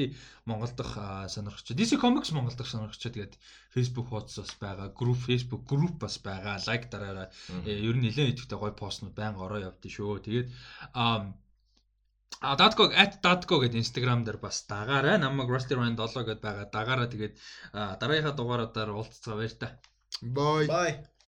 Монгол 0.49 0.73
дахь 0.73 0.97
сонирхч. 1.29 1.69
DC 1.77 2.01
Comics 2.01 2.33
Монгол 2.33 2.57
дахь 2.57 2.73
сонирхч 2.73 2.97
тэгээд 2.97 3.37
Facebook 3.69 4.09
хуудас 4.09 4.41
бас 4.41 4.53
байгаа. 4.57 4.89
Group 4.89 5.21
Facebook 5.21 5.69
group 5.69 6.01
бас 6.01 6.17
байгаа. 6.17 6.57
Лайк 6.65 6.89
дараараа. 6.89 7.29
Ер 7.61 7.93
нь 7.93 8.09
нэлээд 8.09 8.41
идэвхтэй 8.41 8.57
гоё 8.57 8.73
постнууд 8.73 9.13
байнга 9.13 9.45
ороо 9.45 9.69
явдсан 9.69 9.91
шүү. 9.93 10.17
Тэгээд 10.25 10.47
аа 10.97 11.37
А 12.41 12.55
Dadgo 12.55 12.87
@dadgo 13.25 13.55
гэдэг 13.59 13.81
Instagram 13.83 14.23
дээр 14.23 14.39
бас 14.39 14.63
дагаарай. 14.69 15.17
Намайг 15.19 15.49
Rusty 15.51 15.73
Ryan 15.75 15.95
7 15.99 16.23
гэдээ 16.29 16.45
байгаа. 16.45 16.67
Дагаараа 16.71 17.11
тэгээд 17.11 17.33
дараагийнхаа 17.99 18.37
дугаараар 18.39 18.89
уулзцаа 18.95 19.35
баяр 19.35 19.53
та. 19.59 19.67
Bye. 20.23 20.67
Bye. 20.71 20.93